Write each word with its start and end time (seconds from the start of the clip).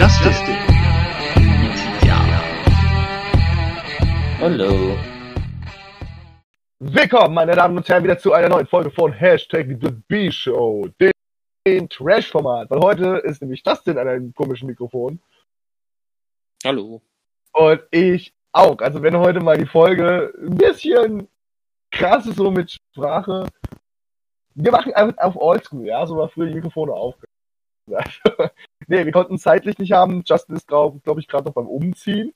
Justice. 0.00 0.42
Ja. 2.06 2.18
Hallo. 4.40 4.96
Willkommen, 6.78 7.34
meine 7.34 7.52
Damen 7.54 7.76
und 7.76 7.86
Herren, 7.86 8.04
wieder 8.04 8.18
zu 8.18 8.32
einer 8.32 8.48
neuen 8.48 8.66
Folge 8.66 8.90
von 8.90 9.12
Hashtag 9.12 9.66
The 9.78 9.90
B-Show, 10.08 10.88
dem 10.98 11.88
Trash-Format. 11.90 12.70
Weil 12.70 12.80
heute 12.80 13.04
ist 13.24 13.42
nämlich 13.42 13.62
Justin 13.66 13.98
an 13.98 14.08
einem 14.08 14.34
komischen 14.34 14.68
Mikrofon 14.68 15.20
Hallo. 16.64 17.02
und 17.52 17.82
ich 17.90 18.32
auch. 18.52 18.78
Also 18.78 19.02
wenn 19.02 19.18
heute 19.18 19.40
mal 19.40 19.58
die 19.58 19.66
Folge 19.66 20.32
ein 20.40 20.56
bisschen 20.56 21.28
krass 21.90 22.24
ist 22.24 22.36
so 22.36 22.50
mit 22.50 22.70
Sprache, 22.70 23.48
wir 24.54 24.72
machen 24.72 24.94
einfach 24.94 25.18
auf 25.18 25.36
Oldschool, 25.36 25.84
ja, 25.84 26.06
so 26.06 26.16
war 26.16 26.30
früher 26.30 26.46
die 26.46 26.54
Mikrofone 26.54 26.90
auf. 26.90 27.16
nee, 28.90 29.04
wir 29.04 29.12
konnten 29.12 29.36
es 29.36 29.42
zeitlich 29.42 29.78
nicht 29.78 29.92
haben. 29.92 30.22
Justin 30.26 30.56
ist, 30.56 30.66
glaube 30.66 30.98
glaub 31.00 31.18
ich, 31.18 31.28
gerade 31.28 31.44
noch 31.44 31.54
beim 31.54 31.68
Umziehen. 31.68 32.34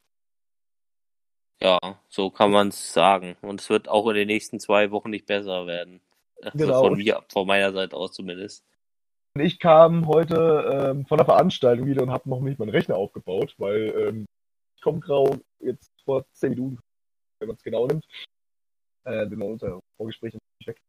Ja, 1.60 1.78
so 2.08 2.30
kann 2.30 2.50
man 2.50 2.68
es 2.68 2.92
sagen. 2.92 3.36
Und 3.42 3.60
es 3.60 3.68
wird 3.68 3.88
auch 3.88 4.08
in 4.08 4.14
den 4.14 4.28
nächsten 4.28 4.60
zwei 4.60 4.90
Wochen 4.90 5.10
nicht 5.10 5.26
besser 5.26 5.66
werden. 5.66 6.00
Also 6.40 6.58
Genau. 6.58 6.80
Von 6.80 6.96
mir, 6.96 7.22
von 7.28 7.46
meiner 7.46 7.72
Seite 7.72 7.96
aus 7.96 8.12
zumindest. 8.12 8.64
Und 9.34 9.42
ich 9.42 9.58
kam 9.58 10.06
heute 10.06 10.92
ähm, 10.92 11.06
von 11.06 11.18
der 11.18 11.24
Veranstaltung 11.24 11.86
wieder 11.86 12.02
und 12.02 12.12
habe 12.12 12.28
noch 12.30 12.40
nicht 12.40 12.58
meinen 12.58 12.70
Rechner 12.70 12.96
aufgebaut, 12.96 13.54
weil 13.58 13.92
ähm, 13.96 14.26
ich 14.76 14.82
komme 14.82 15.00
grau 15.00 15.36
jetzt 15.58 15.90
vor 16.04 16.24
10 16.34 16.50
Minuten, 16.50 16.78
wenn 17.40 17.48
man 17.48 17.56
es 17.56 17.62
genau 17.62 17.86
nimmt. 17.86 18.04
Äh, 19.04 19.28
wenn 19.28 19.38
man 19.38 19.48
unser 19.48 19.80
Vorgespräch 19.96 20.34
nicht 20.34 20.68
weg. 20.68 20.80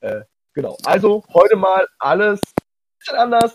Äh, 0.00 0.22
genau. 0.52 0.76
Also 0.84 1.24
heute 1.32 1.54
mal 1.54 1.86
alles 1.98 2.40
ein 2.40 2.98
bisschen 2.98 3.16
anders. 3.18 3.54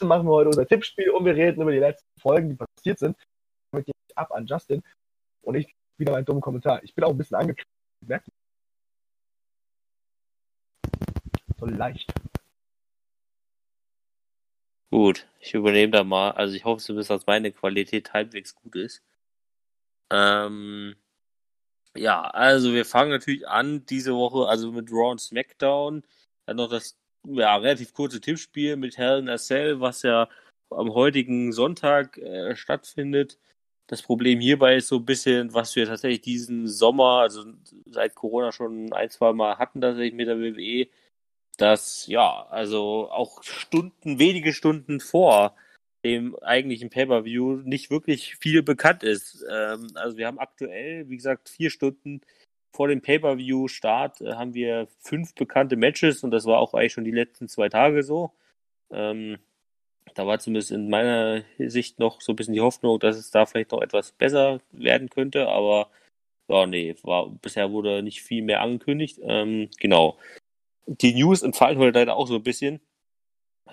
Ab 0.00 0.06
machen 0.06 0.26
wir 0.26 0.32
heute 0.32 0.48
unser 0.48 0.66
Tippspiel 0.66 1.10
und 1.10 1.24
wir 1.24 1.34
reden 1.34 1.62
über 1.62 1.72
die 1.72 1.78
letzten 1.78 2.20
Folgen, 2.20 2.50
die 2.50 2.56
passiert 2.56 2.98
sind. 2.98 3.16
Damit 3.70 3.86
gehe 3.86 3.94
ich 4.08 4.18
ab 4.18 4.32
an 4.32 4.46
Justin 4.46 4.82
und 5.42 5.56
ich 5.56 5.74
wieder 5.96 6.12
meinen 6.12 6.24
dummen 6.24 6.40
Kommentar. 6.40 6.82
Ich 6.84 6.94
bin 6.94 7.04
auch 7.04 7.10
ein 7.10 7.18
bisschen 7.18 7.36
ihr? 8.06 8.22
So 11.58 11.66
leicht. 11.66 12.12
Gut, 14.90 15.26
ich 15.40 15.54
übernehme 15.54 15.90
da 15.90 16.04
mal. 16.04 16.30
Also 16.30 16.54
ich 16.54 16.64
hoffe 16.64 16.82
zumindest, 16.82 17.10
dass 17.10 17.26
meine 17.26 17.52
Qualität 17.52 18.12
halbwegs 18.12 18.54
gut 18.54 18.76
ist. 18.76 19.02
Ähm, 20.10 20.96
ja, 21.96 22.22
also 22.22 22.72
wir 22.72 22.84
fangen 22.84 23.10
natürlich 23.10 23.46
an 23.48 23.84
diese 23.86 24.14
Woche, 24.14 24.48
also 24.48 24.72
mit 24.72 24.90
Raw 24.90 25.10
und 25.10 25.20
SmackDown. 25.20 26.04
Dann 26.46 26.56
noch 26.56 26.70
das 26.70 26.96
ja, 27.34 27.56
relativ 27.56 27.92
kurze 27.92 28.20
Tippspiel 28.20 28.76
mit 28.76 28.98
Hell 28.98 29.18
in 29.18 29.28
a 29.28 29.38
Cell, 29.38 29.80
was 29.80 30.02
ja 30.02 30.28
am 30.70 30.92
heutigen 30.94 31.52
Sonntag 31.52 32.18
äh, 32.18 32.56
stattfindet. 32.56 33.38
Das 33.86 34.02
Problem 34.02 34.40
hierbei 34.40 34.76
ist 34.76 34.88
so 34.88 34.96
ein 34.96 35.06
bisschen, 35.06 35.54
was 35.54 35.74
wir 35.74 35.86
tatsächlich 35.86 36.20
diesen 36.20 36.68
Sommer, 36.68 37.20
also 37.20 37.44
seit 37.86 38.14
Corona 38.14 38.52
schon 38.52 38.92
ein, 38.92 39.10
zwei 39.10 39.32
Mal 39.32 39.56
hatten, 39.58 39.80
tatsächlich 39.80 40.14
mit 40.14 40.28
der 40.28 40.38
WWE, 40.38 40.88
dass 41.56 42.06
ja, 42.06 42.46
also 42.50 43.10
auch 43.10 43.42
Stunden, 43.42 44.18
wenige 44.18 44.52
Stunden 44.52 45.00
vor 45.00 45.54
dem 46.04 46.36
eigentlichen 46.42 46.90
Pay-per-View 46.90 47.62
nicht 47.64 47.90
wirklich 47.90 48.36
viel 48.36 48.62
bekannt 48.62 49.02
ist. 49.02 49.44
Ähm, 49.50 49.88
also 49.94 50.16
wir 50.16 50.26
haben 50.26 50.38
aktuell, 50.38 51.08
wie 51.08 51.16
gesagt, 51.16 51.48
vier 51.48 51.70
Stunden 51.70 52.20
vor 52.72 52.88
dem 52.88 53.00
Pay-per-View-Start 53.02 54.20
äh, 54.20 54.34
haben 54.34 54.54
wir 54.54 54.88
fünf 55.00 55.34
bekannte 55.34 55.76
Matches 55.76 56.22
und 56.24 56.30
das 56.30 56.46
war 56.46 56.58
auch 56.58 56.74
eigentlich 56.74 56.92
schon 56.92 57.04
die 57.04 57.10
letzten 57.10 57.48
zwei 57.48 57.68
Tage 57.68 58.02
so. 58.02 58.32
Ähm, 58.90 59.38
da 60.14 60.26
war 60.26 60.38
zumindest 60.38 60.70
in 60.72 60.88
meiner 60.90 61.42
Sicht 61.58 61.98
noch 61.98 62.20
so 62.20 62.32
ein 62.32 62.36
bisschen 62.36 62.54
die 62.54 62.60
Hoffnung, 62.60 62.98
dass 63.00 63.16
es 63.16 63.30
da 63.30 63.46
vielleicht 63.46 63.72
noch 63.72 63.82
etwas 63.82 64.12
besser 64.12 64.60
werden 64.72 65.10
könnte, 65.10 65.48
aber 65.48 65.90
ja, 66.48 66.66
nee, 66.66 66.96
war, 67.02 67.28
bisher 67.30 67.72
wurde 67.72 68.02
nicht 68.02 68.22
viel 68.22 68.42
mehr 68.42 68.62
angekündigt. 68.62 69.20
Ähm, 69.22 69.68
genau. 69.78 70.18
Die 70.86 71.14
News 71.14 71.42
entfallen 71.42 71.78
heute 71.78 71.98
leider 71.98 72.16
auch 72.16 72.26
so 72.26 72.36
ein 72.36 72.42
bisschen. 72.42 72.80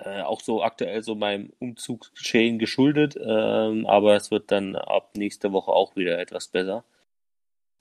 Äh, 0.04 0.22
auch 0.24 0.42
so 0.42 0.62
aktuell 0.62 1.04
so 1.04 1.16
meinem 1.16 1.54
Umzugschain 1.60 2.60
geschuldet, 2.60 3.16
ähm, 3.18 3.86
aber 3.88 4.16
es 4.16 4.30
wird 4.30 4.52
dann 4.52 4.76
ab 4.76 5.12
nächste 5.16 5.54
Woche 5.54 5.72
auch 5.72 5.96
wieder 5.96 6.20
etwas 6.20 6.50
besser. 6.50 6.84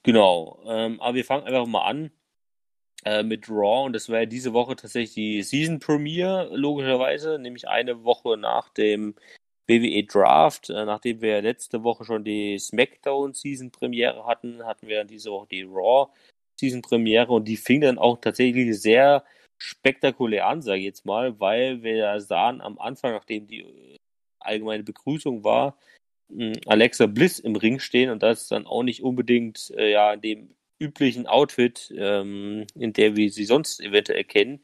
Genau, 0.05 0.61
ähm, 0.67 1.01
aber 1.01 1.15
wir 1.15 1.25
fangen 1.25 1.47
einfach 1.47 1.67
mal 1.67 1.85
an 1.87 2.11
äh, 3.05 3.23
mit 3.23 3.49
Raw. 3.49 3.87
Und 3.87 3.95
das 3.95 4.09
war 4.09 4.21
ja 4.21 4.27
diese 4.27 4.53
Woche 4.53 4.77
tatsächlich 4.77 5.15
die 5.15 5.43
Season 5.43 5.79
Premiere, 5.81 6.51
logischerweise, 6.55 7.39
nämlich 7.39 7.69
eine 7.69 8.05
Woche 8.05 8.37
nach 8.37 8.69
dem 8.71 9.15
WWE 9.69 10.05
Draft. 10.05 10.71
Äh, 10.71 10.85
nachdem 10.85 11.23
wir 11.23 11.43
letzte 11.43 11.85
Woche 11.85 12.05
schon 12.05 12.25
die 12.25 12.59
SmackDown 12.59 13.35
Season 13.35 13.71
Premiere 13.71 14.27
hatten, 14.27 14.65
hatten 14.65 14.89
wir 14.89 15.05
diese 15.05 15.31
Woche 15.31 15.49
die 15.51 15.63
Raw 15.63 16.11
Season 16.61 16.83
Premiere. 16.83 17.33
Und 17.33 17.47
die 17.49 17.57
fing 17.57 17.81
dann 17.81 17.99
auch 17.99 18.19
tatsächlich 18.21 18.81
sehr 18.81 19.25
spektakulär 19.59 20.47
an, 20.47 20.63
sage 20.63 20.81
ich 20.81 20.87
jetzt 20.87 21.07
mal, 21.07 21.41
weil 21.41 21.83
wir 21.83 22.21
sahen 22.21 22.61
am 22.61 22.79
Anfang, 22.79 23.13
nachdem 23.13 23.47
die 23.47 23.61
äh, 23.63 23.97
allgemeine 24.41 24.83
Begrüßung 24.83 25.45
war, 25.45 25.79
Alexa 26.67 27.07
Bliss 27.07 27.39
im 27.39 27.57
Ring 27.57 27.79
stehen 27.79 28.11
und 28.11 28.23
das 28.23 28.49
dann 28.49 28.67
auch 28.67 28.83
nicht 28.83 29.03
unbedingt 29.03 29.73
äh, 29.77 29.93
ja 29.93 30.13
in 30.13 30.21
dem 30.21 30.55
üblichen 30.79 31.27
Outfit, 31.27 31.93
ähm, 31.97 32.67
in 32.75 32.93
der 32.93 33.17
wir 33.17 33.31
sie 33.31 33.45
sonst 33.45 33.81
eventuell 33.81 34.25
kennen, 34.25 34.61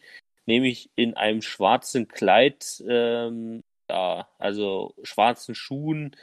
nämlich 0.47 0.91
in 0.97 1.15
einem 1.15 1.43
schwarzen 1.43 2.09
Kleid, 2.09 2.83
ähm, 2.89 3.63
ja, 3.89 4.29
also 4.39 4.95
schwarzen 5.03 5.55
Schuhen 5.55 6.17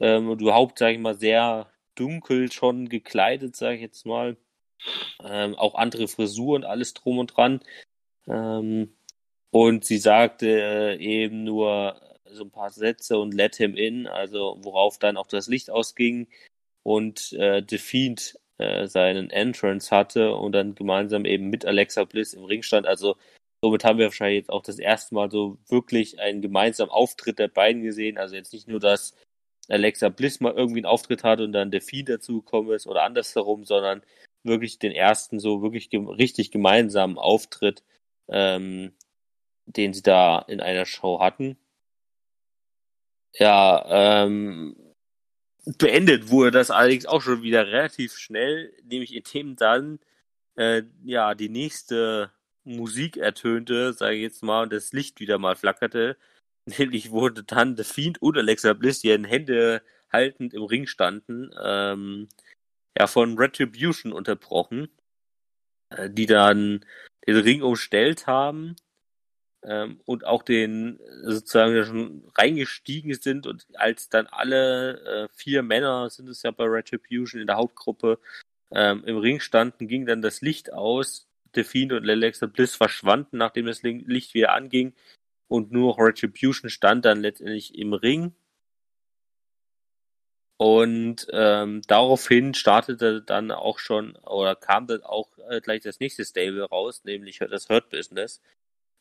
ähm, 0.00 0.28
und 0.30 0.40
überhaupt, 0.40 0.78
sage 0.78 0.94
ich 0.94 1.00
mal, 1.00 1.14
sehr 1.14 1.70
dunkel 1.94 2.50
schon 2.52 2.88
gekleidet, 2.88 3.56
sage 3.56 3.76
ich 3.76 3.82
jetzt 3.82 4.06
mal. 4.06 4.36
Ähm, 5.22 5.54
auch 5.56 5.74
andere 5.74 6.08
Frisuren, 6.08 6.64
alles 6.64 6.94
drum 6.94 7.18
und 7.18 7.36
dran. 7.36 7.60
Ähm, 8.26 8.94
und 9.50 9.84
sie 9.84 9.98
sagte 9.98 10.46
äh, 10.48 10.96
eben 10.96 11.44
nur 11.44 12.00
so 12.34 12.44
ein 12.44 12.50
paar 12.50 12.70
Sätze 12.70 13.18
und 13.18 13.34
let 13.34 13.56
him 13.56 13.76
in, 13.76 14.06
also 14.06 14.58
worauf 14.62 14.98
dann 14.98 15.16
auch 15.16 15.26
das 15.26 15.48
Licht 15.48 15.70
ausging 15.70 16.28
und 16.82 17.32
äh, 17.34 17.62
Fiend 17.78 18.38
äh, 18.58 18.86
seinen 18.86 19.30
Entrance 19.30 19.90
hatte 19.94 20.34
und 20.34 20.52
dann 20.52 20.74
gemeinsam 20.74 21.24
eben 21.24 21.48
mit 21.50 21.64
Alexa 21.64 22.04
Bliss 22.04 22.34
im 22.34 22.44
Ring 22.44 22.62
stand. 22.62 22.86
Also 22.86 23.16
somit 23.62 23.84
haben 23.84 23.98
wir 23.98 24.06
wahrscheinlich 24.06 24.38
jetzt 24.38 24.50
auch 24.50 24.62
das 24.62 24.78
erste 24.78 25.14
Mal 25.14 25.30
so 25.30 25.58
wirklich 25.68 26.20
einen 26.20 26.42
gemeinsamen 26.42 26.90
Auftritt 26.90 27.38
der 27.38 27.48
beiden 27.48 27.82
gesehen. 27.82 28.18
Also 28.18 28.34
jetzt 28.34 28.52
nicht 28.52 28.68
nur, 28.68 28.80
dass 28.80 29.14
Alexa 29.68 30.08
Bliss 30.08 30.40
mal 30.40 30.52
irgendwie 30.52 30.80
einen 30.80 30.86
Auftritt 30.86 31.24
hatte 31.24 31.44
und 31.44 31.52
dann 31.52 31.72
Fiend 31.80 32.08
dazugekommen 32.08 32.72
ist 32.72 32.86
oder 32.86 33.02
andersherum, 33.04 33.64
sondern 33.64 34.02
wirklich 34.42 34.78
den 34.78 34.92
ersten 34.92 35.38
so 35.38 35.62
wirklich 35.62 35.90
gem 35.90 36.08
richtig 36.08 36.50
gemeinsamen 36.50 37.18
Auftritt, 37.18 37.82
ähm, 38.28 38.92
den 39.66 39.92
sie 39.92 40.02
da 40.02 40.38
in 40.40 40.60
einer 40.60 40.86
Show 40.86 41.20
hatten. 41.20 41.56
Ja, 43.34 43.84
ähm, 43.88 44.76
beendet 45.78 46.30
wurde 46.30 46.50
das 46.50 46.70
allerdings 46.70 47.06
auch 47.06 47.22
schon 47.22 47.42
wieder 47.42 47.66
relativ 47.66 48.16
schnell, 48.16 48.72
nämlich 48.84 49.14
indem 49.14 49.56
dann 49.56 50.00
äh, 50.56 50.82
ja 51.04 51.34
die 51.34 51.48
nächste 51.48 52.32
Musik 52.64 53.16
ertönte, 53.16 53.92
sage 53.92 54.16
ich 54.16 54.22
jetzt 54.22 54.42
mal, 54.42 54.62
und 54.62 54.72
das 54.72 54.92
Licht 54.92 55.20
wieder 55.20 55.38
mal 55.38 55.56
flackerte. 55.56 56.16
Nämlich 56.78 57.10
wurde 57.10 57.42
dann 57.44 57.76
The 57.76 57.84
Fiend 57.84 58.22
und 58.22 58.36
Alexa 58.36 58.74
Bliss, 58.74 59.00
die 59.00 59.10
in 59.10 59.24
Hände 59.24 59.82
haltend 60.12 60.54
im 60.54 60.62
Ring 60.64 60.86
standen, 60.86 61.50
ähm, 61.62 62.28
ja, 62.98 63.06
von 63.06 63.38
Retribution 63.38 64.12
unterbrochen, 64.12 64.88
äh, 65.90 66.10
die 66.10 66.26
dann 66.26 66.84
den 67.26 67.36
Ring 67.36 67.62
umstellt 67.62 68.26
haben 68.26 68.76
ähm, 69.62 70.00
und 70.06 70.24
auch 70.26 70.42
den 70.42 70.98
äh, 71.00 71.32
sozusagen 71.32 71.84
schon 71.84 72.24
reingestiegen 72.36 73.14
sind 73.14 73.46
und 73.46 73.66
als 73.74 74.08
dann 74.08 74.26
alle 74.26 75.00
äh, 75.04 75.28
vier 75.34 75.62
Männer 75.62 76.08
sind 76.10 76.28
es 76.28 76.42
ja 76.42 76.50
bei 76.50 76.64
Retribution 76.64 77.40
in 77.40 77.46
der 77.46 77.56
Hauptgruppe 77.56 78.18
ähm, 78.70 79.04
im 79.04 79.18
Ring 79.18 79.40
standen, 79.40 79.88
ging 79.88 80.06
dann 80.06 80.22
das 80.22 80.40
Licht 80.40 80.72
aus. 80.72 81.26
The 81.54 81.64
Fiend 81.64 81.92
und 81.92 82.08
Alexa 82.08 82.46
Bliss 82.46 82.76
verschwanden, 82.76 83.38
nachdem 83.38 83.66
das 83.66 83.82
Licht 83.82 84.34
wieder 84.34 84.52
anging 84.52 84.94
und 85.48 85.72
nur 85.72 85.98
Retribution 85.98 86.70
stand 86.70 87.04
dann 87.04 87.20
letztendlich 87.20 87.76
im 87.76 87.92
Ring. 87.92 88.34
Und 90.56 91.26
ähm, 91.32 91.82
daraufhin 91.88 92.54
startete 92.54 93.22
dann 93.22 93.50
auch 93.50 93.78
schon 93.78 94.14
oder 94.16 94.54
kam 94.54 94.86
dann 94.86 95.02
auch 95.02 95.28
äh, 95.48 95.60
gleich 95.60 95.82
das 95.82 95.98
nächste 95.98 96.24
Stable 96.24 96.64
raus, 96.64 97.02
nämlich 97.04 97.38
das 97.38 97.68
Hurt 97.68 97.90
Business 97.90 98.40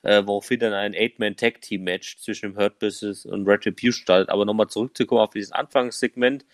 äh, 0.04 0.26
woraufhin 0.26 0.60
dann 0.60 0.74
ein 0.74 0.94
Eight-Man-Tag-Team-Match 0.94 2.18
zwischen 2.18 2.52
dem 2.52 2.58
Hurt 2.58 2.80
Business 2.80 3.26
und 3.26 3.48
Retribution 3.48 3.94
startet. 3.94 4.30
Aber 4.30 4.46
nochmal 4.46 4.68
zurückzukommen 4.68 5.22
auf 5.22 5.32
dieses 5.32 5.52
Anfangssegment. 5.52 6.46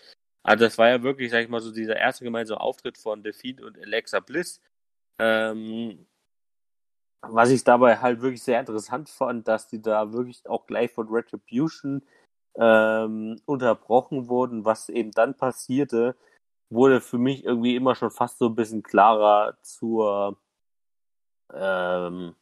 Also 0.42 0.64
das 0.64 0.78
war 0.78 0.88
ja 0.88 1.02
wirklich, 1.02 1.30
sag 1.30 1.42
ich 1.42 1.48
mal, 1.48 1.60
so 1.60 1.72
dieser 1.72 1.96
erste 1.96 2.24
gemeinsame 2.24 2.60
Auftritt 2.60 2.98
von 2.98 3.22
Delphine 3.22 3.64
und 3.64 3.78
Alexa 3.78 4.20
Bliss. 4.20 4.60
Ähm, 5.18 6.06
was 7.22 7.50
ich 7.50 7.64
dabei 7.64 7.98
halt 7.98 8.20
wirklich 8.20 8.42
sehr 8.42 8.60
interessant 8.60 9.08
fand, 9.08 9.48
dass 9.48 9.68
die 9.68 9.82
da 9.82 10.12
wirklich 10.12 10.46
auch 10.48 10.66
gleich 10.66 10.92
von 10.92 11.08
Retribution 11.08 12.02
ähm, 12.56 13.40
unterbrochen 13.44 14.28
wurden, 14.28 14.64
was 14.64 14.88
eben 14.88 15.10
dann 15.12 15.36
passierte, 15.36 16.16
wurde 16.70 17.00
für 17.00 17.18
mich 17.18 17.44
irgendwie 17.44 17.76
immer 17.76 17.94
schon 17.94 18.10
fast 18.10 18.38
so 18.38 18.46
ein 18.46 18.54
bisschen 18.54 18.82
klarer 18.82 19.56
zur, 19.62 20.38
ähm, 21.52 22.34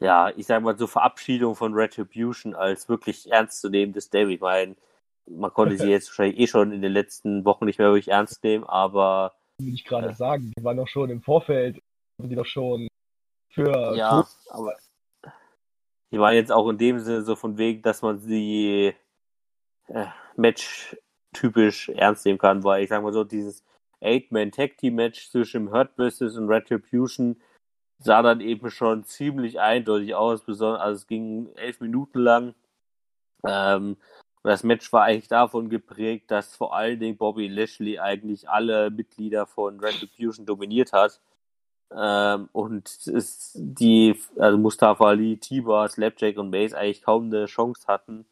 ja, 0.00 0.30
ich 0.36 0.46
sag 0.46 0.62
mal, 0.62 0.76
zur 0.76 0.88
Verabschiedung 0.88 1.54
von 1.54 1.74
Retribution 1.74 2.54
als 2.54 2.88
wirklich 2.88 3.30
ernstzunehmendes 3.30 4.10
Derby. 4.10 4.34
Ich 4.34 4.40
meine, 4.40 4.76
man 5.26 5.52
konnte 5.52 5.76
sie 5.76 5.88
jetzt 5.90 6.08
wahrscheinlich 6.08 6.38
eh 6.38 6.46
schon 6.46 6.72
in 6.72 6.82
den 6.82 6.92
letzten 6.92 7.44
Wochen 7.44 7.64
nicht 7.64 7.78
mehr 7.78 7.88
wirklich 7.88 8.08
ernst 8.08 8.42
nehmen, 8.44 8.64
aber. 8.64 9.34
Will 9.60 9.74
ich 9.74 9.84
gerade 9.84 10.14
sagen, 10.14 10.52
die 10.56 10.64
waren 10.64 10.76
doch 10.76 10.88
schon 10.88 11.10
im 11.10 11.20
Vorfeld, 11.20 11.82
die 12.18 12.34
doch 12.34 12.46
schon 12.46 12.88
für. 13.50 13.96
Ja, 13.96 14.26
aber. 14.50 14.74
Die 16.10 16.18
waren 16.18 16.34
jetzt 16.34 16.52
auch 16.52 16.68
in 16.70 16.78
dem 16.78 17.00
Sinne 17.00 17.22
so 17.22 17.36
von 17.36 17.58
wegen, 17.58 17.82
dass 17.82 18.00
man 18.00 18.18
sie 18.18 18.94
äh, 19.88 20.06
Match 20.36 20.96
typisch 21.34 21.90
ernst 21.90 22.24
nehmen 22.24 22.38
kann, 22.38 22.64
weil 22.64 22.82
ich 22.82 22.88
sag 22.88 23.02
mal 23.02 23.12
so, 23.12 23.24
dieses 23.24 23.62
Eight-Man-Tag-Team-Match 24.00 25.30
zwischen 25.30 25.70
Hurt 25.70 25.96
Business 25.96 26.36
und 26.36 26.48
Retribution 26.48 27.36
sah 27.98 28.22
dann 28.22 28.40
eben 28.40 28.70
schon 28.70 29.04
ziemlich 29.04 29.60
eindeutig 29.60 30.14
aus, 30.14 30.42
besonders, 30.42 30.80
also 30.80 30.96
es 30.96 31.06
ging 31.06 31.50
elf 31.56 31.80
Minuten 31.80 32.20
lang. 32.20 32.54
Ähm, 33.46 33.96
das 34.42 34.62
Match 34.62 34.92
war 34.92 35.04
eigentlich 35.04 35.28
davon 35.28 35.68
geprägt, 35.68 36.30
dass 36.30 36.56
vor 36.56 36.74
allen 36.74 37.00
Dingen 37.00 37.18
Bobby 37.18 37.48
Lashley 37.48 37.98
eigentlich 37.98 38.48
alle 38.48 38.90
Mitglieder 38.90 39.46
von 39.46 39.80
Retribution 39.80 40.46
dominiert 40.46 40.92
hat. 40.92 41.20
Ähm, 41.94 42.48
und 42.52 42.88
es 42.88 43.52
die, 43.54 44.20
also 44.38 44.58
Mustafa 44.58 45.06
Ali, 45.08 45.38
Tiba, 45.38 45.88
Slapjack 45.88 46.38
und 46.38 46.50
Mace 46.50 46.74
eigentlich 46.74 47.02
kaum 47.02 47.26
eine 47.26 47.46
Chance 47.46 47.86
hatten, 47.88 48.26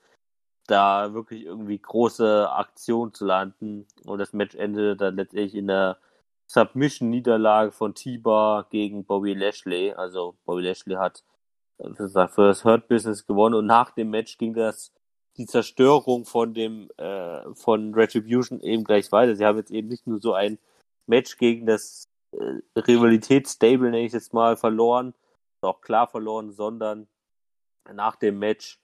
da 0.66 1.14
wirklich 1.14 1.44
irgendwie 1.44 1.78
große 1.78 2.50
Aktion 2.50 3.12
zu 3.14 3.24
landen. 3.24 3.86
Und 4.04 4.18
das 4.18 4.32
Match 4.32 4.54
endete 4.54 4.96
dann 4.96 5.16
letztendlich 5.16 5.54
in 5.54 5.68
der 5.68 5.98
Submission-Niederlage 6.46 7.72
von 7.72 7.94
Tiba 7.94 8.66
gegen 8.70 9.04
Bobby 9.04 9.34
Lashley. 9.34 9.92
Also 9.92 10.36
Bobby 10.44 10.62
Lashley 10.62 10.94
hat 10.94 11.24
für 11.78 12.46
das 12.46 12.64
Hurt 12.64 12.88
Business 12.88 13.26
gewonnen 13.26 13.54
und 13.54 13.66
nach 13.66 13.90
dem 13.90 14.10
Match 14.10 14.38
ging 14.38 14.54
das 14.54 14.92
die 15.36 15.46
Zerstörung 15.46 16.24
von 16.24 16.54
dem 16.54 16.88
äh, 16.96 17.42
von 17.54 17.92
Retribution 17.94 18.60
eben 18.60 18.84
gleich 18.84 19.12
weiter. 19.12 19.36
Sie 19.36 19.44
haben 19.44 19.58
jetzt 19.58 19.70
eben 19.70 19.88
nicht 19.88 20.06
nur 20.06 20.18
so 20.18 20.32
ein 20.32 20.58
Match 21.06 21.36
gegen 21.36 21.66
das 21.66 22.08
äh, 22.32 22.60
Rivalitätsstable, 22.78 23.90
nenne 23.90 24.06
ich 24.06 24.12
jetzt 24.12 24.32
mal, 24.32 24.56
verloren, 24.56 25.14
auch 25.60 25.80
klar 25.80 26.06
verloren, 26.06 26.52
sondern 26.52 27.06
nach 27.92 28.16
dem 28.16 28.38
Match 28.38 28.80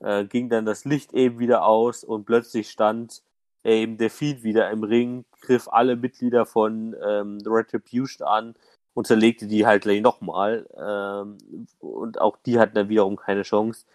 äh, 0.00 0.24
ging 0.24 0.48
dann 0.48 0.66
das 0.66 0.84
Licht 0.84 1.12
eben 1.14 1.38
wieder 1.38 1.64
aus 1.64 2.04
und 2.04 2.24
plötzlich 2.24 2.70
stand 2.70 3.22
eben 3.64 3.98
der 3.98 4.10
Feed 4.10 4.42
wieder 4.42 4.70
im 4.70 4.84
Ring, 4.84 5.24
griff 5.40 5.68
alle 5.68 5.96
Mitglieder 5.96 6.46
von 6.46 6.96
ähm, 7.04 7.38
Retribution 7.46 8.26
an 8.26 8.54
und 8.94 9.06
zerlegte 9.06 9.46
die 9.46 9.66
halt 9.66 9.82
gleich 9.82 10.00
nochmal. 10.00 10.66
Ähm, 10.76 11.66
und 11.78 12.20
auch 12.20 12.36
die 12.44 12.58
hatten 12.58 12.74
dann 12.74 12.88
wiederum 12.88 13.16
keine 13.16 13.42
Chance. 13.42 13.86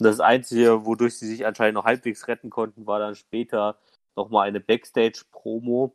Und 0.00 0.04
das 0.06 0.20
Einzige, 0.20 0.84
wodurch 0.86 1.18
sie 1.18 1.26
sich 1.26 1.46
anscheinend 1.46 1.74
noch 1.74 1.84
halbwegs 1.84 2.28
retten 2.28 2.50
konnten, 2.50 2.86
war 2.86 2.98
dann 2.98 3.14
später 3.14 3.78
nochmal 4.14 4.48
eine 4.48 4.60
Backstage-Promo, 4.60 5.94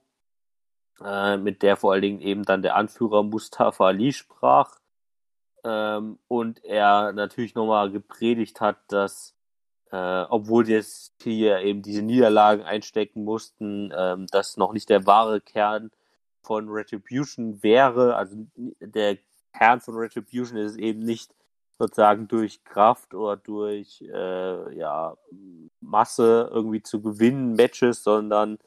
äh, 1.04 1.38
mit 1.38 1.62
der 1.64 1.78
vor 1.78 1.94
allen 1.94 2.02
Dingen 2.02 2.22
eben 2.22 2.44
dann 2.44 2.62
der 2.62 2.76
Anführer 2.76 3.24
Mustafa 3.24 3.88
Ali 3.88 4.14
sprach. 4.14 4.80
Ähm, 5.64 6.20
und 6.28 6.64
er 6.64 7.14
natürlich 7.14 7.56
nochmal 7.56 7.92
gepredigt 7.92 8.62
hat, 8.62 8.78
dass 8.88 9.36
äh, 9.92 10.26
obwohl 10.30 10.68
jetzt 10.70 11.14
hier 11.22 11.60
eben 11.60 11.82
diese 11.82 12.02
Niederlagen 12.02 12.64
einstecken 12.64 13.24
mussten, 13.24 13.92
ähm, 13.96 14.28
das 14.32 14.58
noch 14.58 14.74
nicht 14.74 14.90
der 14.90 15.06
wahre 15.06 15.42
Kern 15.42 15.92
von 16.42 16.70
Retribution 16.70 17.62
wäre. 17.62 18.16
Also 18.16 18.48
der 18.80 19.18
Kern 19.54 19.82
von 19.82 19.96
Retribution 19.96 20.58
ist 20.58 20.78
eben 20.78 21.02
nicht 21.02 21.36
sozusagen 21.78 22.28
durch 22.28 22.64
Kraft 22.64 23.14
oder 23.14 23.38
durch 23.38 24.02
äh, 24.02 24.78
ja, 24.78 25.18
Masse 25.82 26.50
irgendwie 26.54 26.84
zu 26.84 27.02
gewinnen, 27.02 27.54
Matches, 27.54 28.04
sondern 28.04 28.60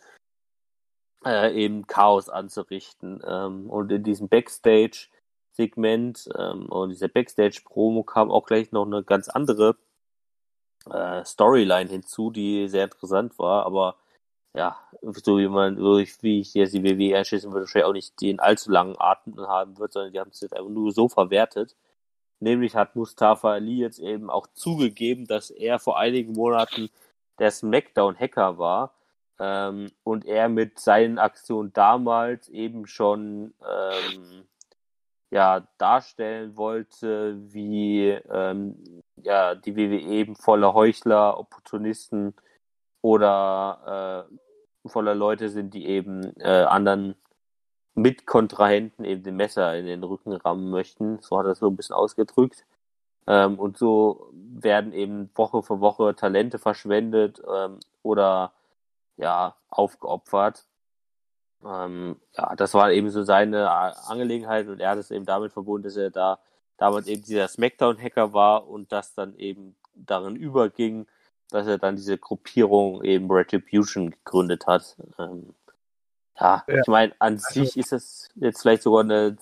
äh, 1.24 1.54
eben 1.54 1.86
Chaos 1.86 2.28
anzurichten. 2.28 3.22
Ähm, 3.26 3.70
und 3.70 3.90
in 3.92 4.02
diesem 4.02 4.28
Backstage-Segment 4.28 6.28
ähm, 6.36 6.66
und 6.66 6.90
dieser 6.90 7.08
Backstage-Promo 7.08 8.02
kam 8.02 8.30
auch 8.30 8.46
gleich 8.46 8.72
noch 8.72 8.84
eine 8.84 9.04
ganz 9.04 9.28
andere 9.28 9.76
äh, 10.90 11.24
Storyline 11.24 11.90
hinzu, 11.90 12.30
die 12.30 12.68
sehr 12.68 12.84
interessant 12.84 13.38
war, 13.38 13.66
aber 13.66 13.96
ja, 14.54 14.78
so 15.02 15.38
wie 15.38 15.48
man, 15.48 15.78
wie 15.78 16.40
ich 16.40 16.54
jetzt 16.54 16.74
die 16.74 16.84
WWE 16.84 17.18
einschätzen 17.18 17.52
würde, 17.52 17.62
wahrscheinlich 17.62 17.86
auch 17.86 17.92
nicht 17.92 18.20
den 18.20 18.40
allzu 18.40 18.70
langen 18.70 18.96
Atem 18.98 19.38
haben 19.40 19.78
wird, 19.78 19.92
sondern 19.92 20.12
die 20.12 20.20
haben 20.20 20.30
es 20.30 20.40
jetzt 20.40 20.54
einfach 20.54 20.70
nur 20.70 20.92
so 20.92 21.08
verwertet. 21.08 21.74
Nämlich 22.40 22.76
hat 22.76 22.96
Mustafa 22.96 23.52
Ali 23.52 23.78
jetzt 23.78 23.98
eben 23.98 24.30
auch 24.30 24.46
zugegeben, 24.54 25.26
dass 25.26 25.50
er 25.50 25.78
vor 25.78 25.98
einigen 25.98 26.32
Monaten 26.34 26.90
der 27.38 27.50
Smackdown-Hacker 27.50 28.58
war 28.58 28.94
ähm, 29.40 29.90
und 30.04 30.24
er 30.26 30.48
mit 30.48 30.78
seinen 30.78 31.18
Aktionen 31.18 31.72
damals 31.72 32.48
eben 32.48 32.86
schon 32.86 33.54
ähm, 33.66 34.44
ja, 35.34 35.66
darstellen 35.78 36.56
wollte, 36.56 37.36
wie 37.52 38.10
ähm, 38.30 39.02
ja, 39.16 39.56
die 39.56 39.76
WWE 39.76 40.00
eben 40.00 40.36
voller 40.36 40.74
Heuchler, 40.74 41.38
Opportunisten 41.40 42.34
oder 43.02 44.28
äh, 44.30 44.88
voller 44.88 45.16
Leute 45.16 45.48
sind, 45.48 45.74
die 45.74 45.86
eben 45.88 46.32
äh, 46.38 46.62
anderen 46.62 47.16
Mitkontrahenten 47.96 49.04
eben 49.04 49.24
den 49.24 49.34
Messer 49.34 49.76
in 49.76 49.86
den 49.86 50.04
Rücken 50.04 50.32
rammen 50.34 50.70
möchten. 50.70 51.18
So 51.20 51.36
hat 51.36 51.46
er 51.46 51.52
es 51.52 51.58
so 51.58 51.68
ein 51.68 51.76
bisschen 51.76 51.96
ausgedrückt. 51.96 52.64
Ähm, 53.26 53.58
und 53.58 53.76
so 53.76 54.30
werden 54.32 54.92
eben 54.92 55.30
Woche 55.34 55.64
für 55.64 55.80
Woche 55.80 56.14
Talente 56.14 56.60
verschwendet 56.60 57.42
ähm, 57.52 57.80
oder 58.04 58.52
ja 59.16 59.56
aufgeopfert. 59.68 60.64
Ähm, 61.64 62.16
ja, 62.36 62.54
das 62.56 62.74
war 62.74 62.92
eben 62.92 63.10
so 63.10 63.22
seine 63.22 63.70
Angelegenheit 63.70 64.68
und 64.68 64.80
er 64.80 64.90
hat 64.90 64.98
es 64.98 65.10
eben 65.10 65.24
damit 65.24 65.52
verbunden, 65.52 65.84
dass 65.84 65.96
er 65.96 66.10
da 66.10 66.38
damals 66.76 67.06
eben 67.06 67.22
dieser 67.22 67.48
Smackdown-Hacker 67.48 68.32
war 68.32 68.68
und 68.68 68.92
das 68.92 69.14
dann 69.14 69.36
eben 69.36 69.76
darin 69.94 70.36
überging, 70.36 71.06
dass 71.50 71.66
er 71.66 71.78
dann 71.78 71.96
diese 71.96 72.18
Gruppierung 72.18 73.02
eben 73.04 73.30
Retribution 73.30 74.10
gegründet 74.10 74.66
hat. 74.66 74.96
Ähm, 75.18 75.54
ja, 76.38 76.64
ja, 76.66 76.80
ich 76.80 76.86
meine, 76.88 77.12
an 77.20 77.34
also, 77.34 77.60
sich 77.60 77.76
ist 77.76 77.92
es 77.92 78.28
jetzt 78.34 78.62
vielleicht 78.62 78.82
sogar 78.82 79.02
eine 79.02 79.36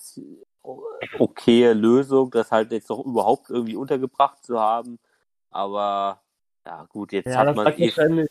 okaye 1.18 1.73
Lösung, 1.73 2.30
das 2.30 2.52
halt 2.52 2.70
jetzt 2.70 2.90
noch 2.90 3.04
überhaupt 3.04 3.50
irgendwie 3.50 3.76
untergebracht 3.76 4.44
zu 4.44 4.61
haben. 4.61 4.99
Aber 5.50 6.20
ja, 6.66 6.85
gut, 6.85 7.12
jetzt 7.12 7.26
ja, 7.26 7.38
hat 7.38 7.56
man. 7.56 7.66
Eh 7.78 8.26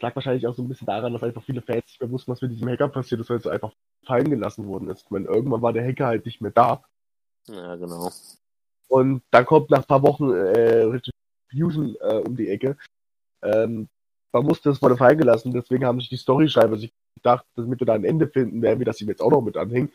es 0.00 0.02
lag 0.02 0.16
wahrscheinlich 0.16 0.46
auch 0.46 0.54
so 0.54 0.62
ein 0.62 0.68
bisschen 0.68 0.86
daran, 0.86 1.12
dass 1.12 1.22
einfach 1.22 1.44
viele 1.44 1.60
Fans 1.60 1.84
nicht 1.84 2.00
mehr 2.00 2.10
wussten, 2.10 2.32
was 2.32 2.40
mit 2.40 2.52
diesem 2.52 2.68
Hacker 2.70 2.88
passiert 2.88 3.20
ist, 3.20 3.28
weil 3.28 3.36
es 3.36 3.46
einfach 3.46 3.74
fallen 4.06 4.30
gelassen 4.30 4.66
worden 4.66 4.88
ist. 4.88 5.02
Ich 5.04 5.10
meine, 5.10 5.26
irgendwann 5.26 5.60
war 5.60 5.74
der 5.74 5.86
Hacker 5.86 6.06
halt 6.06 6.24
nicht 6.24 6.40
mehr 6.40 6.52
da. 6.52 6.82
Ja, 7.48 7.76
genau. 7.76 8.10
Und 8.88 9.22
dann 9.30 9.44
kommt 9.44 9.68
nach 9.68 9.80
ein 9.80 9.84
paar 9.84 10.02
Wochen 10.02 10.30
äh, 10.30 10.84
Retribution 10.84 11.96
äh, 12.00 12.22
um 12.26 12.34
die 12.34 12.48
Ecke. 12.48 12.78
Ähm, 13.42 13.90
man 14.32 14.46
musste 14.46 14.70
es 14.70 14.80
mal 14.80 14.96
fallen 14.96 15.18
gelassen, 15.18 15.52
deswegen 15.52 15.84
haben 15.84 16.00
sich 16.00 16.08
die 16.08 16.16
Storyschreiber 16.16 16.78
sich 16.78 16.94
gedacht, 17.14 17.44
damit 17.56 17.78
wir 17.80 17.86
da 17.86 17.92
ein 17.92 18.04
Ende 18.04 18.26
finden, 18.26 18.62
werden 18.62 18.78
wir 18.78 18.86
das 18.86 19.02
ihm 19.02 19.08
jetzt 19.08 19.20
auch 19.20 19.30
noch 19.30 19.42
mit 19.42 19.58
anhängen. 19.58 19.92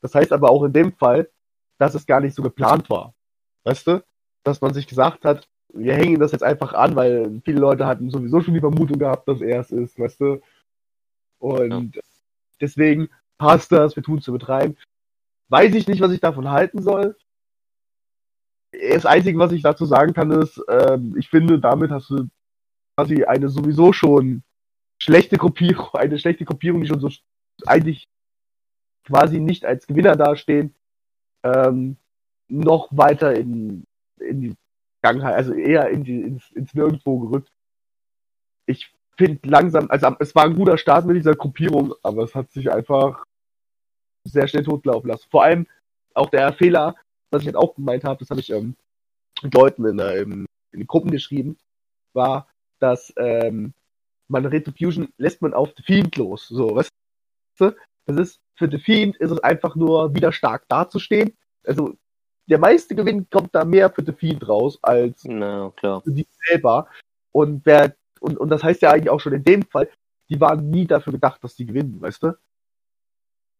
Das 0.00 0.16
heißt 0.16 0.32
aber 0.32 0.50
auch 0.50 0.64
in 0.64 0.72
dem 0.72 0.92
Fall, 0.92 1.30
dass 1.78 1.94
es 1.94 2.06
gar 2.06 2.20
nicht 2.20 2.34
so 2.34 2.42
geplant 2.42 2.90
war. 2.90 3.14
Weißt 3.62 3.86
du? 3.86 4.04
Dass 4.42 4.60
man 4.60 4.74
sich 4.74 4.88
gesagt 4.88 5.24
hat, 5.24 5.48
wir 5.78 5.94
hängen 5.94 6.20
das 6.20 6.32
jetzt 6.32 6.42
einfach 6.42 6.72
an, 6.72 6.96
weil 6.96 7.40
viele 7.44 7.60
Leute 7.60 7.86
hatten 7.86 8.10
sowieso 8.10 8.40
schon 8.40 8.54
die 8.54 8.60
Vermutung 8.60 8.98
gehabt, 8.98 9.28
dass 9.28 9.40
er 9.40 9.60
es 9.60 9.70
ist, 9.70 9.98
weißt 9.98 10.20
du? 10.20 10.40
Und 11.38 11.96
ja. 11.96 12.02
deswegen 12.60 13.08
passt 13.38 13.72
das, 13.72 13.96
wir 13.96 14.02
tun 14.02 14.18
es 14.18 14.24
zu 14.24 14.32
betreiben. 14.32 14.76
Weiß 15.48 15.74
ich 15.74 15.86
nicht, 15.86 16.00
was 16.00 16.12
ich 16.12 16.20
davon 16.20 16.50
halten 16.50 16.82
soll. 16.82 17.16
Das 18.72 19.06
Einzige, 19.06 19.38
was 19.38 19.52
ich 19.52 19.62
dazu 19.62 19.84
sagen 19.86 20.12
kann, 20.12 20.30
ist, 20.30 20.60
ähm, 20.68 21.14
ich 21.16 21.28
finde, 21.28 21.60
damit 21.60 21.90
hast 21.90 22.10
du 22.10 22.28
quasi 22.96 23.24
eine 23.24 23.48
sowieso 23.48 23.92
schon 23.92 24.42
schlechte 24.98 25.36
Gruppierung, 25.36 25.88
eine 25.94 26.18
schlechte 26.18 26.44
Gruppierung, 26.44 26.80
die 26.80 26.88
schon 26.88 27.00
so 27.00 27.10
eigentlich 27.66 28.08
quasi 29.04 29.40
nicht 29.40 29.64
als 29.64 29.86
Gewinner 29.86 30.16
dastehen, 30.16 30.74
ähm, 31.42 31.96
noch 32.48 32.88
weiter 32.90 33.34
in, 33.34 33.84
in 34.18 34.40
die 34.40 34.54
Vergangenheit, 35.06 35.34
also 35.36 35.52
eher 35.54 35.88
in 35.90 36.04
die, 36.04 36.22
ins, 36.22 36.50
ins 36.52 36.74
Nirgendwo 36.74 37.18
gerückt. 37.20 37.52
Ich 38.66 38.92
finde 39.16 39.48
langsam, 39.48 39.86
also 39.88 40.14
es 40.18 40.34
war 40.34 40.44
ein 40.44 40.56
guter 40.56 40.78
Start 40.78 41.06
mit 41.06 41.16
dieser 41.16 41.36
Gruppierung, 41.36 41.94
aber 42.02 42.24
es 42.24 42.34
hat 42.34 42.50
sich 42.50 42.70
einfach 42.70 43.24
sehr 44.24 44.48
schnell 44.48 44.64
totlaufen 44.64 45.08
lassen. 45.08 45.28
Vor 45.30 45.44
allem 45.44 45.66
auch 46.14 46.30
der 46.30 46.52
Fehler, 46.52 46.96
was 47.30 47.42
ich 47.42 47.46
jetzt 47.46 47.56
auch 47.56 47.74
gemeint 47.76 48.04
habe, 48.04 48.18
das 48.18 48.30
habe 48.30 48.40
ich 48.40 48.50
ähm, 48.50 48.74
Leuten 49.42 49.84
in, 49.84 49.98
in, 49.98 50.46
in 50.72 50.80
den 50.80 50.86
Gruppen 50.86 51.10
geschrieben, 51.10 51.56
war, 52.12 52.48
dass 52.80 53.12
ähm, 53.16 53.72
man 54.28 54.44
Retribution 54.44 55.12
lässt 55.18 55.40
man 55.40 55.54
auf 55.54 55.72
The 55.76 55.82
Fiend 55.84 56.16
los. 56.16 56.48
So, 56.48 56.74
weißt 56.74 56.90
du? 57.58 57.74
Das 58.06 58.16
ist, 58.16 58.40
für 58.54 58.68
The 58.68 58.78
Fiend 58.78 59.16
ist 59.16 59.30
es 59.30 59.38
einfach 59.38 59.76
nur 59.76 60.14
wieder 60.14 60.32
stark 60.32 60.66
dazustehen. 60.68 61.36
Also, 61.64 61.96
der 62.46 62.58
meiste 62.58 62.94
Gewinn 62.94 63.28
kommt 63.30 63.54
da 63.54 63.64
mehr 63.64 63.90
für 63.90 64.04
The 64.04 64.12
Fiend 64.12 64.48
raus 64.48 64.78
als 64.82 65.24
Na, 65.24 65.72
klar. 65.76 66.00
für 66.02 66.12
die 66.12 66.26
selber. 66.46 66.88
Und 67.32 67.66
wer, 67.66 67.94
und, 68.20 68.38
und 68.38 68.48
das 68.48 68.62
heißt 68.62 68.82
ja 68.82 68.92
eigentlich 68.92 69.10
auch 69.10 69.20
schon 69.20 69.34
in 69.34 69.44
dem 69.44 69.62
Fall, 69.62 69.88
die 70.28 70.40
waren 70.40 70.70
nie 70.70 70.86
dafür 70.86 71.12
gedacht, 71.12 71.42
dass 71.42 71.56
die 71.56 71.66
gewinnen, 71.66 72.00
weißt 72.00 72.22
du? 72.22 72.32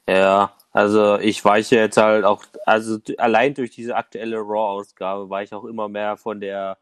Ja, 0.09 0.57
also 0.71 1.19
ich 1.19 1.45
weiche 1.45 1.77
jetzt 1.77 1.97
halt 1.97 2.25
auch, 2.25 2.45
also 2.65 2.99
allein 3.19 3.55
durch 3.55 3.71
diese 3.71 3.97
aktuelle 3.97 4.39
Raw-Ausgabe 4.39 5.29
war 5.29 5.43
ich 5.43 5.53
auch 5.53 5.65
immer 5.65 5.89
mehr 5.89 6.17
von 6.17 6.41
der 6.41 6.79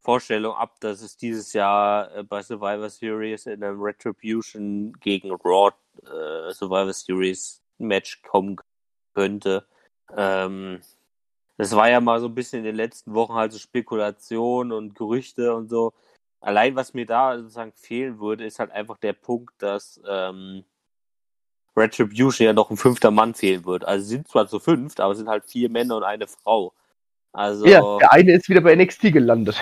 Vorstellung 0.00 0.54
ab, 0.54 0.80
dass 0.80 1.00
es 1.00 1.16
dieses 1.16 1.52
Jahr 1.52 2.14
äh, 2.14 2.22
bei 2.24 2.42
Survivor 2.42 2.90
Series 2.90 3.46
in 3.46 3.62
einem 3.62 3.80
Retribution 3.80 4.92
gegen 5.00 5.30
Raw 5.30 5.72
äh, 6.02 6.52
Survivor 6.52 6.92
Series 6.92 7.62
Match 7.78 8.22
kommen 8.22 8.56
könnte. 9.14 9.66
Ähm, 10.14 10.80
das 11.56 11.74
war 11.76 11.88
ja 11.88 12.00
mal 12.00 12.20
so 12.20 12.26
ein 12.26 12.34
bisschen 12.34 12.60
in 12.60 12.64
den 12.64 12.76
letzten 12.76 13.14
Wochen 13.14 13.34
halt 13.34 13.52
so 13.52 13.58
Spekulation 13.58 14.72
und 14.72 14.94
Gerüchte 14.94 15.54
und 15.54 15.68
so. 15.68 15.92
Allein 16.40 16.76
was 16.76 16.94
mir 16.94 17.06
da 17.06 17.38
sozusagen 17.38 17.72
fehlen 17.72 18.18
würde, 18.18 18.44
ist 18.44 18.58
halt 18.58 18.70
einfach 18.72 18.98
der 18.98 19.14
Punkt, 19.14 19.54
dass 19.62 20.00
ähm, 20.06 20.64
Retribution 21.76 22.46
ja 22.46 22.52
noch 22.52 22.70
ein 22.70 22.76
fünfter 22.76 23.10
Mann 23.10 23.34
fehlen 23.34 23.64
wird. 23.64 23.84
Also 23.84 24.04
sind 24.04 24.28
zwar 24.28 24.46
zu 24.46 24.60
fünft, 24.60 25.00
aber 25.00 25.12
es 25.12 25.18
sind 25.18 25.28
halt 25.28 25.44
vier 25.44 25.70
Männer 25.70 25.96
und 25.96 26.04
eine 26.04 26.26
Frau. 26.26 26.72
Also 27.32 27.66
Ja, 27.66 27.98
der 27.98 28.12
eine 28.12 28.32
ist 28.32 28.48
wieder 28.48 28.60
bei 28.60 28.74
NXT 28.74 29.12
gelandet. 29.12 29.60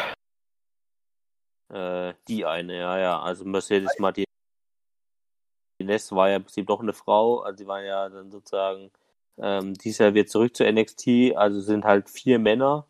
äh, 1.70 2.14
die 2.28 2.44
eine, 2.44 2.78
ja, 2.78 2.98
ja. 2.98 3.20
Also 3.20 3.44
Mercedes 3.44 3.98
Martinez 3.98 4.26
war 6.10 6.28
ja 6.28 6.36
im 6.36 6.44
Prinzip 6.44 6.66
doch 6.66 6.80
eine 6.80 6.92
Frau. 6.92 7.40
Also 7.40 7.58
sie 7.58 7.66
war 7.66 7.82
ja 7.82 8.08
dann 8.08 8.30
sozusagen 8.30 8.90
ähm, 9.38 9.74
dieses 9.74 9.98
Jahr 9.98 10.14
wieder 10.14 10.26
zurück 10.26 10.56
zu 10.56 10.64
NXT. 10.64 11.36
Also 11.36 11.60
sind 11.60 11.84
halt 11.84 12.10
vier 12.10 12.38
Männer 12.38 12.86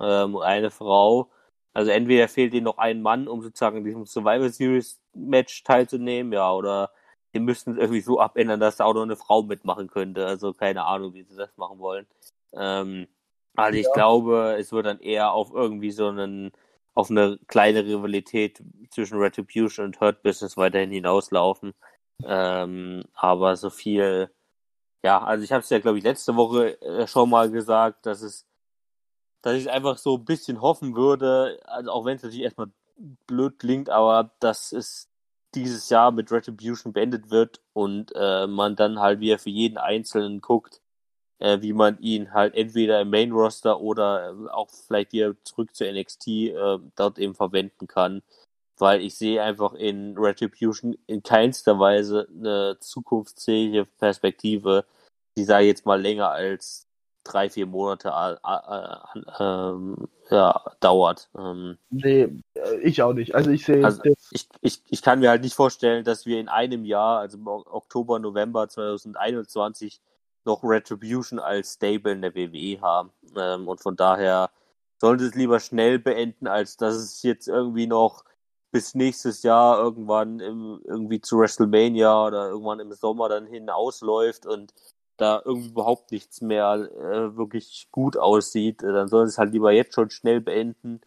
ähm, 0.00 0.34
und 0.34 0.42
eine 0.42 0.70
Frau. 0.70 1.30
Also 1.72 1.90
entweder 1.90 2.28
fehlt 2.28 2.54
ihnen 2.54 2.64
noch 2.64 2.78
ein 2.78 3.02
Mann, 3.02 3.28
um 3.28 3.42
sozusagen 3.42 3.78
in 3.78 3.84
diesem 3.84 4.06
Survivor 4.06 4.48
Series 4.48 5.00
Match 5.14 5.62
teilzunehmen, 5.64 6.32
ja, 6.32 6.52
oder 6.52 6.90
die 7.34 7.40
müssten 7.40 7.72
es 7.72 7.78
irgendwie 7.78 8.00
so 8.00 8.18
abändern, 8.20 8.60
dass 8.60 8.76
da 8.76 8.84
auch 8.86 8.94
noch 8.94 9.02
eine 9.02 9.16
Frau 9.16 9.42
mitmachen 9.42 9.88
könnte. 9.88 10.26
Also 10.26 10.54
keine 10.54 10.84
Ahnung, 10.86 11.12
wie 11.14 11.22
sie 11.24 11.36
das 11.36 11.54
machen 11.56 11.78
wollen. 11.78 12.06
Ähm, 12.54 13.06
also 13.56 13.78
ich 13.78 13.86
Ja. 13.86 13.92
glaube, 13.92 14.56
es 14.58 14.72
wird 14.72 14.86
dann 14.86 15.00
eher 15.00 15.32
auf 15.32 15.52
irgendwie 15.52 15.90
so 15.90 16.08
einen, 16.08 16.52
auf 16.94 17.10
eine 17.10 17.38
kleine 17.46 17.84
Rivalität 17.84 18.62
zwischen 18.90 19.18
Retribution 19.18 19.86
und 19.86 20.00
Hurt 20.00 20.22
Business 20.22 20.56
weiterhin 20.56 20.90
hinauslaufen. 20.90 21.74
Ähm, 22.24 23.04
aber 23.14 23.56
so 23.56 23.70
viel, 23.70 24.30
ja, 25.04 25.22
also 25.22 25.44
ich 25.44 25.52
habe 25.52 25.62
es 25.62 25.70
ja, 25.70 25.78
glaube 25.78 25.98
ich, 25.98 26.04
letzte 26.04 26.36
Woche 26.36 26.80
äh, 26.82 27.06
schon 27.06 27.30
mal 27.30 27.50
gesagt, 27.50 28.06
dass 28.06 28.22
es, 28.22 28.46
dass 29.42 29.54
ich 29.54 29.70
einfach 29.70 29.98
so 29.98 30.16
ein 30.16 30.24
bisschen 30.24 30.60
hoffen 30.60 30.96
würde, 30.96 31.60
also 31.64 31.90
auch 31.90 32.04
wenn 32.04 32.16
es 32.16 32.22
natürlich 32.22 32.44
erstmal 32.44 32.70
blöd 33.26 33.58
klingt, 33.58 33.90
aber 33.90 34.32
dass 34.40 34.72
es 34.72 35.08
dieses 35.54 35.88
Jahr 35.90 36.12
mit 36.12 36.30
Retribution 36.30 36.92
beendet 36.92 37.30
wird 37.30 37.60
und 37.72 38.12
äh, 38.14 38.46
man 38.46 38.76
dann 38.76 39.00
halt 39.00 39.20
wieder 39.20 39.38
für 39.38 39.50
jeden 39.50 39.78
Einzelnen 39.78 40.40
guckt, 40.40 40.80
äh, 41.38 41.60
wie 41.62 41.72
man 41.72 41.98
ihn 41.98 42.32
halt 42.32 42.54
entweder 42.54 43.00
im 43.00 43.10
Main 43.10 43.32
Roster 43.32 43.80
oder 43.80 44.30
äh, 44.30 44.50
auch 44.50 44.68
vielleicht 44.70 45.12
wieder 45.12 45.34
zurück 45.44 45.74
zu 45.74 45.90
NXT 45.90 46.28
äh, 46.28 46.78
dort 46.94 47.18
eben 47.18 47.34
verwenden 47.34 47.86
kann. 47.86 48.22
Weil 48.78 49.00
ich 49.00 49.16
sehe 49.16 49.42
einfach 49.42 49.72
in 49.74 50.16
Retribution 50.18 50.96
in 51.06 51.22
keinster 51.22 51.78
Weise 51.78 52.28
eine 52.34 52.76
zukunftsfähige 52.80 53.86
Perspektive, 53.98 54.84
die 55.36 55.44
sei 55.44 55.66
jetzt 55.66 55.86
mal 55.86 56.00
länger 56.00 56.30
als 56.30 56.86
drei, 57.26 57.50
vier 57.50 57.66
Monate 57.66 58.08
äh, 58.08 58.36
äh, 58.44 59.20
ähm, 59.40 60.08
ja, 60.30 60.62
dauert. 60.80 61.28
Ähm, 61.36 61.78
Nee, 61.90 62.28
äh, 62.54 62.76
ich 62.82 63.02
auch 63.02 63.12
nicht. 63.12 63.34
Also 63.34 63.50
ich 63.50 63.64
sehe, 63.64 63.84
also 63.84 64.02
ich, 64.30 64.48
ich, 64.60 64.82
ich 64.88 65.02
kann 65.02 65.20
mir 65.20 65.30
halt 65.30 65.42
nicht 65.42 65.54
vorstellen, 65.54 66.04
dass 66.04 66.26
wir 66.26 66.38
in 66.38 66.48
einem 66.48 66.84
Jahr, 66.84 67.20
also 67.20 67.38
im 67.38 67.46
Oktober, 67.46 68.18
November 68.18 68.68
2021, 68.68 70.00
noch 70.44 70.62
Retribution 70.62 71.38
als 71.38 71.74
Stable 71.74 72.12
in 72.12 72.22
der 72.22 72.34
WWE 72.34 72.80
haben. 72.80 73.10
Ähm, 73.36 73.68
und 73.68 73.80
von 73.80 73.96
daher 73.96 74.50
sollte 74.98 75.24
es 75.24 75.34
lieber 75.34 75.60
schnell 75.60 75.98
beenden, 75.98 76.46
als 76.46 76.76
dass 76.76 76.94
es 76.94 77.22
jetzt 77.22 77.48
irgendwie 77.48 77.86
noch 77.86 78.24
bis 78.70 78.94
nächstes 78.94 79.42
Jahr 79.42 79.78
irgendwann 79.78 80.40
im, 80.40 80.80
irgendwie 80.84 81.20
zu 81.20 81.38
WrestleMania 81.38 82.26
oder 82.26 82.48
irgendwann 82.48 82.80
im 82.80 82.92
Sommer 82.92 83.28
dann 83.28 83.46
hin 83.46 83.70
ausläuft 83.70 84.46
und 84.46 84.72
da 85.16 85.40
irgendwie 85.44 85.70
überhaupt 85.70 86.12
nichts 86.12 86.40
mehr 86.40 86.74
äh, 86.74 87.36
wirklich 87.36 87.88
gut 87.90 88.16
aussieht, 88.16 88.82
äh, 88.82 88.92
dann 88.92 89.08
sollen 89.08 89.28
sie 89.28 89.32
es 89.32 89.38
halt 89.38 89.52
lieber 89.52 89.72
jetzt 89.72 89.94
schon 89.94 90.10
schnell 90.10 90.40
beenden 90.40 91.00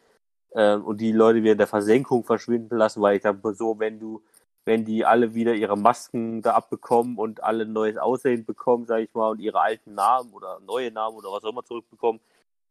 ähm, 0.53 0.83
und 0.83 0.99
die 1.01 1.11
Leute 1.11 1.43
wieder 1.43 1.53
in 1.53 1.57
der 1.57 1.67
Versenkung 1.67 2.23
verschwinden 2.23 2.77
lassen, 2.77 3.01
weil 3.01 3.17
ich 3.17 3.21
glaube, 3.21 3.53
so, 3.53 3.79
wenn 3.79 3.99
du, 3.99 4.23
wenn 4.65 4.85
die 4.85 5.05
alle 5.05 5.33
wieder 5.35 5.53
ihre 5.53 5.77
Masken 5.77 6.41
da 6.41 6.53
abbekommen 6.53 7.17
und 7.17 7.43
alle 7.43 7.65
ein 7.65 7.73
neues 7.73 7.97
Aussehen 7.97 8.45
bekommen, 8.45 8.85
sage 8.87 9.03
ich 9.03 9.13
mal, 9.13 9.29
und 9.29 9.39
ihre 9.39 9.61
alten 9.61 9.93
Namen 9.95 10.33
oder 10.33 10.59
neue 10.61 10.91
Namen 10.91 11.17
oder 11.17 11.31
was 11.31 11.43
auch 11.43 11.51
immer 11.51 11.65
zurückbekommen, 11.65 12.19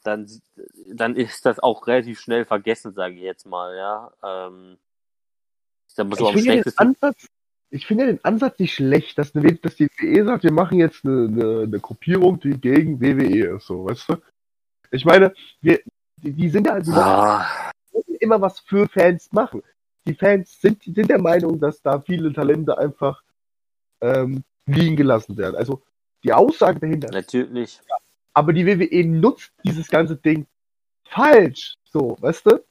dann, 0.08 0.28
dann 0.92 1.16
ist 1.16 1.46
das 1.46 1.58
auch 1.58 1.86
relativ 1.86 2.20
schnell 2.20 2.44
vergessen, 2.44 2.92
sage 2.94 3.14
ich 3.14 3.22
jetzt 3.22 3.46
mal, 3.46 3.76
ja. 3.76 4.12
Ähm, 4.22 4.78
ich 5.88 5.94
sag 5.94 6.08
mal 6.08 6.16
so 6.16 6.24
ich 6.24 6.28
am 6.30 6.34
finde 6.40 6.54
ja 6.56 6.62
den. 6.62 6.78
Ansatz, 6.78 7.28
ich 7.70 7.86
finde 7.86 8.04
ja 8.04 8.12
den 8.12 8.24
Ansatz 8.24 8.58
nicht 8.58 8.74
schlecht, 8.74 9.18
dass, 9.18 9.34
eine, 9.34 9.54
dass 9.54 9.76
die 9.76 9.88
WWE 9.88 10.24
sagt, 10.24 10.44
wir 10.44 10.52
machen 10.52 10.78
jetzt 10.78 11.04
eine, 11.04 11.28
eine, 11.28 11.62
eine 11.62 11.80
Gruppierung, 11.80 12.40
die 12.40 12.58
gegen 12.58 13.00
WWE 13.00 13.56
ist, 13.56 13.66
so, 13.66 13.84
weißt 13.86 14.08
du? 14.08 14.16
Ich 14.90 15.04
meine, 15.04 15.34
wir, 15.60 15.80
die, 16.16 16.32
die 16.32 16.48
sind 16.48 16.66
ja, 16.66 16.80
die 16.80 16.90
Ah, 16.92 17.70
immer 18.20 18.40
was 18.40 18.60
für 18.60 18.88
Fans 18.88 19.30
machen. 19.32 19.62
Die 20.06 20.14
Fans 20.14 20.60
sind, 20.60 20.84
die 20.86 20.92
sind 20.92 21.10
der 21.10 21.20
Meinung, 21.20 21.60
dass 21.60 21.82
da 21.82 22.00
viele 22.00 22.32
Talente 22.32 22.76
einfach 22.78 23.22
ähm, 24.00 24.44
liegen 24.66 24.96
gelassen 24.96 25.36
werden. 25.36 25.56
Also 25.56 25.82
die 26.24 26.32
Aussage 26.32 26.80
dahinter. 26.80 27.10
natürlich. 27.10 27.80
Aber 28.34 28.52
die 28.52 28.66
WWE 28.66 29.04
nutzt 29.06 29.52
dieses 29.64 29.88
ganze 29.88 30.16
Ding 30.16 30.46
falsch. 31.04 31.74
So, 31.84 32.16
weißt 32.20 32.46
du? 32.46 32.64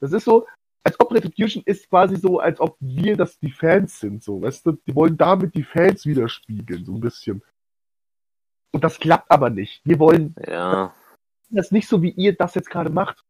Das 0.00 0.12
ist 0.12 0.24
so, 0.24 0.46
als 0.84 0.98
ob 1.00 1.12
Retribution 1.12 1.62
ist 1.66 1.88
quasi 1.88 2.16
so, 2.16 2.38
als 2.38 2.60
ob 2.60 2.76
wir 2.80 3.16
das 3.16 3.38
die 3.38 3.50
Fans 3.50 3.98
sind, 3.98 4.22
so, 4.22 4.40
weißt 4.40 4.66
du? 4.66 4.72
Die 4.72 4.94
wollen 4.94 5.16
damit 5.16 5.54
die 5.54 5.64
Fans 5.64 6.06
widerspiegeln, 6.06 6.84
so 6.84 6.94
ein 6.94 7.00
bisschen. 7.00 7.42
Und 8.72 8.84
das 8.84 8.98
klappt 8.98 9.30
aber 9.30 9.50
nicht. 9.50 9.80
Wir 9.84 9.98
wollen 9.98 10.34
Ja. 10.46 10.94
das 11.48 11.72
nicht 11.72 11.88
so, 11.88 12.02
wie 12.02 12.10
ihr 12.10 12.36
das 12.36 12.54
jetzt 12.54 12.70
gerade 12.70 12.90
macht. 12.90 13.24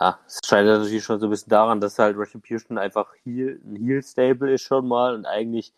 Ja, 0.00 0.18
es 0.26 0.40
scheitert 0.44 0.80
natürlich 0.80 1.04
schon 1.04 1.20
so 1.20 1.26
ein 1.26 1.30
bisschen 1.30 1.50
daran, 1.50 1.80
dass 1.80 1.98
halt 1.98 2.16
Retribution 2.16 2.78
einfach 2.78 3.14
Heel, 3.22 3.60
ein 3.64 3.76
Heel-Stable 3.76 4.52
ist 4.52 4.62
schon 4.62 4.88
mal 4.88 5.14
und 5.14 5.26
eigentlich 5.26 5.72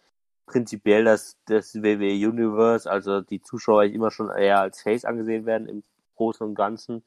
prinzipiell 0.47 1.05
das, 1.05 1.37
das 1.47 1.75
WWE 1.75 2.29
Universe, 2.29 2.91
also 2.91 3.21
die 3.21 3.43
Zuschauer 3.43 3.83
eigentlich 3.83 3.95
immer 3.95 4.11
schon 4.11 4.31
eher 4.31 4.61
als 4.61 4.83
Face 4.83 5.05
angesehen 5.05 5.45
werden 5.45 5.69
im 5.69 5.83
Großen 6.17 6.47
und 6.47 6.55
Ganzen. 6.55 7.03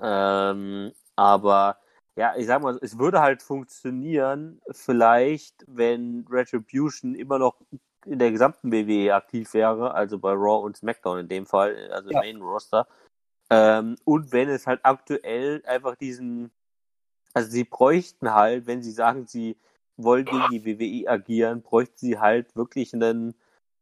Ähm, 0.00 0.92
aber 1.16 1.78
ja, 2.16 2.34
ich 2.36 2.46
sag 2.46 2.62
mal, 2.62 2.78
es 2.82 2.98
würde 2.98 3.20
halt 3.20 3.42
funktionieren, 3.42 4.60
vielleicht, 4.70 5.64
wenn 5.66 6.26
Retribution 6.28 7.14
immer 7.14 7.38
noch 7.38 7.56
in 8.04 8.18
der 8.18 8.30
gesamten 8.30 8.72
WWE 8.72 9.14
aktiv 9.14 9.52
wäre, 9.54 9.94
also 9.94 10.18
bei 10.18 10.32
Raw 10.32 10.64
und 10.64 10.76
SmackDown 10.76 11.20
in 11.20 11.28
dem 11.28 11.46
Fall, 11.46 11.90
also 11.92 12.10
Ja. 12.10 12.20
im 12.22 12.38
Main 12.38 12.42
Roster. 12.42 12.86
Ähm, 13.50 13.96
und 14.04 14.32
wenn 14.32 14.48
es 14.48 14.66
halt 14.66 14.80
aktuell 14.84 15.62
einfach 15.66 15.96
diesen, 15.96 16.50
also 17.34 17.50
sie 17.50 17.64
bräuchten 17.64 18.32
halt, 18.34 18.66
wenn 18.66 18.82
sie 18.82 18.92
sagen, 18.92 19.26
sie 19.26 19.56
wollen 20.04 20.24
gegen 20.24 20.48
die 20.50 20.64
WWE 20.64 21.08
agieren, 21.10 21.62
bräuchten 21.62 21.96
sie 21.98 22.18
halt 22.18 22.54
wirklich 22.56 22.94
einen 22.94 23.34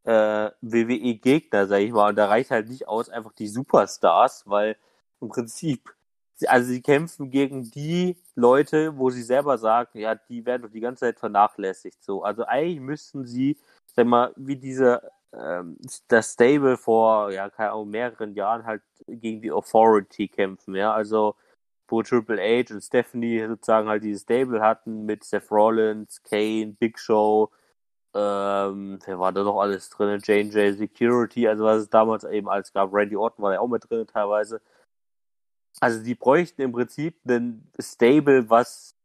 äh, 0.05 0.51
WWE-Gegner, 0.63 1.67
sag 1.67 1.81
ich 1.81 1.93
mal. 1.93 2.11
Und 2.11 2.17
da 2.17 2.27
reicht 2.27 2.51
halt 2.51 2.69
nicht 2.69 2.89
aus 2.89 3.09
einfach 3.11 3.33
die 3.33 3.49
Superstars, 3.49 4.45
weil 4.47 4.77
im 5.21 5.29
Prinzip, 5.29 5.95
also 6.47 6.69
sie 6.69 6.83
kämpfen 6.83 7.31
gegen 7.31 7.71
die 7.71 8.17
Leute, 8.35 8.97
wo 8.97 9.11
sie 9.11 9.23
selber 9.23 9.59
sagen, 9.59 9.99
ja, 9.99 10.15
die 10.15 10.47
werden 10.47 10.63
doch 10.63 10.71
die 10.71 10.81
ganze 10.81 11.01
Zeit 11.01 11.19
vernachlässigt. 11.19 12.03
So, 12.03 12.23
also 12.23 12.45
eigentlich 12.45 12.81
müssten 12.81 13.27
sie, 13.27 13.59
sag 13.95 14.07
mal, 14.07 14.33
wie 14.37 14.57
diese 14.57 15.03
ähm, 15.33 15.77
das 16.09 16.33
Stable 16.33 16.77
vor, 16.77 17.31
ja, 17.33 17.51
keine 17.51 17.73
Ahnung, 17.73 17.91
mehreren 17.91 18.35
Jahren 18.35 18.65
halt 18.65 18.83
gegen 19.07 19.43
die 19.43 19.53
Authority 19.53 20.29
kämpfen, 20.29 20.75
ja, 20.75 20.93
also 20.93 21.35
wo 21.88 22.02
Triple 22.02 22.40
H 22.40 22.73
und 22.75 22.83
Stephanie 22.83 23.47
sozusagen 23.47 23.88
halt 23.88 24.04
dieses 24.04 24.23
Stable 24.23 24.61
hatten 24.61 25.07
mit 25.07 25.25
Seth 25.25 25.50
Rollins, 25.50 26.23
Kane, 26.23 26.76
Big 26.78 26.99
Show, 26.99 27.50
ähm, 28.14 28.99
wer 29.04 29.18
war 29.18 29.33
da 29.33 29.42
noch 29.45 29.61
alles 29.61 29.90
drin? 29.90 30.21
J&J 30.21 30.76
Security, 30.76 31.47
also 31.47 31.64
was 31.64 31.83
es 31.83 31.90
damals 31.90 32.25
eben 32.25 32.49
alles 32.49 32.73
gab. 32.73 32.92
Randy 32.92 33.16
Orton 33.16 33.42
war 33.45 33.52
ja 33.52 33.61
auch 33.61 33.68
mit 33.68 33.88
drin 33.88 34.07
teilweise. 34.07 34.61
Also 35.80 36.02
die 36.02 36.14
bräuchten 36.14 36.62
im 36.62 36.73
Prinzip 36.73 37.16
ein 37.26 37.71
Stable, 37.80 38.49
was 38.50 38.97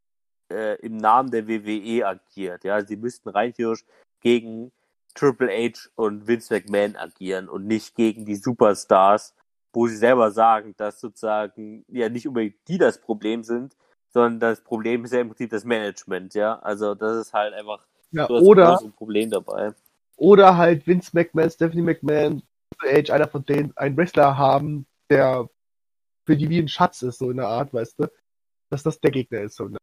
äh, 0.50 0.80
im 0.82 0.98
Namen 0.98 1.32
der 1.32 1.48
WWE 1.48 2.08
agiert. 2.08 2.64
Ja, 2.64 2.84
sie 2.84 2.96
müssten 2.96 3.30
rein 3.30 3.54
theoretisch 3.54 3.86
gegen 4.22 4.72
Triple 5.14 5.50
H 5.50 5.90
und 5.96 6.28
Vince 6.28 6.54
McMahon 6.54 6.96
agieren 6.96 7.50
und 7.50 7.68
nicht 7.68 7.96
gegen 7.96 8.26
die 8.26 8.36
Superstars, 8.36 9.36
wo 9.74 9.88
sie 9.88 9.98
selber 9.98 10.32
sagen, 10.32 10.76
dass 10.78 11.00
sozusagen 11.02 11.84
ja 11.90 12.10
nicht 12.10 12.28
unbedingt 12.28 12.56
die 12.68 12.78
das 12.78 13.02
Problem 13.02 13.44
sind, 13.44 13.76
sondern 14.10 14.40
das 14.40 14.62
Problem 14.64 15.04
ist 15.06 15.14
ja 15.14 15.22
im 15.22 15.30
Prinzip 15.30 15.50
das 15.50 15.66
Management, 15.66 16.36
ja. 16.36 16.60
Also 16.60 16.96
das 16.96 17.18
ist 17.28 17.34
halt 17.34 17.54
einfach 17.54 17.86
Ja, 18.12 18.28
so 18.28 18.36
oder, 18.36 18.76
große 18.78 18.90
Problem 18.92 19.30
dabei. 19.32 19.74
oder 20.16 20.58
halt 20.58 20.86
Vince 20.88 21.12
McMahon, 21.14 21.50
Stephanie 21.50 21.82
McMahon, 21.82 22.44
H, 22.82 23.14
einer 23.14 23.28
von 23.28 23.46
denen, 23.46 23.76
einen 23.78 23.98
Wrestler 23.98 24.38
haben, 24.38 24.86
der 25.10 25.50
für 26.26 26.38
die 26.38 26.50
wie 26.50 26.60
ein 26.60 26.68
Schatz 26.68 27.02
ist, 27.02 27.18
so 27.20 27.32
in 27.32 27.38
der 27.38 27.48
Art, 27.48 27.74
weißt 27.74 28.00
du, 28.00 28.08
dass 28.70 28.84
das 28.84 29.00
der 29.00 29.12
Gegner 29.12 29.42
ist. 29.42 29.56
So. 29.56 29.68
ne? 29.68 29.78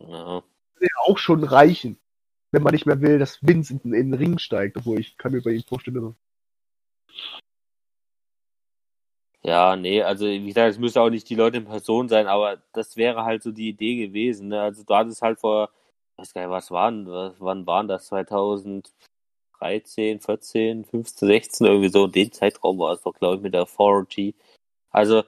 Ja. 0.00 0.42
Würde 0.74 0.86
ja 0.86 1.00
auch 1.06 1.18
schon 1.18 1.44
reichen, 1.44 1.98
wenn 2.50 2.62
man 2.62 2.72
nicht 2.74 2.86
mehr 2.86 3.00
will, 3.00 3.18
dass 3.18 3.42
Vince 3.42 3.72
in, 3.82 3.94
in 3.94 4.10
den 4.10 4.14
Ring 4.14 4.38
steigt, 4.38 4.76
obwohl 4.76 5.00
ich 5.00 5.16
kann 5.16 5.32
mir 5.32 5.42
bei 5.42 5.50
ihm 5.52 5.62
vorstellen, 5.62 5.94
dass 5.96 6.14
Ja, 9.44 9.74
nee, 9.74 10.00
also 10.02 10.24
wie 10.26 10.46
gesagt, 10.46 10.70
es 10.70 10.78
müsste 10.78 11.00
auch 11.00 11.10
nicht 11.10 11.28
die 11.28 11.34
Leute 11.34 11.56
in 11.56 11.64
Person 11.64 12.08
sein, 12.08 12.28
aber 12.28 12.58
das 12.72 12.96
wäre 12.96 13.24
halt 13.24 13.42
so 13.42 13.50
die 13.50 13.68
Idee 13.70 14.06
gewesen. 14.06 14.48
Ne? 14.48 14.60
Also 14.62 14.84
du 14.84 14.94
hattest 14.94 15.20
halt 15.20 15.40
vor, 15.40 15.70
weiß 16.16 16.32
gar 16.32 16.42
nicht, 16.42 16.50
was 16.50 16.70
waren, 16.70 17.06
was, 17.10 17.34
wann 17.40 17.66
waren 17.66 17.88
das? 17.88 18.06
2013, 18.06 20.20
14, 20.20 20.84
15, 20.84 21.28
16, 21.28 21.66
irgendwie 21.66 21.88
so 21.88 22.04
in 22.04 22.12
dem 22.12 22.32
Zeitraum 22.32 22.78
war 22.78 22.92
es 22.94 23.02
doch, 23.02 23.14
glaube 23.14 23.36
ich, 23.36 23.42
mit 23.42 23.54
der 23.54 23.62
Authority. 23.62 24.34
Also 24.90 25.24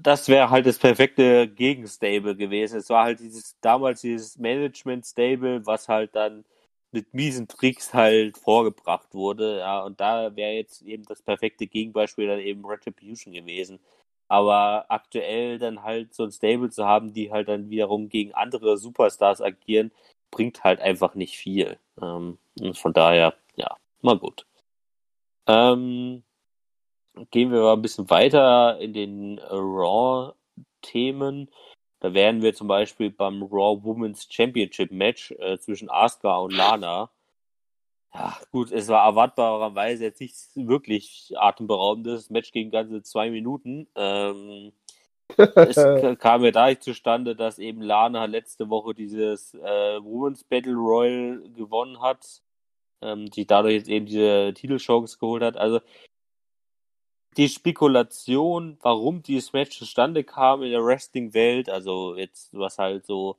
das 0.00 0.28
wäre 0.28 0.50
halt 0.50 0.66
das 0.66 0.78
perfekte 0.78 1.48
Gegenstable 1.48 2.36
gewesen. 2.36 2.78
Es 2.78 2.90
war 2.90 3.04
halt 3.04 3.20
dieses 3.20 3.56
damals 3.60 4.00
dieses 4.02 4.38
Management-Stable, 4.38 5.66
was 5.66 5.88
halt 5.88 6.14
dann 6.16 6.44
mit 6.92 7.14
miesen 7.14 7.48
Tricks 7.48 7.94
halt 7.94 8.38
vorgebracht 8.38 9.14
wurde. 9.14 9.58
Ja, 9.58 9.82
und 9.82 10.00
da 10.00 10.36
wäre 10.36 10.52
jetzt 10.52 10.82
eben 10.82 11.04
das 11.04 11.22
perfekte 11.22 11.66
Gegenbeispiel 11.66 12.26
dann 12.28 12.40
eben 12.40 12.64
Retribution 12.66 13.32
gewesen. 13.34 13.80
Aber 14.28 14.86
aktuell 14.88 15.58
dann 15.58 15.82
halt 15.82 16.14
so 16.14 16.24
ein 16.24 16.32
Stable 16.32 16.70
zu 16.70 16.86
haben, 16.86 17.12
die 17.12 17.32
halt 17.32 17.48
dann 17.48 17.70
wiederum 17.70 18.08
gegen 18.08 18.32
andere 18.34 18.78
Superstars 18.78 19.40
agieren, 19.42 19.90
bringt 20.30 20.64
halt 20.64 20.80
einfach 20.80 21.14
nicht 21.14 21.36
viel. 21.36 21.78
Ähm, 22.00 22.38
und 22.60 22.78
von 22.78 22.92
daher, 22.92 23.34
ja, 23.56 23.76
mal 24.02 24.18
gut. 24.18 24.46
Ähm, 25.46 26.22
gehen 27.30 27.52
wir 27.52 27.60
mal 27.62 27.74
ein 27.74 27.82
bisschen 27.82 28.08
weiter 28.10 28.78
in 28.78 28.92
den 28.92 29.38
Raw-Themen. 29.38 30.30
Da 32.02 32.12
wären 32.14 32.42
wir 32.42 32.52
zum 32.52 32.66
Beispiel 32.66 33.10
beim 33.10 33.44
Raw 33.44 33.80
Women's 33.84 34.26
Championship 34.28 34.90
Match 34.90 35.30
äh, 35.38 35.56
zwischen 35.58 35.88
Asuka 35.88 36.36
und 36.38 36.52
Lana. 36.52 37.10
Ja, 38.12 38.36
gut, 38.50 38.72
es 38.72 38.88
war 38.88 39.06
erwartbarerweise 39.06 40.02
jetzt 40.02 40.20
nicht 40.20 40.34
wirklich 40.56 41.32
atemberaubendes. 41.36 42.22
Das 42.22 42.30
Match 42.30 42.50
ging 42.50 42.72
ganze 42.72 43.04
zwei 43.04 43.30
Minuten. 43.30 43.86
Ähm, 43.94 44.72
es 45.36 45.76
kam 46.18 46.44
ja 46.44 46.50
dadurch 46.50 46.80
zustande, 46.80 47.36
dass 47.36 47.60
eben 47.60 47.80
Lana 47.80 48.24
letzte 48.24 48.68
Woche 48.68 48.94
dieses 48.94 49.54
äh, 49.54 50.02
Women's 50.02 50.42
Battle 50.42 50.74
Royal 50.74 51.40
gewonnen 51.54 52.00
hat. 52.00 52.42
Ähm, 53.00 53.30
die 53.30 53.46
dadurch 53.46 53.74
jetzt 53.74 53.88
eben 53.88 54.06
diese 54.06 54.52
Titelchance 54.54 55.18
geholt 55.18 55.44
hat. 55.44 55.56
Also 55.56 55.78
die 57.36 57.48
Spekulation, 57.48 58.78
warum 58.82 59.22
dieses 59.22 59.52
Match 59.52 59.78
zustande 59.78 60.24
kam 60.24 60.62
in 60.62 60.70
der 60.70 60.84
Wrestling-Welt, 60.84 61.68
also 61.70 62.16
jetzt 62.16 62.50
was 62.52 62.78
halt 62.78 63.06
so 63.06 63.36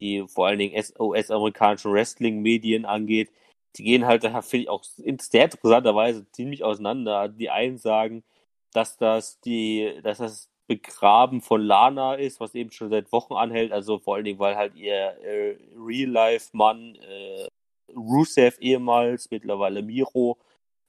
die 0.00 0.24
vor 0.28 0.46
allen 0.48 0.58
Dingen 0.58 0.74
US-amerikanischen 0.98 1.92
Wrestling-Medien 1.92 2.84
angeht, 2.84 3.30
die 3.76 3.84
gehen 3.84 4.06
halt, 4.06 4.24
da 4.24 4.42
finde 4.42 4.64
ich 4.64 4.68
auch 4.68 4.82
in- 4.98 5.18
sehr 5.18 5.44
interessanterweise 5.44 6.30
ziemlich 6.32 6.64
auseinander. 6.64 7.28
Die 7.28 7.50
einen 7.50 7.78
sagen, 7.78 8.24
dass 8.72 8.96
das 8.98 9.40
die, 9.40 10.00
dass 10.02 10.18
das 10.18 10.48
Begraben 10.66 11.40
von 11.42 11.62
Lana 11.62 12.14
ist, 12.16 12.40
was 12.40 12.54
eben 12.54 12.70
schon 12.72 12.90
seit 12.90 13.12
Wochen 13.12 13.34
anhält, 13.34 13.72
also 13.72 13.98
vor 13.98 14.16
allen 14.16 14.24
Dingen, 14.24 14.38
weil 14.40 14.56
halt 14.56 14.74
ihr 14.74 14.94
äh, 15.22 15.56
Real-Life-Mann 15.76 16.96
äh, 16.96 17.46
Rusev 17.94 18.58
ehemals, 18.60 19.30
mittlerweile 19.30 19.82
Miro, 19.82 20.38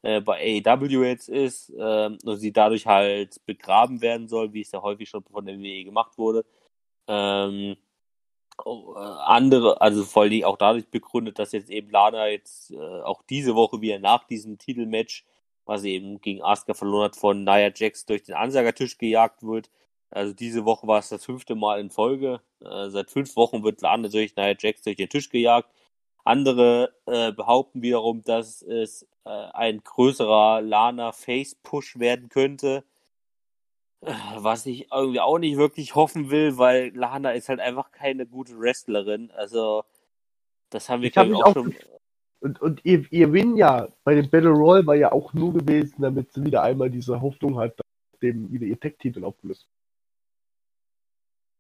äh, 0.08 0.22
bei 0.22 0.64
AEW 0.66 1.04
jetzt 1.04 1.28
ist 1.28 1.74
ähm, 1.78 2.18
und 2.24 2.38
sie 2.38 2.54
dadurch 2.54 2.88
halt 2.88 3.46
begraben 3.46 4.02
werden 4.02 4.30
soll, 4.30 4.54
wie 4.54 4.62
es 4.62 4.72
ja 4.72 4.82
häufig 4.82 5.10
schon 5.10 5.24
von 5.26 5.46
der 5.46 5.60
WWE 5.60 5.84
gemacht 5.84 6.18
wurde. 6.18 6.46
Ähm, 7.08 7.76
äh, 8.66 8.70
andere, 9.26 9.82
also 9.82 10.04
vor 10.06 10.30
Dingen 10.30 10.46
auch 10.46 10.58
dadurch 10.58 10.88
begründet, 10.90 11.40
dass 11.40 11.52
jetzt 11.52 11.70
eben 11.70 11.90
Lana 11.90 12.30
jetzt 12.30 12.72
äh, 12.72 12.78
auch 12.78 13.22
diese 13.30 13.56
Woche 13.56 13.82
wieder 13.82 14.00
nach 14.00 14.24
diesem 14.26 14.58
Titelmatch, 14.58 15.26
was 15.66 15.82
sie 15.82 15.94
eben 15.96 16.22
gegen 16.22 16.42
Asuka 16.42 16.74
verloren 16.74 17.06
hat, 17.06 17.18
von 17.18 17.44
Nia 17.44 17.72
Jax 17.76 18.06
durch 18.06 18.24
den 18.24 18.36
Ansagertisch 18.36 18.98
gejagt 18.98 19.44
wird. 19.44 19.70
Also 20.10 20.34
diese 20.34 20.64
Woche 20.66 20.88
war 20.88 21.00
es 21.00 21.10
das 21.10 21.26
fünfte 21.26 21.56
Mal 21.56 21.82
in 21.82 21.90
Folge. 21.90 22.42
Äh, 22.62 22.90
seit 22.90 23.12
fünf 23.12 23.36
Wochen 23.36 23.64
wird 23.64 23.82
Lana 23.82 24.08
durch 24.08 24.36
Nia 24.38 24.56
Jax 24.58 24.84
durch 24.84 24.96
den 24.96 25.10
Tisch 25.10 25.30
gejagt. 25.30 25.70
Andere 26.28 26.94
äh, 27.06 27.32
behaupten 27.32 27.82
wiederum, 27.82 28.24
dass 28.24 28.62
es 28.62 29.08
äh, 29.26 29.30
ein 29.30 29.82
größerer 29.84 30.62
Lana-Face-Push 30.62 32.00
werden 32.00 32.30
könnte. 32.30 32.84
Äh, 34.02 34.14
Was 34.36 34.66
ich 34.66 34.92
irgendwie 34.92 35.20
auch 35.20 35.40
nicht 35.40 35.58
wirklich 35.58 35.96
hoffen 35.96 36.30
will, 36.30 36.58
weil 36.58 36.96
Lana 36.96 37.32
ist 37.32 37.50
halt 37.50 37.60
einfach 37.60 37.92
keine 37.92 38.26
gute 38.26 38.60
Wrestlerin. 38.60 39.32
Also, 39.32 39.84
das 40.70 40.90
haben 40.90 41.02
wir, 41.02 41.10
glaube 41.10 41.32
ich, 41.32 41.38
auch 41.38 41.48
auch 41.48 41.54
schon. 41.54 41.76
Und, 42.40 42.62
und 42.62 42.86
ihr, 42.86 43.12
ihr 43.12 43.34
Win 43.34 43.58
ja 43.58 43.88
bei 44.04 44.14
dem 44.14 44.30
Battle 44.30 44.52
Royal 44.52 44.86
war 44.86 44.96
ja 44.96 45.12
auch 45.12 45.34
nur 45.34 45.54
gewesen, 45.54 46.02
damit 46.02 46.32
sie 46.34 46.46
wieder 46.46 46.62
einmal 46.62 46.90
diese 46.90 47.20
Hoffnung 47.20 47.58
hat, 47.58 47.76
dem 48.22 48.52
wieder 48.52 48.66
ihr 48.66 48.80
Tech-Titel 48.80 49.24
aufgelöst. 49.24 49.68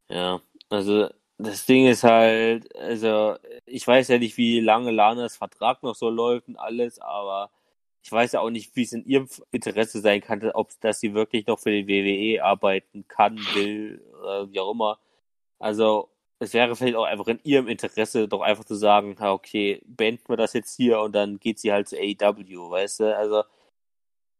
Ja, 0.09 0.39
also 0.69 1.09
das 1.37 1.65
Ding 1.65 1.87
ist 1.87 2.03
halt, 2.03 2.75
also 2.75 3.35
ich 3.65 3.85
weiß 3.87 4.07
ja 4.09 4.17
nicht, 4.17 4.37
wie 4.37 4.59
lange 4.59 4.91
Lanas 4.91 5.37
Vertrag 5.37 5.83
noch 5.83 5.95
so 5.95 6.09
läuft 6.09 6.47
und 6.47 6.57
alles, 6.57 6.99
aber 6.99 7.51
ich 8.03 8.11
weiß 8.11 8.33
ja 8.33 8.39
auch 8.41 8.49
nicht, 8.49 8.75
wie 8.75 8.83
es 8.83 8.93
in 8.93 9.05
ihrem 9.05 9.27
Interesse 9.51 10.01
sein 10.01 10.21
kann, 10.21 10.43
ob 10.51 10.71
dass 10.81 10.99
sie 10.99 11.13
wirklich 11.13 11.45
noch 11.47 11.59
für 11.59 11.71
die 11.71 11.87
WWE 11.87 12.43
arbeiten 12.43 13.07
kann, 13.07 13.53
will, 13.53 14.01
oder 14.21 14.51
wie 14.51 14.59
auch 14.59 14.71
immer. 14.71 14.99
Also 15.59 16.09
es 16.39 16.53
wäre 16.53 16.75
vielleicht 16.75 16.95
auch 16.97 17.05
einfach 17.05 17.27
in 17.27 17.39
ihrem 17.43 17.67
Interesse, 17.67 18.27
doch 18.27 18.41
einfach 18.41 18.65
zu 18.65 18.75
sagen, 18.75 19.17
okay, 19.21 19.81
beenden 19.85 20.29
wir 20.29 20.37
das 20.37 20.53
jetzt 20.53 20.75
hier 20.75 21.01
und 21.01 21.13
dann 21.15 21.39
geht 21.39 21.59
sie 21.59 21.71
halt 21.73 21.87
zu 21.89 21.97
AEW, 21.97 22.69
weißt 22.71 23.01
du? 23.01 23.17
Also 23.17 23.43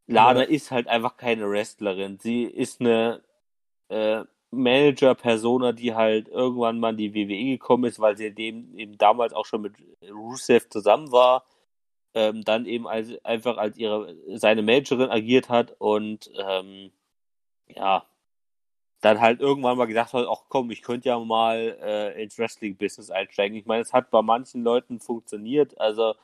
Lana 0.06 0.42
Ja. 0.42 0.46
ist 0.48 0.70
halt 0.70 0.88
einfach 0.88 1.16
keine 1.16 1.48
Wrestlerin. 1.50 2.18
Sie 2.18 2.44
ist 2.44 2.80
eine 2.80 3.22
äh, 3.88 4.24
Manager-Persona, 4.50 5.72
die 5.72 5.94
halt 5.94 6.28
irgendwann 6.28 6.80
mal 6.80 6.90
in 6.90 6.96
die 6.96 7.14
WWE 7.14 7.58
gekommen 7.58 7.84
ist, 7.84 8.00
weil 8.00 8.16
sie 8.16 8.34
dem 8.34 8.76
eben 8.76 8.98
damals 8.98 9.32
auch 9.32 9.46
schon 9.46 9.62
mit 9.62 9.74
Rusev 10.10 10.68
zusammen 10.70 11.12
war, 11.12 11.44
ähm, 12.14 12.44
dann 12.44 12.66
eben 12.66 12.88
als 12.88 13.22
einfach 13.24 13.58
als 13.58 13.76
ihre 13.78 14.16
seine 14.38 14.62
Managerin 14.62 15.10
agiert 15.10 15.48
hat 15.50 15.76
und 15.78 16.30
ähm, 16.38 16.92
ja, 17.68 18.04
dann 19.00 19.20
halt 19.20 19.40
irgendwann 19.40 19.78
mal 19.78 19.86
gedacht 19.86 20.12
hat, 20.12 20.26
ach 20.28 20.44
komm, 20.48 20.70
ich 20.70 20.82
könnte 20.82 21.08
ja 21.08 21.18
mal 21.18 21.78
äh, 21.82 22.22
ins 22.22 22.38
Wrestling-Business 22.38 23.10
einsteigen. 23.10 23.56
Ich 23.56 23.66
meine, 23.66 23.82
es 23.82 23.92
hat 23.92 24.10
bei 24.10 24.22
manchen 24.22 24.64
Leuten 24.64 25.00
funktioniert, 25.00 25.78
also 25.80 26.14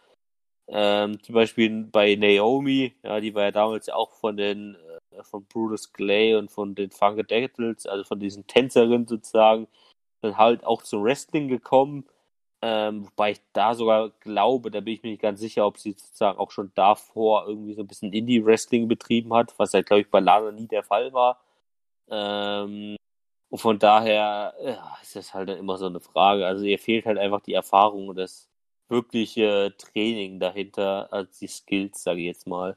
ähm, 0.69 1.23
zum 1.23 1.35
Beispiel 1.35 1.85
bei 1.85 2.15
Naomi, 2.17 2.95
ja, 3.03 3.21
die 3.21 3.35
war 3.35 3.45
ja 3.45 3.51
damals 3.53 3.89
auch 3.91 4.13
von 4.15 4.37
den 4.37 4.77
von 5.23 5.45
Brutus 5.47 5.93
Clay 5.93 6.35
und 6.37 6.51
von 6.51 6.75
den 6.75 6.91
Funkadactyls, 6.91 7.87
also 7.87 8.05
von 8.05 8.21
diesen 8.21 8.47
Tänzerinnen 8.47 9.07
sozusagen, 9.07 9.69
dann 10.23 10.39
halt 10.39 10.65
auch 10.65 10.83
zum 10.83 11.05
Wrestling 11.05 11.49
gekommen. 11.49 12.07
Ähm, 12.63 13.07
wobei 13.07 13.33
ich 13.33 13.41
da 13.53 13.75
sogar 13.75 14.11
glaube, 14.21 14.71
da 14.71 14.81
bin 14.81 14.95
ich 14.95 15.03
mir 15.03 15.11
nicht 15.11 15.23
ganz 15.23 15.41
sicher, 15.41 15.67
ob 15.67 15.79
sie 15.79 15.93
sozusagen 15.93 16.39
auch 16.39 16.51
schon 16.51 16.73
davor 16.75 17.47
irgendwie 17.47 17.75
so 17.75 17.83
ein 17.83 17.87
bisschen 17.89 18.13
Indie-Wrestling 18.13 18.89
betrieben 18.89 19.35
hat, 19.35 19.55
was 19.59 19.73
ja, 19.73 19.83
glaube 19.83 20.03
ich, 20.03 20.11
bei 20.11 20.21
Lana 20.21 20.51
nie 20.53 20.67
der 20.67 20.83
Fall 20.83 21.13
war. 21.13 21.41
Ähm, 22.11 22.97
und 23.51 23.59
von 23.59 23.79
daher 23.79 24.55
ja, 24.63 24.99
ist 25.03 25.17
das 25.17 25.35
halt 25.35 25.49
dann 25.49 25.59
immer 25.59 25.79
so 25.79 25.87
eine 25.87 26.01
Frage. 26.01 26.47
Also 26.47 26.65
ihr 26.65 26.79
fehlt 26.79 27.07
halt 27.07 27.19
einfach 27.19 27.41
die 27.41 27.55
Erfahrung 27.55 28.09
und 28.09 28.17
das 28.17 28.49
wirkliche 28.89 29.75
Training 29.79 30.41
dahinter, 30.41 31.13
als 31.13 31.39
die 31.39 31.49
Skills, 31.49 32.03
sage 32.03 32.21
ich 32.21 32.27
jetzt 32.27 32.47
mal. 32.47 32.77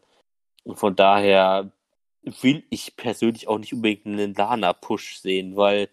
Und 0.64 0.78
von 0.78 0.96
daher 0.96 1.72
will 2.42 2.64
ich 2.70 2.96
persönlich 2.98 3.48
auch 3.48 3.58
nicht 3.60 3.74
unbedingt 3.74 4.06
einen 4.06 4.34
Lana-Push 4.34 5.20
sehen, 5.20 5.56
weil 5.56 5.90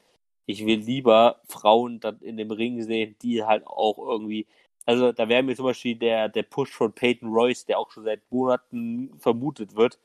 ich 0.47 0.67
will 0.67 0.79
lieber 0.81 1.41
Frauen 1.49 2.01
dann 2.01 2.21
in 2.21 2.37
dem 2.37 2.51
Ring 2.51 2.83
sehen, 2.83 3.17
die 3.23 3.45
halt 3.45 3.67
auch 3.67 3.99
irgendwie, 3.99 4.47
also 4.87 5.13
da 5.13 5.29
wäre 5.29 5.43
mir 5.43 5.57
zum 5.57 5.67
Beispiel 5.67 5.97
der, 5.97 6.29
der 6.29 6.43
Push 6.43 6.71
von 6.73 6.93
Peyton 6.93 7.31
Royce, 7.33 7.67
der 7.67 7.79
auch 7.79 7.91
schon 7.91 8.05
seit 8.05 8.21
Monaten 8.31 9.13
vermutet 9.19 9.77
wird, 9.77 9.99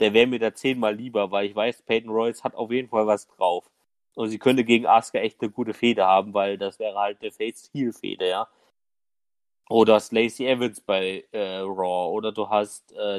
der 0.00 0.12
wäre 0.14 0.26
mir 0.26 0.38
da 0.40 0.54
zehnmal 0.54 0.94
lieber, 0.94 1.30
weil 1.30 1.46
ich 1.46 1.54
weiß, 1.54 1.82
Peyton 1.82 2.10
Royce 2.10 2.44
hat 2.44 2.54
auf 2.56 2.70
jeden 2.72 2.88
Fall 2.88 3.06
was 3.06 3.28
drauf. 3.28 3.70
Und 4.14 4.30
sie 4.30 4.38
könnte 4.38 4.64
gegen 4.64 4.86
Asuka 4.86 5.18
echt 5.18 5.40
eine 5.42 5.50
gute 5.50 5.74
Fehde 5.74 6.04
haben, 6.06 6.34
weil 6.34 6.58
das 6.58 6.78
wäre 6.78 6.96
halt 6.98 7.20
eine 7.20 7.32
Face-Heel-Fehde, 7.32 8.28
ja. 8.28 8.48
Oder 9.68 9.94
hast 9.94 10.12
Lacey 10.12 10.46
Evans 10.46 10.80
bei 10.80 11.24
äh, 11.32 11.58
Raw 11.60 12.12
oder 12.12 12.32
du 12.32 12.48
hast 12.48 12.92
äh, 12.92 13.16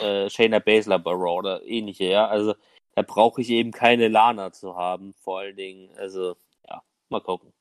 äh, 0.00 0.28
Shayna 0.28 0.58
Baszler 0.58 0.98
bei 0.98 1.12
Raw 1.12 1.38
oder 1.38 1.62
ähnliche, 1.64 2.04
ja. 2.04 2.26
Also 2.26 2.54
da 2.96 3.02
brauche 3.02 3.42
ich 3.42 3.50
eben 3.50 3.72
keine 3.72 4.08
Lana 4.08 4.52
zu 4.52 4.74
haben, 4.74 5.12
vor 5.14 5.40
allen 5.40 5.54
Dingen. 5.54 5.94
Also, 5.98 6.34
ja, 6.66 6.82
mal 7.10 7.20
gucken. 7.20 7.52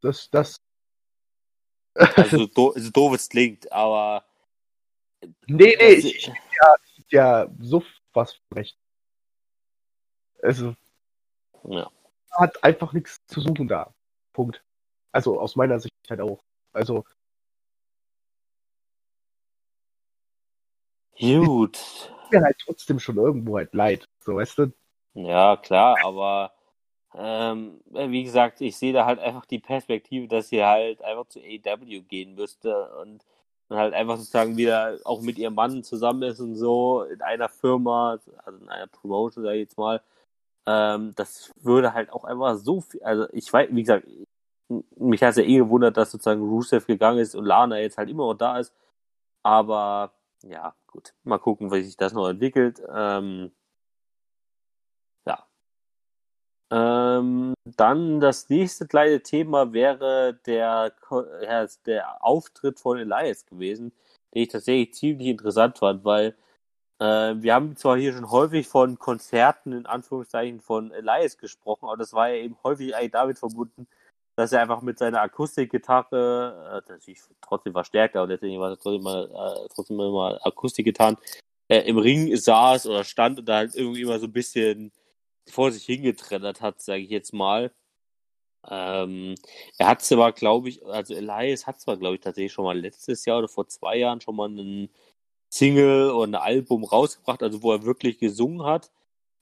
Das, 0.00 0.30
das. 0.30 0.62
Also, 1.94 2.46
do, 2.54 2.72
so 2.76 2.90
doof 2.90 3.14
es 3.14 3.28
klingt, 3.28 3.70
aber. 3.72 4.24
Nee, 5.48 5.76
nee, 5.76 5.92
ich, 5.94 6.14
ich, 6.14 6.26
ja, 6.28 6.74
ja 7.10 7.48
so 7.58 7.82
was 8.12 8.40
recht. 8.54 8.78
Also. 10.40 10.76
Ja. 11.64 11.90
Hat 12.30 12.62
einfach 12.62 12.92
nichts 12.92 13.20
zu 13.26 13.40
suchen 13.40 13.66
da. 13.66 13.92
Punkt. 14.32 14.62
Also 15.10 15.40
aus 15.40 15.56
meiner 15.56 15.80
Sicht 15.80 15.92
halt 16.08 16.20
auch. 16.20 16.44
Also. 16.72 17.04
Gut. 21.18 21.78
Mir 22.30 22.42
halt 22.42 22.56
trotzdem 22.64 22.98
schon 22.98 23.16
irgendwo 23.16 23.56
halt 23.56 23.74
leid. 23.74 24.08
So, 24.20 24.36
weißt 24.36 24.58
du? 24.58 24.72
Ja, 25.14 25.56
klar, 25.56 25.96
aber 26.04 26.52
ähm, 27.14 27.80
wie 27.90 28.22
gesagt, 28.22 28.60
ich 28.60 28.76
sehe 28.76 28.92
da 28.92 29.06
halt 29.06 29.18
einfach 29.18 29.46
die 29.46 29.58
Perspektive, 29.58 30.28
dass 30.28 30.50
sie 30.50 30.64
halt 30.64 31.02
einfach 31.02 31.26
zu 31.26 31.40
AW 31.40 32.00
gehen 32.02 32.34
müsste 32.34 32.90
und 33.00 33.24
halt 33.70 33.94
einfach 33.94 34.16
sozusagen 34.16 34.56
wieder 34.56 34.98
auch 35.04 35.20
mit 35.20 35.38
ihrem 35.38 35.54
Mann 35.54 35.82
zusammen 35.82 36.22
ist 36.22 36.40
und 36.40 36.54
so 36.54 37.02
in 37.02 37.20
einer 37.22 37.48
Firma, 37.48 38.18
also 38.44 38.58
in 38.58 38.68
einer 38.68 38.86
Promotion, 38.86 39.44
sag 39.44 39.54
ich 39.54 39.60
jetzt 39.60 39.78
mal. 39.78 40.02
Ähm, 40.66 41.14
das 41.16 41.52
würde 41.62 41.94
halt 41.94 42.12
auch 42.12 42.24
einfach 42.24 42.56
so 42.56 42.80
viel, 42.82 43.02
also 43.02 43.26
ich 43.32 43.52
weiß, 43.52 43.68
wie 43.72 43.82
gesagt, 43.82 44.06
mich 44.96 45.22
hat 45.22 45.30
es 45.30 45.36
ja 45.36 45.42
eh 45.44 45.58
gewundert, 45.58 45.96
dass 45.96 46.10
sozusagen 46.12 46.42
Rusev 46.42 46.86
gegangen 46.86 47.18
ist 47.20 47.34
und 47.34 47.44
Lana 47.44 47.78
jetzt 47.80 47.98
halt 47.98 48.10
immer 48.10 48.26
noch 48.26 48.34
da 48.34 48.58
ist. 48.58 48.72
Aber 49.42 50.12
ja, 50.48 50.74
gut, 50.86 51.14
mal 51.24 51.38
gucken, 51.38 51.70
wie 51.72 51.82
sich 51.82 51.96
das 51.96 52.12
noch 52.12 52.28
entwickelt. 52.28 52.82
Ähm, 52.92 53.52
ähm, 56.70 57.54
dann 57.64 58.20
das 58.20 58.48
nächste 58.50 58.86
kleine 58.86 59.22
Thema 59.22 59.72
wäre 59.72 60.34
der, 60.46 60.92
ja, 61.42 61.66
der 61.86 62.22
Auftritt 62.22 62.78
von 62.78 62.98
Elias 62.98 63.46
gewesen, 63.46 63.92
den 64.34 64.42
ich 64.42 64.48
tatsächlich 64.48 64.94
ziemlich 64.94 65.28
interessant 65.28 65.78
fand, 65.78 66.04
weil 66.04 66.36
äh, 67.00 67.34
wir 67.36 67.54
haben 67.54 67.76
zwar 67.76 67.96
hier 67.96 68.12
schon 68.12 68.30
häufig 68.30 68.68
von 68.68 68.98
Konzerten 68.98 69.72
in 69.72 69.86
Anführungszeichen 69.86 70.60
von 70.60 70.92
Elias 70.92 71.38
gesprochen, 71.38 71.86
aber 71.86 71.96
das 71.96 72.12
war 72.12 72.28
ja 72.28 72.36
eben 72.42 72.56
häufig 72.64 72.94
eigentlich 72.94 73.12
damit 73.12 73.38
verbunden, 73.38 73.88
dass 74.38 74.52
er 74.52 74.62
einfach 74.62 74.82
mit 74.82 74.98
seiner 75.00 75.20
Akustikgitarre, 75.20 76.82
äh, 76.86 76.92
natürlich 76.92 77.20
trotzdem 77.40 77.72
verstärkt, 77.72 78.14
aber 78.14 78.28
letztendlich 78.28 78.60
war 78.60 78.70
es 78.70 78.78
trotzdem 78.78 79.02
mal, 79.02 79.24
äh, 79.24 79.68
trotzdem 79.74 79.98
immer 79.98 80.38
Akustikgitarren, 80.44 81.16
äh, 81.68 81.80
im 81.80 81.98
Ring 81.98 82.36
saß 82.36 82.86
oder 82.86 83.02
stand 83.02 83.40
und 83.40 83.48
da 83.48 83.56
halt 83.56 83.74
irgendwie 83.74 84.02
immer 84.02 84.20
so 84.20 84.26
ein 84.26 84.32
bisschen 84.32 84.92
vor 85.48 85.72
sich 85.72 85.84
hingetrennt 85.84 86.60
hat, 86.60 86.80
sage 86.80 87.02
ich 87.02 87.10
jetzt 87.10 87.34
mal. 87.34 87.72
Ähm, 88.70 89.34
er 89.76 89.88
hat 89.88 90.02
zwar, 90.02 90.30
glaube 90.32 90.68
ich, 90.68 90.86
also 90.86 91.14
Elias 91.14 91.66
hat 91.66 91.80
zwar, 91.80 91.96
glaube 91.96 92.14
ich, 92.14 92.20
tatsächlich 92.20 92.52
schon 92.52 92.64
mal 92.64 92.78
letztes 92.78 93.24
Jahr 93.24 93.38
oder 93.38 93.48
vor 93.48 93.66
zwei 93.66 93.96
Jahren 93.96 94.20
schon 94.20 94.36
mal 94.36 94.48
einen 94.48 94.88
Single 95.50 96.12
oder 96.12 96.30
ein 96.30 96.34
Album 96.36 96.84
rausgebracht, 96.84 97.42
also 97.42 97.60
wo 97.64 97.72
er 97.72 97.82
wirklich 97.82 98.18
gesungen 98.18 98.64
hat. 98.64 98.92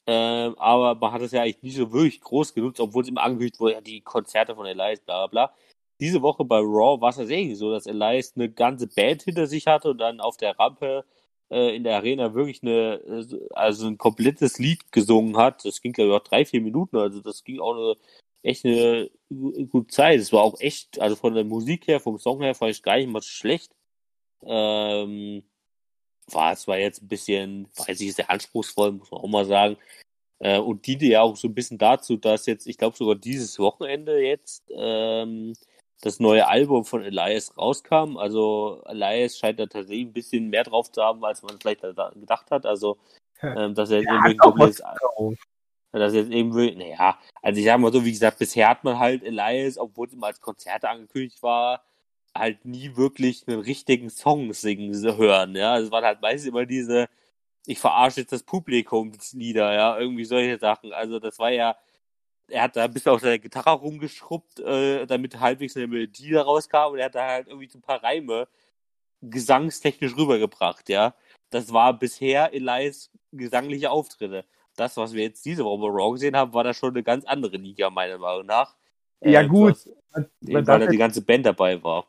Ähm, 0.07 0.55
aber 0.59 0.95
man 0.95 1.13
hat 1.13 1.23
es 1.23 1.33
ja 1.33 1.43
eigentlich 1.43 1.63
nicht 1.63 1.77
so 1.77 1.93
wirklich 1.93 2.21
groß 2.21 2.55
genutzt, 2.55 2.81
obwohl 2.81 3.03
es 3.03 3.09
immer 3.09 3.23
angekündigt 3.23 3.61
wurde, 3.61 3.75
ja, 3.75 3.81
die 3.81 4.01
Konzerte 4.03 4.55
von 4.55 4.67
Elias, 4.67 5.01
bla 5.01 5.27
bla 5.27 5.47
bla. 5.49 5.55
Diese 6.01 6.23
Woche 6.23 6.45
bei 6.45 6.59
Raw 6.59 7.01
war 7.01 7.11
es 7.11 7.17
tatsächlich 7.17 7.59
so, 7.59 7.71
dass 7.71 7.87
Elias 7.87 8.35
eine 8.37 8.51
ganze 8.51 8.87
Band 8.87 9.23
hinter 9.23 9.47
sich 9.47 9.67
hatte 9.67 9.91
und 9.91 9.99
dann 9.99 10.21
auf 10.21 10.37
der 10.37 10.59
Rampe 10.59 11.05
äh, 11.51 11.75
in 11.75 11.85
der 11.85 11.97
Arena 11.97 12.35
wirklich 12.35 12.63
eine, 12.63 13.01
also 13.55 13.87
ein 13.87 13.99
komplettes 13.99 14.59
Lied 14.59 14.93
gesungen 14.93 15.37
hat. 15.37 15.65
Das 15.65 15.81
ging, 15.81 15.93
glaube 15.93 16.11
ich, 16.11 16.17
auch 16.17 16.25
drei, 16.25 16.45
vier 16.45 16.61
Minuten. 16.61 16.97
Also 16.99 17.21
das 17.21 17.45
ging 17.45 17.61
auch 17.61 17.75
eine 17.75 17.97
echt 18.43 18.65
eine 18.65 19.11
gute 19.69 19.89
Zeit. 19.89 20.21
Es 20.21 20.33
war 20.33 20.43
auch 20.43 20.61
echt, 20.61 21.01
also 21.01 21.17
von 21.17 21.35
der 21.35 21.45
Musik 21.45 21.87
her, 21.89 22.01
vom 22.01 22.19
Song 22.19 22.43
her, 22.43 22.55
fand 22.55 22.71
ich 22.71 22.83
gar 22.83 22.97
nicht 22.97 23.11
mal 23.11 23.23
schlecht. 23.23 23.73
Ähm, 24.45 25.43
war 26.31 26.53
es 26.53 26.67
war 26.67 26.79
jetzt 26.79 27.03
ein 27.03 27.09
bisschen, 27.09 27.69
weiß 27.77 28.01
ich, 28.01 28.15
sehr 28.15 28.31
anspruchsvoll, 28.31 28.93
muss 28.93 29.11
man 29.11 29.21
auch 29.21 29.29
mal 29.29 29.45
sagen. 29.45 29.77
Äh, 30.39 30.59
und 30.59 30.87
diente 30.87 31.07
ja 31.07 31.23
auch 31.23 31.37
so 31.37 31.49
ein 31.49 31.55
bisschen 31.55 31.79
dazu, 31.79 32.17
dass 32.17 32.47
jetzt, 32.47 32.67
ich 32.67 32.79
glaube 32.79 32.97
sogar 32.97 33.15
dieses 33.15 33.59
Wochenende 33.59 34.19
jetzt, 34.21 34.65
ähm, 34.77 35.55
das 36.03 36.21
neue 36.21 36.47
Album 36.47 36.85
von 36.85 37.03
Elias 37.03 37.57
rauskam. 37.57 38.17
Also 38.19 38.83
Elias 38.87 39.39
scheint 39.39 39.59
da 39.59 39.67
tatsächlich 39.67 40.07
ein 40.07 40.13
bisschen 40.13 40.49
mehr 40.49 40.65
drauf 40.65 40.91
zu 40.93 41.03
haben, 41.03 41.25
als 41.25 41.43
man 41.43 41.59
vielleicht 41.59 41.81
gedacht 41.81 42.51
hat. 42.51 42.67
Also, 42.67 42.99
ähm, 43.43 43.75
dass 43.75 43.91
er 43.91 43.99
jetzt 43.99 44.07
ja, 44.07 44.15
irgendwie 44.15 44.37
komplettes, 44.37 44.83
dass 45.93 46.13
jetzt 46.13 46.31
irgendwie, 46.31 46.75
naja, 46.75 47.19
also 47.43 47.59
ich 47.59 47.65
sag 47.65 47.81
mal 47.81 47.93
so, 47.93 48.05
wie 48.05 48.13
gesagt, 48.13 48.39
bisher 48.39 48.69
hat 48.69 48.85
man 48.85 48.99
halt 48.99 49.23
Elias, 49.23 49.79
obwohl 49.79 50.07
es 50.07 50.13
immer 50.13 50.27
als 50.27 50.41
Konzerte 50.41 50.89
angekündigt 50.89 51.43
war, 51.43 51.83
halt 52.39 52.65
nie 52.65 52.97
wirklich 52.97 53.47
einen 53.47 53.61
richtigen 53.61 54.11
Song 54.11 54.53
singen 54.53 54.95
hören, 55.17 55.55
ja. 55.57 55.79
Es 55.79 55.91
waren 55.91 56.05
halt 56.05 56.21
meistens 56.21 56.49
immer 56.49 56.67
diese, 56.67 57.09
ich 57.67 57.79
verarsche 57.79 58.21
jetzt 58.21 58.33
das 58.33 58.43
Publikum 58.43 59.13
Lieder, 59.33 59.75
ja, 59.75 59.99
irgendwie 59.99 60.25
solche 60.25 60.59
Sachen. 60.59 60.93
Also 60.93 61.19
das 61.19 61.39
war 61.39 61.51
ja, 61.51 61.77
er 62.49 62.63
hat 62.63 62.77
da 62.77 62.85
ein 62.85 62.93
bisschen 62.93 63.13
auf 63.13 63.21
seiner 63.21 63.39
Gitarre 63.39 63.71
rumgeschrubbt, 63.71 64.61
äh, 64.61 65.07
damit 65.07 65.41
halbwegs 65.41 65.77
eine 65.77 65.87
Melodie 65.89 66.31
da 66.31 66.43
rauskam 66.43 66.93
und 66.93 66.99
er 66.99 67.07
hat 67.07 67.15
da 67.15 67.27
halt 67.27 67.49
irgendwie 67.49 67.69
so 67.69 67.79
ein 67.79 67.83
paar 67.83 68.03
Reime 68.03 68.49
gesangstechnisch 69.23 70.17
rübergebracht, 70.17 70.89
ja. 70.89 71.15
Das 71.51 71.73
war 71.73 71.99
bisher 71.99 72.53
Elias 72.53 73.11
gesangliche 73.33 73.91
Auftritte. 73.91 74.45
Das, 74.77 74.97
was 74.97 75.15
wir 75.15 75.23
jetzt 75.23 75.45
diese 75.45 75.65
Woche 75.65 75.81
bei 75.81 75.89
Raw 75.89 76.13
gesehen 76.13 76.37
haben, 76.37 76.53
war 76.53 76.65
da 76.65 76.75
schon 76.75 76.91
eine 76.91 77.03
ganz 77.03 77.25
andere 77.25 77.57
Liga, 77.57 77.89
meiner 77.91 78.19
Meinung 78.19 78.47
nach. 78.47 78.77
Ja, 79.21 79.43
äh, 79.43 79.49
gut. 79.49 79.71
Was, 79.71 79.91
man, 80.13 80.29
weil 80.41 80.65
da 80.65 80.87
die 80.87 80.97
ganze 80.97 81.23
Band 81.23 81.47
dabei 81.47 81.83
war. 81.83 82.07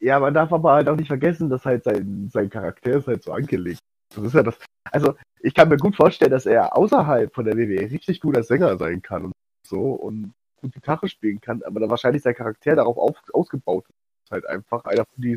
Ja, 0.00 0.18
man 0.18 0.34
darf 0.34 0.52
aber 0.52 0.72
halt 0.72 0.88
auch 0.88 0.96
nicht 0.96 1.08
vergessen, 1.08 1.50
dass 1.50 1.66
halt 1.66 1.84
sein, 1.84 2.30
sein 2.32 2.48
Charakter 2.48 2.92
ist 2.92 3.06
halt 3.06 3.22
so 3.22 3.32
angelegt. 3.32 3.80
Das 4.14 4.24
ist 4.24 4.34
ja 4.34 4.42
das. 4.42 4.58
Also, 4.90 5.14
ich 5.40 5.54
kann 5.54 5.68
mir 5.68 5.76
gut 5.76 5.94
vorstellen, 5.94 6.30
dass 6.30 6.46
er 6.46 6.76
außerhalb 6.76 7.32
von 7.34 7.44
der 7.44 7.56
WWE 7.56 7.90
richtig 7.90 8.20
guter 8.20 8.42
Sänger 8.42 8.76
sein 8.78 9.02
kann 9.02 9.26
und 9.26 9.32
so 9.66 9.92
und 9.92 10.32
gut 10.60 10.72
Gitarre 10.72 11.08
spielen 11.08 11.40
kann, 11.40 11.62
aber 11.62 11.80
dann 11.80 11.90
wahrscheinlich 11.90 12.22
sein 12.22 12.34
Charakter 12.34 12.76
darauf 12.76 12.96
auf, 12.98 13.16
ausgebaut 13.32 13.84
ist. 13.88 14.30
Halt 14.30 14.46
einfach 14.46 14.84
einer 14.84 15.04
von 15.04 15.22
die 15.22 15.36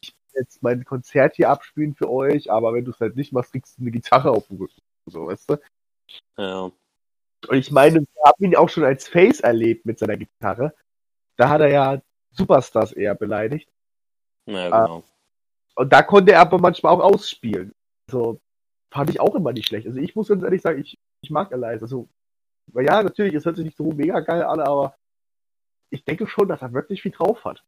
ich 0.00 0.14
jetzt 0.34 0.62
mein 0.62 0.84
Konzert 0.84 1.36
hier 1.36 1.50
abspielen 1.50 1.94
für 1.94 2.10
euch, 2.10 2.50
aber 2.50 2.72
wenn 2.72 2.84
du 2.84 2.90
es 2.90 3.00
halt 3.00 3.16
nicht 3.16 3.32
machst, 3.32 3.52
kriegst 3.52 3.78
du 3.78 3.82
eine 3.82 3.90
Gitarre 3.90 4.30
auf 4.30 4.46
dem 4.48 4.58
Rücken. 4.58 4.80
So, 5.06 5.26
weißt 5.26 5.50
du? 5.50 5.56
Ja. 6.38 6.70
Und 7.48 7.56
ich 7.56 7.70
meine, 7.70 8.00
wir 8.00 8.24
haben 8.24 8.44
ihn 8.44 8.56
auch 8.56 8.68
schon 8.68 8.84
als 8.84 9.08
Face 9.08 9.40
erlebt 9.40 9.84
mit 9.84 9.98
seiner 9.98 10.16
Gitarre. 10.16 10.74
Da 11.36 11.48
hat 11.48 11.60
er 11.60 11.70
ja 11.70 12.02
Superstars 12.30 12.92
eher 12.92 13.14
beleidigt. 13.14 13.68
Ja, 14.46 14.64
genau. 14.68 15.04
Und 15.74 15.92
da 15.92 16.02
konnte 16.02 16.32
er 16.32 16.40
aber 16.40 16.58
manchmal 16.58 16.94
auch 16.94 17.00
ausspielen. 17.00 17.74
Also 18.08 18.40
fand 18.90 19.10
ich 19.10 19.20
auch 19.20 19.34
immer 19.34 19.52
nicht 19.52 19.68
schlecht. 19.68 19.86
Also 19.86 19.98
ich 19.98 20.14
muss 20.14 20.28
ganz 20.28 20.42
ehrlich 20.42 20.62
sagen, 20.62 20.80
ich, 20.80 20.98
ich 21.22 21.30
mag 21.30 21.50
Elias. 21.52 21.82
Also 21.82 22.08
ja, 22.74 23.02
natürlich, 23.02 23.34
es 23.34 23.44
hört 23.44 23.56
sich 23.56 23.64
nicht 23.64 23.76
so 23.76 23.84
mega 23.92 24.20
geil 24.20 24.42
an, 24.42 24.60
aber 24.60 24.94
ich 25.90 26.04
denke 26.04 26.26
schon, 26.26 26.48
dass 26.48 26.62
er 26.62 26.72
wirklich 26.72 27.02
viel 27.02 27.12
drauf 27.12 27.44
hat. 27.44 27.64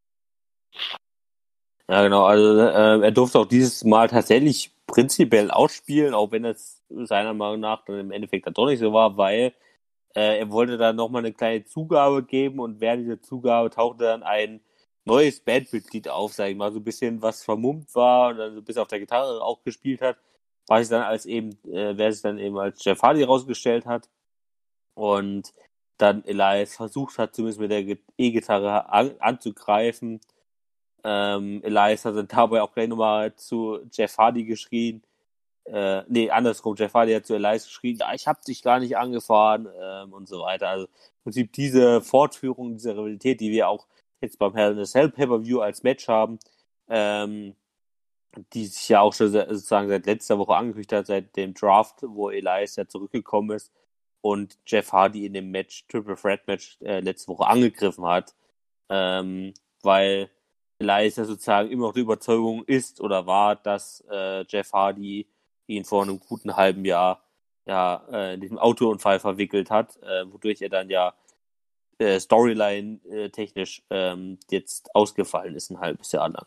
Ja, 1.89 2.03
genau. 2.03 2.25
Also 2.25 2.61
äh, 2.61 3.05
er 3.05 3.11
durfte 3.11 3.39
auch 3.39 3.47
dieses 3.47 3.85
Mal 3.85 4.09
tatsächlich 4.09 4.73
prinzipiell 4.87 5.51
ausspielen, 5.51 6.15
auch 6.15 6.31
wenn 6.31 6.45
es 6.45 6.83
seiner 6.89 7.35
Meinung 7.35 7.61
nach 7.61 7.85
dann 7.85 7.99
im 7.99 8.11
Endeffekt 8.11 8.47
dann 8.47 8.55
doch 8.55 8.67
nicht 8.67 8.81
so 8.81 8.93
war, 8.93 9.17
weil 9.17 9.55
äh, 10.15 10.39
er 10.39 10.51
wollte 10.51 10.79
dann 10.79 10.97
nochmal 10.97 11.23
eine 11.25 11.33
kleine 11.33 11.65
Zugabe 11.65 12.23
geben 12.23 12.61
und 12.61 12.81
während 12.81 13.05
dieser 13.05 13.21
Zugabe 13.21 13.71
tauchte 13.71 14.05
dann 14.05 14.23
ein 14.23 14.61
neues 15.05 15.41
Bandmitglied 15.41 16.09
auf, 16.09 16.33
sag 16.33 16.49
ich 16.49 16.57
mal, 16.57 16.73
so 16.73 16.81
ein 16.81 16.85
bisschen 16.85 17.21
was 17.23 17.45
vermummt 17.45 17.95
war 17.95 18.31
und 18.31 18.39
dann 18.39 18.55
so 18.55 18.63
bis 18.63 18.77
auf 18.77 18.89
der 18.89 19.01
Gitarre 19.01 19.43
auch 19.43 19.63
gespielt 19.63 20.01
hat, 20.01 20.17
was 20.67 20.81
sich 20.81 20.89
dann 20.91 21.03
als 21.03 21.27
eben, 21.27 21.51
äh, 21.71 21.97
wer 21.97 22.13
sich 22.13 22.23
dann 22.23 22.39
eben 22.39 22.59
als 22.59 22.83
Jeff 22.85 23.03
Hardy 23.03 23.23
rausgestellt 23.23 23.87
hat 23.87 24.09
und 24.95 25.53
dann 25.99 26.25
Elias 26.25 26.77
versucht 26.77 27.19
hat, 27.19 27.35
zumindest 27.35 27.61
mit 27.61 27.71
der 27.71 27.97
E-Gitarre 28.19 28.91
an, 28.91 29.15
anzugreifen. 29.21 30.21
Ähm, 31.05 31.63
Elias 31.63 32.05
hat 32.05 32.17
dann 32.17 32.29
dabei 32.29 32.63
auch 32.63 32.73
gleich 32.73 32.89
nochmal 32.89 33.35
zu 33.37 33.81
Jeff 33.93 34.17
Hardy 34.19 34.45
geschrien. 34.45 35.03
Äh, 35.65 36.03
nee, 36.09 36.31
andersrum, 36.31 36.77
Jeff 36.77 36.95
Hardy 36.95 37.13
hat 37.15 37.27
zu 37.27 37.35
Elias 37.35 37.65
geschrien, 37.65 37.97
ja, 37.99 38.13
ich 38.15 38.27
hab 38.27 38.43
dich 38.43 38.63
gar 38.63 38.81
nicht 38.81 38.97
angefahren 38.97 39.69
ähm, 39.81 40.13
und 40.13 40.29
so 40.29 40.41
weiter. 40.41 40.69
Also 40.69 40.85
im 40.87 41.23
Prinzip 41.25 41.53
diese 41.53 42.01
Fortführung 42.01 42.75
dieser 42.75 42.97
Rivalität, 42.97 43.41
die 43.41 43.51
wir 43.51 43.69
auch 43.69 43.87
jetzt 44.25 44.39
beim 44.39 44.55
Hell 44.55 44.73
in 44.73 44.79
a 44.81 44.85
Cell 44.85 45.11
Pay-Per-View 45.11 45.61
als 45.61 45.83
Match 45.83 46.09
haben, 46.09 46.39
ähm, 46.89 47.55
die 48.53 48.67
sich 48.67 48.89
ja 48.89 49.01
auch 49.01 49.15
schon 49.15 49.31
sozusagen 49.31 49.89
seit 49.89 50.07
letzter 50.07 50.39
Woche 50.39 50.57
angekündigt 50.57 50.93
hat, 50.93 51.07
seit 51.07 51.37
dem 51.37 51.55
Draft, 51.55 52.03
wo 52.03 52.31
Elias 52.31 52.77
ja 52.77 52.87
zurückgekommen 52.87 53.57
ist 53.57 53.73
und 54.21 54.59
Jeff 54.67 54.93
Hardy 54.93 55.27
in 55.27 55.35
dem 55.35 55.51
Match, 55.51 55.87
Triple 55.89 56.17
Threat 56.17 56.47
Match, 56.47 56.79
äh, 56.81 57.01
letzte 57.01 57.29
Woche 57.29 57.47
angegriffen 57.47 58.07
hat, 58.07 58.35
ähm, 58.89 59.55
weil 59.83 60.31
Elias 60.79 61.17
ja 61.17 61.25
sozusagen 61.25 61.71
immer 61.71 61.89
noch 61.89 61.95
die 61.95 62.01
Überzeugung 62.01 62.65
ist 62.65 63.01
oder 63.01 63.27
war, 63.27 63.57
dass 63.57 64.03
äh, 64.11 64.45
Jeff 64.49 64.73
Hardy 64.73 65.29
ihn 65.67 65.85
vor 65.85 66.03
einem 66.03 66.19
guten 66.21 66.57
halben 66.57 66.85
Jahr 66.85 67.23
ja 67.67 68.05
äh, 68.11 68.35
in 68.35 68.41
diesem 68.41 68.59
Autounfall 68.59 69.21
verwickelt 69.21 69.71
hat, 69.71 69.97
äh, 70.03 70.31
wodurch 70.31 70.61
er 70.63 70.69
dann 70.69 70.91
ja 70.91 71.15
äh, 71.99 72.19
Storyline 72.21 73.01
äh, 73.11 73.31
technisch 73.31 73.83
ähm, 73.91 74.39
jetzt 74.51 74.95
ausgefallen 74.95 75.55
ist 75.55 75.71
ein 75.71 75.81
halbes 75.81 76.13
Jahr 76.13 76.29
lang. 76.29 76.47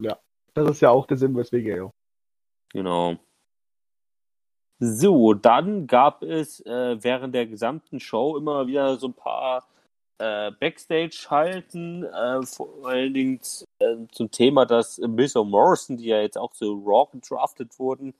Ja, 0.00 0.18
das 0.54 0.70
ist 0.70 0.80
ja 0.80 0.90
auch 0.90 1.06
der 1.06 1.16
Sinn, 1.16 1.36
weswegen 1.36 1.70
er. 1.70 1.92
Genau. 2.72 3.16
So, 4.80 5.34
dann 5.34 5.86
gab 5.86 6.22
es 6.22 6.60
äh, 6.60 7.02
während 7.02 7.34
der 7.34 7.46
gesamten 7.46 7.98
Show 7.98 8.36
immer 8.36 8.66
wieder 8.68 8.96
so 8.96 9.08
ein 9.08 9.14
paar 9.14 9.66
äh, 10.18 10.52
Backstage-Halten, 10.52 12.04
äh, 12.04 12.42
vor 12.42 12.86
allen 12.86 13.14
Dingen 13.14 13.40
äh, 13.80 13.96
zum 14.12 14.30
Thema, 14.30 14.66
dass 14.66 14.98
Miss 14.98 15.34
Morrison, 15.34 15.96
die 15.96 16.06
ja 16.06 16.20
jetzt 16.20 16.38
auch 16.38 16.52
zu 16.52 16.82
Raw 16.86 17.08
gedraftet 17.10 17.78
wurden, 17.78 18.14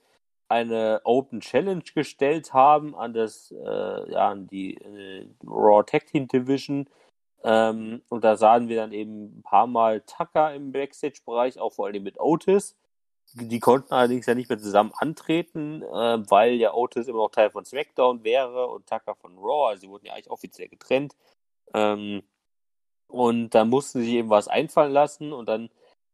eine 0.49 1.01
Open 1.03 1.41
Challenge 1.41 1.83
gestellt 1.93 2.53
haben 2.53 2.95
an 2.95 3.13
das, 3.13 3.51
äh, 3.51 4.11
ja, 4.11 4.29
an 4.29 4.47
die 4.47 4.75
äh, 4.75 5.27
Raw 5.45 5.83
Tag 5.83 6.07
Team 6.07 6.27
Division. 6.27 6.89
Ähm, 7.43 8.01
und 8.09 8.23
da 8.23 8.35
sahen 8.35 8.67
wir 8.67 8.77
dann 8.77 8.91
eben 8.91 9.39
ein 9.39 9.43
paar 9.43 9.67
Mal 9.67 10.01
Tucker 10.01 10.53
im 10.53 10.71
Backstage-Bereich, 10.71 11.59
auch 11.59 11.73
vor 11.73 11.85
allem 11.85 12.03
mit 12.03 12.19
Otis. 12.19 12.75
Die 13.35 13.59
konnten 13.59 13.93
allerdings 13.93 14.25
ja 14.25 14.33
nicht 14.33 14.49
mehr 14.49 14.57
zusammen 14.57 14.91
antreten, 14.97 15.83
äh, 15.83 16.29
weil 16.29 16.53
ja 16.55 16.73
Otis 16.73 17.07
immer 17.07 17.19
noch 17.19 17.31
Teil 17.31 17.51
von 17.51 17.63
SmackDown 17.63 18.23
wäre 18.23 18.67
und 18.67 18.87
Tucker 18.87 19.15
von 19.15 19.37
Raw. 19.37 19.69
Also 19.69 19.81
sie 19.81 19.89
wurden 19.89 20.07
ja 20.07 20.13
eigentlich 20.13 20.31
offiziell 20.31 20.67
getrennt. 20.67 21.15
Ähm, 21.75 22.23
und 23.07 23.51
da 23.51 23.65
mussten 23.65 24.01
sie 24.01 24.17
eben 24.17 24.29
was 24.29 24.47
einfallen 24.47 24.91
lassen 24.91 25.31
und 25.31 25.47
dann 25.47 25.69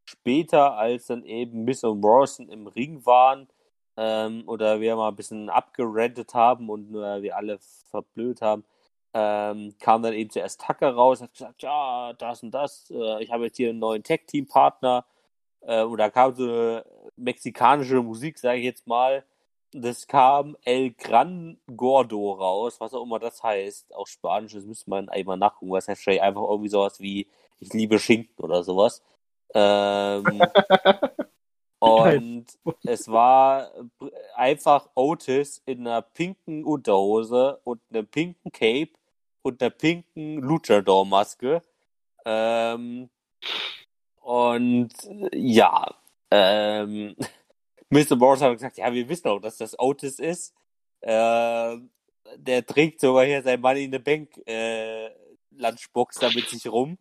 später, 0.05 0.77
als 0.77 1.07
dann 1.07 1.23
eben 1.23 1.63
Miss 1.63 1.83
und 1.83 2.01
Morrison 2.01 2.49
im 2.49 2.67
Ring 2.67 3.05
waren, 3.05 3.47
ähm, 3.97 4.43
oder 4.47 4.81
wir 4.81 4.95
mal 4.95 5.09
ein 5.09 5.15
bisschen 5.15 5.49
abgerentet 5.49 6.33
haben 6.33 6.69
und 6.69 6.95
äh, 6.95 7.21
wir 7.21 7.37
alle 7.37 7.59
verblöd 7.89 8.41
haben, 8.41 8.63
ähm, 9.13 9.75
kam 9.79 10.03
dann 10.03 10.13
eben 10.13 10.29
zuerst 10.29 10.61
Tucker 10.61 10.91
raus, 10.93 11.21
hat 11.21 11.33
gesagt, 11.33 11.63
ja, 11.63 12.13
das 12.13 12.43
und 12.43 12.51
das, 12.51 12.91
äh, 12.91 13.23
ich 13.23 13.31
habe 13.31 13.45
jetzt 13.45 13.57
hier 13.57 13.69
einen 13.69 13.79
neuen 13.79 14.03
Tech-Team-Partner, 14.03 15.05
äh, 15.65 15.83
und 15.83 15.97
da 15.97 16.09
kam 16.09 16.35
so 16.35 16.43
eine 16.43 16.85
mexikanische 17.15 18.01
Musik, 18.01 18.37
sage 18.39 18.59
ich 18.59 18.65
jetzt 18.65 18.87
mal, 18.87 19.23
das 19.71 20.07
kam 20.07 20.55
El 20.63 20.91
Gran 20.91 21.57
Gordo 21.75 22.33
raus, 22.33 22.79
was 22.79 22.93
auch 22.93 23.03
immer 23.03 23.19
das 23.19 23.43
heißt, 23.43 23.93
auf 23.93 24.07
Spanisch, 24.07 24.53
das 24.53 24.65
müsste 24.65 24.89
man 24.89 25.09
einmal 25.09 25.37
nachgucken, 25.37 25.71
was 25.71 25.87
heißt 25.87 26.07
einfach 26.07 26.43
irgendwie 26.43 26.69
sowas 26.69 26.99
wie 26.99 27.27
ich 27.59 27.73
liebe 27.73 27.99
Schinken 27.99 28.43
oder 28.43 28.63
sowas. 28.63 29.03
Ähm, 29.53 30.41
Und 31.79 32.45
es 32.83 33.07
war 33.07 33.71
einfach 34.35 34.89
Otis 34.95 35.61
in 35.65 35.81
einer 35.81 36.01
pinken 36.01 36.63
Unterhose 36.63 37.59
und 37.63 37.81
einem 37.89 38.07
pinken 38.07 38.51
Cape 38.51 38.91
und 39.41 39.61
einer 39.61 39.69
pinken 39.69 40.37
Luchador-Maske. 40.41 41.61
Ähm, 42.25 43.09
und 44.21 44.89
ja, 45.33 45.85
ähm, 46.31 47.15
Mr. 47.89 48.15
Morris 48.15 48.41
hat 48.41 48.53
gesagt, 48.53 48.77
ja, 48.77 48.91
wir 48.91 49.07
wissen 49.07 49.27
auch, 49.27 49.39
dass 49.39 49.57
das 49.57 49.77
Otis 49.77 50.19
ist. 50.19 50.53
Äh, 51.01 51.77
der 52.37 52.65
trägt 52.65 52.99
sogar 52.99 53.25
hier 53.25 53.43
sein 53.43 53.61
Money 53.61 53.85
in 53.85 53.91
the 53.91 53.99
Bank 53.99 54.41
äh, 54.47 55.09
Lunchbox 55.51 56.17
da 56.17 56.29
mit 56.33 56.49
sich 56.49 56.67
rum. 56.67 56.97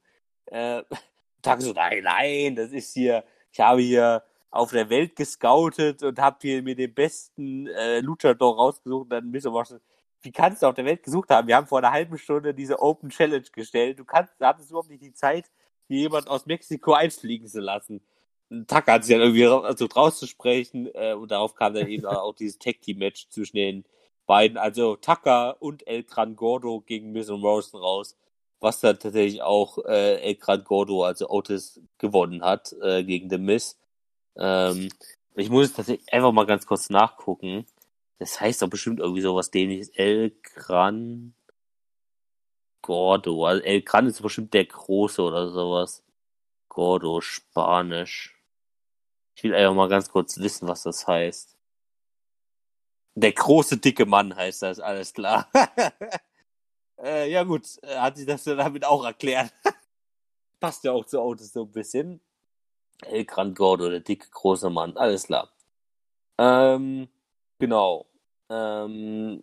Äh, 0.46 0.82
Tag 1.42 1.62
so, 1.62 1.72
nein, 1.72 2.02
nein, 2.02 2.54
das 2.54 2.72
ist 2.72 2.92
hier, 2.94 3.24
ich 3.52 3.60
habe 3.60 3.80
hier 3.80 4.22
auf 4.54 4.70
der 4.70 4.88
Welt 4.88 5.16
gescoutet 5.16 6.02
und 6.02 6.18
habe 6.18 6.38
hier 6.40 6.62
mir 6.62 6.76
den 6.76 6.94
besten 6.94 7.66
äh, 7.66 8.00
Luchador 8.00 8.56
rausgesucht 8.56 9.04
und 9.04 9.10
dann 9.10 9.30
müssen 9.30 9.52
wir 9.52 9.64
wie 10.22 10.32
kannst 10.32 10.62
du 10.62 10.66
auf 10.66 10.74
der 10.74 10.86
Welt 10.86 11.02
gesucht 11.02 11.28
haben? 11.30 11.48
Wir 11.48 11.56
haben 11.56 11.66
vor 11.66 11.78
einer 11.78 11.90
halben 11.90 12.16
Stunde 12.16 12.54
diese 12.54 12.80
Open 12.80 13.10
Challenge 13.10 13.44
gestellt. 13.52 13.98
Du 13.98 14.04
kannst, 14.04 14.32
du 14.38 14.46
hattest 14.46 14.70
überhaupt 14.70 14.88
nicht 14.88 15.02
die 15.02 15.12
Zeit, 15.12 15.50
hier 15.86 15.98
jemand 16.00 16.28
aus 16.28 16.46
Mexiko 16.46 16.94
einfliegen 16.94 17.46
zu 17.46 17.60
lassen. 17.60 18.00
Tucker 18.48 18.92
hat 18.92 19.04
sich 19.04 19.14
dann 19.14 19.22
irgendwie 19.22 19.44
versucht 19.44 19.96
rauszusprechen 19.96 20.88
äh, 20.94 21.14
und 21.14 21.30
darauf 21.30 21.54
kam 21.54 21.74
dann 21.74 21.88
eben 21.88 22.06
auch 22.06 22.34
dieses 22.34 22.58
Tag 22.58 22.80
Team 22.80 22.98
Match 22.98 23.28
zwischen 23.28 23.56
den 23.56 23.84
beiden, 24.26 24.56
also 24.56 24.96
Tucker 24.96 25.56
und 25.60 25.86
El 25.86 26.04
Gran 26.04 26.36
Gordo 26.36 26.80
gegen 26.80 27.12
Miss 27.12 27.28
und 27.28 27.40
Morrison 27.40 27.80
raus, 27.80 28.16
was 28.60 28.80
dann 28.80 28.98
tatsächlich 28.98 29.42
auch 29.42 29.78
äh, 29.84 30.22
El 30.22 30.36
Gran 30.36 30.64
Gordo, 30.64 31.04
also 31.04 31.28
Otis, 31.28 31.80
gewonnen 31.98 32.42
hat 32.42 32.74
äh, 32.80 33.02
gegen 33.02 33.28
The 33.28 33.38
Miss. 33.38 33.76
Ähm, 34.36 34.90
ich 35.34 35.50
muss 35.50 35.72
tatsächlich 35.72 36.12
einfach 36.12 36.32
mal 36.32 36.46
ganz 36.46 36.66
kurz 36.66 36.90
nachgucken. 36.90 37.66
Das 38.18 38.40
heißt 38.40 38.62
doch 38.62 38.68
bestimmt 38.68 39.00
irgendwie 39.00 39.20
sowas 39.20 39.50
dämliches. 39.50 39.88
El 39.90 40.32
Gran 40.42 41.34
Gordo. 42.82 43.46
Also 43.46 43.62
El 43.62 43.82
Gran 43.82 44.06
ist 44.06 44.22
bestimmt 44.22 44.54
der 44.54 44.66
Große 44.66 45.22
oder 45.22 45.50
sowas. 45.50 46.04
Gordo, 46.68 47.20
Spanisch. 47.20 48.34
Ich 49.36 49.42
will 49.42 49.54
einfach 49.54 49.74
mal 49.74 49.88
ganz 49.88 50.10
kurz 50.10 50.38
wissen, 50.38 50.68
was 50.68 50.82
das 50.82 51.06
heißt. 51.06 51.56
Der 53.16 53.32
große, 53.32 53.76
dicke 53.78 54.06
Mann 54.06 54.34
heißt 54.34 54.62
das, 54.62 54.80
alles 54.80 55.12
klar. 55.12 55.48
äh, 57.02 57.30
ja 57.30 57.44
gut, 57.44 57.64
hat 57.86 58.16
sich 58.16 58.26
das 58.26 58.42
damit 58.44 58.84
auch 58.84 59.04
erklärt. 59.04 59.52
Passt 60.60 60.82
ja 60.84 60.92
auch 60.92 61.04
zu 61.04 61.20
Autos 61.20 61.52
so 61.52 61.62
ein 61.62 61.72
bisschen. 61.72 62.20
El 63.02 63.24
Gran 63.24 63.54
Gordo, 63.54 63.90
der 63.90 64.00
dicke 64.00 64.28
große 64.30 64.70
Mann, 64.70 64.96
alles 64.96 65.24
klar. 65.24 65.50
Ähm, 66.38 67.08
genau. 67.58 68.06
Ähm, 68.50 69.42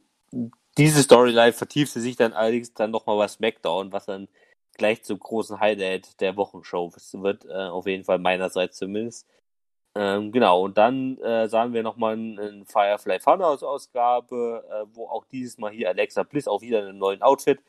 diese 0.77 1.03
Storyline 1.03 1.53
vertiefte 1.53 1.99
sich 1.99 2.15
dann 2.15 2.33
allerdings 2.33 2.73
dann 2.73 2.91
nochmal 2.91 3.17
bei 3.17 3.27
SmackDown, 3.27 3.91
was 3.91 4.05
dann 4.05 4.27
gleich 4.77 5.03
zum 5.03 5.19
großen 5.19 5.59
Highlight 5.59 6.19
der 6.21 6.37
Wochenshow 6.37 6.91
wird, 6.93 7.45
äh, 7.45 7.53
auf 7.53 7.87
jeden 7.87 8.03
Fall 8.05 8.19
meinerseits 8.19 8.77
zumindest. 8.77 9.27
Ähm, 9.93 10.31
genau, 10.31 10.63
und 10.63 10.77
dann 10.77 11.17
äh, 11.17 11.49
sahen 11.49 11.73
wir 11.73 11.83
nochmal 11.83 12.13
eine 12.13 12.63
Firefly 12.65 13.19
Funhouse 13.19 13.63
Ausgabe, 13.63 14.63
äh, 14.69 14.85
wo 14.95 15.07
auch 15.07 15.25
dieses 15.25 15.57
Mal 15.57 15.71
hier 15.71 15.89
Alexa 15.89 16.23
Bliss 16.23 16.47
auch 16.47 16.61
wieder 16.61 16.79
einen 16.79 16.97
neuen 16.97 17.21
Outfit, 17.21 17.59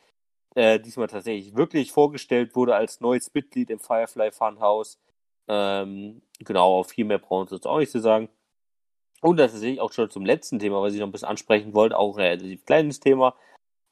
äh, 0.55 0.79
diesmal 0.79 1.09
tatsächlich 1.09 1.57
wirklich 1.57 1.91
vorgestellt 1.93 2.55
wurde 2.55 2.77
als 2.77 3.01
neues 3.01 3.33
Mitglied 3.35 3.71
im 3.71 3.81
Firefly 3.81 4.31
Funhouse. 4.31 4.99
Ähm, 5.49 6.23
genau, 6.39 6.81
auf 6.81 6.91
viel 6.91 7.05
mehr 7.05 7.19
brauchen 7.19 7.51
wir 7.51 7.55
uns 7.55 7.67
auch 7.67 7.79
nicht 7.79 7.93
zu 7.93 8.01
sagen. 8.01 8.29
Und 9.21 9.37
das 9.37 9.55
ist 9.55 9.79
auch 9.79 9.93
schon 9.93 10.11
zum 10.11 10.25
letzten 10.27 10.59
Thema, 10.59 10.83
was 10.83 10.95
ich 10.95 11.01
noch 11.01 11.07
ein 11.07 11.13
bisschen 11.13 11.29
ansprechen 11.29 11.75
wollte, 11.75 11.97
auch 11.97 12.17
ein 12.17 12.25
relativ 12.25 12.65
kleines 12.67 13.01
Thema. 13.01 13.37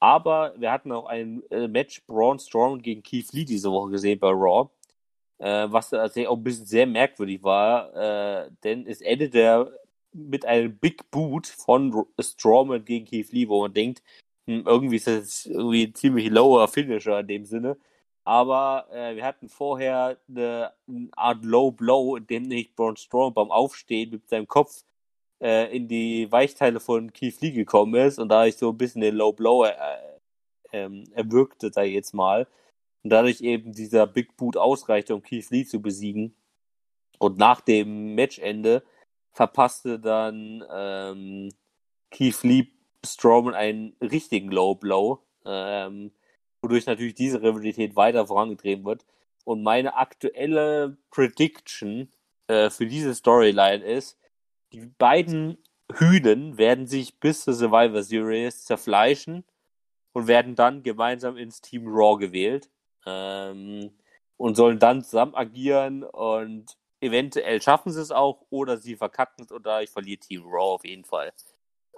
Aber 0.01 0.55
wir 0.59 0.73
hatten 0.73 0.93
auch 0.93 1.07
ein 1.07 1.43
äh, 1.51 1.69
Match 1.69 2.05
Braun 2.07 2.39
Strowman 2.39 2.83
gegen 2.83 3.03
Keith 3.03 3.33
Lee 3.33 3.45
diese 3.45 3.71
Woche 3.71 3.91
gesehen 3.91 4.19
bei 4.19 4.31
Raw, 4.31 4.71
äh, 5.39 5.67
was 5.71 5.91
tatsächlich 5.91 6.29
auch 6.29 6.37
ein 6.37 6.43
bisschen 6.45 6.67
sehr 6.67 6.87
merkwürdig 6.87 7.43
war, 7.43 7.95
äh, 7.95 8.51
denn 8.65 8.87
es 8.87 9.03
endete 9.03 9.79
mit 10.13 10.45
einem 10.47 10.77
Big 10.79 11.11
Boot 11.11 11.47
von 11.47 12.07
Strowman 12.19 12.85
gegen 12.85 13.07
Keith 13.07 13.31
Lee, 13.33 13.49
wo 13.49 13.63
man 13.63 13.75
denkt, 13.75 14.03
hm, 14.47 14.65
irgendwie 14.67 14.97
ist 14.97 15.07
das 15.07 15.47
irgendwie 15.47 15.87
ein 15.87 15.95
ziemlich 15.95 16.31
lower 16.31 16.67
Finisher 16.69 17.21
in 17.21 17.29
dem 17.29 17.45
Sinne. 17.45 17.77
Aber 18.31 18.87
äh, 18.93 19.17
wir 19.17 19.25
hatten 19.25 19.49
vorher 19.49 20.17
eine, 20.29 20.73
eine, 20.87 21.09
Art 21.17 21.45
Low 21.45 21.73
Blow, 21.73 22.15
in 22.15 22.29
dem 22.29 22.45
nicht 22.45 22.77
Braun 22.77 22.97
Strowman 22.97 23.35
beim 23.35 23.51
Aufstehen 23.51 24.11
mit 24.11 24.29
seinem 24.29 24.47
Kopf 24.47 24.85
äh, 25.41 25.77
in 25.77 25.89
die 25.89 26.31
Weichteile 26.31 26.79
von 26.79 27.13
Keith 27.13 27.41
Lee 27.41 27.51
gekommen 27.51 27.97
ist 27.97 28.21
und 28.21 28.29
da 28.29 28.47
ich 28.47 28.57
so 28.57 28.71
ein 28.71 28.79
bisschen 28.79 29.01
den 29.01 29.17
Low 29.17 29.33
Blow 29.33 29.65
äh, 29.65 29.73
ähm, 30.73 31.07
erwirkte, 31.13 31.73
da 31.73 31.83
jetzt 31.83 32.15
mal. 32.15 32.47
Und 33.03 33.11
dadurch 33.11 33.41
eben 33.41 33.73
dieser 33.73 34.07
Big 34.07 34.37
Boot 34.37 34.57
ausreichte, 34.57 35.13
um 35.13 35.25
Keith 35.25 35.51
Lee 35.51 35.65
zu 35.65 35.83
besiegen. 35.83 36.37
Und 37.19 37.37
nach 37.37 37.61
dem 37.61 38.15
Matchende 38.15 38.85
verpasste 39.33 39.99
dann 39.99 40.65
ähm, 40.73 41.49
Keith 42.13 42.45
Lee 42.45 42.69
Strowman 43.05 43.55
einen 43.55 43.97
richtigen 44.01 44.53
Low 44.53 44.77
Blow. 44.77 45.19
Ähm, 45.45 46.13
wodurch 46.63 46.87
natürlich 46.87 47.15
diese 47.15 47.43
Rivalität 47.43 47.97
weiter 47.97 48.27
vorangetrieben 48.27 48.85
wird. 48.85 49.05
Und 49.45 49.63
meine 49.63 49.97
aktuelle 49.97 50.99
Prediction 51.11 52.11
äh, 52.47 52.71
für 52.71 52.87
diese 52.87 53.15
Storyline 53.15 53.85
ist, 53.85 54.19
die 54.73 54.87
beiden 54.99 55.59
Hühnen 55.93 56.59
werden 56.59 56.87
sich 56.87 57.19
bis 57.19 57.45
zur 57.45 57.55
Survivor 57.55 58.03
Series 58.03 58.65
zerfleischen 58.65 59.45
und 60.13 60.27
werden 60.29 60.55
dann 60.55 60.83
gemeinsam 60.83 61.37
ins 61.37 61.61
Team 61.61 61.89
Raw 61.89 62.19
gewählt 62.19 62.71
ähm, 63.07 63.91
und 64.37 64.55
sollen 64.55 64.79
dann 64.79 65.03
zusammen 65.03 65.35
agieren 65.35 66.05
und 66.05 66.77
eventuell 67.01 67.61
schaffen 67.63 67.91
sie 67.91 68.01
es 68.01 68.11
auch 68.11 68.45
oder 68.51 68.77
sie 68.77 68.97
verkacken 68.97 69.45
es 69.45 69.53
oder 69.53 69.83
ich 69.83 69.91
verliere 69.91 70.21
Team 70.21 70.43
Raw 70.45 70.75
auf 70.75 70.85
jeden 70.85 71.05
Fall. 71.05 71.33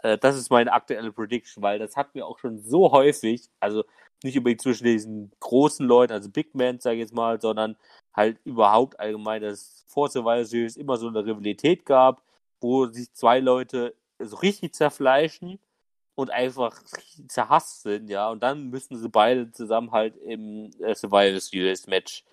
Äh, 0.03 0.17
das 0.19 0.37
ist 0.37 0.51
meine 0.51 0.73
aktuelle 0.73 1.13
Prediction, 1.13 1.63
weil 1.63 1.79
das 1.79 1.97
hatten 1.97 2.15
wir 2.15 2.27
auch 2.27 2.39
schon 2.39 2.59
so 2.59 2.93
häufig, 2.93 3.49
also 3.61 3.85
nicht 4.25 4.37
unbedingt 4.39 4.63
zwischen 4.63 4.85
diesen 4.85 5.33
großen 5.41 5.87
Leuten, 5.87 6.13
also 6.13 6.31
Big 6.31 6.55
Men, 6.55 6.81
sage 6.81 6.97
ich 6.97 7.01
jetzt 7.03 7.15
mal, 7.15 7.41
sondern 7.41 7.77
halt 8.15 8.39
überhaupt 8.45 8.99
allgemein, 9.01 9.43
dass 9.43 9.53
es 9.61 9.85
vor 9.89 10.09
Survivor 10.11 10.45
Series 10.45 10.77
immer 10.77 10.97
so 10.97 11.09
eine 11.09 11.25
Rivalität 11.25 11.85
gab, 11.87 12.23
wo 12.61 12.87
sich 12.87 13.13
zwei 13.15 13.41
Leute 13.41 13.95
so 14.19 14.37
richtig 14.37 14.75
zerfleischen 14.75 15.59
und 16.15 16.31
einfach 16.31 16.83
zerhasst 17.29 17.83
sind, 17.83 18.09
ja, 18.11 18.31
und 18.31 18.43
dann 18.43 18.71
müssen 18.71 18.97
sie 18.99 19.09
beide 19.09 19.51
zusammen 19.53 19.93
halt 19.93 20.17
im 20.19 20.71
äh, 20.81 20.95
Survivor 20.95 21.41
Series 21.41 21.87
Match 21.87 22.25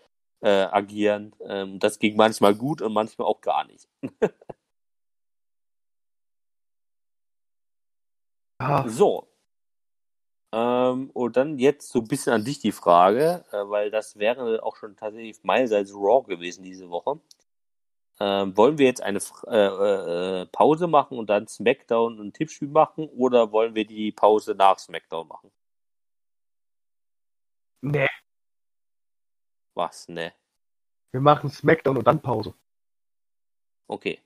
äh, 0.42 0.50
agieren. 0.50 1.34
Ähm, 1.48 1.80
das 1.80 2.00
ging 2.00 2.16
manchmal 2.18 2.56
gut 2.56 2.82
und 2.82 2.94
manchmal 2.94 3.28
auch 3.28 3.42
gar 3.42 3.66
nicht. 3.66 3.88
Ah, 8.60 8.88
So. 8.88 9.28
Ähm, 10.52 11.12
und 11.12 11.38
dann 11.38 11.60
jetzt 11.60 11.90
so 11.90 12.00
ein 12.00 12.08
bisschen 12.08 12.34
an 12.34 12.44
dich 12.44 12.60
die 12.60 12.72
Frage, 12.72 13.46
äh, 13.52 13.70
weil 13.70 13.92
das 13.92 14.18
wäre 14.18 14.64
auch 14.64 14.76
schon 14.78 14.96
tatsächlich 14.96 15.44
meinerseits 15.44 15.94
Raw 15.94 16.24
gewesen 16.28 16.64
diese 16.64 16.90
Woche. 16.90 17.20
Ähm, 18.20 18.58
wollen 18.58 18.78
wir 18.78 18.86
jetzt 18.88 19.02
eine 19.02 19.20
äh, 19.48 19.56
äh, 19.56 20.42
äh, 20.42 20.46
Pause 20.48 20.88
machen 20.88 21.18
und 21.18 21.30
dann 21.30 21.48
SmackDown 21.48 22.20
und 22.20 22.34
Tippspiel 22.34 22.68
machen 22.68 23.08
oder 23.10 23.52
wollen 23.52 23.76
wir 23.76 23.86
die 23.86 24.12
Pause 24.12 24.56
nach 24.56 24.80
SmackDown 24.80 25.28
machen? 25.28 25.52
nee, 27.82 28.08
Was? 29.74 30.08
Ne. 30.10 30.34
wir 31.12 31.22
machen 31.22 31.50
Smackdown 31.50 31.98
und 31.98 32.08
dann 32.08 32.22
Pause. 32.22 32.54
Okay. 33.88 34.20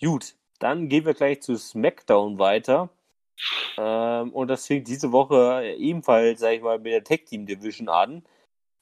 Gut, 0.00 0.34
dann 0.58 0.88
gehen 0.88 1.04
wir 1.04 1.14
gleich 1.14 1.42
zu 1.42 1.56
SmackDown 1.56 2.38
weiter. 2.38 2.90
Ähm, 3.78 4.32
und 4.32 4.48
das 4.48 4.66
fängt 4.66 4.88
diese 4.88 5.12
Woche 5.12 5.74
ebenfalls, 5.78 6.40
sag 6.40 6.52
ich 6.52 6.62
mal, 6.62 6.78
mit 6.78 6.92
der 6.92 7.04
Tag 7.04 7.26
Team 7.26 7.46
Division 7.46 7.88
an. 7.88 8.24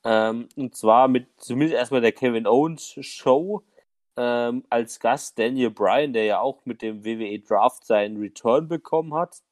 Ähm, 0.05 0.49
und 0.57 0.77
zwar 0.77 1.09
mit 1.09 1.29
zumindest 1.39 1.77
erstmal 1.79 2.01
der 2.01 2.13
Kevin 2.13 2.47
Owens 2.47 2.97
Show. 3.01 3.63
Ähm, 4.17 4.65
als 4.71 5.01
Gast 5.01 5.39
Daniel 5.39 5.71
Bryan, 5.71 6.13
der 6.13 6.25
ja 6.25 6.41
auch 6.41 6.65
mit 6.67 6.83
dem 6.83 7.05
WWE 7.05 7.39
Draft 7.41 7.87
seinen 7.87 8.19
Return 8.19 8.69
bekommen 8.69 9.15
hat. 9.15 9.43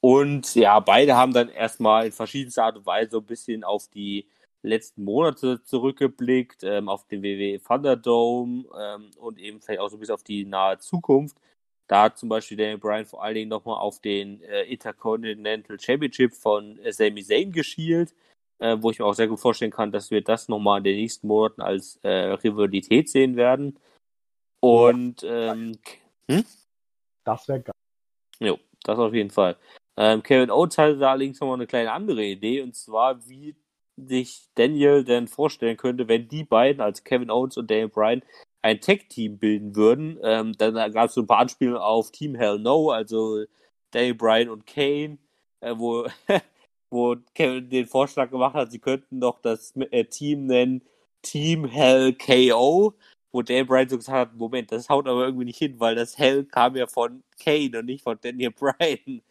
Und 0.00 0.54
ja, 0.54 0.78
beide 0.80 1.16
haben 1.16 1.32
dann 1.32 1.48
erstmal 1.48 2.06
in 2.06 2.12
verschiedenster 2.12 2.64
Art 2.64 2.76
und 2.76 2.86
Weise 2.86 3.10
so 3.12 3.18
ein 3.18 3.26
bisschen 3.26 3.64
auf 3.64 3.88
die 3.88 4.28
letzten 4.62 5.04
Monate 5.04 5.62
zurückgeblickt, 5.64 6.62
ähm, 6.62 6.88
auf 6.88 7.06
den 7.06 7.22
WWE 7.22 7.60
Thunderdome 7.62 8.64
ähm, 8.78 9.10
und 9.18 9.38
eben 9.38 9.60
vielleicht 9.60 9.80
auch 9.80 9.88
so 9.88 9.96
ein 9.96 10.00
bisschen 10.00 10.14
auf 10.14 10.24
die 10.24 10.44
nahe 10.44 10.78
Zukunft. 10.78 11.36
Da 11.88 12.04
hat 12.04 12.18
zum 12.18 12.28
Beispiel 12.28 12.56
Daniel 12.56 12.78
Bryan 12.78 13.06
vor 13.06 13.24
allen 13.24 13.34
Dingen 13.34 13.48
nochmal 13.48 13.78
auf 13.78 13.98
den 14.00 14.42
äh, 14.42 14.64
Intercontinental 14.64 15.80
Championship 15.80 16.34
von 16.34 16.78
äh, 16.80 16.92
Sami 16.92 17.24
Zayn 17.24 17.50
geschielt, 17.50 18.14
äh, 18.58 18.76
wo 18.78 18.90
ich 18.90 18.98
mir 18.98 19.06
auch 19.06 19.14
sehr 19.14 19.26
gut 19.26 19.40
vorstellen 19.40 19.70
kann, 19.70 19.90
dass 19.90 20.10
wir 20.10 20.22
das 20.22 20.48
nochmal 20.48 20.78
in 20.78 20.84
den 20.84 20.96
nächsten 20.96 21.26
Monaten 21.26 21.62
als 21.62 21.96
äh, 22.02 22.08
Rivalität 22.08 23.08
sehen 23.08 23.36
werden. 23.36 23.78
Und 24.60 25.24
ähm, 25.24 25.78
Das 27.24 27.48
wäre 27.48 27.60
geil. 27.60 27.74
Jo, 28.40 28.58
das 28.84 28.98
auf 28.98 29.14
jeden 29.14 29.30
Fall. 29.30 29.56
Ähm, 29.96 30.22
Kevin 30.22 30.50
Owens 30.50 30.76
hatte 30.76 30.98
da 30.98 31.12
allerdings 31.12 31.40
nochmal 31.40 31.56
eine 31.56 31.66
kleine 31.66 31.92
andere 31.92 32.24
Idee, 32.24 32.60
und 32.62 32.76
zwar, 32.76 33.26
wie 33.28 33.56
sich 33.96 34.48
Daniel 34.54 35.04
denn 35.04 35.26
vorstellen 35.26 35.76
könnte, 35.76 36.06
wenn 36.06 36.28
die 36.28 36.44
beiden, 36.44 36.80
also 36.80 37.02
Kevin 37.02 37.30
Owens 37.30 37.56
und 37.56 37.70
Daniel 37.70 37.88
Bryan, 37.88 38.22
ein 38.62 38.80
Tag-Team 38.80 39.38
bilden 39.38 39.76
würden. 39.76 40.18
Ähm, 40.22 40.52
dann 40.58 40.74
gab 40.92 41.08
es 41.08 41.14
so 41.14 41.22
ein 41.22 41.26
paar 41.26 41.38
Anspielungen 41.38 41.80
auf 41.80 42.10
Team 42.10 42.34
Hell 42.34 42.58
No, 42.58 42.90
also 42.90 43.44
Daniel 43.90 44.14
Bryan 44.14 44.48
und 44.50 44.66
Kane, 44.66 45.18
äh, 45.60 45.74
wo, 45.76 46.06
wo 46.90 47.16
Kevin 47.34 47.70
den 47.70 47.86
Vorschlag 47.86 48.30
gemacht 48.30 48.54
hat, 48.54 48.70
sie 48.70 48.78
könnten 48.78 49.20
doch 49.20 49.40
das 49.40 49.74
äh, 49.76 50.04
Team 50.04 50.46
nennen 50.46 50.82
Team 51.22 51.64
Hell 51.66 52.14
KO, 52.14 52.94
wo 53.32 53.42
Daniel 53.42 53.64
Bryan 53.66 53.88
so 53.88 53.96
gesagt 53.96 54.16
hat, 54.30 54.34
Moment, 54.36 54.70
das 54.72 54.88
haut 54.88 55.06
aber 55.06 55.24
irgendwie 55.24 55.44
nicht 55.46 55.58
hin, 55.58 55.78
weil 55.78 55.94
das 55.94 56.16
Hell 56.18 56.44
kam 56.44 56.76
ja 56.76 56.86
von 56.86 57.22
Kane 57.42 57.78
und 57.78 57.86
nicht 57.86 58.02
von 58.02 58.18
Daniel 58.20 58.50
Bryan. 58.58 59.22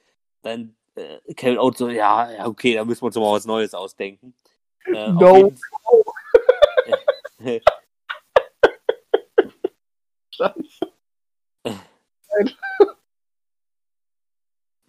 Dann 0.42 0.76
äh, 0.96 1.20
Kevin 1.34 1.58
Owens 1.60 1.78
so, 1.78 1.90
ja, 1.90 2.32
ja, 2.32 2.48
okay, 2.48 2.76
da 2.76 2.86
müssen 2.86 3.02
wir 3.02 3.08
uns 3.08 3.16
mal 3.16 3.34
was 3.34 3.46
Neues 3.46 3.74
ausdenken. 3.74 4.34
Äh, 4.86 5.12
No. 5.12 5.36
jeden- 5.36 5.60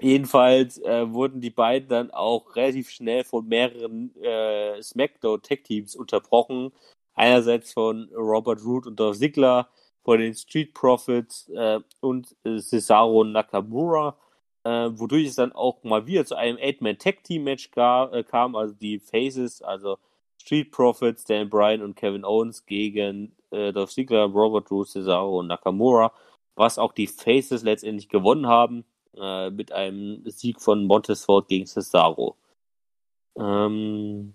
Jedenfalls 0.00 0.78
äh, 0.78 1.12
wurden 1.12 1.40
die 1.40 1.50
beiden 1.50 1.88
dann 1.88 2.12
auch 2.12 2.54
relativ 2.54 2.90
schnell 2.90 3.24
von 3.24 3.48
mehreren 3.48 4.14
äh, 4.22 4.80
SmackDown 4.80 5.42
Tag 5.42 5.64
Teams 5.64 5.96
unterbrochen. 5.96 6.72
Einerseits 7.14 7.72
von 7.72 8.08
Robert 8.14 8.64
Root 8.64 8.86
und 8.86 9.00
Dolph 9.00 9.18
Ziggler, 9.18 9.68
von 10.04 10.20
den 10.20 10.34
Street 10.34 10.72
Profits 10.72 11.48
äh, 11.48 11.80
und 12.00 12.36
Cesaro 12.44 13.24
Nakamura, 13.24 14.16
äh, 14.64 14.90
wodurch 14.92 15.26
es 15.26 15.34
dann 15.34 15.52
auch 15.52 15.82
mal 15.82 16.06
wieder 16.06 16.24
zu 16.24 16.36
einem 16.36 16.58
Eight-Man 16.58 16.98
Tag 16.98 17.24
Team 17.24 17.44
Match 17.44 17.70
äh, 17.76 18.22
kam, 18.22 18.54
also 18.54 18.74
die 18.74 19.00
Faces, 19.00 19.60
also 19.62 19.98
Street 20.40 20.70
Profits, 20.70 21.24
Dan 21.24 21.50
Bryan 21.50 21.82
und 21.82 21.96
Kevin 21.96 22.24
Owens 22.24 22.64
gegen 22.64 23.32
äh, 23.50 23.72
Dolph 23.72 23.90
Ziggler, 23.90 24.24
Robert 24.24 24.70
Root, 24.70 24.88
Cesaro 24.88 25.40
und 25.40 25.48
Nakamura, 25.48 26.12
was 26.54 26.78
auch 26.78 26.92
die 26.92 27.06
Faces 27.06 27.62
letztendlich 27.62 28.08
gewonnen 28.08 28.46
haben 28.46 28.84
äh, 29.16 29.50
mit 29.50 29.72
einem 29.72 30.22
Sieg 30.30 30.60
von 30.60 30.84
Montesfort 30.84 31.48
gegen 31.48 31.66
Cesaro. 31.66 32.36
Ähm, 33.36 34.34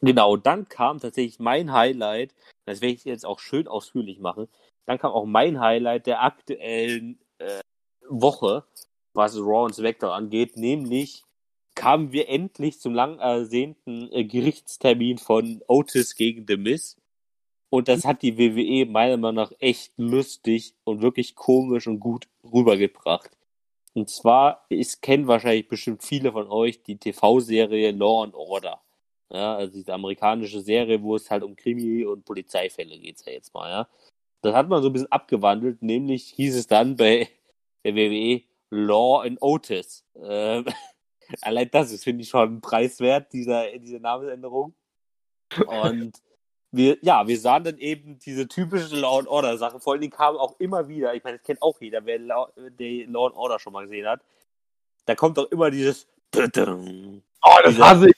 genau, 0.00 0.36
dann 0.36 0.68
kam 0.68 1.00
tatsächlich 1.00 1.40
mein 1.40 1.72
Highlight, 1.72 2.34
das 2.64 2.80
werde 2.80 2.94
ich 2.94 3.04
jetzt 3.04 3.26
auch 3.26 3.40
schön 3.40 3.66
ausführlich 3.68 4.20
machen, 4.20 4.48
dann 4.86 4.98
kam 4.98 5.12
auch 5.12 5.26
mein 5.26 5.60
Highlight 5.60 6.06
der 6.06 6.22
aktuellen 6.22 7.18
äh, 7.38 7.60
Woche, 8.08 8.64
was 9.12 9.36
Raw 9.36 9.64
und 9.64 9.74
SmackDown 9.74 10.10
angeht, 10.10 10.56
nämlich 10.56 11.24
kamen 11.74 12.10
wir 12.12 12.28
endlich 12.28 12.80
zum 12.80 12.94
lang 12.94 13.18
ersehnten 13.18 14.10
äh, 14.12 14.24
Gerichtstermin 14.24 15.18
von 15.18 15.62
Otis 15.68 16.16
gegen 16.16 16.46
The 16.46 16.56
Miz. 16.56 16.96
Und 17.70 17.88
das 17.88 18.04
hat 18.04 18.22
die 18.22 18.38
WWE 18.38 18.90
meiner 18.90 19.16
Meinung 19.16 19.36
nach 19.36 19.52
echt 19.58 19.92
lustig 19.96 20.74
und 20.84 21.02
wirklich 21.02 21.34
komisch 21.34 21.86
und 21.86 22.00
gut 22.00 22.28
rübergebracht. 22.44 23.30
Und 23.94 24.10
zwar, 24.10 24.66
ich 24.68 25.00
kenne 25.00 25.26
wahrscheinlich 25.26 25.68
bestimmt 25.68 26.04
viele 26.04 26.32
von 26.32 26.48
euch 26.48 26.82
die 26.82 26.98
TV-Serie 26.98 27.92
Law 27.92 28.24
and 28.24 28.34
Order. 28.34 28.80
Ja, 29.30 29.56
also 29.56 29.72
diese 29.72 29.92
amerikanische 29.92 30.60
Serie, 30.60 31.02
wo 31.02 31.16
es 31.16 31.30
halt 31.30 31.42
um 31.42 31.56
Krimi- 31.56 32.04
und 32.04 32.24
Polizeifälle 32.24 32.98
geht, 32.98 33.24
ja 33.26 33.32
jetzt 33.32 33.52
mal, 33.54 33.70
ja. 33.70 33.88
Das 34.42 34.54
hat 34.54 34.68
man 34.68 34.82
so 34.82 34.90
ein 34.90 34.92
bisschen 34.92 35.10
abgewandelt, 35.10 35.82
nämlich 35.82 36.28
hieß 36.28 36.56
es 36.56 36.66
dann 36.66 36.96
bei 36.96 37.28
der 37.84 37.96
WWE 37.96 38.42
Law 38.70 39.22
and 39.22 39.38
Otis. 39.40 40.04
Ähm, 40.22 40.66
allein 41.40 41.68
das 41.72 41.90
ist, 41.90 42.04
finde 42.04 42.22
ich, 42.22 42.28
schon 42.28 42.60
preiswert, 42.60 43.32
dieser, 43.32 43.76
diese 43.78 43.98
Namensänderung. 43.98 44.74
Und 45.66 46.20
wir, 46.76 46.98
ja, 47.02 47.26
wir 47.26 47.38
sahen 47.38 47.64
dann 47.64 47.78
eben 47.78 48.18
diese 48.18 48.48
typische 48.48 48.94
Law 48.96 49.18
and 49.18 49.28
Order 49.28 49.56
Sache. 49.58 49.80
Vor 49.80 49.92
allen 49.94 50.02
Dingen 50.02 50.12
kam 50.12 50.36
auch 50.36 50.58
immer 50.58 50.88
wieder, 50.88 51.14
ich 51.14 51.24
meine, 51.24 51.38
das 51.38 51.46
kennt 51.46 51.62
auch 51.62 51.80
jeder, 51.80 52.04
wer 52.04 52.18
Law, 52.18 52.52
die 52.78 53.04
Law 53.04 53.26
and 53.26 53.36
Order 53.36 53.58
schon 53.58 53.72
mal 53.72 53.82
gesehen 53.84 54.06
hat. 54.06 54.20
Da 55.06 55.14
kommt 55.14 55.38
doch 55.38 55.50
immer 55.50 55.70
dieses 55.70 56.06
Oh, 56.34 56.40
das 57.64 57.74
Dieser- 57.74 57.90
hasse 57.90 58.08
ich. 58.10 58.16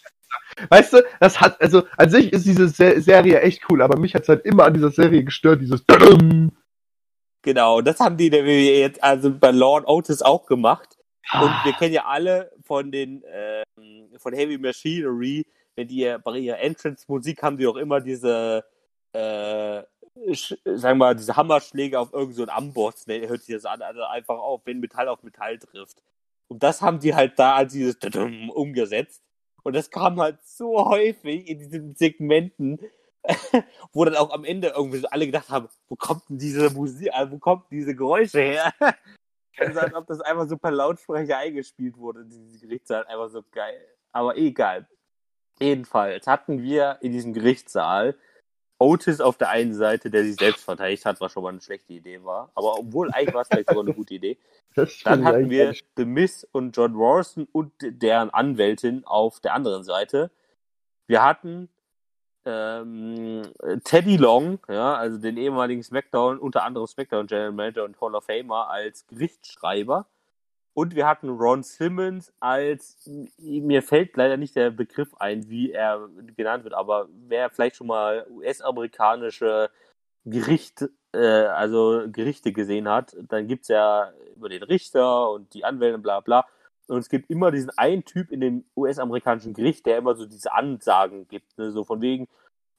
Weißt 0.69 0.93
du, 0.93 1.05
das 1.21 1.41
hat, 1.41 1.61
also, 1.61 1.85
an 1.97 2.11
sich 2.11 2.33
ist 2.33 2.45
diese 2.45 2.69
Se 2.69 3.01
Serie 3.01 3.41
echt 3.41 3.63
cool, 3.71 3.81
aber 3.81 3.99
mich 3.99 4.15
hat's 4.15 4.29
halt 4.29 4.45
immer 4.45 4.65
an 4.65 4.75
dieser 4.75 4.91
Serie 4.91 5.23
gestört, 5.23 5.61
dieses 5.61 5.85
Genau, 7.43 7.81
das 7.81 8.01
haben 8.01 8.17
die 8.17 8.29
der 8.31 8.45
WWE 8.45 8.79
jetzt 8.81 9.03
also 9.03 9.33
bei 9.33 9.53
Law 9.53 9.79
and 9.79 9.87
Otis 9.89 10.23
auch 10.23 10.47
gemacht. 10.47 10.97
Und 11.33 11.51
wir 11.65 11.73
kennen 11.75 11.95
ja 11.95 12.07
alle 12.07 12.51
von 12.65 12.91
den 12.91 13.23
ähm, 13.31 14.09
von 14.19 14.33
Heavy 14.35 14.59
Machinery, 14.59 15.47
wenn 15.79 15.87
die 15.87 16.17
bei 16.25 16.39
ihrer 16.39 16.59
Entrance-Musik 16.59 17.41
haben 17.41 17.57
die 17.57 17.67
auch 17.67 17.77
immer 17.77 18.01
diese 18.01 18.65
äh, 19.13 19.83
sagen 20.27 20.59
wir 20.65 20.95
mal, 20.95 21.15
diese 21.15 21.37
Hammerschläge 21.37 22.01
auf 22.01 22.13
irgendeinen 22.13 22.47
so 22.49 22.53
Amboss, 22.53 23.07
ne, 23.07 23.29
hört 23.29 23.43
sich 23.43 23.55
das 23.55 23.65
an, 23.65 23.81
also 23.83 24.03
einfach 24.03 24.39
auf, 24.39 24.63
wenn 24.65 24.81
Metall 24.81 25.07
auf 25.07 25.23
Metall 25.23 25.57
trifft. 25.59 26.03
Und 26.49 26.65
das 26.65 26.83
haben 26.83 26.99
die 26.99 27.15
halt 27.15 27.39
da 27.39 27.55
als 27.55 27.73
dieses 27.73 27.97
umgesetzt. 28.53 29.23
Und 29.63 29.77
das 29.77 29.89
kam 29.89 30.21
halt 30.21 30.39
so 30.45 30.85
häufig 30.85 31.47
in 31.49 31.59
diesen 31.61 31.95
Segmenten, 31.95 32.81
wo 33.93 34.05
dann 34.05 34.17
auch 34.17 34.33
am 34.33 34.45
Ende 34.45 34.73
irgendwie 34.75 34.99
so 34.99 35.07
alle 35.09 35.27
gedacht 35.27 35.49
haben, 35.49 35.69
wo 35.89 35.95
kommt 35.95 36.29
denn 36.29 36.39
diese 36.39 36.71
Musik, 36.71 37.09
äh, 37.13 37.31
wo 37.31 37.39
kommt 37.39 37.71
diese 37.71 37.95
Geräusche 37.95 38.41
her? 38.41 38.73
Also 39.61 39.81
als 39.81 39.93
ob 39.93 40.07
das 40.07 40.21
einfach 40.21 40.49
so 40.49 40.57
per 40.57 40.71
Lautsprecher 40.71 41.37
eingespielt 41.37 41.97
wurde, 41.97 42.25
diese 42.25 42.61
Gerichtssaal, 42.61 43.05
einfach 43.07 43.29
so 43.29 43.43
geil. 43.51 43.85
Aber 44.13 44.37
egal. 44.37 44.87
Jedenfalls 45.61 46.27
hatten 46.27 46.63
wir 46.63 46.99
in 47.01 47.13
diesem 47.13 47.33
Gerichtssaal 47.33 48.15
Otis 48.79 49.21
auf 49.21 49.37
der 49.37 49.51
einen 49.51 49.75
Seite, 49.75 50.09
der 50.09 50.23
sich 50.23 50.37
selbst 50.37 50.65
verteidigt 50.65 51.05
hat, 51.05 51.21
was 51.21 51.33
schon 51.33 51.43
mal 51.43 51.49
eine 51.49 51.61
schlechte 51.61 51.93
Idee 51.93 52.23
war. 52.23 52.53
Aber 52.55 52.79
obwohl 52.79 53.11
eigentlich 53.11 53.35
war 53.35 53.43
es 53.43 53.49
vielleicht 53.49 53.69
sogar 53.69 53.83
eine 53.83 53.95
gute 53.95 54.15
Idee. 54.15 54.39
Dann 55.05 55.25
hatten 55.25 55.51
wir 55.51 55.75
The 55.97 56.05
Miz 56.05 56.47
und 56.53 56.77
John 56.77 56.93
Morrison 56.93 57.49
und 57.51 57.73
deren 57.81 58.31
Anwältin 58.31 59.05
auf 59.05 59.41
der 59.41 59.55
anderen 59.55 59.83
Seite. 59.83 60.31
Wir 61.09 61.25
hatten 61.25 61.69
ähm, 62.45 63.43
Teddy 63.83 64.17
Long, 64.17 64.61
ja, 64.69 64.95
also 64.95 65.19
den 65.19 65.37
ehemaligen 65.37 65.83
SmackDown, 65.83 66.39
unter 66.39 66.63
anderem 66.65 66.87
SmackDown 66.87 67.27
General 67.27 67.53
Manager 67.53 67.85
und 67.85 68.01
Hall 68.01 68.15
of 68.15 68.25
Famer 68.25 68.69
als 68.71 69.07
Gerichtsschreiber. 69.09 70.07
Und 70.79 70.95
wir 70.95 71.09
hatten 71.09 71.29
Ron 71.29 71.65
Simmons 71.65 72.33
als, 72.39 73.11
mir 73.37 73.83
fällt 73.83 74.17
leider 74.17 74.37
nicht 74.37 74.55
der 74.55 74.71
Begriff 74.71 75.13
ein, 75.17 75.49
wie 75.49 75.73
er 75.73 76.09
genannt 76.37 76.63
wird, 76.63 76.73
aber 76.73 77.09
wer 77.27 77.51
vielleicht 77.51 77.75
schon 77.75 77.89
mal 77.89 78.25
US-amerikanische 78.31 79.71
Gericht, 80.25 80.89
äh, 81.13 81.19
also 81.19 82.05
Gerichte 82.13 82.53
gesehen 82.53 82.89
hat, 82.89 83.17
dann 83.23 83.49
gibt's 83.49 83.67
ja 83.67 84.13
über 84.37 84.49
den 84.49 84.63
Richter 84.63 85.33
und 85.33 85.53
die 85.53 85.65
Anwälte, 85.65 85.99
bla 85.99 86.21
bla. 86.21 86.47
Und 86.87 86.99
es 86.99 87.09
gibt 87.09 87.29
immer 87.29 87.51
diesen 87.51 87.77
einen 87.77 88.05
Typ 88.05 88.31
in 88.31 88.41
dem 88.41 88.65
US-amerikanischen 88.77 89.55
Gericht, 89.55 89.85
der 89.85 89.99
immer 89.99 90.15
so 90.15 90.27
diese 90.27 90.53
Ansagen 90.53 91.27
gibt, 91.27 91.59
ne? 91.59 91.73
so 91.73 91.83
von 91.83 92.01
wegen, 92.03 92.29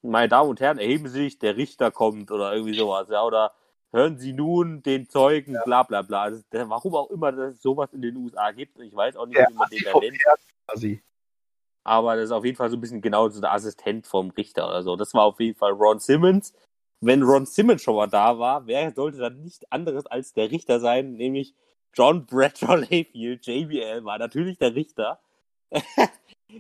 meine 0.04 0.30
Damen 0.30 0.50
und 0.50 0.62
Herren, 0.62 0.78
erheben 0.78 1.10
Sie 1.10 1.24
sich, 1.24 1.38
der 1.38 1.58
Richter 1.58 1.91
kommt 1.91 2.32
oder 2.32 2.54
irgendwie 2.54 2.78
sowas, 2.78 3.10
ja, 3.10 3.26
oder 3.26 3.52
hören 3.92 4.18
Sie 4.18 4.34
nun 4.34 4.82
den 4.84 5.10
Zeugen, 5.10 5.58
bla 5.66 5.84
bla 5.84 6.02
bla. 6.02 6.24
Also, 6.24 6.44
warum 6.52 6.96
auch 6.96 7.10
immer 7.10 7.38
es 7.38 7.62
sowas 7.62 7.92
in 7.94 8.02
den 8.02 8.16
USA 8.18 8.52
gibt, 8.52 8.80
ich 8.80 8.96
weiß 8.96 9.16
auch 9.18 9.26
nicht, 9.26 9.38
Der 9.38 9.48
wie 9.50 9.54
man 9.54 9.70
den 9.70 9.84
da 9.84 10.00
nennt, 10.00 10.18
quasi. 10.68 11.02
aber 11.84 12.16
das 12.16 12.26
ist 12.26 12.32
auf 12.32 12.46
jeden 12.46 12.58
Fall 12.58 12.70
so 12.70 12.78
ein 12.78 12.82
bisschen 12.82 13.02
genau 13.02 13.30
so 13.30 13.42
der 13.42 13.54
Assistent 13.54 14.08
vom 14.08 14.32
Richter 14.32 14.68
oder 14.68 14.84
so. 14.84 14.96
Das 14.96 15.14
war 15.14 15.24
auf 15.24 15.40
jeden 15.40 15.58
Fall 15.58 15.72
Ron 15.74 16.00
Simmons. 16.00 16.54
Wenn 17.02 17.24
Ron 17.24 17.46
Simmons 17.46 17.82
schon 17.82 17.96
mal 17.96 18.08
da 18.08 18.38
war, 18.40 18.68
wer 18.68 18.92
sollte 18.92 19.20
dann 19.20 19.42
nicht 19.42 19.72
anderes 19.72 20.06
als 20.06 20.34
der 20.34 20.52
Richter 20.52 20.80
sein, 20.80 21.14
nämlich 21.14 21.56
John 21.94 22.26
Bradshaw 22.26 22.76
Layfield, 22.76 23.46
JBL, 23.46 24.04
war 24.04 24.18
natürlich 24.18 24.58
der 24.58 24.76
Richter. 24.76 25.20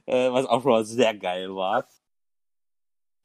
äh, 0.05 0.31
was 0.31 0.45
auch 0.45 0.61
schon 0.61 0.71
mal 0.71 0.85
sehr 0.85 1.13
geil 1.15 1.53
war. 1.55 1.87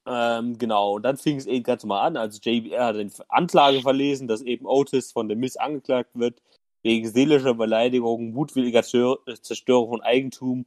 Ähm, 0.07 0.59
genau, 0.59 0.97
und 0.97 1.03
dann 1.03 1.17
fing 1.17 1.37
es 1.37 1.47
eben 1.47 1.65
ganz 1.65 1.83
normal 1.83 2.07
an. 2.07 2.17
Also 2.17 2.39
JBL 2.43 2.79
hat 2.79 2.97
eine 2.97 3.11
Anklage 3.29 3.81
verlesen, 3.81 4.29
dass 4.29 4.43
eben 4.43 4.67
Otis 4.67 5.13
von 5.13 5.29
dem 5.29 5.41
Miss 5.41 5.57
angeklagt 5.57 6.11
wird, 6.15 6.43
wegen 6.83 7.09
seelischer 7.09 7.55
Beleidigung, 7.55 8.33
mutwilliger 8.33 8.83
Zerstörung 8.83 9.89
von 9.89 10.03
Eigentum, 10.03 10.67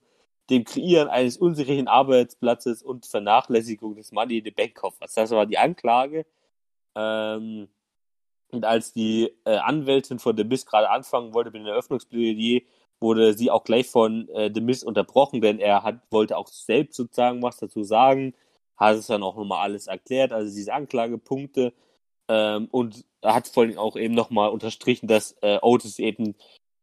dem 0.49 0.63
Kreieren 0.63 1.09
eines 1.09 1.37
unsicheren 1.37 1.87
Arbeitsplatzes 1.87 2.81
und 2.81 3.05
Vernachlässigung 3.05 3.95
des 3.95 4.11
Money 4.11 4.39
in 4.39 4.45
the 4.45 4.51
Bank 4.51 4.75
Koffers. 4.75 5.13
Das 5.13 5.31
war 5.31 5.45
die 5.45 5.57
Anklage. 5.57 6.25
Ähm, 6.95 7.67
und 8.51 8.65
als 8.65 8.93
die 8.93 9.33
äh, 9.45 9.57
Anwältin 9.57 10.19
von 10.19 10.37
The 10.37 10.45
Miss 10.45 10.65
gerade 10.65 10.89
anfangen 10.89 11.33
wollte 11.33 11.51
mit 11.51 11.61
dem 11.61 11.67
Eröffnungsplädoyer, 11.67 12.61
wurde 12.99 13.33
sie 13.33 13.51
auch 13.51 13.63
gleich 13.63 13.87
von 13.87 14.29
äh, 14.29 14.49
The 14.53 14.61
Miss 14.61 14.83
unterbrochen, 14.83 15.41
denn 15.41 15.59
er 15.59 15.83
hat, 15.83 15.99
wollte 16.09 16.37
auch 16.37 16.47
selbst 16.47 16.95
sozusagen 16.95 17.41
was 17.43 17.57
dazu 17.57 17.83
sagen, 17.83 18.33
hat 18.77 18.95
es 18.95 19.07
dann 19.07 19.23
auch 19.23 19.35
nochmal 19.35 19.63
alles 19.63 19.87
erklärt, 19.87 20.31
also 20.31 20.53
diese 20.53 20.73
Anklagepunkte 20.73 21.73
ähm, 22.27 22.67
und 22.71 23.05
hat 23.23 23.47
vor 23.47 23.63
allem 23.63 23.77
auch 23.77 23.95
eben 23.95 24.13
nochmal 24.13 24.49
unterstrichen, 24.49 25.07
dass 25.07 25.33
äh, 25.41 25.59
Otis 25.61 25.99
eben 25.99 26.35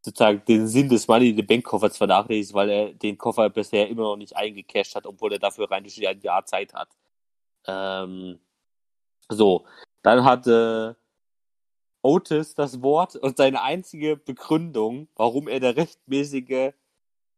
sozusagen 0.02 0.42
den 0.46 0.68
Sinn 0.68 0.88
des 0.88 1.08
Money 1.08 1.30
in 1.30 1.36
the 1.36 1.42
Bank 1.42 1.64
Koffers 1.64 1.96
vernachlässigt, 1.96 2.54
weil 2.54 2.70
er 2.70 2.92
den 2.92 3.16
Koffer 3.16 3.48
bisher 3.48 3.88
immer 3.88 4.02
noch 4.02 4.16
nicht 4.16 4.36
eingecasht 4.36 4.94
hat, 4.94 5.06
obwohl 5.06 5.32
er 5.32 5.38
dafür 5.38 5.70
rein 5.70 5.84
durch 5.84 6.06
ein 6.06 6.20
Jahr 6.20 6.44
Zeit 6.44 6.74
hat. 6.74 6.90
Ähm, 7.66 8.38
so, 9.30 9.64
dann 10.02 10.24
hatte 10.24 10.96
Otis 12.02 12.54
das 12.54 12.82
Wort 12.82 13.16
und 13.16 13.38
seine 13.38 13.62
einzige 13.62 14.16
Begründung, 14.16 15.08
warum 15.16 15.48
er 15.48 15.60
der 15.60 15.76
rechtmäßige 15.76 16.72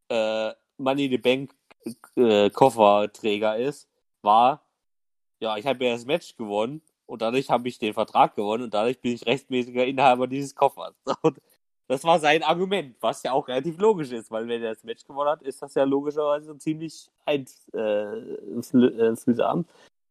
äh, 0.08 0.52
Money 0.76 1.04
in 1.04 1.10
the 1.12 1.18
Bank 1.18 1.54
äh, 2.16 2.50
Kofferträger 2.50 3.56
ist, 3.56 3.88
war, 4.22 4.62
ja, 5.40 5.56
ich 5.56 5.66
habe 5.66 5.84
ja 5.84 5.92
das 5.92 6.06
Match 6.06 6.36
gewonnen 6.36 6.82
und 7.06 7.22
dadurch 7.22 7.50
habe 7.50 7.68
ich 7.68 7.78
den 7.78 7.94
Vertrag 7.94 8.34
gewonnen 8.34 8.64
und 8.64 8.74
dadurch 8.74 9.00
bin 9.00 9.12
ich 9.12 9.26
rechtmäßiger 9.26 9.84
Inhaber 9.84 10.26
dieses 10.26 10.54
Koffers. 10.54 10.94
Und 11.22 11.40
das 11.88 12.02
war 12.02 12.18
sein 12.18 12.42
Argument, 12.42 12.96
was 13.00 13.22
ja 13.22 13.30
auch 13.32 13.46
relativ 13.46 13.78
logisch 13.78 14.10
ist, 14.10 14.32
weil 14.32 14.48
wenn 14.48 14.62
er 14.62 14.74
das 14.74 14.82
Match 14.82 15.04
gewonnen 15.04 15.30
hat, 15.30 15.42
ist 15.42 15.62
das 15.62 15.74
ja 15.74 15.84
logischerweise 15.84 16.58
ziemlich 16.58 17.08
einfühlsam. 17.24 19.66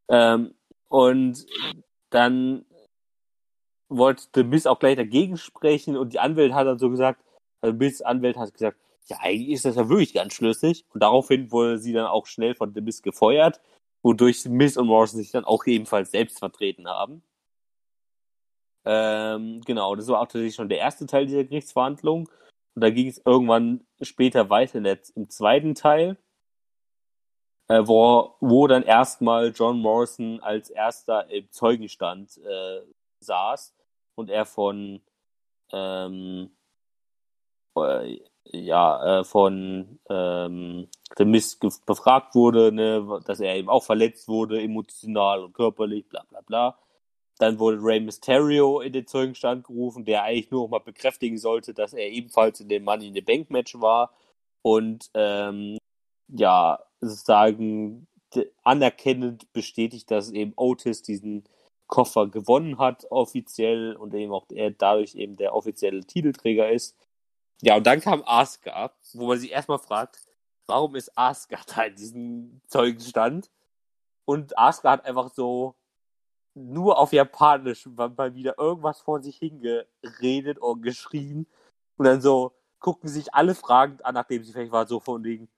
Ähm, 0.08 0.54
und 0.88 1.46
dann 2.10 2.64
wollte 3.88 4.44
Miz 4.44 4.66
auch 4.66 4.78
gleich 4.78 4.96
dagegen 4.96 5.36
sprechen 5.36 5.96
und 5.96 6.14
die 6.14 6.18
Anwälte 6.18 6.54
hat 6.54 6.66
dann 6.66 6.78
so 6.78 6.88
gesagt, 6.88 7.22
also 7.60 7.76
Miz 7.76 8.00
Anwalt 8.00 8.38
hat 8.38 8.54
gesagt, 8.54 8.78
ja, 9.06 9.18
eigentlich 9.20 9.50
ist 9.50 9.64
das 9.64 9.76
ja 9.76 9.88
wirklich 9.88 10.14
ganz 10.14 10.32
schlüssig 10.32 10.84
und 10.94 11.02
daraufhin 11.02 11.52
wurde 11.52 11.78
sie 11.78 11.92
dann 11.92 12.06
auch 12.06 12.26
schnell 12.26 12.54
von 12.54 12.72
Miz 12.72 13.02
gefeuert, 13.02 13.60
wodurch 14.06 14.44
Miz 14.44 14.76
und 14.76 14.86
Morrison 14.86 15.18
sich 15.18 15.32
dann 15.32 15.44
auch 15.44 15.66
ebenfalls 15.66 16.12
selbst 16.12 16.38
vertreten 16.38 16.86
haben. 16.86 17.24
Ähm, 18.84 19.62
genau, 19.66 19.96
das 19.96 20.06
war 20.06 20.20
auch 20.20 20.26
tatsächlich 20.26 20.54
schon 20.54 20.68
der 20.68 20.78
erste 20.78 21.06
Teil 21.06 21.26
dieser 21.26 21.42
Gerichtsverhandlung 21.42 22.28
und 22.76 22.82
da 22.82 22.90
ging 22.90 23.08
es 23.08 23.20
irgendwann 23.24 23.84
später 24.00 24.48
weiter 24.48 24.78
im 25.16 25.28
zweiten 25.28 25.74
Teil, 25.74 26.16
äh, 27.66 27.82
wo, 27.84 28.36
wo 28.38 28.68
dann 28.68 28.84
erstmal 28.84 29.48
John 29.48 29.80
Morrison 29.80 30.38
als 30.38 30.70
erster 30.70 31.28
im 31.28 31.50
Zeugenstand 31.50 32.38
äh, 32.38 32.82
saß 33.18 33.74
und 34.14 34.30
er 34.30 34.46
von 34.46 35.02
ähm, 35.72 36.56
äh, 37.76 38.20
ja 38.52 39.20
äh, 39.20 39.24
von 39.24 39.98
ähm, 40.08 40.88
The 41.16 41.24
Mist 41.24 41.60
befragt 41.86 42.34
wurde, 42.34 42.72
ne, 42.72 43.20
dass 43.24 43.40
er 43.40 43.56
eben 43.56 43.68
auch 43.68 43.84
verletzt 43.84 44.28
wurde, 44.28 44.60
emotional 44.60 45.44
und 45.44 45.52
körperlich, 45.54 46.08
bla 46.08 46.24
bla 46.28 46.40
bla. 46.42 46.78
Dann 47.38 47.58
wurde 47.58 47.82
Rey 47.82 48.00
Mysterio 48.00 48.80
in 48.80 48.92
den 48.92 49.06
Zeugenstand 49.06 49.66
gerufen, 49.66 50.04
der 50.04 50.22
eigentlich 50.22 50.50
nur 50.50 50.62
noch 50.62 50.70
mal 50.70 50.78
bekräftigen 50.78 51.38
sollte, 51.38 51.74
dass 51.74 51.92
er 51.92 52.08
ebenfalls 52.08 52.60
in 52.60 52.68
dem 52.68 52.84
Money 52.84 53.08
in 53.08 53.14
the 53.14 53.20
Bank 53.20 53.50
Match 53.50 53.78
war 53.80 54.12
und 54.62 55.10
ähm, 55.14 55.78
ja 56.28 56.78
sozusagen 57.00 58.06
anerkennend 58.62 59.52
bestätigt, 59.52 60.10
dass 60.10 60.30
eben 60.30 60.52
Otis 60.56 61.02
diesen 61.02 61.44
Koffer 61.86 62.26
gewonnen 62.26 62.78
hat, 62.78 63.06
offiziell, 63.10 63.94
und 63.96 64.12
eben 64.14 64.32
auch 64.32 64.46
er 64.50 64.70
dadurch 64.72 65.14
eben 65.14 65.36
der 65.36 65.54
offizielle 65.54 66.04
Titelträger 66.04 66.70
ist. 66.70 66.96
Ja, 67.62 67.76
und 67.76 67.86
dann 67.86 68.00
kam 68.00 68.22
Asuka, 68.26 68.92
wo 69.14 69.28
man 69.28 69.38
sich 69.38 69.50
erstmal 69.50 69.78
fragt, 69.78 70.20
warum 70.66 70.94
ist 70.96 71.16
Asuka 71.16 71.58
da 71.74 71.84
in 71.84 71.96
diesem 71.96 72.60
Zeugenstand? 72.66 73.50
Und 74.24 74.58
Asuka 74.58 74.90
hat 74.92 75.04
einfach 75.06 75.30
so 75.34 75.74
nur 76.54 76.98
auf 76.98 77.12
Japanisch 77.12 77.86
mal 77.86 78.34
wieder 78.34 78.58
irgendwas 78.58 79.00
vor 79.00 79.20
sich 79.22 79.36
hingeredet 79.38 80.58
und 80.58 80.82
geschrien. 80.82 81.46
Und 81.96 82.06
dann 82.06 82.20
so 82.20 82.52
gucken 82.78 83.08
sich 83.08 83.34
alle 83.34 83.54
fragend 83.54 84.04
an, 84.04 84.14
nachdem 84.14 84.42
sie 84.44 84.52
vielleicht 84.52 84.72
war, 84.72 84.86
so 84.86 85.00
von 85.00 85.24
wegen, 85.24 85.48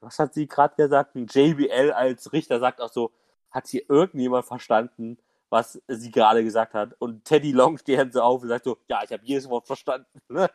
was 0.00 0.18
hat 0.18 0.34
sie 0.34 0.46
gerade 0.46 0.74
gesagt? 0.76 1.14
Und 1.14 1.34
JBL 1.34 1.92
als 1.92 2.32
Richter 2.32 2.60
sagt 2.60 2.80
auch 2.80 2.90
so, 2.90 3.12
hat 3.50 3.66
hier 3.68 3.82
irgendjemand 3.88 4.44
verstanden, 4.46 5.18
was 5.48 5.80
sie 5.88 6.10
gerade 6.10 6.44
gesagt 6.44 6.74
hat? 6.74 6.94
Und 6.98 7.24
Teddy 7.24 7.52
Long 7.52 7.78
steht 7.78 8.12
so 8.12 8.22
auf 8.22 8.42
und 8.42 8.48
sagt 8.48 8.64
so, 8.64 8.78
ja, 8.88 9.02
ich 9.04 9.12
habe 9.12 9.24
jedes 9.24 9.48
Wort 9.48 9.66
verstanden. 9.66 10.06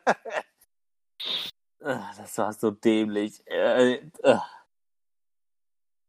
Ah, 1.82 2.10
das 2.16 2.36
war 2.38 2.52
so 2.52 2.70
dämlich. 2.70 3.42
Äh, 3.46 3.94
äh. 4.22 4.38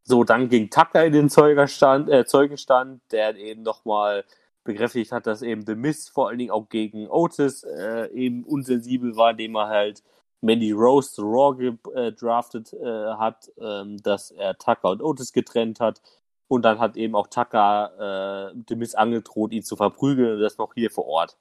So, 0.04 0.24
dann 0.24 0.50
ging 0.50 0.70
Tucker 0.70 1.06
in 1.06 1.14
den 1.14 1.30
Zeugenstand, 1.30 2.10
äh, 2.10 2.26
Zeugenstand, 2.26 3.02
der 3.12 3.36
eben 3.36 3.62
nochmal 3.64 4.24
bekräftigt 4.64 5.12
hat, 5.12 5.28
dass 5.28 5.42
eben 5.42 5.66
The 5.66 5.76
Miz 5.76 6.10
vor 6.10 6.30
allen 6.30 6.38
Dingen 6.38 6.52
auch 6.52 6.70
gegen 6.70 7.10
Otis 7.10 7.64
äh, 7.64 8.08
eben 8.12 8.44
unsensibel 8.44 9.16
war, 9.16 9.32
indem 9.32 9.56
er 9.56 9.68
halt 9.68 10.04
Mandy 10.42 10.72
Rose 10.72 11.14
zu 11.14 11.24
Raw 11.24 11.56
gedraftet 11.56 12.74
äh, 12.74 13.14
hat, 13.16 13.52
ähm, 13.60 13.98
dass 14.04 14.32
er 14.32 14.58
Tucker 14.58 14.92
und 14.92 15.02
Otis 15.02 15.34
getrennt 15.34 15.80
hat. 15.80 16.02
Und 16.48 16.64
dann 16.64 16.80
hat 16.80 16.96
eben 16.96 17.16
auch 17.16 17.28
Tucker 17.28 18.52
äh, 18.54 18.62
The 18.70 18.76
Miz 18.76 18.96
angedroht, 18.96 19.52
ihn 19.52 19.64
zu 19.64 19.76
verprügeln 19.76 20.36
und 20.36 20.40
das 20.42 20.58
noch 20.58 20.74
hier 20.74 20.92
vor 20.92 21.06
Ort. 21.08 21.38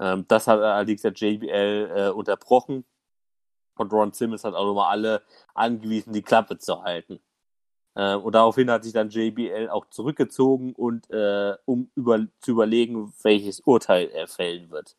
Ähm, 0.00 0.24
das 0.28 0.46
hat 0.46 0.60
allerdings 0.60 1.02
der 1.02 1.12
JBL 1.12 1.92
äh, 1.94 2.08
unterbrochen. 2.10 2.84
Und 3.80 3.92
Ron 3.92 4.12
Simmons 4.12 4.44
hat 4.44 4.54
auch 4.54 4.66
nochmal 4.66 4.90
alle 4.90 5.22
angewiesen, 5.54 6.12
die 6.12 6.22
Klappe 6.22 6.58
zu 6.58 6.82
halten. 6.82 7.20
Äh, 7.94 8.14
und 8.14 8.34
daraufhin 8.34 8.70
hat 8.70 8.84
sich 8.84 8.92
dann 8.92 9.08
JBL 9.08 9.70
auch 9.70 9.86
zurückgezogen 9.86 10.74
und 10.74 11.10
äh, 11.10 11.56
um 11.64 11.90
über, 11.94 12.26
zu 12.40 12.52
überlegen, 12.52 13.12
welches 13.22 13.60
Urteil 13.60 14.10
er 14.10 14.28
fällen 14.28 14.70
wird. 14.70 14.96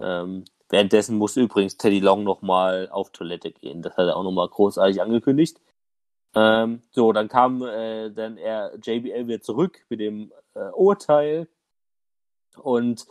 Ähm, 0.00 0.44
währenddessen 0.70 1.18
musste 1.18 1.42
übrigens 1.42 1.76
Teddy 1.76 2.00
Long 2.00 2.24
nochmal 2.24 2.88
auf 2.90 3.10
Toilette 3.10 3.52
gehen. 3.52 3.82
Das 3.82 3.96
hat 3.96 4.06
er 4.06 4.16
auch 4.16 4.24
nochmal 4.24 4.48
großartig 4.48 5.02
angekündigt. 5.02 5.60
Ähm, 6.34 6.82
so, 6.90 7.12
dann 7.12 7.28
kam 7.28 7.62
äh, 7.62 8.10
dann 8.10 8.38
er 8.38 8.74
JBL 8.82 9.26
wieder 9.28 9.42
zurück 9.42 9.84
mit 9.90 10.00
dem 10.00 10.32
äh, 10.54 10.70
Urteil 10.70 11.48
und 12.56 13.06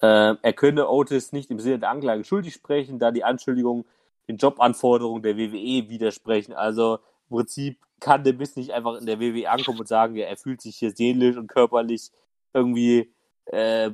äh, 0.00 0.34
er 0.40 0.52
könne 0.54 0.88
Otis 0.88 1.32
nicht 1.32 1.50
im 1.50 1.60
Sinne 1.60 1.78
der 1.78 1.90
Anklage 1.90 2.24
schuldig 2.24 2.54
sprechen, 2.54 2.98
da 2.98 3.10
die 3.10 3.24
Anschuldigungen 3.24 3.84
den 4.30 4.38
Jobanforderungen 4.38 5.22
der 5.22 5.36
WWE 5.36 5.88
widersprechen. 5.88 6.54
Also 6.54 6.98
im 7.28 7.36
Prinzip 7.36 7.78
kann 8.00 8.24
der 8.24 8.34
Miss 8.34 8.56
nicht 8.56 8.72
einfach 8.72 8.96
in 8.96 9.06
der 9.06 9.20
WWE 9.20 9.50
ankommen 9.50 9.80
und 9.80 9.88
sagen, 9.88 10.16
ja, 10.16 10.26
er 10.26 10.36
fühlt 10.36 10.60
sich 10.60 10.76
hier 10.76 10.90
seelisch 10.90 11.36
und 11.36 11.48
körperlich 11.48 12.10
irgendwie 12.52 13.12
äh, 13.46 13.90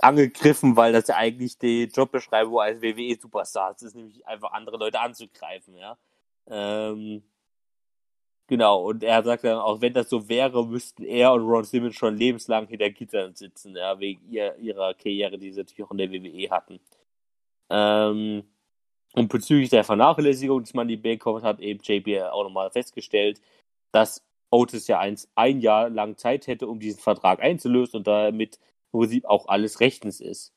angegriffen, 0.00 0.76
weil 0.76 0.92
das 0.92 1.08
ja 1.08 1.16
eigentlich 1.16 1.58
die 1.58 1.84
Jobbeschreibung 1.84 2.60
als 2.60 2.80
WWE-Superstar 2.80 3.72
ist, 3.72 3.82
ist 3.82 3.96
nämlich 3.96 4.26
einfach 4.26 4.52
andere 4.52 4.76
Leute 4.76 5.00
anzugreifen, 5.00 5.76
ja. 5.76 5.96
Ähm, 6.46 7.22
genau, 8.46 8.88
und 8.88 9.02
er 9.02 9.22
sagt 9.24 9.44
dann 9.44 9.58
auch, 9.58 9.80
wenn 9.80 9.94
das 9.94 10.08
so 10.08 10.28
wäre, 10.28 10.66
müssten 10.66 11.04
er 11.04 11.32
und 11.32 11.42
Ron 11.42 11.64
Simmons 11.64 11.96
schon 11.96 12.16
lebenslang 12.16 12.66
hinter 12.68 12.90
Gittern 12.90 13.34
sitzen, 13.34 13.76
ja, 13.76 13.98
wegen 13.98 14.30
ihr, 14.30 14.56
ihrer 14.58 14.94
Karriere, 14.94 15.38
die 15.38 15.52
sie 15.52 15.60
natürlich 15.60 15.84
auch 15.84 15.90
in 15.90 15.98
der 15.98 16.12
WWE 16.12 16.50
hatten. 16.50 16.80
Ähm, 17.70 18.44
und 19.14 19.28
bezüglich 19.28 19.70
der 19.70 19.84
Vernachlässigung 19.84 20.62
des 20.62 20.74
Money 20.74 20.96
Bank 20.96 21.24
hat 21.42 21.60
eben 21.60 21.80
JBL 21.82 22.30
auch 22.30 22.44
nochmal 22.44 22.70
festgestellt, 22.70 23.40
dass 23.92 24.22
Otis 24.50 24.86
ja 24.86 24.98
eins, 24.98 25.28
ein 25.34 25.60
Jahr 25.60 25.90
lang 25.90 26.16
Zeit 26.16 26.46
hätte, 26.46 26.66
um 26.66 26.80
diesen 26.80 27.00
Vertrag 27.00 27.40
einzulösen 27.40 27.98
und 27.98 28.06
damit 28.06 28.58
im 28.92 29.00
Prinzip 29.00 29.24
auch 29.26 29.48
alles 29.48 29.80
rechtens 29.80 30.20
ist. 30.20 30.52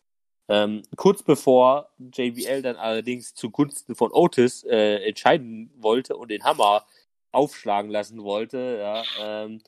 Ähm, 0.50 0.84
kurz 0.98 1.24
bevor 1.24 1.90
JBL 1.98 2.62
dann 2.62 2.76
allerdings 2.76 3.34
zugunsten 3.34 3.96
von 3.96 4.12
Otis 4.12 4.64
äh, 4.64 5.08
entscheiden 5.08 5.72
wollte 5.78 6.18
und 6.18 6.30
den 6.30 6.44
Hammer 6.44 6.86
aufschlagen 7.32 7.90
lassen 7.90 8.24
wollte, 8.24 8.78
ja, 8.80 9.04
ähm, 9.22 9.62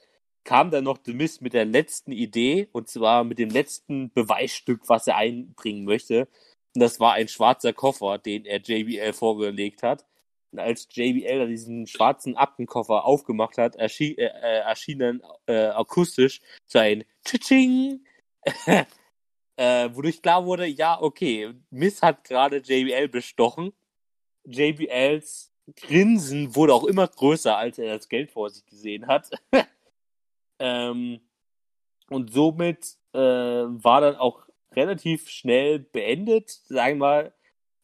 kam 0.44 0.72
dann 0.72 0.84
noch 0.84 1.00
The 1.06 1.14
Miz 1.14 1.40
mit 1.40 1.54
der 1.54 1.66
letzten 1.66 2.12
Idee 2.12 2.68
und 2.74 2.90
zwar 2.90 3.24
mit 3.24 3.40
dem 3.40 3.50
letzten 3.50 4.12
Beweisstück, 4.12 4.82
was 4.88 5.08
er 5.08 5.16
einbringen 5.16 5.86
möchte. 5.86 6.28
Das 6.74 7.00
war 7.00 7.14
ein 7.14 7.28
schwarzer 7.28 7.74
Koffer, 7.74 8.18
den 8.18 8.46
er 8.46 8.60
JBL 8.60 9.14
vorgelegt 9.14 9.84
hat. 9.84 10.06
Und 10.52 10.60
als 10.60 10.88
JBL 10.92 11.48
diesen 11.48 11.88
schwarzen 11.88 12.36
Aktenkoffer 12.38 13.06
aufgemacht 13.06 13.58
hat, 13.58 13.76
erschien, 13.76 14.18
äh, 14.18 14.26
äh, 14.26 14.60
erschien 14.60 15.00
dann 15.00 15.22
äh, 15.48 15.68
akustisch 15.68 16.42
sein 16.68 17.06
Tsching, 17.26 18.06
äh, 19.56 19.90
wodurch 19.94 20.22
klar 20.22 20.46
wurde, 20.46 20.68
ja, 20.68 21.02
okay, 21.02 21.54
Miss 21.72 22.02
hat 22.02 22.24
gerade 22.24 22.58
JBL 22.58 23.08
bestochen. 23.08 23.74
JBLs 24.46 25.52
Grinsen 25.76 26.56
wurde 26.56 26.74
auch 26.74 26.84
immer 26.84 27.08
größer, 27.08 27.58
als 27.58 27.78
er 27.78 27.98
das 27.98 28.10
Geld 28.10 28.32
vor 28.32 28.50
sich 28.50 28.66
gesehen 28.66 29.08
hat. 29.08 29.32
ähm, 30.60 31.22
und 32.10 32.32
somit 32.32 32.98
äh, 33.14 33.20
war 33.20 34.02
dann 34.02 34.18
auch 34.18 34.46
relativ 34.76 35.30
schnell 35.30 35.80
beendet, 35.80 36.50
sagen 36.50 37.00
wir 37.00 37.06
mal, 37.06 37.34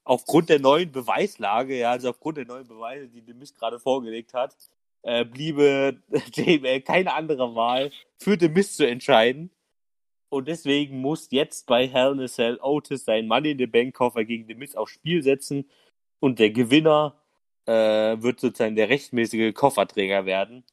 aufgrund 0.03 0.49
der 0.49 0.59
neuen 0.59 0.91
Beweislage, 0.91 1.77
ja, 1.77 1.91
also 1.91 2.09
aufgrund 2.09 2.37
der 2.37 2.45
neuen 2.45 2.67
Beweise, 2.67 3.07
die 3.07 3.21
Demis 3.21 3.53
gerade 3.53 3.79
vorgelegt 3.79 4.33
hat, 4.33 4.55
äh, 5.03 5.25
bliebe 5.25 6.01
JBL 6.33 6.81
keine 6.81 7.13
andere 7.13 7.55
Wahl, 7.55 7.91
für 8.17 8.37
Demis 8.37 8.75
zu 8.75 8.87
entscheiden. 8.87 9.51
Und 10.29 10.47
deswegen 10.47 11.01
muss 11.01 11.31
jetzt 11.31 11.65
bei 11.67 11.87
Hell 11.87 12.13
in 12.13 12.21
a 12.21 12.27
Cell 12.27 12.59
Otis 12.61 13.05
sein 13.05 13.27
Money 13.27 13.51
in 13.51 13.57
the 13.57 13.67
Bank 13.67 13.95
Koffer 13.95 14.25
gegen 14.25 14.47
Demis 14.47 14.75
aufs 14.75 14.91
Spiel 14.91 15.23
setzen 15.23 15.69
und 16.19 16.39
der 16.39 16.51
Gewinner 16.51 17.15
äh, 17.65 18.21
wird 18.21 18.39
sozusagen 18.39 18.75
der 18.75 18.89
rechtmäßige 18.89 19.53
Kofferträger 19.53 20.25
werden. 20.25 20.63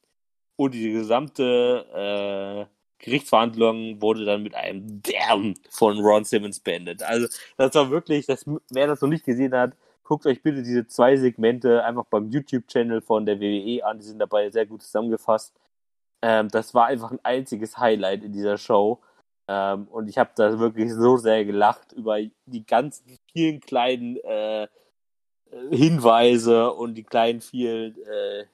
Und 0.57 0.75
die 0.75 0.93
gesamte 0.93 2.69
äh, 2.69 2.76
Gerichtsverhandlung 2.99 4.01
wurde 4.01 4.25
dann 4.25 4.43
mit 4.43 4.55
einem 4.55 5.03
Damn 5.03 5.55
von 5.71 5.99
Ron 6.01 6.25
Simmons 6.25 6.61
beendet. 6.61 7.03
Also 7.03 7.29
das 7.57 7.75
war 7.75 7.91
wirklich, 7.91 8.27
das, 8.27 8.45
wer 8.71 8.87
das 8.87 9.01
noch 9.01 9.09
nicht 9.09 9.25
gesehen 9.25 9.55
hat, 9.55 9.77
guckt 10.03 10.27
euch 10.27 10.43
bitte 10.43 10.63
diese 10.63 10.87
zwei 10.87 11.17
Segmente 11.17 11.85
einfach 11.85 12.07
beim 12.07 12.31
YouTube-Channel 12.31 13.03
von 13.03 13.27
der 13.27 13.41
WWE 13.41 13.85
an. 13.85 13.99
Die 13.99 14.05
sind 14.05 14.19
dabei 14.19 14.51
sehr 14.51 14.67
gut 14.67 14.83
zusammengefasst. 14.83 15.55
Ähm, 16.23 16.49
das 16.49 16.75
war 16.75 16.87
einfach 16.87 17.11
ein 17.11 17.21
einziges 17.23 17.77
Highlight 17.79 18.25
in 18.25 18.33
dieser 18.33 18.57
Show. 18.57 19.01
Ähm, 19.49 19.89
und 19.89 20.09
ich 20.09 20.19
habe 20.19 20.31
da 20.37 20.59
wirklich 20.59 20.93
so 20.93 21.17
sehr 21.19 21.45
gelacht 21.45 21.93
über 21.93 22.19
die 22.47 22.67
ganzen 22.67 23.19
vielen 23.33 23.61
kleinen 23.61 24.17
äh, 24.19 24.69
Hinweise 25.71 26.73
und 26.73 26.95
die 26.95 27.05
kleinen 27.05 27.41
vielen 27.41 27.97
äh, 28.05 28.47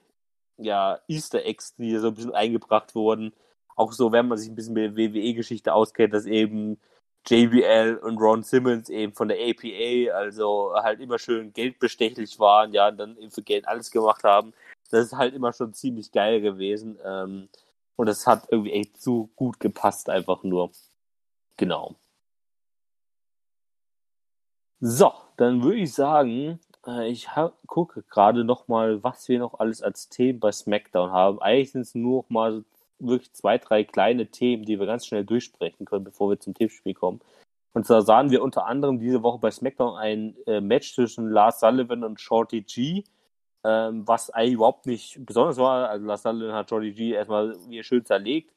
ja, 0.57 0.99
Easter 1.07 1.45
Eggs, 1.45 1.75
die 1.75 1.97
so 1.97 2.09
ein 2.09 2.15
bisschen 2.15 2.35
eingebracht 2.35 2.95
wurden 2.95 3.33
auch 3.75 3.91
so, 3.93 4.11
wenn 4.11 4.27
man 4.27 4.37
sich 4.37 4.49
ein 4.49 4.55
bisschen 4.55 4.73
mit 4.73 4.95
WWE-Geschichte 4.95 5.73
auskennt, 5.73 6.13
dass 6.13 6.25
eben 6.25 6.79
JBL 7.25 7.99
und 8.03 8.17
Ron 8.17 8.43
Simmons 8.43 8.89
eben 8.89 9.13
von 9.13 9.29
der 9.29 9.37
APA, 9.37 10.13
also 10.15 10.73
halt 10.75 10.99
immer 10.99 11.17
schön 11.19 11.53
geldbestechlich 11.53 12.39
waren, 12.39 12.73
ja, 12.73 12.89
und 12.89 12.97
dann 12.97 13.17
eben 13.17 13.31
für 13.31 13.43
Geld 13.43 13.67
alles 13.67 13.91
gemacht 13.91 14.23
haben. 14.23 14.53
Das 14.91 15.05
ist 15.05 15.13
halt 15.13 15.33
immer 15.33 15.53
schon 15.53 15.73
ziemlich 15.73 16.11
geil 16.11 16.41
gewesen. 16.41 16.99
Ähm, 17.03 17.49
und 17.95 18.07
das 18.07 18.27
hat 18.27 18.47
irgendwie 18.51 18.73
echt 18.73 19.01
so 19.01 19.29
gut 19.35 19.59
gepasst, 19.59 20.09
einfach 20.09 20.43
nur. 20.43 20.71
Genau. 21.57 21.95
So, 24.81 25.13
dann 25.37 25.63
würde 25.63 25.77
ich 25.79 25.93
sagen, 25.93 26.59
äh, 26.85 27.09
ich 27.09 27.29
gucke 27.67 28.03
gerade 28.03 28.43
noch 28.43 28.67
mal, 28.67 29.01
was 29.03 29.29
wir 29.29 29.39
noch 29.39 29.59
alles 29.59 29.81
als 29.81 30.09
Themen 30.09 30.39
bei 30.39 30.51
SmackDown 30.51 31.11
haben. 31.11 31.41
Eigentlich 31.41 31.71
sind 31.71 31.81
es 31.81 31.95
nur 31.95 32.23
noch 32.23 32.29
mal 32.29 32.63
wirklich 33.07 33.33
zwei, 33.33 33.57
drei 33.57 33.83
kleine 33.83 34.27
Themen, 34.27 34.65
die 34.65 34.79
wir 34.79 34.85
ganz 34.85 35.05
schnell 35.05 35.25
durchsprechen 35.25 35.85
können, 35.85 36.03
bevor 36.03 36.29
wir 36.29 36.39
zum 36.39 36.53
Tippspiel 36.53 36.93
kommen. 36.93 37.21
Und 37.73 37.85
zwar 37.85 38.03
sahen 38.03 38.29
wir 38.29 38.43
unter 38.43 38.65
anderem 38.65 38.99
diese 38.99 39.23
Woche 39.23 39.39
bei 39.39 39.51
SmackDown 39.51 39.97
ein 39.97 40.35
äh, 40.45 40.61
Match 40.61 40.93
zwischen 40.93 41.29
Lars 41.29 41.59
Sullivan 41.59 42.03
und 42.03 42.21
Shorty 42.21 42.61
G, 42.61 43.03
ähm, 43.63 44.07
was 44.07 44.29
eigentlich 44.29 44.53
überhaupt 44.53 44.85
nicht 44.85 45.25
besonders 45.25 45.57
war. 45.57 45.89
Also 45.89 46.05
Lars 46.05 46.21
Sullivan 46.21 46.53
hat 46.53 46.69
Shorty 46.69 46.91
G 46.91 47.11
erstmal 47.11 47.55
wie 47.67 47.83
schön 47.83 48.05
zerlegt. 48.05 48.53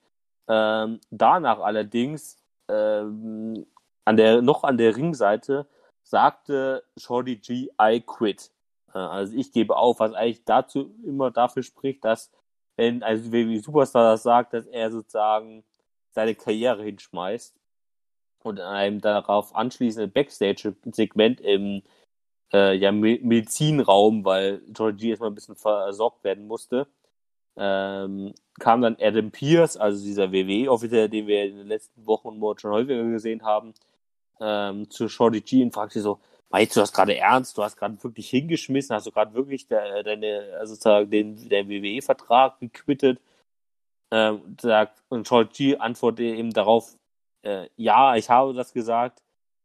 Ähm, 0.48 1.00
danach 1.10 1.60
allerdings 1.60 2.38
ähm, 2.68 3.66
an 4.04 4.16
der, 4.16 4.42
noch 4.42 4.64
an 4.64 4.76
der 4.76 4.96
Ringseite 4.96 5.66
sagte 6.02 6.84
Shorty 6.96 7.36
G, 7.36 7.70
I 7.80 8.02
quit. 8.04 8.50
Äh, 8.94 8.98
also 8.98 9.34
ich 9.34 9.52
gebe 9.52 9.76
auf, 9.76 10.00
was 10.00 10.12
eigentlich 10.12 10.44
dazu 10.44 10.94
immer 11.04 11.30
dafür 11.30 11.62
spricht, 11.62 12.04
dass 12.04 12.30
wenn 12.76 13.02
also 13.02 13.32
wie 13.32 13.58
Superstar 13.58 14.12
das 14.12 14.22
sagt, 14.22 14.52
dass 14.54 14.66
er 14.66 14.90
sozusagen 14.90 15.64
seine 16.10 16.34
Karriere 16.34 16.82
hinschmeißt 16.82 17.54
und 18.42 18.58
in 18.58 18.64
einem 18.64 19.00
darauf 19.00 19.54
anschließenden 19.54 20.12
Backstage-Segment 20.12 21.40
im 21.40 21.82
äh, 22.52 22.74
ja, 22.76 22.92
Medizinraum, 22.92 24.24
weil 24.24 24.62
Georgie 24.68 25.10
erstmal 25.10 25.30
ein 25.30 25.34
bisschen 25.34 25.56
versorgt 25.56 26.24
werden 26.24 26.46
musste, 26.46 26.86
ähm, 27.56 28.34
kam 28.58 28.82
dann 28.82 28.96
Adam 29.00 29.30
Pierce, 29.30 29.76
also 29.76 30.02
dieser 30.02 30.32
WWE-Offizier, 30.32 31.08
den 31.08 31.26
wir 31.26 31.44
in 31.44 31.56
den 31.56 31.66
letzten 31.66 32.06
Wochen 32.06 32.28
und 32.28 32.38
Monaten 32.38 32.60
schon 32.60 32.72
häufiger 32.72 33.02
gesehen 33.04 33.42
haben, 33.42 33.74
ähm, 34.40 34.90
zu 34.90 35.08
Shorty 35.08 35.40
G 35.40 35.62
und 35.62 35.72
fragte 35.74 36.00
so, 36.00 36.20
Meinst 36.56 36.74
du 36.74 36.80
das 36.80 36.90
gerade 36.90 37.14
ernst? 37.14 37.58
Du 37.58 37.62
hast 37.62 37.76
gerade 37.76 38.02
wirklich 38.02 38.30
hingeschmissen? 38.30 38.96
Hast 38.96 39.06
du 39.06 39.10
gerade 39.10 39.34
wirklich 39.34 39.66
de, 39.66 40.02
deine, 40.02 40.56
also 40.58 40.72
sozusagen 40.72 41.10
den, 41.10 41.50
der 41.50 41.68
WWE-Vertrag 41.68 42.58
gequittet? 42.60 43.20
Ähm, 44.10 44.56
sagt, 44.58 45.02
und 45.10 45.28
G 45.52 45.76
antwortet 45.76 46.20
eben 46.20 46.54
darauf, 46.54 46.96
äh, 47.42 47.68
ja, 47.76 48.16
ich 48.16 48.30
habe 48.30 48.54
das 48.54 48.72
gesagt, 48.72 49.22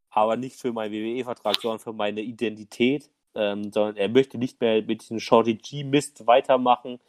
aber 0.10 0.36
nicht 0.36 0.58
für 0.58 0.74
meinen 0.74 0.92
WWE-Vertrag, 0.92 1.62
sondern 1.62 1.80
für 1.80 1.94
meine 1.94 2.20
Identität. 2.20 3.10
Ähm, 3.36 3.72
sondern 3.72 3.96
er 3.96 4.10
möchte 4.10 4.38
nicht 4.38 4.60
mehr 4.60 4.82
mit 4.82 5.04
diesem 5.04 5.22
Shorty 5.22 5.54
G-Mist 5.54 6.28
weitermachen 6.28 7.00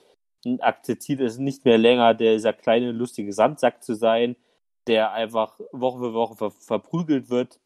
und 0.45 0.62
akzeptiert 0.62 1.20
es 1.20 1.39
nicht 1.39 1.64
mehr 1.64 1.78
länger, 1.78 2.14
dieser 2.14 2.53
kleine, 2.53 2.93
lustige 2.93 3.33
Sandsack 3.33 3.83
zu 3.83 3.95
sein, 3.97 4.37
der 4.87 5.11
einfach 5.11 5.59
Woche 5.72 5.99
für 5.99 6.14
Woche 6.14 6.37
ver 6.37 6.51
verprügelt 6.53 7.30
wird 7.30 7.59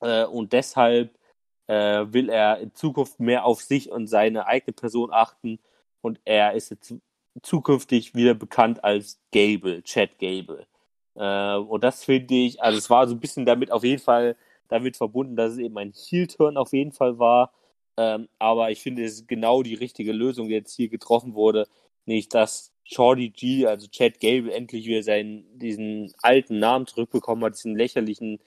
äh, 0.00 0.26
und 0.26 0.52
deshalb 0.52 1.18
äh, 1.66 2.06
will 2.12 2.28
er 2.28 2.58
in 2.58 2.74
Zukunft 2.74 3.20
mehr 3.20 3.44
auf 3.44 3.62
sich 3.62 3.90
und 3.90 4.06
seine 4.06 4.46
eigene 4.46 4.72
Person 4.72 5.12
achten 5.12 5.58
und 6.02 6.20
er 6.24 6.52
ist 6.54 6.70
jetzt 6.70 6.94
zukünftig 7.42 8.14
wieder 8.14 8.34
bekannt 8.34 8.84
als 8.84 9.20
Gable, 9.32 9.82
Chad 9.82 10.18
Gable. 10.18 10.66
Äh, 11.14 11.56
und 11.56 11.82
das 11.84 12.04
finde 12.04 12.34
ich, 12.34 12.62
also 12.62 12.78
es 12.78 12.90
war 12.90 13.06
so 13.08 13.14
ein 13.14 13.20
bisschen 13.20 13.46
damit 13.46 13.72
auf 13.72 13.84
jeden 13.84 14.02
Fall 14.02 14.36
damit 14.68 14.96
verbunden, 14.96 15.36
dass 15.36 15.52
es 15.52 15.58
eben 15.58 15.76
ein 15.78 15.92
Heel-Turn 15.92 16.56
auf 16.56 16.72
jeden 16.72 16.92
Fall 16.92 17.18
war. 17.18 17.52
Ähm, 17.96 18.28
aber 18.38 18.70
ich 18.70 18.80
finde, 18.80 19.04
es 19.04 19.14
ist 19.14 19.28
genau 19.28 19.62
die 19.62 19.74
richtige 19.74 20.12
Lösung, 20.12 20.48
die 20.48 20.54
jetzt 20.54 20.74
hier 20.74 20.88
getroffen 20.88 21.34
wurde. 21.34 21.68
Nicht, 22.06 22.34
dass 22.34 22.72
Shorty 22.84 23.30
G, 23.30 23.66
also 23.66 23.86
Chad 23.88 24.20
Gable, 24.20 24.52
endlich 24.52 24.86
wieder 24.86 25.02
seinen, 25.02 25.58
diesen 25.58 26.12
alten 26.22 26.58
Namen 26.58 26.86
zurückbekommen 26.86 27.44
hat, 27.44 27.54
diesen 27.54 27.76
lächerlichen 27.76 28.40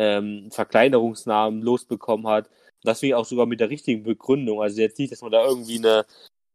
ähm, 0.00 0.50
Verkleinerungsnamen 0.50 1.60
losbekommen 1.60 2.26
hat. 2.26 2.48
Das 2.82 3.00
finde 3.00 3.10
ich 3.10 3.14
auch 3.16 3.26
sogar 3.26 3.44
mit 3.44 3.60
der 3.60 3.68
richtigen 3.68 4.02
Begründung. 4.02 4.62
Also 4.62 4.80
jetzt 4.80 4.98
nicht, 4.98 5.12
dass 5.12 5.20
man 5.20 5.30
da 5.30 5.44
irgendwie 5.44 5.78
eine 5.78 6.06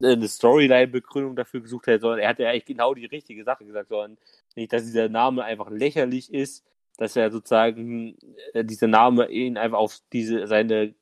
eine 0.03 0.27
Storyline-Begründung 0.27 1.35
dafür 1.35 1.61
gesucht 1.61 1.87
hätte, 1.87 2.01
sondern 2.01 2.19
er 2.19 2.29
hat 2.29 2.39
ja 2.39 2.49
eigentlich 2.49 2.65
genau 2.65 2.93
die 2.93 3.05
richtige 3.05 3.43
Sache 3.45 3.65
gesagt, 3.65 3.89
sondern 3.89 4.17
nicht, 4.55 4.73
dass 4.73 4.83
dieser 4.83 5.07
Name 5.07 5.43
einfach 5.43 5.69
lächerlich 5.69 6.33
ist, 6.33 6.65
dass 6.97 7.15
er 7.15 7.31
sozusagen 7.31 8.17
äh, 8.53 8.65
dieser 8.65 8.87
Name 8.87 9.29
ihn 9.29 9.57
einfach 9.57 9.77
auf 9.77 9.99
diese 10.11 10.47
seine 10.47 10.95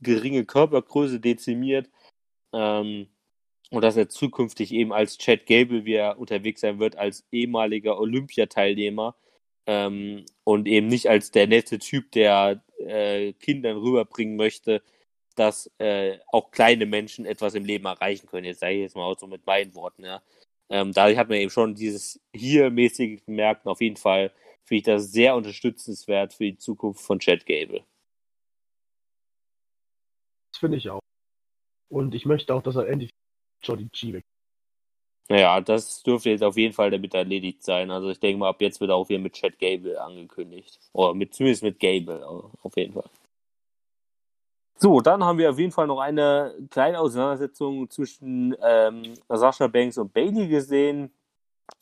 geringe 0.00 0.44
Körpergröße 0.44 1.20
dezimiert 1.20 1.90
ähm, 2.52 3.08
und 3.70 3.82
dass 3.82 3.96
er 3.96 4.08
zukünftig 4.08 4.72
eben 4.72 4.92
als 4.92 5.18
Chad 5.18 5.46
Gable, 5.46 5.86
wie 5.86 5.94
er 5.94 6.18
unterwegs 6.18 6.60
sein 6.60 6.78
wird, 6.78 6.96
als 6.96 7.26
ehemaliger 7.32 7.98
Olympiateilnehmer 7.98 9.16
ähm, 9.66 10.24
und 10.44 10.66
eben 10.68 10.86
nicht 10.88 11.08
als 11.08 11.30
der 11.30 11.46
nette 11.46 11.78
Typ, 11.78 12.12
der 12.12 12.62
äh, 12.78 13.32
Kindern 13.34 13.76
rüberbringen 13.76 14.36
möchte, 14.36 14.82
dass 15.34 15.70
äh, 15.78 16.18
auch 16.28 16.50
kleine 16.50 16.86
Menschen 16.86 17.26
etwas 17.26 17.54
im 17.54 17.64
Leben 17.64 17.84
erreichen 17.84 18.26
können. 18.26 18.46
Jetzt 18.46 18.60
sage 18.60 18.74
ich 18.74 18.80
jetzt 18.80 18.96
mal 18.96 19.04
auch 19.04 19.18
so 19.18 19.26
mit 19.26 19.46
meinen 19.46 19.74
Worten, 19.74 20.04
ja. 20.04 20.22
Ähm, 20.68 20.92
dadurch 20.92 21.16
hat 21.16 21.28
man 21.28 21.38
eben 21.38 21.50
schon 21.50 21.74
dieses 21.74 22.20
hier 22.32 22.70
mäßige 22.70 23.24
gemerkt. 23.24 23.66
Auf 23.66 23.80
jeden 23.80 23.96
Fall 23.96 24.32
finde 24.64 24.78
ich 24.78 24.82
das 24.82 25.12
sehr 25.12 25.36
unterstützenswert 25.36 26.34
für 26.34 26.44
die 26.44 26.56
Zukunft 26.56 27.00
von 27.02 27.20
Chad 27.20 27.46
Gable. 27.46 27.84
Das 30.52 30.58
finde 30.58 30.78
ich 30.78 30.90
auch. 30.90 31.00
Und 31.88 32.14
ich 32.14 32.26
möchte 32.26 32.52
auch, 32.54 32.62
dass 32.62 32.76
er 32.76 32.88
endlich 32.88 33.10
Jordi 33.62 33.88
G 33.92 34.14
weg. 34.14 34.24
Naja, 35.28 35.60
das 35.60 36.02
dürfte 36.02 36.30
jetzt 36.30 36.44
auf 36.44 36.56
jeden 36.56 36.72
Fall 36.72 36.90
damit 36.90 37.14
erledigt 37.14 37.64
sein. 37.64 37.90
Also 37.90 38.10
ich 38.10 38.20
denke 38.20 38.38
mal, 38.38 38.48
ab 38.48 38.60
jetzt 38.60 38.80
wird 38.80 38.90
auch 38.90 39.08
wieder 39.08 39.18
mit 39.18 39.32
Chad 39.32 39.58
Gable 39.58 40.00
angekündigt. 40.00 40.78
Oder 40.92 41.14
mit, 41.14 41.34
zumindest 41.34 41.64
mit 41.64 41.80
Gable, 41.80 42.24
auf 42.62 42.76
jeden 42.76 42.92
Fall. 42.92 43.10
So, 44.78 45.00
dann 45.00 45.24
haben 45.24 45.38
wir 45.38 45.50
auf 45.50 45.58
jeden 45.58 45.72
Fall 45.72 45.86
noch 45.86 46.00
eine 46.00 46.54
kleine 46.70 47.00
Auseinandersetzung 47.00 47.88
zwischen 47.88 48.54
ähm, 48.62 49.14
Sascha 49.28 49.66
Banks 49.68 49.96
und 49.96 50.12
Bailey 50.12 50.48
gesehen, 50.48 51.10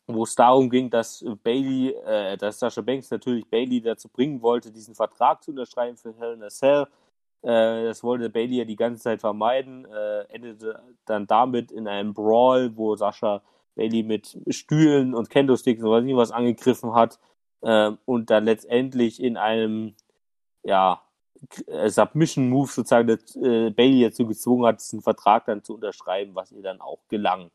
wo 0.07 0.23
es 0.23 0.35
darum 0.37 0.71
ging, 0.71 0.89
dass 0.91 1.25
Bailey, 1.43 1.91
äh, 2.07 2.37
dass 2.37 2.61
Sascha 2.61 2.83
Banks 2.83 3.11
natürlich 3.11 3.47
Bailey 3.47 3.81
dazu 3.81 4.09
bringen 4.09 4.41
wollte, 4.41 4.71
diesen 4.71 4.95
Vertrag 4.95 5.43
zu 5.43 5.51
unterschreiben 5.51 5.97
für 5.97 6.15
Hell 6.17 6.35
in 6.35 6.45
a 6.45 6.49
Cell. 6.49 6.87
Äh, 7.45 7.85
das 7.85 8.03
wollte 8.03 8.31
Bailey 8.31 8.57
ja 8.57 8.65
die 8.65 8.77
ganze 8.77 9.03
Zeit 9.03 9.21
vermeiden, 9.21 9.85
äh, 9.87 10.23
endete 10.33 10.81
dann 11.05 11.27
damit 11.27 11.71
in 11.71 11.87
einem 11.87 12.15
Brawl, 12.15 12.77
wo 12.77 12.97
Sascha 12.97 13.43
Bailey 13.75 14.03
mit 14.03 14.39
Stühlen 14.49 15.15
und 15.15 15.31
Kendo-Sticks 15.31 15.83
oder 15.83 16.05
was 16.17 16.31
angegriffen 16.31 16.95
hat 16.95 17.19
äh, 17.61 17.91
und 18.07 18.31
dann 18.31 18.45
letztendlich 18.45 19.23
in 19.23 19.37
einem 19.37 19.95
ja, 20.63 21.03
äh, 21.67 21.91
Submission-Move 21.91 22.71
sozusagen 22.71 23.09
äh, 23.11 23.71
Bailey 23.71 24.03
dazu 24.03 24.27
gezwungen 24.27 24.67
hat, 24.67 24.81
diesen 24.81 25.03
Vertrag 25.03 25.45
dann 25.47 25.63
zu 25.63 25.75
unterschreiben, 25.75 26.35
was 26.35 26.53
ihr 26.53 26.63
dann 26.63 26.81
auch 26.81 27.01
gelang. 27.09 27.51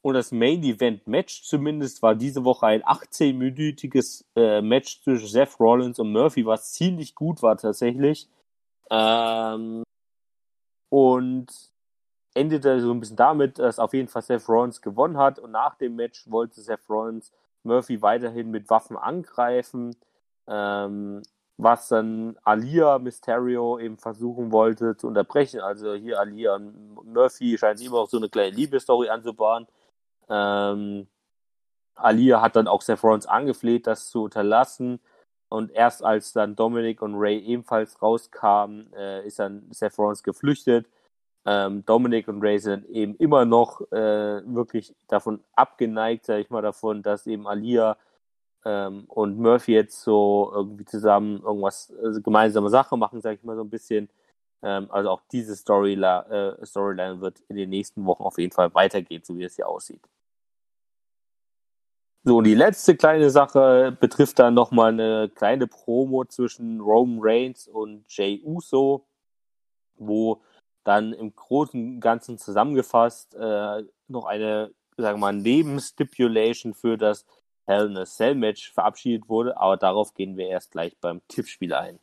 Und 0.00 0.14
das 0.14 0.32
Main 0.32 0.62
Event 0.62 1.06
Match 1.06 1.42
zumindest 1.42 2.02
war 2.02 2.14
diese 2.14 2.44
Woche 2.44 2.66
ein 2.66 2.82
18-minütiges 2.82 4.24
äh, 4.36 4.62
Match 4.62 5.02
zwischen 5.02 5.26
Seth 5.28 5.58
Rollins 5.58 5.98
und 5.98 6.12
Murphy, 6.12 6.46
was 6.46 6.72
ziemlich 6.72 7.14
gut 7.14 7.42
war 7.42 7.56
tatsächlich. 7.56 8.28
Ähm, 8.90 9.82
und 10.88 11.46
endete 12.34 12.80
so 12.80 12.92
ein 12.92 13.00
bisschen 13.00 13.16
damit, 13.16 13.58
dass 13.58 13.78
auf 13.78 13.92
jeden 13.92 14.08
Fall 14.08 14.22
Seth 14.22 14.48
Rollins 14.48 14.80
gewonnen 14.80 15.18
hat. 15.18 15.38
Und 15.38 15.50
nach 15.50 15.74
dem 15.74 15.96
Match 15.96 16.30
wollte 16.30 16.60
Seth 16.60 16.88
Rollins 16.88 17.32
Murphy 17.64 18.00
weiterhin 18.00 18.50
mit 18.50 18.70
Waffen 18.70 18.96
angreifen 18.96 19.96
ähm, 20.48 21.22
was 21.56 21.88
dann 21.88 22.36
Alia 22.44 22.98
Mysterio 22.98 23.78
eben 23.78 23.98
versuchen 23.98 24.52
wollte 24.52 24.96
zu 24.96 25.08
unterbrechen. 25.08 25.60
Also 25.60 25.94
hier 25.94 26.18
Alia 26.18 26.54
und 26.54 26.94
Murphy 27.12 27.58
scheint 27.58 27.80
immer 27.82 27.98
auch 27.98 28.08
so 28.08 28.16
eine 28.16 28.28
kleine 28.28 28.56
Liebesstory 28.56 29.08
anzubahnen. 29.08 29.66
Ähm, 30.28 31.08
Alia 31.94 32.40
hat 32.40 32.56
dann 32.56 32.68
auch 32.68 32.82
Seth 32.82 33.02
Rollins 33.02 33.26
angefleht, 33.26 33.86
das 33.86 34.10
zu 34.10 34.24
unterlassen. 34.24 35.00
Und 35.48 35.72
erst 35.72 36.04
als 36.04 36.32
dann 36.32 36.56
Dominic 36.56 37.02
und 37.02 37.14
Ray 37.16 37.38
ebenfalls 37.38 38.00
rauskamen, 38.02 38.92
äh, 38.92 39.26
ist 39.26 39.38
dann 39.38 39.66
Seth 39.70 39.98
Rollins 39.98 40.22
geflüchtet. 40.22 40.86
Ähm, 41.46 41.84
Dominic 41.86 42.28
und 42.28 42.42
Ray 42.42 42.58
sind 42.58 42.86
eben 42.86 43.14
immer 43.16 43.44
noch 43.44 43.80
äh, 43.92 44.42
wirklich 44.44 44.94
davon 45.08 45.40
abgeneigt, 45.54 46.26
sag 46.26 46.40
ich 46.40 46.50
mal, 46.50 46.62
davon, 46.62 47.02
dass 47.02 47.26
eben 47.26 47.46
Alia 47.46 47.96
ähm, 48.64 49.04
und 49.08 49.38
Murphy 49.38 49.72
jetzt 49.72 50.02
so 50.02 50.50
irgendwie 50.54 50.84
zusammen 50.84 51.42
irgendwas, 51.42 51.92
also 52.02 52.20
gemeinsame 52.20 52.68
Sache 52.70 52.96
machen, 52.96 53.20
sage 53.20 53.36
ich 53.36 53.44
mal 53.44 53.56
so 53.56 53.62
ein 53.62 53.70
bisschen. 53.70 54.10
Ähm, 54.62 54.88
also 54.90 55.10
auch 55.10 55.22
diese 55.32 55.56
Storyline, 55.56 56.56
äh, 56.60 56.66
Storyline 56.66 57.20
wird 57.20 57.40
in 57.48 57.56
den 57.56 57.70
nächsten 57.70 58.04
Wochen 58.06 58.24
auf 58.24 58.38
jeden 58.38 58.52
Fall 58.52 58.74
weitergehen, 58.74 59.22
so 59.24 59.36
wie 59.38 59.44
es 59.44 59.56
hier 59.56 59.68
aussieht. 59.68 60.02
So, 62.24 62.38
und 62.38 62.44
die 62.44 62.54
letzte 62.54 62.96
kleine 62.96 63.30
Sache 63.30 63.96
betrifft 63.98 64.38
dann 64.38 64.54
nochmal 64.54 64.92
eine 64.92 65.30
kleine 65.34 65.66
Promo 65.66 66.24
zwischen 66.24 66.80
Roman 66.80 67.18
Reigns 67.22 67.68
und 67.68 68.04
Jay 68.08 68.42
Uso, 68.44 69.06
wo 69.96 70.42
dann 70.84 71.12
im 71.12 71.34
Großen 71.34 71.94
und 71.94 72.00
Ganzen 72.00 72.38
zusammengefasst 72.38 73.34
äh, 73.34 73.84
noch 74.08 74.24
eine, 74.24 74.72
sagen 74.96 75.18
wir 75.18 75.32
mal, 75.32 75.32
Nebenstipulation 75.32 76.74
für 76.74 76.98
das 76.98 77.24
Hell 77.66 77.86
in 77.86 77.96
a 77.98 78.04
Cell 78.04 78.34
Match 78.34 78.72
verabschiedet 78.72 79.28
wurde, 79.28 79.56
aber 79.56 79.76
darauf 79.76 80.14
gehen 80.14 80.36
wir 80.36 80.48
erst 80.48 80.72
gleich 80.72 80.96
beim 81.00 81.20
Tippspiel 81.28 81.74
ein. 81.74 81.98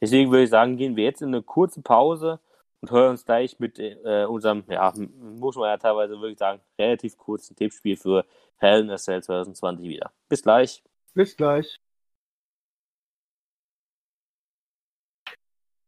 Deswegen 0.00 0.30
würde 0.30 0.44
ich 0.44 0.50
sagen, 0.50 0.76
gehen 0.76 0.96
wir 0.96 1.04
jetzt 1.04 1.22
in 1.22 1.28
eine 1.28 1.42
kurze 1.42 1.80
Pause 1.80 2.38
und 2.80 2.90
hören 2.90 3.10
uns 3.10 3.24
gleich 3.24 3.58
mit 3.58 3.78
äh, 3.78 4.24
unserem, 4.24 4.64
ja, 4.68 4.92
muss 4.96 5.56
man 5.56 5.68
ja 5.70 5.76
teilweise 5.78 6.20
wirklich 6.20 6.38
sagen, 6.38 6.60
relativ 6.78 7.16
kurzen 7.16 7.56
Tippspiel 7.56 7.96
für 7.96 8.24
Hell 8.56 8.82
in 8.82 8.90
a 8.90 8.96
Cell 8.96 9.22
2020 9.22 9.88
wieder. 9.88 10.12
Bis 10.28 10.42
gleich. 10.42 10.82
Bis 11.14 11.36
gleich. 11.36 11.80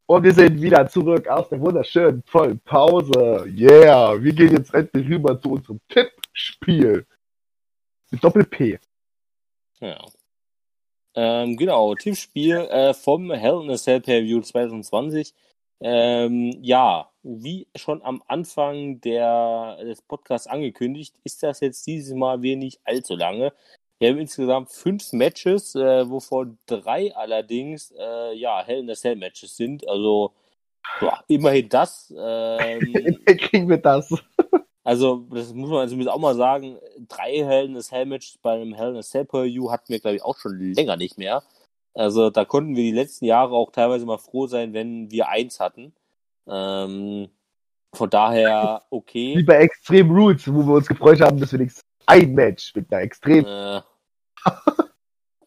Und 0.07 0.25
wir 0.25 0.35
sind 0.35 0.61
wieder 0.61 0.89
zurück 0.89 1.29
aus 1.29 1.49
der 1.49 1.61
wunderschönen 1.61 2.25
vollen 2.25 2.59
Pause. 2.59 3.45
Yeah, 3.47 4.21
wir 4.21 4.33
gehen 4.33 4.57
jetzt 4.57 4.75
endlich 4.75 5.09
rüber 5.09 5.41
zu 5.41 5.53
unserem 5.53 5.81
Tippspiel. 5.89 7.07
Mit 8.11 8.25
Doppel-P. 8.25 8.81
Ja. 9.79 10.05
Ähm, 11.15 11.57
genau, 11.57 11.95
Tippspiel 11.95 12.57
äh, 12.57 12.93
vom 12.93 13.31
Hell 13.31 13.61
in 13.63 13.71
a 13.71 13.77
Cell 13.77 14.01
Per 14.01 14.23
View 14.23 14.41
2020. 14.41 15.33
Ähm, 15.81 16.59
ja, 16.63 17.11
wie 17.23 17.67
schon 17.75 18.03
am 18.03 18.23
Anfang 18.27 19.01
der, 19.01 19.79
des 19.83 20.03
Podcasts 20.03 20.47
angekündigt, 20.47 21.15
ist 21.25 21.43
das 21.43 21.61
jetzt 21.61 21.87
dieses 21.87 22.15
Mal 22.15 22.43
wenig 22.43 22.81
allzu 22.85 23.17
lange. 23.17 23.53
Wir 23.99 24.11
haben 24.11 24.19
insgesamt 24.19 24.71
fünf 24.71 25.13
Matches, 25.13 25.75
äh, 25.75 26.09
wovon 26.09 26.59
drei 26.67 27.15
allerdings 27.15 27.93
äh, 27.99 28.35
ja, 28.35 28.63
Hell 28.65 28.81
in 28.81 28.91
a 28.91 28.95
Cell 28.95 29.17
Matches 29.17 29.57
sind. 29.57 29.87
Also 29.89 30.33
ja, 31.01 31.23
immerhin 31.29 31.69
das. 31.69 32.13
Ähm, 32.17 33.19
kriegen 33.27 33.69
wir 33.69 33.79
das. 33.79 34.09
Also, 34.83 35.27
das 35.31 35.53
muss 35.53 35.69
man 35.69 35.87
zumindest 35.89 36.11
auch 36.11 36.19
mal 36.19 36.35
sagen, 36.35 36.79
drei 37.07 37.45
Hell 37.45 37.67
in 37.67 37.77
a 37.77 37.81
Cell 37.81 38.07
Matches 38.07 38.39
bei 38.39 38.55
einem 38.55 38.73
Hell 38.73 38.91
in 38.91 38.97
a 38.97 39.03
Cell 39.03 39.27
Per 39.27 39.45
View 39.45 39.71
hatten 39.71 39.91
wir, 39.91 40.01
glaube 40.01 40.17
ich, 40.17 40.23
auch 40.23 40.39
schon 40.39 40.59
länger 40.59 40.97
nicht 40.97 41.19
mehr. 41.19 41.43
Also, 41.95 42.31
da 42.31 42.45
konnten 42.45 42.77
wir 42.77 42.83
die 42.83 42.93
letzten 42.93 43.25
Jahre 43.25 43.55
auch 43.55 43.73
teilweise 43.73 44.07
mal 44.07 44.19
froh 44.19 44.47
sein, 44.47 44.73
wenn 44.73 45.11
wir 45.11 45.29
eins 45.29 45.61
hatten. 45.61 45.93
Ähm, 46.47 47.29
von 47.93 48.11
daher, 48.11 48.83
okay. 48.91 49.37
Wie 49.37 49.43
bei 49.43 49.57
Extreme 49.57 50.13
Roots, 50.13 50.53
wo 50.53 50.67
wir 50.67 50.75
uns 50.75 50.87
gefreut 50.87 51.21
haben, 51.21 51.41
dass 51.41 51.53
wir 51.53 51.59
nichts 51.59 51.85
ein 52.07 52.33
Match 52.35 52.75
mit 52.75 52.93
einer 52.93 53.03
Extrem. 53.03 53.45
Äh, 53.45 53.81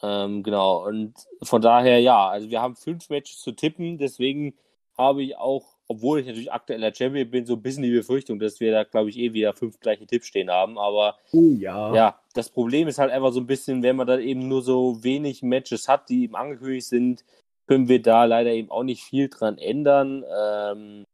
ähm, 0.01 0.43
genau, 0.43 0.85
und 0.85 1.13
von 1.41 1.61
daher, 1.61 1.99
ja, 1.99 2.27
also 2.27 2.49
wir 2.49 2.61
haben 2.61 2.75
fünf 2.75 3.09
Matches 3.09 3.39
zu 3.39 3.53
tippen, 3.53 3.97
deswegen 3.97 4.53
habe 4.97 5.23
ich 5.23 5.37
auch 5.37 5.73
obwohl 5.87 6.19
ich 6.19 6.27
natürlich 6.27 6.51
aktueller 6.51 6.93
Champion 6.93 7.29
bin, 7.29 7.45
so 7.45 7.53
ein 7.53 7.61
bisschen 7.61 7.83
die 7.83 7.91
Befürchtung, 7.91 8.39
dass 8.39 8.59
wir 8.59 8.71
da, 8.71 8.83
glaube 8.83 9.09
ich, 9.09 9.17
eh 9.17 9.33
wieder 9.33 9.53
fünf 9.53 9.79
gleiche 9.79 10.07
Tipps 10.07 10.27
stehen 10.27 10.49
haben. 10.49 10.77
Aber 10.77 11.17
oh, 11.31 11.51
ja. 11.57 11.93
ja, 11.93 12.19
das 12.33 12.49
Problem 12.49 12.87
ist 12.87 12.99
halt 12.99 13.11
einfach 13.11 13.31
so 13.31 13.39
ein 13.39 13.47
bisschen, 13.47 13.83
wenn 13.83 13.95
man 13.95 14.07
dann 14.07 14.21
eben 14.21 14.47
nur 14.47 14.61
so 14.61 15.03
wenig 15.03 15.43
Matches 15.43 15.87
hat, 15.87 16.09
die 16.09 16.23
eben 16.23 16.35
angekündigt 16.35 16.87
sind, 16.87 17.25
können 17.67 17.87
wir 17.87 18.01
da 18.01 18.25
leider 18.25 18.51
eben 18.51 18.71
auch 18.71 18.83
nicht 18.83 19.03
viel 19.03 19.29
dran 19.29 19.57
ändern. 19.57 20.23
Ähm, 20.35 21.05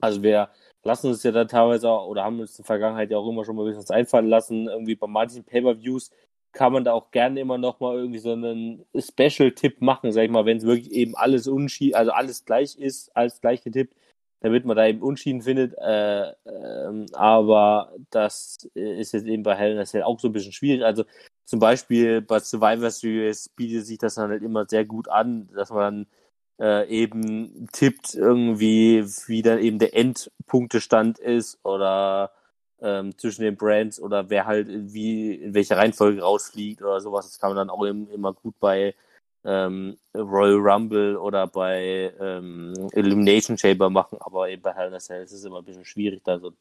also 0.00 0.22
wir 0.22 0.50
lassen 0.82 1.08
uns 1.08 1.22
ja 1.22 1.32
da 1.32 1.44
teilweise 1.44 1.88
auch, 1.88 2.06
oder 2.06 2.24
haben 2.24 2.40
uns 2.40 2.52
in 2.52 2.62
der 2.62 2.66
Vergangenheit 2.66 3.10
ja 3.10 3.18
auch 3.18 3.28
immer 3.28 3.44
schon 3.44 3.56
mal 3.56 3.62
ein 3.62 3.66
bisschen 3.66 3.82
was 3.82 3.90
einfallen 3.90 4.28
lassen. 4.28 4.68
Irgendwie 4.68 4.96
bei 4.96 5.06
manchen 5.06 5.44
Pay-Per-Views 5.44 6.10
kann 6.52 6.72
man 6.72 6.84
da 6.84 6.92
auch 6.92 7.10
gerne 7.10 7.40
immer 7.40 7.58
noch 7.58 7.80
mal 7.80 7.96
irgendwie 7.96 8.18
so 8.18 8.32
einen 8.32 8.84
Special-Tipp 8.96 9.80
machen, 9.80 10.12
sag 10.12 10.24
ich 10.24 10.30
mal, 10.30 10.46
wenn 10.46 10.56
es 10.56 10.64
wirklich 10.64 10.90
eben 10.92 11.14
alles 11.16 11.46
unschieden, 11.46 11.94
also 11.94 12.10
alles 12.10 12.44
gleich 12.44 12.76
ist, 12.76 13.14
als 13.16 13.40
gleich 13.40 13.62
getippt, 13.62 13.94
damit 14.40 14.64
man 14.64 14.76
da 14.76 14.86
eben 14.86 15.02
Unschieden 15.02 15.42
findet. 15.42 15.74
Äh, 15.78 16.30
äh, 16.30 17.06
aber 17.12 17.92
das 18.10 18.68
ist 18.74 19.12
jetzt 19.12 19.26
eben 19.26 19.42
bei 19.42 19.54
Hell 19.54 19.76
in 19.78 19.86
Cell 19.86 20.02
auch 20.02 20.18
so 20.18 20.28
ein 20.28 20.32
bisschen 20.32 20.52
schwierig. 20.52 20.84
Also 20.84 21.04
zum 21.44 21.60
Beispiel 21.60 22.22
bei 22.22 22.38
Survivor 22.40 22.90
Series 22.90 23.48
bietet 23.50 23.86
sich 23.86 23.98
das 23.98 24.14
dann 24.14 24.30
halt 24.30 24.42
immer 24.42 24.66
sehr 24.66 24.84
gut 24.84 25.08
an, 25.08 25.48
dass 25.54 25.70
man 25.70 26.06
dann 26.58 26.86
äh, 26.86 26.88
eben 26.88 27.68
tippt 27.72 28.14
irgendwie, 28.14 29.04
wie 29.26 29.42
dann 29.42 29.58
eben 29.58 29.78
der 29.78 29.96
Endpunktestand 29.96 31.18
ist 31.18 31.58
oder 31.64 32.32
ähm, 32.80 33.16
zwischen 33.18 33.42
den 33.42 33.56
Brands 33.56 34.00
oder 34.00 34.30
wer 34.30 34.46
halt 34.46 34.68
wie 34.70 35.34
in 35.34 35.54
welcher 35.54 35.76
Reihenfolge 35.76 36.22
rausfliegt 36.22 36.82
oder 36.82 37.00
sowas. 37.00 37.26
Das 37.26 37.38
kann 37.38 37.50
man 37.50 37.56
dann 37.56 37.70
auch 37.70 37.82
im, 37.84 38.08
immer 38.10 38.32
gut 38.32 38.54
bei 38.60 38.94
ähm, 39.44 39.98
Royal 40.14 40.58
Rumble 40.58 41.16
oder 41.16 41.46
bei 41.46 42.12
ähm, 42.20 42.74
Elimination 42.92 43.56
Chamber 43.56 43.90
machen, 43.90 44.18
aber 44.20 44.48
eben 44.48 44.62
bei 44.62 44.74
Hell 44.74 44.88
in 44.88 44.94
a 44.94 44.98
Cell 44.98 45.22
ist 45.22 45.32
es 45.32 45.44
immer 45.44 45.58
ein 45.58 45.64
bisschen 45.64 45.84
schwierig, 45.84 46.22
da 46.24 46.38
so 46.38 46.52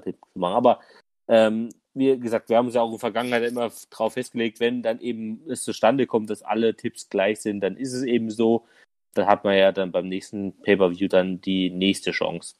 Tipp 0.00 0.16
zu 0.32 0.38
machen. 0.38 0.54
Aber 0.54 0.80
ähm, 1.28 1.68
wie 1.94 2.18
gesagt, 2.18 2.48
wir 2.48 2.56
haben 2.56 2.66
uns 2.66 2.74
ja 2.74 2.80
auch 2.80 2.86
in 2.86 2.92
der 2.92 3.00
Vergangenheit 3.00 3.44
immer 3.44 3.70
darauf 3.90 4.14
festgelegt, 4.14 4.60
wenn 4.60 4.82
dann 4.82 5.00
eben 5.00 5.42
es 5.48 5.62
zustande 5.62 6.06
kommt, 6.06 6.30
dass 6.30 6.42
alle 6.42 6.74
Tipps 6.74 7.08
gleich 7.08 7.40
sind, 7.40 7.60
dann 7.60 7.76
ist 7.76 7.92
es 7.92 8.02
eben 8.02 8.30
so. 8.30 8.66
Dann 9.14 9.26
hat 9.26 9.44
man 9.44 9.56
ja 9.56 9.72
dann 9.72 9.92
beim 9.92 10.08
nächsten 10.08 10.58
Pay-Per-View 10.62 11.08
dann 11.08 11.40
die 11.42 11.68
nächste 11.68 12.12
Chance. 12.12 12.54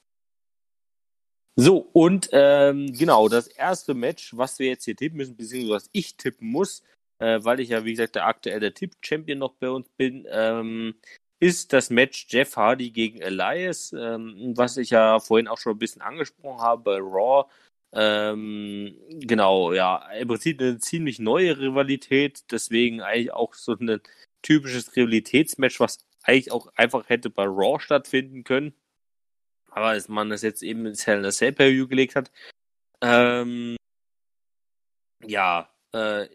So, 1.57 1.89
und 1.93 2.29
ähm, 2.33 2.93
genau, 2.93 3.29
das 3.29 3.47
erste 3.47 3.95
Match, 3.95 4.37
was 4.37 4.59
wir 4.59 4.69
jetzt 4.69 4.85
hier 4.85 4.97
tippen 4.97 5.19
müssen, 5.19 5.37
beziehungsweise 5.37 5.75
was 5.75 5.91
ich 5.93 6.17
tippen 6.17 6.49
muss, 6.49 6.83
äh, 7.23 7.45
weil 7.45 7.61
ich 7.61 7.71
ja, 7.71 7.85
wie 7.85 7.93
gesagt, 7.93 8.17
der 8.17 8.27
aktuelle 8.27 8.75
Tipp-Champion 8.75 9.39
noch 9.39 9.55
bei 9.55 9.71
uns 9.71 9.89
bin, 9.97 10.27
ähm, 10.31 10.95
ist 11.41 11.73
das 11.73 11.91
Match 11.91 12.27
Jeff 12.29 12.57
Hardy 12.57 12.91
gegen 12.91 13.21
Elias, 13.21 13.93
ähm, 13.93 14.55
was 14.57 14.77
ich 14.77 14.91
ja 14.91 15.19
vorhin 15.21 15.49
auch 15.49 15.59
schon 15.59 15.73
ein 15.75 15.79
bisschen 15.79 16.03
angesprochen 16.03 16.61
habe 16.61 16.83
bei 16.83 16.99
Raw. 16.99 17.51
Ähm, 17.95 18.97
genau, 19.21 19.73
ja, 19.73 20.09
im 20.13 20.29
Prinzip 20.29 20.61
eine 20.61 20.79
ziemlich 20.79 21.19
neue 21.19 21.59
Rivalität, 21.59 22.45
deswegen 22.51 23.03
eigentlich 23.03 23.33
auch 23.33 23.55
so 23.55 23.75
ein 23.75 24.01
typisches 24.43 24.97
Rivalitätsmatch, 24.97 25.81
was 25.81 25.99
eigentlich 26.23 26.53
auch 26.53 26.69
einfach 26.77 27.09
hätte 27.09 27.31
bei 27.31 27.45
Raw 27.45 27.81
stattfinden 27.81 28.45
können 28.45 28.75
aber 29.73 29.87
als 29.87 30.09
man 30.09 30.31
das 30.31 30.43
jetzt 30.43 30.63
eben 30.63 30.87
ins 30.87 31.07
Hell 31.07 31.19
in 31.19 31.25
a 31.25 31.31
Cell 31.31 31.53
Per 31.53 31.71
View 31.71 31.89
gelegt 31.89 32.15
hat, 32.17 32.31
ähm, 33.01 33.77
ja, 35.25 35.69
äh, 35.93 36.29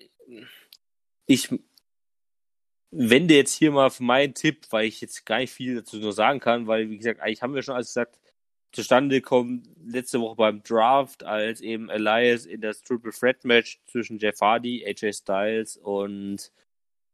ich 1.28 1.50
wende 2.92 3.36
jetzt 3.36 3.54
hier 3.54 3.72
mal 3.72 3.90
für 3.90 4.04
meinen 4.04 4.34
Tipp, 4.34 4.66
weil 4.72 4.86
ich 4.86 5.02
jetzt 5.02 5.26
gar 5.26 5.40
nicht 5.40 5.52
viel 5.52 5.76
dazu 5.76 5.98
nur 5.98 6.14
sagen 6.14 6.40
kann, 6.40 6.68
weil, 6.68 6.90
wie 6.90 6.98
gesagt, 6.98 7.22
eigentlich 7.22 7.42
haben 7.42 7.54
wir 7.54 7.62
schon 7.62 7.76
alles 7.76 7.90
gesagt, 7.90 8.20
zustande 8.72 9.22
kommt 9.22 9.68
letzte 9.86 10.20
Woche 10.22 10.36
beim 10.36 10.64
Draft, 10.64 11.24
als 11.24 11.62
eben 11.62 11.90
Elias 11.90 12.46
in 12.46 12.62
das 12.62 12.82
Triple 12.84 13.12
Threat 13.12 13.44
Match 13.46 13.80
zwischen 13.88 14.20
Jeff 14.20 14.40
Hardy, 14.42 14.86
AJ 14.86 15.14
Styles 15.14 15.78
und 15.78 16.52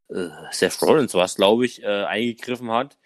äh, 0.09 0.30
Seth 0.51 0.82
Rollins 0.82 1.14
war 1.14 1.26
es, 1.26 1.36
glaube 1.36 1.66
ich, 1.66 1.84
äh, 1.84 2.05
eingegriffen 2.05 2.72
hat 2.72 2.97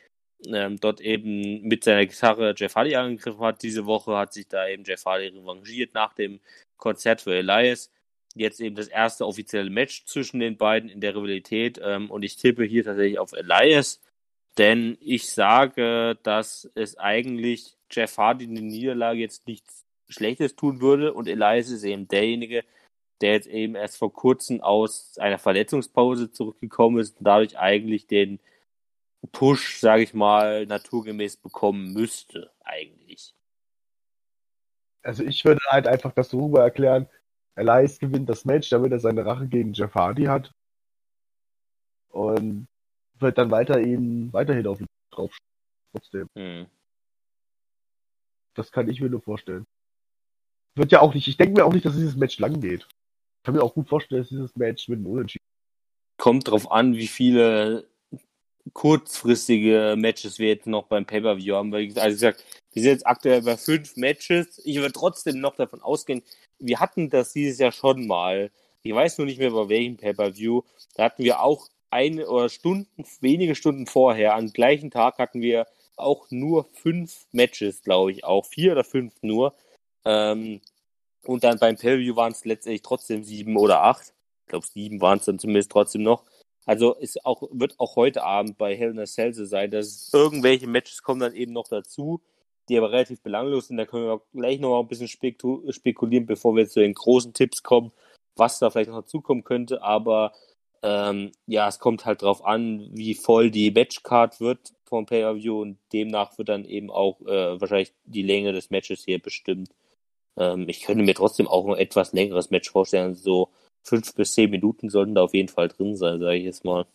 ähm, 0.45 0.79
dort 0.79 1.01
eben 1.01 1.61
mit 1.63 1.83
seiner 1.83 2.05
Gitarre 2.05 2.53
Jeff 2.55 2.75
Hardy 2.75 2.95
angegriffen 2.95 3.39
hat. 3.41 3.63
Diese 3.63 3.85
Woche 3.85 4.15
hat 4.17 4.33
sich 4.33 4.47
da 4.47 4.67
eben 4.67 4.83
Jeff 4.83 5.05
Hardy 5.05 5.27
revanchiert 5.27 5.93
nach 5.93 6.13
dem 6.13 6.39
Konzert 6.77 7.21
für 7.21 7.35
Elias. 7.35 7.91
Jetzt 8.39 8.59
eben 8.59 8.75
das 8.75 8.87
erste 8.87 9.25
offizielle 9.25 9.69
Match 9.69 10.05
zwischen 10.05 10.39
den 10.39 10.57
beiden 10.57 10.89
in 10.89 11.01
der 11.01 11.15
Rivalität. 11.15 11.79
Ähm, 11.83 12.09
und 12.11 12.23
ich 12.23 12.37
tippe 12.37 12.63
hier 12.63 12.83
tatsächlich 12.83 13.19
auf 13.19 13.33
Elias, 13.33 14.01
denn 14.57 14.97
ich 15.01 15.29
sage, 15.31 16.17
dass 16.23 16.69
es 16.75 16.97
eigentlich 16.97 17.77
Jeff 17.91 18.17
Hardy 18.17 18.45
in 18.45 18.55
der 18.55 18.63
Niederlage 18.63 19.19
jetzt 19.19 19.47
nichts 19.47 19.85
Schlechtes 20.09 20.55
tun 20.55 20.81
würde. 20.81 21.13
Und 21.13 21.27
Elias 21.27 21.69
ist 21.69 21.83
eben 21.83 22.07
derjenige, 22.07 22.63
der 23.21 23.33
jetzt 23.33 23.47
eben 23.47 23.75
erst 23.75 23.97
vor 23.97 24.13
kurzem 24.13 24.61
aus 24.61 25.17
einer 25.17 25.39
Verletzungspause 25.39 26.31
zurückgekommen 26.31 26.99
ist 26.99 27.17
und 27.19 27.25
dadurch 27.25 27.57
eigentlich 27.57 28.07
den 28.07 28.39
Push, 29.31 29.79
sage 29.79 30.03
ich 30.03 30.13
mal, 30.13 30.65
naturgemäß 30.65 31.37
bekommen 31.37 31.93
müsste, 31.93 32.51
eigentlich. 32.63 33.33
Also 35.01 35.23
ich 35.23 35.43
würde 35.45 35.61
halt 35.69 35.87
einfach 35.87 36.11
das 36.11 36.29
so 36.29 36.55
erklären, 36.55 37.07
Elias 37.57 37.97
gewinnt 37.99 38.29
das 38.29 38.45
Match, 38.45 38.69
damit 38.69 38.91
er 38.91 38.99
seine 38.99 39.25
Rache 39.25 39.47
gegen 39.47 39.73
Jeff 39.73 39.95
Hardy 39.95 40.25
hat. 40.25 40.51
Und 42.09 42.67
wird 43.19 43.37
dann 43.37 43.51
weiter 43.51 43.81
ihn, 43.81 44.31
weiterhin 44.31 44.67
auf 44.67 44.79
ihn 44.79 44.87
drauf 45.11 45.35
trotzdem. 45.91 46.27
Hm. 46.35 46.67
Das 48.53 48.71
kann 48.71 48.89
ich 48.89 49.01
mir 49.01 49.09
nur 49.09 49.21
vorstellen. 49.21 49.65
Wird 50.75 50.91
ja 50.91 51.01
auch 51.01 51.13
nicht, 51.13 51.27
ich 51.27 51.37
denke 51.37 51.59
mir 51.59 51.65
auch 51.65 51.73
nicht, 51.73 51.85
dass 51.85 51.95
dieses 51.95 52.15
Match 52.15 52.37
lang 52.37 52.61
geht. 52.61 52.83
Ich 52.83 53.43
kann 53.43 53.55
mir 53.55 53.63
auch 53.63 53.73
gut 53.73 53.89
vorstellen, 53.89 54.21
dass 54.21 54.29
dieses 54.29 54.55
Match 54.55 54.87
mit 54.87 54.99
einem 54.99 55.07
Unentschieden. 55.07 55.45
Kommt 56.17 56.47
drauf 56.47 56.71
an, 56.71 56.95
wie 56.95 57.07
viele 57.07 57.87
kurzfristige 58.73 59.95
Matches 59.97 60.39
wir 60.39 60.49
jetzt 60.49 60.67
noch 60.67 60.87
beim 60.87 61.05
Pay-Per-View 61.05 61.55
haben. 61.55 61.71
Weil, 61.71 61.87
also 61.97 62.15
gesagt, 62.15 62.43
wir 62.73 62.83
sind 62.83 62.91
jetzt 62.91 63.07
aktuell 63.07 63.41
bei 63.41 63.57
fünf 63.57 63.95
Matches. 63.97 64.61
Ich 64.63 64.77
würde 64.77 64.91
trotzdem 64.91 65.39
noch 65.39 65.55
davon 65.55 65.81
ausgehen, 65.81 66.21
wir 66.59 66.79
hatten 66.79 67.09
das 67.09 67.33
dieses 67.33 67.59
Jahr 67.59 67.71
schon 67.71 68.07
mal. 68.07 68.51
Ich 68.83 68.93
weiß 68.93 69.17
nur 69.17 69.27
nicht 69.27 69.39
mehr 69.39 69.51
bei 69.51 69.69
welchem 69.69 69.97
Pay-Per-View. 69.97 70.61
Da 70.95 71.03
hatten 71.03 71.23
wir 71.23 71.41
auch 71.41 71.67
eine 71.89 72.27
oder 72.27 72.49
Stunden, 72.49 73.05
wenige 73.21 73.55
Stunden 73.55 73.87
vorher, 73.87 74.35
am 74.35 74.51
gleichen 74.51 74.91
Tag 74.91 75.17
hatten 75.19 75.41
wir 75.41 75.67
auch 75.95 76.27
nur 76.29 76.65
fünf 76.73 77.25
Matches, 77.31 77.81
glaube 77.81 78.11
ich, 78.11 78.23
auch 78.23 78.45
vier 78.45 78.73
oder 78.73 78.83
fünf 78.83 79.13
nur. 79.21 79.55
Ähm, 80.05 80.61
und 81.23 81.43
dann 81.43 81.59
beim 81.59 81.75
Pay-Per-View 81.75 82.15
waren 82.15 82.31
es 82.31 82.45
letztendlich 82.45 82.81
trotzdem 82.81 83.23
sieben 83.23 83.57
oder 83.57 83.83
acht. 83.83 84.13
Ich 84.45 84.49
glaube, 84.49 84.65
sieben 84.65 85.01
waren 85.01 85.19
es 85.19 85.25
dann 85.25 85.39
zumindest 85.39 85.71
trotzdem 85.71 86.03
noch. 86.03 86.23
Also 86.65 86.93
ist 86.95 87.25
auch, 87.25 87.43
wird 87.51 87.79
auch 87.79 87.95
heute 87.95 88.23
Abend 88.23 88.57
bei 88.57 88.75
Hell 88.75 88.91
in 88.91 88.99
a 88.99 89.05
Cell 89.05 89.33
so 89.33 89.45
sein, 89.45 89.71
dass 89.71 90.09
irgendwelche 90.13 90.67
Matches 90.67 91.01
kommen 91.01 91.21
dann 91.21 91.33
eben 91.33 91.53
noch 91.53 91.69
dazu, 91.69 92.21
die 92.69 92.77
aber 92.77 92.91
relativ 92.91 93.21
belanglos 93.21 93.67
sind. 93.67 93.77
Da 93.77 93.85
können 93.85 94.05
wir 94.05 94.21
gleich 94.33 94.59
noch 94.59 94.71
mal 94.71 94.79
ein 94.79 94.87
bisschen 94.87 95.07
spekulieren, 95.07 96.25
bevor 96.25 96.55
wir 96.55 96.67
zu 96.67 96.79
den 96.79 96.93
großen 96.93 97.33
Tipps 97.33 97.63
kommen, 97.63 97.91
was 98.35 98.59
da 98.59 98.69
vielleicht 98.69 98.89
noch 98.89 99.01
dazukommen 99.01 99.43
könnte. 99.43 99.81
Aber 99.83 100.33
ähm, 100.83 101.31
ja, 101.45 101.67
es 101.67 101.79
kommt 101.79 102.05
halt 102.05 102.21
drauf 102.21 102.45
an, 102.45 102.89
wie 102.93 103.15
voll 103.15 103.51
die 103.51 103.71
Matchcard 103.71 104.39
wird 104.39 104.73
vom 104.85 105.05
Pay-Per-View 105.05 105.61
und 105.61 105.77
demnach 105.93 106.37
wird 106.37 106.49
dann 106.49 106.65
eben 106.65 106.89
auch 106.89 107.19
äh, 107.21 107.59
wahrscheinlich 107.59 107.93
die 108.05 108.21
Länge 108.21 108.53
des 108.53 108.69
Matches 108.69 109.03
hier 109.03 109.19
bestimmt. 109.19 109.69
Ähm, 110.37 110.69
ich 110.69 110.81
könnte 110.81 111.03
mir 111.03 111.15
trotzdem 111.15 111.47
auch 111.47 111.67
ein 111.67 111.77
etwas 111.77 112.13
längeres 112.13 112.51
Match 112.51 112.69
vorstellen, 112.69 113.15
so 113.15 113.49
fünf 113.83 114.13
bis 114.15 114.33
zehn 114.33 114.49
Minuten 114.49 114.89
sollten 114.89 115.15
da 115.15 115.23
auf 115.23 115.33
jeden 115.33 115.49
Fall 115.49 115.67
drin 115.67 115.95
sein, 115.95 116.19
sage 116.19 116.37
ich 116.37 116.45
jetzt 116.45 116.65
mal. 116.65 116.85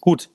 Gut. 0.00 0.30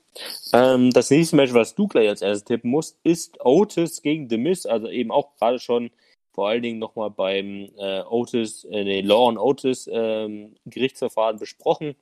Ähm, 0.53 0.91
das 0.91 1.09
nächste 1.09 1.35
Match, 1.35 1.53
was 1.53 1.75
du 1.75 1.87
gleich 1.87 2.07
als 2.07 2.21
erstes 2.21 2.45
tippen 2.45 2.71
musst, 2.71 2.97
ist 3.03 3.39
Otis 3.43 4.01
gegen 4.01 4.29
The 4.29 4.37
Miz. 4.37 4.65
Also 4.65 4.87
eben 4.87 5.11
auch 5.11 5.35
gerade 5.35 5.59
schon 5.59 5.91
vor 6.33 6.49
allen 6.49 6.61
Dingen 6.61 6.79
nochmal 6.79 7.11
beim 7.11 7.71
äh, 7.77 8.01
Otis, 8.01 8.65
äh, 8.65 8.83
nee, 8.83 9.01
Law 9.01 9.29
und 9.29 9.37
Otis 9.37 9.89
ähm, 9.91 10.55
Gerichtsverfahren 10.65 11.39
besprochen. 11.39 11.95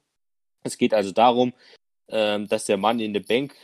Es 0.64 0.78
geht 0.78 0.94
also 0.94 1.12
darum, 1.12 1.54
ähm, 2.10 2.48
dass 2.48 2.66
der 2.66 2.78
Mann 2.78 3.00
in 3.00 3.14
the 3.14 3.20
Bank 3.20 3.56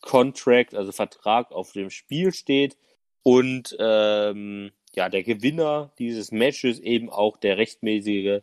Contract, 0.00 0.74
also 0.74 0.92
Vertrag 0.92 1.50
auf 1.52 1.72
dem 1.72 1.90
Spiel 1.90 2.32
steht 2.32 2.76
und 3.22 3.76
ähm, 3.78 4.70
ja, 4.94 5.08
der 5.08 5.22
Gewinner 5.22 5.92
dieses 5.98 6.32
Matches 6.32 6.78
eben 6.78 7.10
auch 7.10 7.36
der 7.36 7.56
rechtmäßige 7.56 8.42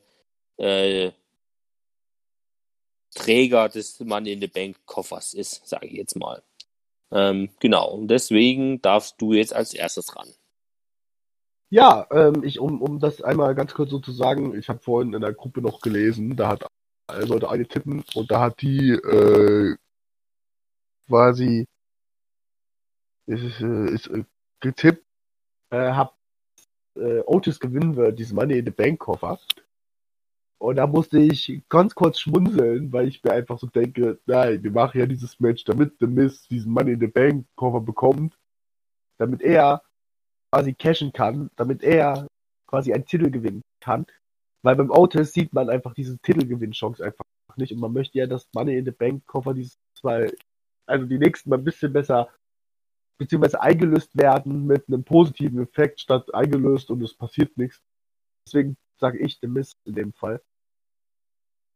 äh, 0.58 1.12
Träger 3.16 3.70
des 3.70 4.00
Money 4.00 4.34
in 4.34 4.42
the 4.42 4.48
Bank 4.48 4.78
Koffers 4.86 5.34
ist, 5.34 5.68
sage 5.68 5.88
ich 5.88 5.94
jetzt 5.94 6.16
mal. 6.16 6.44
Ähm, 7.12 7.50
genau, 7.60 7.92
und 7.92 8.08
deswegen 8.08 8.82
darfst 8.82 9.20
du 9.20 9.34
jetzt 9.34 9.54
als 9.54 9.74
erstes 9.74 10.16
ran. 10.16 10.30
Ja, 11.72 12.08
ähm, 12.12 12.44
ich, 12.44 12.60
um, 12.60 12.82
um 12.82 13.00
das 13.00 13.22
einmal 13.22 13.56
ganz 13.56 13.74
kurz 13.74 13.92
so 13.92 14.00
zu 14.00 14.12
sagen, 14.12 14.58
ich 14.58 14.70
habe 14.70 14.80
vorhin 14.80 15.14
in 15.14 15.22
der 15.22 15.34
Gruppe 15.34 15.62
noch 15.62 15.82
gelesen, 15.82 16.36
da 16.36 16.50
hat 16.50 16.66
sollte 17.22 17.50
eine 17.50 17.68
tippen 17.68 18.04
und 18.14 18.32
da 18.32 18.40
hat 18.40 18.62
die 18.62 18.92
äh, 18.92 19.76
quasi 21.08 21.66
ist, 23.26 23.62
äh, 23.62 23.92
ist 23.92 24.08
äh, 24.08 24.24
getippt, 24.60 25.06
äh, 25.72 25.92
hab 25.92 26.18
äh, 26.96 27.20
Otis 27.22 27.60
gewinnen 27.60 27.96
wird, 27.96 28.20
diesen 28.20 28.36
Money 28.36 28.60
in 28.60 28.66
the 28.66 28.72
Bank 28.72 29.00
Koffer. 29.00 29.40
Und 30.60 30.76
da 30.76 30.88
musste 30.88 31.20
ich 31.20 31.64
ganz 31.70 31.96
kurz 31.96 32.20
schmunzeln, 32.20 32.92
weil 32.92 33.08
ich 33.08 33.24
mir 33.24 33.32
einfach 33.32 33.58
so 33.58 33.68
denke, 33.68 34.20
nein, 34.26 34.62
wir 34.62 34.72
machen 34.72 35.00
ja 35.00 35.06
dieses 35.06 35.40
Match, 35.40 35.64
damit 35.64 35.96
The 36.00 36.08
Miz 36.08 36.48
diesen 36.50 36.74
Money 36.74 36.94
in 36.94 37.00
the 37.00 37.08
Bank 37.08 37.48
Koffer 37.56 37.80
bekommt, 37.80 38.38
damit 39.18 39.42
er 39.42 39.82
quasi 40.52 40.74
cashen 40.74 41.14
kann, 41.14 41.50
damit 41.56 41.82
er 41.82 42.28
quasi 42.68 42.94
einen 42.94 43.06
Titel 43.06 43.32
gewinnen 43.32 43.62
kann. 43.80 44.06
Weil 44.62 44.76
beim 44.76 44.92
Otis 44.92 45.32
sieht 45.32 45.54
man 45.54 45.70
einfach 45.70 45.94
diese 45.94 46.20
Titelgewinnchance 46.20 47.04
einfach 47.04 47.24
nicht 47.56 47.72
und 47.72 47.80
man 47.80 47.94
möchte 47.94 48.18
ja, 48.18 48.28
dass 48.28 48.50
Money 48.54 48.78
in 48.78 48.86
the 48.86 48.92
Bank 48.92 49.26
Koffer 49.28 49.54
dieses 49.54 49.78
zwei, 49.96 50.32
also 50.86 51.06
die 51.06 51.20
nächsten 51.20 51.50
mal 51.50 51.58
ein 51.58 51.64
bisschen 51.64 51.94
besser 51.94 52.30
beziehungsweise 53.18 53.62
eingelöst 53.62 54.18
werden 54.18 54.66
mit 54.66 54.88
einem 54.88 55.04
positiven 55.04 55.62
Effekt 55.62 56.02
statt 56.02 56.34
eingelöst 56.34 56.90
und 56.90 57.02
es 57.02 57.14
passiert 57.16 57.58
nichts. 57.58 57.82
Deswegen 58.46 58.78
sage 58.98 59.20
ich 59.20 59.40
The 59.40 59.48
Miz 59.48 59.74
in 59.86 59.96
dem 59.96 60.14
Fall. 60.14 60.42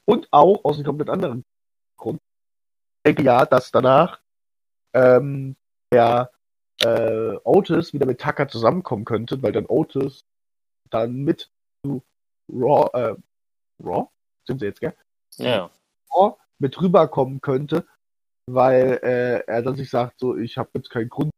Und 0.05 0.27
auch 0.31 0.63
aus 0.65 0.75
einem 0.75 0.85
komplett 0.85 1.09
anderen 1.09 1.45
Grund. 1.97 2.19
Ich 2.97 3.03
denke 3.11 3.23
ja, 3.23 3.45
dass 3.45 3.71
danach 3.71 4.19
ähm, 4.93 5.55
der 5.91 6.31
äh, 6.81 7.37
Otis 7.43 7.93
wieder 7.93 8.05
mit 8.05 8.19
Tucker 8.19 8.47
zusammenkommen 8.47 9.05
könnte, 9.05 9.41
weil 9.41 9.51
dann 9.51 9.65
Otis 9.65 10.25
dann 10.89 11.23
mit 11.23 11.49
zu 11.85 12.03
Raw, 12.51 12.89
äh, 12.93 13.15
Raw? 13.83 14.09
Sind 14.45 14.59
sie 14.59 14.65
jetzt, 14.65 14.81
gell? 14.81 14.95
Ja. 15.37 15.69
Raw 16.13 16.35
mit 16.59 16.79
rüberkommen 16.79 17.41
könnte, 17.41 17.85
weil 18.45 18.99
äh, 19.03 19.39
er 19.47 19.61
dann 19.61 19.75
sich 19.75 19.89
sagt, 19.89 20.19
so, 20.19 20.37
ich 20.37 20.57
habe 20.57 20.69
jetzt 20.75 20.89
keinen 20.89 21.09
Grund 21.09 21.31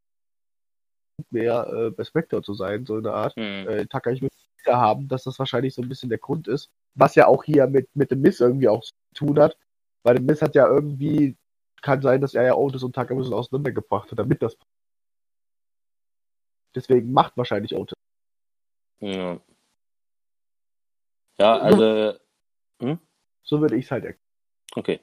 mehr, 1.30 1.68
äh, 1.68 1.90
bei 1.92 2.04
Spectre 2.04 2.42
zu 2.42 2.54
sein, 2.54 2.86
so 2.86 2.96
eine 2.96 3.14
Art. 3.14 3.36
Hm. 3.36 3.68
Äh, 3.68 3.86
Tucker, 3.86 4.12
ich 4.12 4.22
will 4.22 4.30
wieder 4.66 4.78
haben, 4.78 5.08
dass 5.08 5.24
das 5.24 5.40
wahrscheinlich 5.40 5.74
so 5.74 5.82
ein 5.82 5.90
bisschen 5.90 6.10
der 6.10 6.18
Grund 6.18 6.48
ist. 6.48 6.70
Was 6.96 7.16
ja 7.16 7.28
auch 7.28 7.44
hier 7.44 7.68
mit, 7.68 7.94
mit 7.96 8.12
dem 8.12 8.22
Miss 8.22 8.40
irgendwie 8.40 8.68
auch 8.70 8.84
zu 8.84 8.94
tun 9.14 9.40
hat. 9.40 9.58
Weil 10.04 10.16
der 10.16 10.24
Miss 10.24 10.42
hat 10.42 10.56
ja 10.56 10.68
irgendwie, 10.68 11.36
kann 11.82 12.02
sein, 12.02 12.22
dass 12.22 12.34
er 12.34 12.44
ja 12.44 12.56
Otis 12.56 12.84
und 12.84 12.94
Tucker 12.94 13.12
ein 13.12 13.18
bisschen 13.18 13.34
auseinandergebracht 13.34 14.12
hat, 14.12 14.20
damit 14.20 14.42
das. 14.42 14.58
Deswegen 16.76 17.12
macht 17.12 17.38
wahrscheinlich 17.38 17.76
Otis. 17.76 17.98
Ja. 19.00 19.40
Ja, 21.38 21.58
also, 21.58 22.14
So 23.44 23.62
würde 23.62 23.76
ich 23.76 23.86
es 23.86 23.92
halt 23.92 24.06
erklären. 24.06 24.22
okay. 24.76 25.00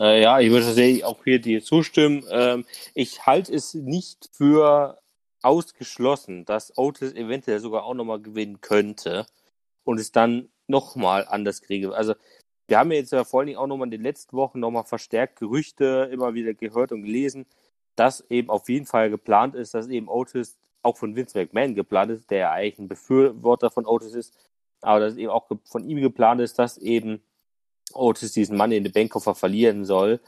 Äh, 0.00 0.22
ja, 0.22 0.40
ich 0.40 0.50
würde 0.50 1.06
auch 1.06 1.22
hier 1.22 1.40
dir 1.40 1.62
zustimmen. 1.62 2.24
Ähm, 2.30 2.64
ich 2.94 3.26
halte 3.26 3.54
es 3.54 3.74
nicht 3.74 4.30
für 4.32 5.01
ausgeschlossen, 5.42 6.44
dass 6.44 6.76
Otis 6.76 7.12
eventuell 7.12 7.60
sogar 7.60 7.84
auch 7.84 7.94
nochmal 7.94 8.20
gewinnen 8.20 8.60
könnte 8.60 9.26
und 9.84 9.98
es 9.98 10.12
dann 10.12 10.48
nochmal 10.66 11.26
anders 11.28 11.62
kriege. 11.62 11.94
Also, 11.94 12.14
wir 12.68 12.78
haben 12.78 12.92
ja 12.92 12.98
jetzt 12.98 13.12
ja 13.12 13.24
vor 13.24 13.40
allen 13.40 13.48
Dingen 13.48 13.58
auch 13.58 13.66
nochmal 13.66 13.88
in 13.88 13.92
den 13.92 14.02
letzten 14.02 14.36
Wochen 14.36 14.60
nochmal 14.60 14.84
verstärkt 14.84 15.38
Gerüchte 15.38 16.08
immer 16.12 16.34
wieder 16.34 16.54
gehört 16.54 16.92
und 16.92 17.02
gelesen, 17.02 17.46
dass 17.96 18.24
eben 18.30 18.50
auf 18.50 18.68
jeden 18.68 18.86
Fall 18.86 19.10
geplant 19.10 19.54
ist, 19.54 19.74
dass 19.74 19.88
eben 19.88 20.08
Otis 20.08 20.58
auch 20.82 20.96
von 20.96 21.14
Vince 21.14 21.38
McMahon 21.38 21.74
geplant 21.74 22.10
ist, 22.10 22.30
der 22.30 22.38
ja 22.38 22.50
eigentlich 22.52 22.78
ein 22.78 22.88
Befürworter 22.88 23.70
von 23.70 23.86
Otis 23.86 24.14
ist, 24.14 24.34
aber 24.80 25.00
dass 25.00 25.16
eben 25.16 25.30
auch 25.30 25.48
von 25.64 25.84
ihm 25.88 26.00
geplant 26.00 26.40
ist, 26.40 26.58
dass 26.58 26.78
eben 26.78 27.22
Otis 27.92 28.32
diesen 28.32 28.56
Mann 28.56 28.72
in 28.72 28.84
den 28.84 28.92
Bankkoffer 28.92 29.34
verlieren 29.34 29.84
soll, 29.84 30.20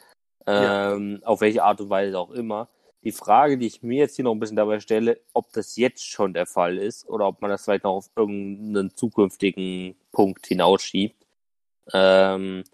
ähm, 0.46 1.20
auf 1.24 1.40
welche 1.40 1.64
Art 1.64 1.80
und 1.80 1.90
Weise 1.90 2.18
auch 2.18 2.30
immer. 2.30 2.68
Die 3.04 3.12
Frage, 3.12 3.58
die 3.58 3.66
ich 3.66 3.82
mir 3.82 3.98
jetzt 3.98 4.16
hier 4.16 4.24
noch 4.24 4.32
ein 4.32 4.40
bisschen 4.40 4.56
dabei 4.56 4.80
stelle, 4.80 5.20
ob 5.34 5.52
das 5.52 5.76
jetzt 5.76 6.04
schon 6.08 6.32
der 6.32 6.46
Fall 6.46 6.78
ist 6.78 7.06
oder 7.08 7.26
ob 7.28 7.42
man 7.42 7.50
das 7.50 7.64
vielleicht 7.64 7.84
noch 7.84 7.92
auf 7.92 8.10
irgendeinen 8.16 8.96
zukünftigen 8.96 9.94
Punkt 10.10 10.46
hinausschiebt. 10.46 11.26
Ähm, 11.92 12.64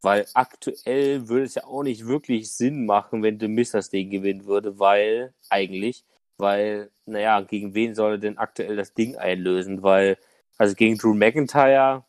weil 0.00 0.26
aktuell 0.34 1.28
würde 1.28 1.44
es 1.44 1.56
ja 1.56 1.64
auch 1.64 1.82
nicht 1.82 2.06
wirklich 2.06 2.52
Sinn 2.52 2.86
machen, 2.86 3.22
wenn 3.24 3.40
The 3.40 3.48
Miz 3.48 3.72
das 3.72 3.90
Ding 3.90 4.10
gewinnen 4.10 4.46
würde, 4.46 4.78
weil, 4.78 5.34
eigentlich, 5.50 6.04
weil, 6.38 6.90
naja, 7.04 7.40
gegen 7.40 7.74
wen 7.74 7.94
soll 7.96 8.12
er 8.12 8.18
denn 8.18 8.38
aktuell 8.38 8.76
das 8.76 8.94
Ding 8.94 9.16
einlösen? 9.16 9.82
Weil, 9.82 10.16
also 10.56 10.74
gegen 10.76 10.96
Drew 10.96 11.14
McIntyre 11.14 12.04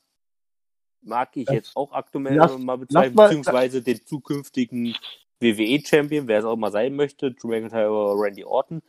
mag 1.01 1.35
ich 1.35 1.49
jetzt 1.49 1.75
auch 1.75 1.91
aktuell 1.93 2.35
lass- 2.35 2.57
mal 2.59 2.77
mal- 2.89 3.09
beziehungsweise 3.09 3.81
den 3.81 4.05
zukünftigen 4.05 4.95
WWE-Champion, 5.41 6.27
wer 6.27 6.39
es 6.39 6.45
auch 6.45 6.53
immer 6.53 6.71
sein 6.71 6.95
möchte, 6.95 7.31
Drew 7.31 7.49
McIntyre 7.49 7.91
oder 7.91 8.21
Randy 8.21 8.43
Orton. 8.43 8.81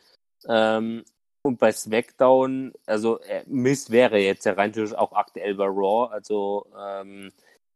Ähm, 0.49 1.05
und 1.43 1.59
bei 1.59 1.73
SmackDown, 1.73 2.73
also 2.87 3.21
äh, 3.21 3.43
Miss 3.47 3.91
wäre 3.91 4.19
jetzt 4.19 4.45
ja 4.45 4.53
rein 4.53 4.73
theoretisch 4.73 4.97
auch 4.97 5.13
aktuell 5.13 5.55
bei 5.55 5.67
Raw, 5.67 6.13
also 6.13 6.67
ähm, 6.79 7.33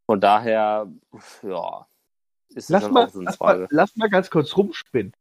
von 0.06 0.20
daher, 0.20 0.88
ja, 1.42 1.86
ist 2.54 2.70
Lass 2.70 2.84
dann 2.84 2.92
mal, 2.92 3.06
auch 3.06 3.10
so 3.10 3.18
eine 3.18 3.26
lass, 3.26 3.40
mal, 3.40 3.46
Frage. 3.46 3.68
lass 3.70 3.96
mal 3.96 4.08
ganz 4.08 4.30
kurz 4.30 4.56
rumspinnen. 4.56 5.12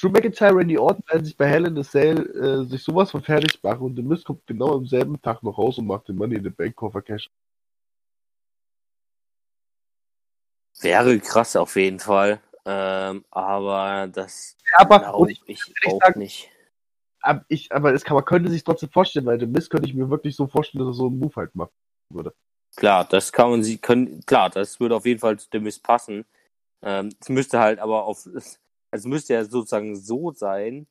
Drew 0.00 0.10
McIntyre, 0.10 0.54
Randy 0.54 0.78
Orton 0.78 1.02
werden 1.08 1.24
sich 1.24 1.36
bei 1.36 1.48
Hell 1.48 1.66
in 1.66 1.76
a 1.76 1.82
Cell 1.82 2.18
äh, 2.36 2.70
sich 2.70 2.84
sowas 2.84 3.10
von 3.10 3.22
fertig 3.22 3.60
machen 3.64 3.82
und 3.82 3.96
The 3.96 4.02
Miz 4.02 4.22
kommt 4.22 4.46
genau 4.46 4.76
am 4.76 4.86
selben 4.86 5.20
Tag 5.20 5.42
noch 5.42 5.58
raus 5.58 5.78
und 5.78 5.88
macht 5.88 6.06
den 6.06 6.14
Money 6.16 6.36
in 6.36 6.44
the 6.44 6.50
Bank 6.50 6.76
Koffer 6.76 7.02
Cash. 7.02 7.28
Wäre 10.80 11.18
krass 11.18 11.56
auf 11.56 11.74
jeden 11.74 11.98
Fall. 11.98 12.40
Ähm, 12.70 13.24
aber 13.30 14.08
das 14.12 14.56
Aber, 14.76 14.98
glaube 14.98 15.32
ich, 15.32 15.40
ich, 15.46 15.62
auch 15.86 16.00
sagen- 16.04 16.18
nicht. 16.20 16.50
ab, 17.22 17.46
ich, 17.48 17.72
aber 17.72 17.94
es 17.94 18.04
kann, 18.04 18.14
man 18.14 18.26
könnte 18.26 18.50
sich 18.50 18.62
trotzdem 18.62 18.90
vorstellen, 18.90 19.24
weil 19.24 19.40
The 19.40 19.46
Miz 19.46 19.70
könnte 19.70 19.88
ich 19.88 19.94
mir 19.94 20.10
wirklich 20.10 20.36
so 20.36 20.46
vorstellen, 20.46 20.84
dass 20.84 20.94
er 20.94 20.98
so 20.98 21.06
einen 21.06 21.18
Move 21.18 21.34
halt 21.34 21.54
macht. 21.54 21.72
Klar, 22.76 23.06
das 23.08 23.32
kann 23.32 23.48
man 23.50 23.62
sie 23.62 23.78
können, 23.78 24.20
klar, 24.26 24.50
das 24.50 24.80
würde 24.80 24.96
auf 24.96 25.06
jeden 25.06 25.18
Fall 25.18 25.38
zu 25.38 25.48
dem 25.48 25.62
Miss 25.62 25.78
passen. 25.78 26.26
Ähm, 26.82 27.08
es 27.18 27.30
müsste 27.30 27.58
halt 27.58 27.78
aber 27.78 28.04
auf, 28.04 28.26
es 28.36 28.60
also 28.90 29.08
müsste 29.08 29.32
ja 29.32 29.44
sozusagen 29.44 29.96
so 29.96 30.32
sein, 30.32 30.86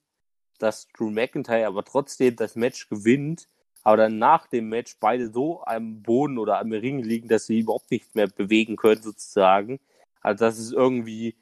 dass 0.58 0.88
Drew 0.98 1.12
McIntyre 1.12 1.68
aber 1.68 1.84
trotzdem 1.86 2.36
das 2.36 2.56
Match 2.56 2.90
gewinnt, 2.90 3.48
aber 3.84 3.98
dann 3.98 4.18
nach 4.18 4.48
dem 4.48 4.70
Match 4.70 4.98
beide 5.00 5.32
so 5.32 5.64
am 5.64 6.02
Boden 6.02 6.40
oder 6.40 6.58
am 6.60 6.72
Ring 6.72 7.04
liegen, 7.04 7.28
dass 7.28 7.46
sie 7.46 7.60
überhaupt 7.60 7.92
nicht 7.92 8.16
mehr 8.16 8.28
bewegen 8.28 8.76
können, 8.78 9.04
sozusagen. 9.04 9.80
Also, 10.22 10.44
dass 10.46 10.58
es 10.58 10.72
irgendwie 10.72 11.36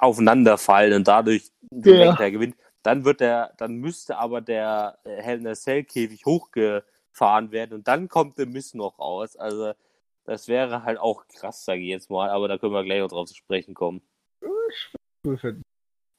aufeinanderfallen 0.00 0.94
und 0.94 1.08
dadurch 1.08 1.50
Ja. 1.70 2.12
McIntyre 2.12 2.32
gewinnt. 2.32 2.56
Dann 2.82 3.04
wird 3.04 3.20
der, 3.20 3.52
dann 3.58 3.76
müsste 3.76 4.16
aber 4.18 4.40
der 4.40 4.98
äh, 5.04 5.20
Hell 5.22 5.40
in 5.40 5.46
a 5.46 5.54
Cell 5.54 5.84
Käfig 5.84 6.24
hochgefahren 6.24 7.50
werden 7.50 7.74
und 7.74 7.88
dann 7.88 8.08
kommt 8.08 8.38
der 8.38 8.46
Miss 8.46 8.74
noch 8.74 8.98
raus. 8.98 9.36
Also, 9.36 9.72
das 10.24 10.48
wäre 10.48 10.84
halt 10.84 10.98
auch 10.98 11.26
krass, 11.28 11.64
sage 11.64 11.80
ich 11.80 11.88
jetzt 11.88 12.10
mal, 12.10 12.30
aber 12.30 12.48
da 12.48 12.58
können 12.58 12.72
wir 12.72 12.84
gleich 12.84 13.00
noch 13.00 13.08
drauf 13.08 13.28
zu 13.28 13.34
sprechen 13.34 13.74
kommen. 13.74 14.02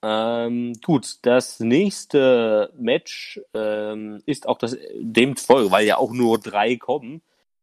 Ähm, 0.02 0.74
gut, 0.84 1.20
das 1.24 1.60
nächste 1.60 2.72
Match 2.78 3.40
ähm, 3.54 4.22
ist 4.26 4.48
auch 4.48 4.58
das 4.58 4.78
dem 4.96 5.36
Folge, 5.36 5.72
weil 5.72 5.86
ja 5.86 5.98
auch 5.98 6.12
nur 6.12 6.40
drei 6.40 6.78
kommen, 6.78 7.22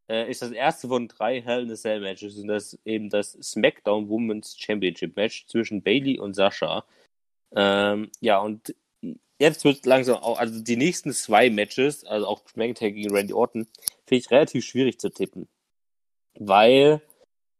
äh, 0.09 0.31
ist 0.31 0.43
das 0.43 0.53
erste 0.53 0.89
von 0.89 1.09
drei 1.09 1.41
Hell 1.41 1.65
in 1.65 1.73
a 1.73 1.75
Cell 1.75 2.01
Matches 2.01 2.37
und 2.39 2.49
das 2.49 2.79
eben 2.85 3.11
das 3.11 3.33
SmackDown 3.33 4.09
Women's 4.09 4.57
Championship 4.59 5.17
Match 5.17 5.47
zwischen 5.47 5.83
Bailey 5.83 6.19
und 6.19 6.35
Sascha. 6.35 6.85
Ähm, 7.55 8.11
ja, 8.21 8.39
und 8.39 8.75
jetzt 9.39 9.65
wird 9.65 9.87
langsam 9.87 10.17
auch, 10.17 10.39
also 10.39 10.63
die 10.63 10.77
nächsten 10.77 11.13
zwei 11.13 11.51
Matches, 11.51 12.05
also 12.05 12.27
auch 12.27 12.43
McIntyre 12.55 12.93
gegen 12.93 13.15
Randy 13.15 13.33
Orton, 13.33 13.67
finde 14.07 14.21
ich 14.21 14.31
relativ 14.31 14.65
schwierig 14.65 15.01
zu 15.01 15.11
tippen. 15.11 15.49
Weil 16.39 17.03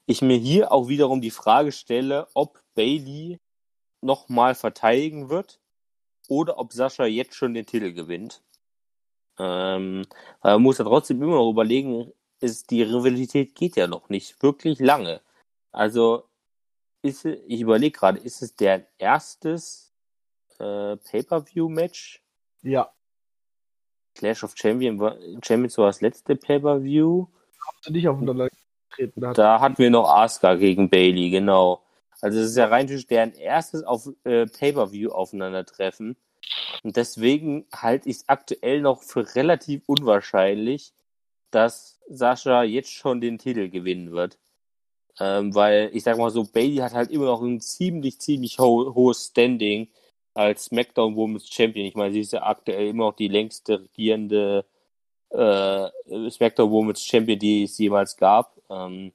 ich 0.07 0.23
mir 0.23 0.37
hier 0.37 0.73
auch 0.73 0.89
wiederum 0.89 1.21
die 1.21 1.31
Frage 1.31 1.73
stelle, 1.73 2.29
ob 2.35 2.63
Bailey 2.75 3.41
nochmal 4.01 4.55
verteidigen 4.55 5.29
wird 5.31 5.59
oder 6.29 6.59
ob 6.59 6.73
Sascha 6.73 7.07
jetzt 7.07 7.35
schon 7.35 7.55
den 7.55 7.67
Titel 7.67 7.93
gewinnt. 7.93 8.43
Ähm, 9.39 10.07
man 10.43 10.63
muss 10.63 10.79
ja 10.79 10.85
trotzdem 10.85 11.23
immer 11.23 11.37
noch 11.37 11.51
überlegen, 11.51 12.13
ist, 12.41 12.71
die 12.71 12.83
Rivalität 12.83 13.55
geht 13.55 13.77
ja 13.77 13.87
noch 13.87 14.09
nicht 14.09 14.43
wirklich 14.43 14.79
lange. 14.79 15.21
Also, 15.73 16.25
ist, 17.03 17.25
ich 17.25 17.61
überlege 17.61 17.99
gerade, 17.99 18.19
ist 18.19 18.43
es 18.43 18.57
der 18.57 18.87
erstes 18.99 19.93
äh, 20.59 20.97
Pay-Per-View-Match? 20.97 22.23
Ja. 22.63 22.93
Clash 24.15 24.43
of 24.45 24.55
Champion 24.57 24.99
war, 24.99 25.17
Champions 25.45 25.79
war 25.79 25.87
das 25.87 26.01
letzte 26.01 26.37
Pay-Per-View. 26.37 27.27
Haben 27.67 27.79
sie 27.83 27.93
nicht 27.93 28.09
aufeinander 28.09 28.49
getreten. 28.89 29.21
Da 29.21 29.33
Da 29.33 29.61
hatten 29.61 29.79
wir 29.79 29.91
noch 29.91 30.09
Asuka 30.09 30.55
gegen 30.55 30.89
Bailey, 30.89 31.31
genau. 31.31 31.83
Also 32.21 32.39
es 32.41 32.51
ist 32.51 32.57
ja 32.57 32.67
rein 32.67 32.87
theoretisch 32.87 33.07
deren 33.07 33.35
erstes 33.35 33.83
auf 33.85 34.09
äh, 34.25 34.47
Pay-Per-View 34.47 35.11
aufeinandertreffen. 35.11 36.17
Und 36.83 36.97
deswegen 36.97 37.67
halte 37.75 38.09
ich 38.09 38.17
es 38.17 38.29
aktuell 38.29 38.81
noch 38.81 39.03
für 39.03 39.35
relativ 39.35 39.83
unwahrscheinlich, 39.87 40.93
dass 41.51 42.01
Sascha 42.09 42.63
jetzt 42.63 42.93
schon 42.93 43.21
den 43.21 43.39
Titel 43.39 43.69
gewinnen 43.69 44.13
wird. 44.13 44.39
Ähm, 45.19 45.55
weil 45.55 45.91
ich 45.95 46.03
sag 46.05 46.19
mal 46.19 46.31
so, 46.31 46.45
Bailey 46.45 46.77
hat 46.77 46.93
halt 46.93 47.11
immer 47.11 47.27
noch 47.27 47.43
ein 47.43 47.61
ziemlich, 47.61 48.21
ziemlich 48.21 48.59
ho 48.59 48.95
hohes 48.95 49.27
Standing 49.27 49.89
als 50.35 50.67
SmackDown 50.67 51.17
Women's 51.17 51.49
Champion. 51.49 51.87
Ich 51.87 51.95
meine, 51.95 52.13
sie 52.13 52.21
ist 52.21 52.33
ja 52.33 52.43
aktuell 52.43 52.89
immer 52.89 53.07
noch 53.07 53.17
die 53.17 53.29
längste 53.29 53.81
regierende 53.81 54.67
äh, 55.31 55.89
SmackDown 56.31 56.71
Women's 56.71 57.03
Champion, 57.05 57.39
die 57.39 57.65
es 57.65 57.79
jemals 57.79 58.17
gab. 58.17 58.61
Ähm, 58.71 59.13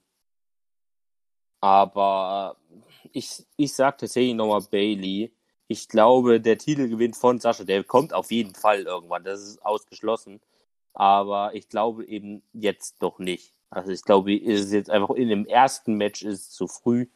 aber 1.60 2.56
ich, 3.12 3.44
ich 3.56 3.72
sag 3.72 3.98
tatsächlich 3.98 4.34
nochmal 4.34 4.62
Bailey. 4.70 5.32
Ich 5.68 5.88
glaube, 5.88 6.40
der 6.40 6.58
Titelgewinn 6.58 7.14
von 7.14 7.38
Sascha, 7.38 7.64
der 7.64 7.84
kommt 7.84 8.12
auf 8.12 8.30
jeden 8.32 8.54
Fall 8.54 8.82
irgendwann. 8.82 9.24
Das 9.24 9.40
ist 9.40 9.64
ausgeschlossen. 9.64 10.40
Aber 10.94 11.54
ich 11.54 11.68
glaube 11.68 12.04
eben 12.06 12.42
jetzt 12.52 13.00
noch 13.00 13.18
nicht. 13.18 13.54
Also 13.70 13.90
ich 13.90 14.02
glaube, 14.02 14.34
es 14.34 14.60
ist 14.66 14.72
jetzt 14.72 14.90
einfach 14.90 15.14
in 15.14 15.28
dem 15.28 15.46
ersten 15.46 15.94
Match 15.94 16.22
ist 16.22 16.40
es 16.40 16.50
zu 16.50 16.66
früh. 16.68 17.06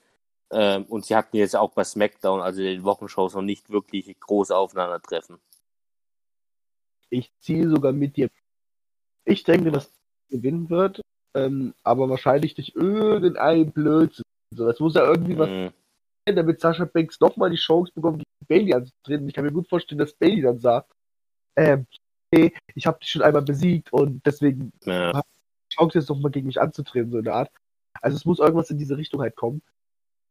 Ähm, 0.50 0.84
und 0.84 1.04
sie 1.04 1.16
hatten 1.16 1.36
jetzt 1.36 1.56
auch 1.56 1.72
bei 1.72 1.84
SmackDown, 1.84 2.40
also 2.40 2.62
den 2.62 2.84
Wochenshows, 2.84 3.34
noch 3.34 3.42
nicht 3.42 3.68
wirklich 3.70 4.18
große 4.20 4.56
Aufeinandertreffen. 4.56 5.38
ich 7.10 7.32
ziehe 7.40 7.68
sogar 7.68 7.92
mit 7.92 8.16
dir. 8.16 8.28
Ich 9.24 9.44
denke, 9.44 9.70
dass 9.70 9.86
er 10.30 10.38
gewinnen 10.38 10.68
wird, 10.70 11.00
ähm, 11.34 11.74
aber 11.82 12.08
wahrscheinlich 12.08 12.54
durch 12.54 12.72
irgendein 12.74 13.70
Blödsinn. 13.72 14.24
So, 14.54 14.68
es 14.68 14.80
muss 14.80 14.94
ja 14.94 15.04
irgendwie 15.04 15.38
was 15.38 15.48
Mhm. 15.48 15.72
sein, 16.26 16.36
damit 16.36 16.60
Sascha 16.60 16.84
Banks 16.84 17.20
nochmal 17.20 17.50
die 17.50 17.56
Chance 17.56 17.92
bekommt, 17.94 18.22
gegen 18.22 18.46
Bailey 18.48 18.74
anzutreten. 18.74 19.28
Ich 19.28 19.34
kann 19.34 19.44
mir 19.44 19.52
gut 19.52 19.68
vorstellen, 19.68 19.98
dass 19.98 20.14
Bailey 20.14 20.42
dann 20.42 20.58
sagt, 20.58 20.92
ähm, 21.56 21.86
ich 22.30 22.86
habe 22.86 22.98
dich 22.98 23.10
schon 23.10 23.22
einmal 23.22 23.42
besiegt 23.42 23.92
und 23.92 24.24
deswegen 24.26 24.72
Ja. 24.84 25.22
Chance 25.72 25.98
jetzt 25.98 26.08
noch 26.08 26.18
mal 26.18 26.30
gegen 26.30 26.46
mich 26.46 26.60
anzutreten, 26.60 27.10
so 27.10 27.18
eine 27.18 27.32
Art. 27.32 27.50
Also 28.00 28.16
es 28.16 28.24
muss 28.24 28.38
irgendwas 28.38 28.70
in 28.70 28.78
diese 28.78 28.96
Richtung 28.96 29.20
halt 29.20 29.36
kommen. 29.36 29.62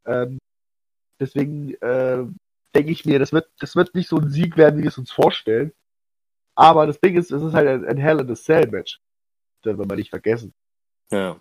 Ähm, 0.05 0.39
deswegen 1.19 1.73
äh, 1.75 2.25
denke 2.75 2.91
ich 2.91 3.05
mir, 3.05 3.19
das 3.19 3.33
wird, 3.33 3.49
das 3.59 3.75
wird 3.75 3.95
nicht 3.95 4.07
so 4.09 4.17
ein 4.17 4.29
Sieg 4.29 4.57
werden, 4.57 4.77
wie 4.77 4.83
wir 4.83 4.89
es 4.89 4.97
uns 4.97 5.11
vorstellen. 5.11 5.71
Aber 6.55 6.87
das 6.87 6.99
Ding 6.99 7.17
ist, 7.17 7.31
es 7.31 7.41
ist 7.41 7.53
halt 7.53 7.67
ein, 7.67 7.85
ein 7.85 7.97
Hell 7.97 8.19
in 8.19 8.29
a 8.31 8.35
Cell 8.35 8.67
Match. 8.69 9.01
Das 9.61 9.77
will 9.77 9.85
man 9.85 9.97
nicht 9.97 10.09
vergessen. 10.09 10.53
Ja. 11.11 11.39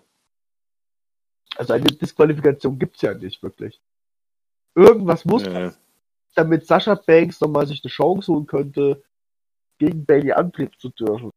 Also 1.57 1.73
eine 1.73 1.85
Disqualifikation 1.85 2.77
gibt's 2.79 3.01
ja 3.01 3.13
nicht 3.13 3.41
wirklich. 3.43 3.79
Irgendwas 4.75 5.23
muss, 5.25 5.45
Ja. 5.45 5.73
damit 6.35 6.65
Sascha 6.67 6.95
Banks 6.95 7.39
nochmal 7.39 7.65
sich 7.65 7.81
eine 7.83 7.91
Chance 7.91 8.33
holen 8.33 8.45
könnte, 8.45 9.03
gegen 9.77 10.05
Bailey 10.05 10.31
antreten 10.31 10.77
zu 10.77 10.89
dürfen. 10.89 11.31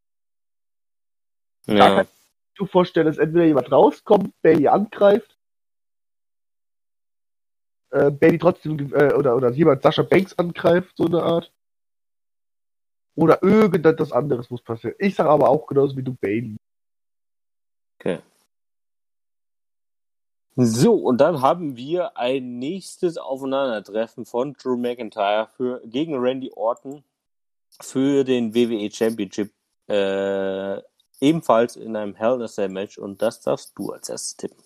Ja. 1.66 2.06
Du 2.54 2.66
vorstellen, 2.66 3.06
dass 3.06 3.18
entweder 3.18 3.44
jemand 3.44 3.70
rauskommt, 3.70 4.32
Bailey 4.42 4.68
angreift, 4.68 5.38
äh, 7.90 8.10
Bailey 8.10 8.38
trotzdem, 8.38 8.92
äh, 8.94 9.12
oder, 9.14 9.36
oder 9.36 9.50
jemand 9.50 9.82
Sascha 9.82 10.02
Banks 10.02 10.36
angreift, 10.38 10.96
so 10.96 11.06
eine 11.06 11.22
Art. 11.22 11.52
Oder 13.14 13.42
irgendetwas 13.42 14.12
anderes 14.12 14.48
muss 14.50 14.62
passieren. 14.62 14.96
Ich 14.98 15.14
sage 15.14 15.30
aber 15.30 15.48
auch 15.48 15.66
genauso 15.66 15.96
wie 15.96 16.02
du 16.02 16.14
Bailey. 16.14 16.56
Okay. 17.98 18.20
So, 20.60 20.94
und 20.94 21.18
dann 21.18 21.40
haben 21.40 21.76
wir 21.76 22.16
ein 22.16 22.58
nächstes 22.58 23.16
Aufeinandertreffen 23.16 24.24
von 24.24 24.54
Drew 24.54 24.76
McIntyre 24.76 25.48
für, 25.56 25.80
gegen 25.84 26.16
Randy 26.16 26.50
Orton 26.54 27.04
für 27.80 28.24
den 28.24 28.54
WWE 28.54 28.90
Championship. 28.90 29.52
Äh, 29.88 30.80
ebenfalls 31.20 31.76
in 31.76 31.96
einem 31.96 32.14
Hell 32.14 32.34
in 32.34 32.42
a 32.42 32.48
Cell 32.48 32.68
Match 32.68 32.98
und 32.98 33.20
das 33.22 33.40
darfst 33.40 33.72
du 33.76 33.90
als 33.90 34.08
erstes 34.08 34.36
tippen. 34.36 34.62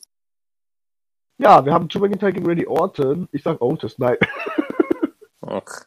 Ja, 1.38 1.64
wir 1.64 1.72
haben 1.72 1.88
Drew 1.88 2.00
McIntyre 2.00 2.32
gegen 2.32 2.46
Randy 2.46 2.66
Orton. 2.66 3.28
Ich 3.32 3.42
sag 3.42 3.60
Otis, 3.60 3.98
nein. 3.98 4.16
Ach, 5.40 5.86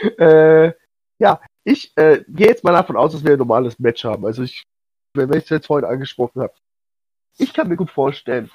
äh, 0.18 0.72
ja, 1.18 1.40
ich 1.64 1.96
äh, 1.96 2.24
gehe 2.28 2.48
jetzt 2.48 2.64
mal 2.64 2.72
davon 2.72 2.96
aus, 2.96 3.12
dass 3.12 3.24
wir 3.24 3.32
ein 3.32 3.38
normales 3.38 3.78
Match 3.78 4.04
haben. 4.04 4.24
Also 4.26 4.42
ich, 4.42 4.64
wenn 5.14 5.32
ich 5.32 5.44
es 5.44 5.50
jetzt 5.50 5.66
vorhin 5.66 5.88
angesprochen 5.88 6.42
habe, 6.42 6.52
ich 7.38 7.54
kann 7.54 7.68
mir 7.68 7.76
gut 7.76 7.90
vorstellen, 7.90 8.50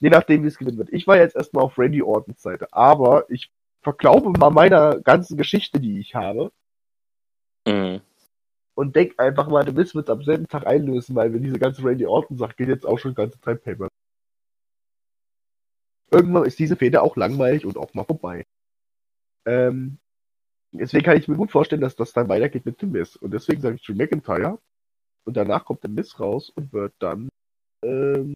je 0.00 0.10
nachdem, 0.10 0.42
wie 0.42 0.48
es 0.48 0.58
gewinnen 0.58 0.78
wird. 0.78 0.92
Ich 0.92 1.06
war 1.06 1.16
jetzt 1.16 1.36
erstmal 1.36 1.64
auf 1.64 1.78
Randy 1.78 2.02
Ortons 2.02 2.42
Seite, 2.42 2.66
aber 2.72 3.30
ich 3.30 3.50
verglaube 3.82 4.30
mal 4.38 4.50
meiner 4.50 5.00
ganzen 5.00 5.36
Geschichte, 5.36 5.80
die 5.80 6.00
ich 6.00 6.14
habe, 6.14 6.52
mhm. 7.66 8.00
und 8.74 8.96
denk 8.96 9.18
einfach 9.18 9.48
mal, 9.48 9.64
der 9.64 9.74
Miss 9.74 9.94
wird 9.94 10.10
am 10.10 10.22
selben 10.22 10.48
Tag 10.48 10.66
einlösen, 10.66 11.14
weil 11.14 11.32
wenn 11.32 11.42
diese 11.42 11.58
ganze 11.58 11.82
Randy 11.84 12.06
Orton-Sache 12.06 12.54
geht 12.56 12.68
jetzt 12.68 12.86
auch 12.86 12.98
schon 12.98 13.14
ganze 13.14 13.40
Zeit 13.40 13.62
Paper. 13.62 13.88
Irgendwann 16.10 16.44
ist 16.44 16.58
diese 16.58 16.76
Feder 16.76 17.02
auch 17.02 17.16
langweilig 17.16 17.64
und 17.64 17.78
auch 17.78 17.94
mal 17.94 18.04
vorbei. 18.04 18.44
Ähm, 19.46 19.98
deswegen 20.72 21.04
kann 21.04 21.16
ich 21.16 21.26
mir 21.28 21.36
gut 21.36 21.50
vorstellen, 21.50 21.80
dass 21.80 21.96
das 21.96 22.12
dann 22.12 22.28
weitergeht 22.28 22.66
mit 22.66 22.82
dem 22.82 22.92
Miss. 22.92 23.16
Und 23.16 23.32
deswegen 23.32 23.62
sage 23.62 23.76
ich 23.76 23.82
Drew 23.82 23.94
McIntyre. 23.94 24.58
Und 25.24 25.36
danach 25.36 25.64
kommt 25.64 25.82
der 25.82 25.90
Miss 25.90 26.18
raus 26.20 26.50
und 26.50 26.72
wird 26.72 26.94
dann 26.98 27.28
ähm, 27.84 28.34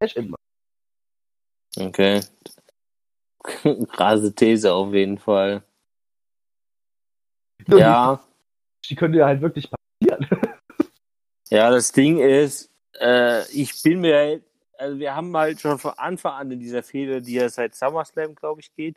Cash 0.00 0.16
in 0.16 0.30
machen. 0.30 0.42
Okay. 1.76 2.20
Krasse 3.88 4.34
These 4.34 4.72
auf 4.72 4.92
jeden 4.92 5.18
Fall. 5.18 5.64
Ja, 7.68 8.20
Die, 8.84 8.88
die 8.88 8.94
könnte 8.96 9.18
ja 9.18 9.26
halt 9.26 9.40
wirklich 9.40 9.68
passieren. 9.70 10.26
ja, 11.50 11.70
das 11.70 11.92
Ding 11.92 12.18
ist, 12.18 12.70
äh, 13.00 13.46
ich 13.50 13.82
bin 13.82 14.00
mir, 14.00 14.40
also 14.78 14.98
wir 14.98 15.14
haben 15.14 15.36
halt 15.36 15.60
schon 15.60 15.78
von 15.78 15.92
Anfang 15.96 16.32
an 16.34 16.50
in 16.50 16.60
dieser 16.60 16.82
Fehde, 16.82 17.22
die 17.22 17.34
ja 17.34 17.48
seit 17.48 17.74
SummerSlam, 17.74 18.34
glaube 18.34 18.60
ich, 18.60 18.74
geht, 18.74 18.96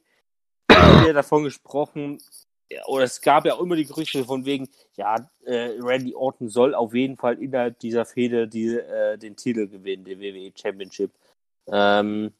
haben 0.72 1.05
wir 1.05 1.13
davon 1.13 1.43
gesprochen, 1.43 2.20
oder 2.88 3.03
es 3.03 3.22
gab 3.22 3.45
ja 3.45 3.53
auch 3.53 3.61
immer 3.61 3.76
die 3.76 3.86
Gerüchte 3.86 4.24
von 4.26 4.45
wegen, 4.45 4.68
ja, 4.95 5.16
äh, 5.45 5.78
Randy 5.80 6.16
Orton 6.16 6.49
soll 6.49 6.74
auf 6.74 6.93
jeden 6.93 7.18
Fall 7.18 7.41
innerhalb 7.41 7.80
dieser 7.80 8.05
Fehde 8.05 8.47
die, 8.47 8.76
äh, 8.76 9.18
den 9.18 9.36
Titel 9.36 9.68
gewinnen, 9.68 10.03
den 10.03 10.20
WWE 10.20 10.51
Championship. 10.55 11.11
Ähm, 11.68 12.34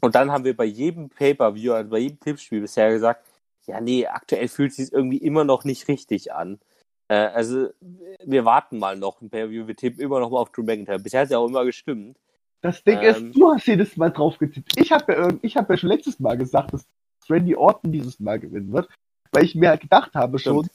und 0.00 0.14
dann 0.14 0.30
haben 0.30 0.44
wir 0.44 0.56
bei 0.56 0.64
jedem 0.64 1.08
Pay-Per-View, 1.08 1.72
also 1.72 1.90
bei 1.90 1.98
jedem 1.98 2.20
Tippspiel 2.20 2.60
bisher 2.60 2.90
gesagt, 2.90 3.26
ja, 3.66 3.80
nee, 3.80 4.06
aktuell 4.06 4.48
fühlt 4.48 4.70
es 4.70 4.76
sich 4.76 4.92
irgendwie 4.92 5.18
immer 5.18 5.44
noch 5.44 5.64
nicht 5.64 5.88
richtig 5.88 6.32
an. 6.32 6.58
Äh, 7.08 7.14
also, 7.16 7.68
wir 8.24 8.44
warten 8.44 8.78
mal 8.78 8.96
noch 8.96 9.20
ein 9.20 9.30
Pay-Per-View, 9.30 9.66
wir 9.66 9.76
tippen 9.76 10.00
immer 10.00 10.20
noch 10.20 10.30
mal 10.30 10.38
auf 10.38 10.50
Drew 10.50 10.62
McIntyre. 10.62 10.98
Bisher 10.98 11.20
hat 11.20 11.26
es 11.26 11.32
ja 11.32 11.38
auch 11.38 11.48
immer 11.48 11.64
gestimmt. 11.64 12.18
Das 12.60 12.82
Ding 12.82 12.98
Ähm. 13.02 13.28
ist, 13.30 13.36
du 13.36 13.52
hast 13.52 13.66
jedes 13.66 13.96
Mal 13.96 14.10
drauf 14.10 14.38
getippt. 14.38 14.72
Ich 14.80 14.90
habe 14.90 15.12
ja, 15.12 15.28
ich 15.42 15.56
hab 15.56 15.68
ja 15.68 15.76
schon 15.76 15.90
letztes 15.90 16.18
Mal 16.18 16.38
gesagt, 16.38 16.72
dass 16.72 16.86
Randy 17.28 17.54
Orton 17.54 17.92
dieses 17.92 18.20
Mal 18.20 18.38
gewinnen 18.40 18.72
wird, 18.72 18.88
weil 19.32 19.44
ich 19.44 19.54
mir 19.54 19.68
halt 19.70 19.82
gedacht 19.82 20.14
habe 20.14 20.38
schon, 20.38 20.66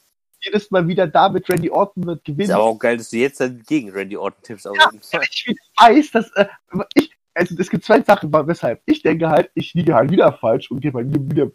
jedes 0.41 0.71
Mal 0.71 0.87
wieder 0.87 1.07
damit 1.07 1.49
Randy 1.49 1.69
Orton 1.69 2.05
wird 2.05 2.19
Ist 2.19 2.25
gewinnen. 2.25 2.51
aber 2.51 2.63
auch 2.63 2.79
geil, 2.79 2.97
dass 2.97 3.09
du 3.09 3.17
jetzt 3.17 3.39
dann 3.41 3.61
gegen 3.67 3.89
Randy 3.91 4.17
Orton 4.17 4.41
tippst. 4.43 4.65
Ja, 4.65 5.21
ich 5.21 5.55
weiß, 5.79 6.11
dass 6.11 6.31
äh, 6.35 6.45
ich, 6.93 7.11
also 7.33 7.55
es 7.57 7.69
gibt 7.69 7.83
zwei 7.83 8.01
Sachen, 8.01 8.31
weshalb 8.31 8.81
ich 8.85 9.01
denke 9.01 9.29
halt, 9.29 9.49
ich 9.53 9.73
liege 9.73 9.95
halt 9.95 10.11
wieder 10.11 10.31
falsch 10.33 10.71
und 10.71 10.79
gebe 10.81 10.99
halt 10.99 11.11
wieder 11.11 11.51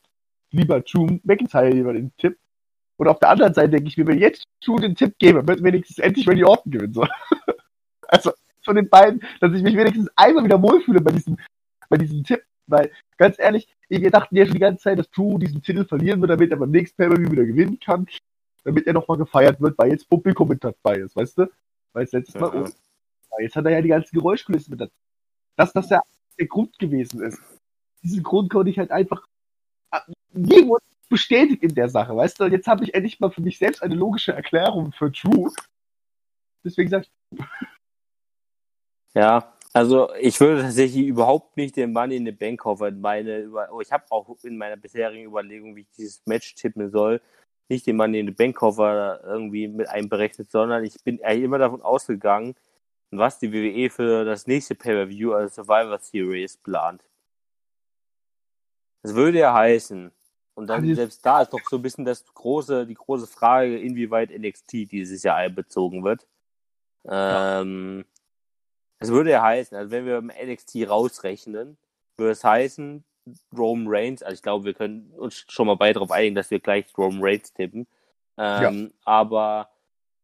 lieber 0.54 0.80
Drew 0.80 1.18
McIntyre 1.24 1.70
lieber 1.70 1.92
den 1.92 2.12
Tipp. 2.16 2.38
Und 2.96 3.08
auf 3.08 3.18
der 3.18 3.30
anderen 3.30 3.54
Seite 3.54 3.70
denke 3.70 3.88
ich 3.88 3.96
mir, 3.96 4.06
wenn 4.06 4.16
ich 4.16 4.22
jetzt 4.22 4.44
Drew 4.64 4.78
den 4.78 4.94
Tipp 4.94 5.14
gebe, 5.18 5.46
wird 5.46 5.62
wenigstens 5.62 5.98
endlich 5.98 6.28
Randy 6.28 6.44
Orton 6.44 6.70
gewinnen 6.70 6.94
soll. 6.94 7.08
also 8.08 8.32
von 8.64 8.76
den 8.76 8.88
beiden, 8.88 9.22
dass 9.40 9.52
ich 9.52 9.62
mich 9.62 9.76
wenigstens 9.76 10.08
einmal 10.16 10.44
wieder 10.44 10.62
wohlfühle 10.62 11.00
bei 11.00 11.10
diesem, 11.10 11.36
bei 11.88 11.98
diesem 11.98 12.22
Tipp, 12.22 12.42
weil 12.66 12.90
ganz 13.18 13.38
ehrlich, 13.38 13.68
wir 13.88 14.10
dachten 14.10 14.36
ja 14.36 14.46
schon 14.46 14.54
die 14.54 14.60
ganze 14.60 14.84
Zeit, 14.84 14.98
dass 14.98 15.10
Drew 15.10 15.38
diesen 15.38 15.60
Titel 15.60 15.84
verlieren 15.84 16.20
wird, 16.20 16.30
damit 16.30 16.50
er 16.50 16.56
beim 16.56 16.70
nächsten 16.70 16.96
Pay-Per-View 16.96 17.32
wieder 17.32 17.44
gewinnen 17.44 17.78
kann, 17.80 18.06
damit 18.62 18.86
er 18.86 18.94
nochmal 18.94 19.18
gefeiert 19.18 19.60
wird, 19.60 19.76
weil 19.76 19.90
jetzt 19.90 20.08
Publikum 20.08 20.48
mit 20.48 20.62
dabei 20.62 20.98
ist, 20.98 21.16
weißt 21.16 21.38
du? 21.38 21.50
Weil 21.92 22.04
es 22.04 22.12
letztes 22.12 22.40
Mal 22.40 22.54
Ja. 22.54 22.62
ja, 22.62 23.42
Jetzt 23.42 23.56
hat 23.56 23.64
er 23.66 23.72
ja 23.72 23.82
die 23.82 23.88
ganzen 23.88 24.16
Geräuschkulissen 24.16 24.70
mit 24.70 24.80
dazu. 24.80 24.94
Dass 25.56 25.72
das 25.72 25.90
ja 25.90 26.00
der 26.38 26.46
Grund 26.46 26.78
gewesen 26.78 27.22
ist. 27.22 27.40
Diesen 28.02 28.22
Grund 28.22 28.50
konnte 28.50 28.70
ich 28.70 28.78
halt 28.78 28.90
einfach 28.90 29.26
äh, 30.34 30.38
nie 30.38 30.66
wurde 30.66 30.84
bestätigt 31.08 31.62
in 31.62 31.74
der 31.74 31.88
Sache, 31.88 32.16
weißt 32.16 32.40
du? 32.40 32.44
Und 32.44 32.52
jetzt 32.52 32.66
habe 32.66 32.84
ich 32.84 32.94
endlich 32.94 33.20
mal 33.20 33.30
für 33.30 33.42
mich 33.42 33.58
selbst 33.58 33.82
eine 33.82 33.94
logische 33.94 34.32
Erklärung 34.32 34.92
für 34.92 35.10
Drew. 35.10 35.50
Deswegen 36.64 36.90
sag 36.90 37.02
ich, 37.02 37.44
Ja, 39.14 39.54
also 39.72 40.12
ich 40.20 40.40
würde 40.40 40.62
tatsächlich 40.62 41.06
überhaupt 41.06 41.56
nicht 41.56 41.76
den 41.76 41.92
Money 41.92 42.16
in 42.16 42.24
the 42.24 42.32
Bank 42.32 42.60
Koffer 42.60 42.88
in 42.88 43.00
meine 43.00 43.50
oh, 43.72 43.80
ich 43.80 43.92
habe 43.92 44.04
auch 44.10 44.28
in 44.44 44.56
meiner 44.56 44.76
bisherigen 44.76 45.26
Überlegung, 45.26 45.76
wie 45.76 45.82
ich 45.82 45.90
dieses 45.96 46.22
Match 46.26 46.54
tippen 46.54 46.90
soll, 46.90 47.20
nicht 47.68 47.86
den 47.86 47.96
Money 47.96 48.20
in 48.20 48.26
the 48.26 48.32
Bank 48.32 48.56
Koffer 48.56 49.20
irgendwie 49.24 49.68
mit 49.68 49.88
einberechnet, 49.88 50.50
sondern 50.50 50.84
ich 50.84 50.94
bin 51.04 51.22
eigentlich 51.22 51.44
immer 51.44 51.58
davon 51.58 51.82
ausgegangen, 51.82 52.54
was 53.10 53.38
die 53.38 53.52
WWE 53.52 53.90
für 53.90 54.24
das 54.24 54.46
nächste 54.46 54.74
Pay-Per-View 54.74 55.32
als 55.32 55.56
Survivor 55.56 55.98
Series 55.98 56.56
plant. 56.56 57.04
Das 59.02 59.14
würde 59.14 59.40
ja 59.40 59.52
heißen, 59.52 60.12
und 60.54 60.66
dann 60.68 60.82
die- 60.82 60.94
selbst 60.94 61.24
da 61.24 61.42
ist 61.42 61.52
doch 61.52 61.60
so 61.68 61.76
ein 61.76 61.82
bisschen 61.82 62.04
das 62.04 62.24
große, 62.34 62.86
die 62.86 62.94
große 62.94 63.26
Frage, 63.26 63.78
inwieweit 63.78 64.30
NXT 64.30 64.86
dieses 64.90 65.22
Jahr 65.22 65.36
einbezogen 65.36 66.04
wird. 66.04 66.26
Ähm, 67.06 68.04
es 68.98 69.10
würde 69.10 69.30
ja 69.30 69.42
heißen, 69.42 69.76
also 69.76 69.90
wenn 69.90 70.06
wir 70.06 70.22
NXT 70.22 70.88
rausrechnen, 70.88 71.76
würde 72.16 72.32
es 72.32 72.44
heißen, 72.44 73.04
Roman 73.56 73.86
Reigns, 73.88 74.22
also 74.22 74.34
ich 74.34 74.42
glaube, 74.42 74.64
wir 74.64 74.74
können 74.74 75.10
uns 75.16 75.44
schon 75.48 75.66
mal 75.66 75.76
beide 75.76 75.94
darauf 75.94 76.10
einigen, 76.10 76.34
dass 76.34 76.50
wir 76.50 76.60
gleich 76.60 76.86
Roman 76.96 77.20
Reigns 77.22 77.52
tippen. 77.52 77.86
Ähm, 78.36 78.92
Aber 79.04 79.70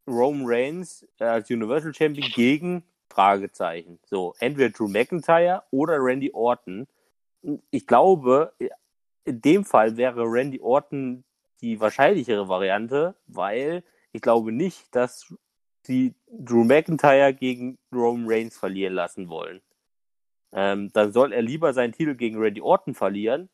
Roman 0.07 0.43
Reigns 0.45 1.07
äh, 1.19 1.23
als 1.25 1.49
Universal 1.49 1.93
Champion 1.93 2.29
gegen 2.31 2.83
Fragezeichen. 3.09 3.99
So, 4.05 4.33
entweder 4.39 4.69
Drew 4.69 4.87
McIntyre 4.87 5.63
oder 5.71 5.97
Randy 5.99 6.31
Orton. 6.33 6.87
Ich 7.71 7.87
glaube, 7.87 8.53
in 9.25 9.41
dem 9.41 9.65
Fall 9.65 9.97
wäre 9.97 10.23
Randy 10.23 10.59
Orton 10.61 11.23
die 11.61 11.79
wahrscheinlichere 11.79 12.47
Variante, 12.47 13.15
weil 13.27 13.83
ich 14.11 14.21
glaube 14.21 14.51
nicht, 14.51 14.93
dass 14.95 15.33
sie 15.83 16.15
Drew 16.27 16.63
McIntyre 16.63 17.33
gegen 17.33 17.77
Roman 17.93 18.25
Reigns 18.27 18.57
verlieren 18.57 18.93
lassen 18.93 19.29
wollen. 19.29 19.61
Ähm, 20.53 20.91
dann 20.93 21.13
soll 21.13 21.33
er 21.33 21.41
lieber 21.41 21.73
seinen 21.73 21.93
Titel 21.93 22.15
gegen 22.15 22.37
Randy 22.37 22.61
Orton 22.61 22.93
verlieren, 22.93 23.49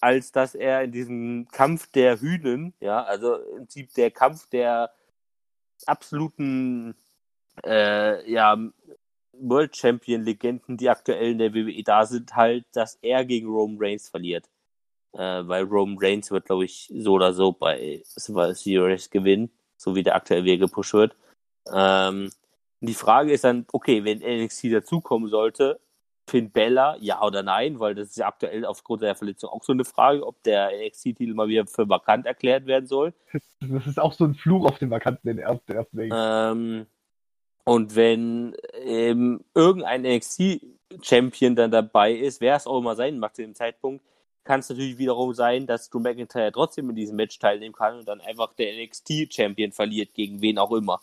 als 0.00 0.32
dass 0.32 0.54
er 0.54 0.82
in 0.82 0.92
diesem 0.92 1.48
Kampf 1.52 1.90
der 1.92 2.20
Hühnen, 2.20 2.74
ja, 2.80 3.02
also 3.04 3.36
im 3.36 3.56
Prinzip 3.58 3.92
der 3.94 4.10
Kampf 4.10 4.48
der 4.48 4.90
absoluten 5.86 6.96
äh, 7.64 8.30
ja, 8.30 8.56
World 9.32 9.76
Champion 9.76 10.22
Legenden, 10.22 10.76
die 10.76 10.88
aktuell 10.88 11.32
in 11.32 11.38
der 11.38 11.54
WWE 11.54 11.82
da 11.84 12.04
sind, 12.04 12.34
halt, 12.34 12.64
dass 12.72 12.96
er 13.02 13.24
gegen 13.24 13.48
Roman 13.48 13.78
Reigns 13.80 14.08
verliert. 14.08 14.48
Äh, 15.14 15.48
weil 15.48 15.64
Roman 15.64 15.98
Reigns 15.98 16.30
wird, 16.30 16.46
glaube 16.46 16.64
ich, 16.64 16.92
so 16.94 17.14
oder 17.14 17.32
so 17.32 17.52
bei 17.52 18.02
Survivor 18.04 18.54
Series 18.54 19.10
gewinnen, 19.10 19.50
so 19.76 19.94
wie 19.94 20.02
der 20.02 20.16
aktuell 20.16 20.44
Weg 20.44 20.60
gepusht 20.60 20.92
wird. 20.92 21.16
Ähm, 21.72 22.30
die 22.80 22.94
Frage 22.94 23.32
ist 23.32 23.44
dann, 23.44 23.66
okay, 23.72 24.04
wenn 24.04 24.18
NXT 24.18 24.72
dazukommen 24.72 25.28
sollte, 25.28 25.80
Finn 26.28 26.50
Bella, 26.50 26.96
ja 27.00 27.22
oder 27.22 27.42
nein, 27.42 27.80
weil 27.80 27.94
das 27.94 28.10
ist 28.10 28.18
ja 28.18 28.28
aktuell 28.28 28.64
aufgrund 28.64 29.02
der 29.02 29.14
Verletzung 29.14 29.50
auch 29.50 29.64
so 29.64 29.72
eine 29.72 29.84
Frage, 29.84 30.24
ob 30.26 30.42
der 30.42 30.70
NXT-Titel 30.70 31.34
mal 31.34 31.48
wieder 31.48 31.66
für 31.66 31.88
vakant 31.88 32.26
erklärt 32.26 32.66
werden 32.66 32.86
soll. 32.86 33.12
Das 33.60 33.86
ist 33.88 33.98
auch 33.98 34.12
so 34.12 34.24
ein 34.24 34.34
Fluch 34.36 34.66
auf 34.66 34.78
den 34.78 34.90
Vakanten 34.90 35.30
in 35.30 35.38
ersten, 35.38 35.72
ersten 35.72 35.98
ähm, 36.12 36.86
Und 37.64 37.96
wenn 37.96 38.54
ähm, 38.84 39.40
irgendein 39.52 40.02
NXT-Champion 40.02 41.56
dann 41.56 41.72
dabei 41.72 42.12
ist, 42.12 42.40
wer 42.40 42.54
es 42.54 42.68
auch 42.68 42.78
immer 42.78 42.94
sein 42.94 43.18
mag 43.18 43.34
zu 43.34 43.42
dem 43.42 43.56
Zeitpunkt, 43.56 44.04
kann 44.48 44.60
es 44.60 44.70
natürlich 44.70 44.96
wiederum 44.96 45.34
sein, 45.34 45.66
dass 45.66 45.90
Drew 45.90 46.00
McIntyre 46.00 46.50
trotzdem 46.50 46.88
in 46.88 46.96
diesem 46.96 47.16
Match 47.16 47.38
teilnehmen 47.38 47.74
kann 47.74 47.98
und 47.98 48.08
dann 48.08 48.22
einfach 48.22 48.54
der 48.54 48.72
NXT-Champion 48.82 49.72
verliert, 49.72 50.14
gegen 50.14 50.40
wen 50.40 50.56
auch 50.56 50.72
immer. 50.72 51.02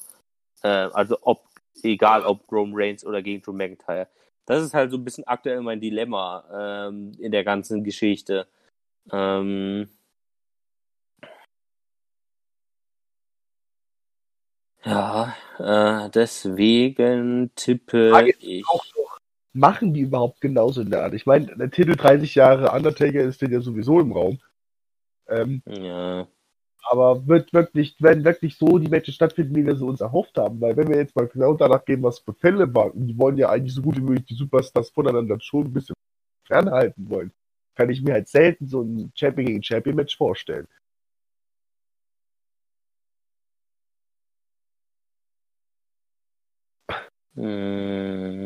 Äh, 0.63 0.67
also 0.67 1.19
ob, 1.21 1.43
egal 1.83 2.25
ob 2.25 2.51
Roman 2.51 2.73
Reigns 2.75 3.05
oder 3.05 3.21
gegen 3.21 3.43
Drew 3.43 3.53
McIntyre. 3.53 4.07
Das 4.47 4.63
ist 4.63 4.73
halt 4.73 4.89
so 4.89 4.97
ein 4.97 5.03
bisschen 5.05 5.27
aktuell 5.27 5.61
mein 5.61 5.79
Dilemma 5.79 6.87
ähm, 6.87 7.11
in 7.19 7.31
der 7.31 7.43
ganzen 7.43 7.83
Geschichte. 7.83 8.47
Ähm, 9.11 9.89
ja, 14.83 15.35
äh, 15.59 16.09
deswegen 16.09 17.51
tippe 17.55 18.33
ich. 18.39 18.67
Auch 18.67 18.83
noch, 18.97 19.04
machen 19.55 19.93
die 19.93 20.01
überhaupt 20.01 20.41
genauso 20.41 20.81
in 20.81 20.89
der 20.91 21.03
Art? 21.03 21.13
Ich 21.13 21.25
meine, 21.25 21.47
der 21.57 21.71
Titel 21.71 21.95
30 21.95 22.35
Jahre 22.35 22.71
Undertaker 22.71 23.21
ist 23.21 23.41
denn 23.41 23.51
ja 23.51 23.61
sowieso 23.61 23.99
im 23.99 24.11
Raum. 24.11 24.39
Ähm, 25.27 25.61
ja. 25.67 26.27
Aber 26.89 27.27
wird 27.27 27.53
wirklich, 27.53 27.95
werden 28.01 28.25
wirklich 28.25 28.57
so 28.57 28.77
die 28.79 28.89
Matches 28.89 29.15
stattfinden, 29.15 29.55
wie 29.55 29.65
wir 29.65 29.75
sie 29.75 29.85
uns 29.85 30.01
erhofft 30.01 30.37
haben? 30.37 30.61
Weil 30.61 30.77
wenn 30.77 30.89
wir 30.89 30.97
jetzt 30.97 31.15
mal 31.15 31.27
genau 31.27 31.53
danach 31.55 31.85
gehen, 31.85 32.03
was 32.03 32.19
für 32.19 32.33
Fälle 32.33 32.73
waren, 32.75 33.07
die 33.07 33.17
wollen 33.17 33.37
ja 33.37 33.49
eigentlich 33.49 33.73
so 33.73 33.81
gut 33.81 33.97
wie 33.97 34.01
möglich 34.01 34.25
die 34.25 34.35
Superstars 34.35 34.89
voneinander 34.91 35.39
schon 35.41 35.65
ein 35.67 35.73
bisschen 35.73 35.95
fernhalten 36.45 37.09
wollen, 37.09 37.31
kann 37.75 37.89
ich 37.89 38.01
mir 38.03 38.13
halt 38.13 38.27
selten 38.29 38.67
so 38.67 38.81
ein 38.83 39.11
Champion 39.15 39.47
gegen 39.47 39.63
Champion 39.63 39.95
Match 39.95 40.17
vorstellen. 40.17 40.67
Hm. 47.35 48.44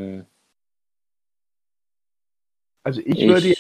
Also 2.84 3.02
ich, 3.02 3.20
ich 3.20 3.28
würde 3.28 3.56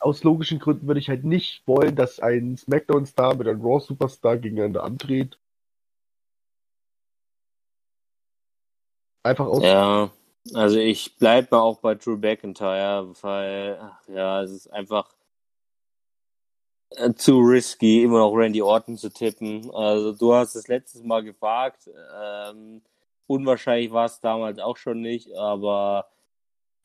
aus 0.00 0.24
logischen 0.24 0.58
Gründen 0.58 0.86
würde 0.86 1.00
ich 1.00 1.08
halt 1.08 1.24
nicht 1.24 1.66
wollen, 1.66 1.94
dass 1.94 2.18
ein 2.18 2.56
SmackDown-Star 2.56 3.36
mit 3.36 3.46
einem 3.46 3.62
Raw-Superstar 3.62 4.38
gegeneinander 4.38 4.82
antritt. 4.82 5.38
Einfach 9.22 9.46
aus. 9.46 9.62
Ja, 9.62 10.10
also 10.54 10.78
ich 10.78 11.16
bleibe 11.16 11.60
auch 11.60 11.78
bei 11.78 11.94
Drew 11.94 12.16
McIntyre, 12.16 13.12
weil, 13.22 13.78
ja, 14.08 14.42
es 14.42 14.50
ist 14.50 14.72
einfach 14.72 15.14
äh, 16.90 17.12
zu 17.14 17.38
risky, 17.38 18.02
immer 18.02 18.18
noch 18.18 18.32
Randy 18.34 18.60
Orton 18.60 18.96
zu 18.96 19.10
tippen. 19.10 19.70
Also 19.72 20.12
du 20.12 20.34
hast 20.34 20.56
es 20.56 20.66
letztes 20.66 21.04
Mal 21.04 21.22
gefragt. 21.22 21.88
Ähm, 22.20 22.82
unwahrscheinlich 23.28 23.92
war 23.92 24.06
es 24.06 24.20
damals 24.20 24.58
auch 24.58 24.76
schon 24.76 25.00
nicht, 25.00 25.32
aber 25.36 26.08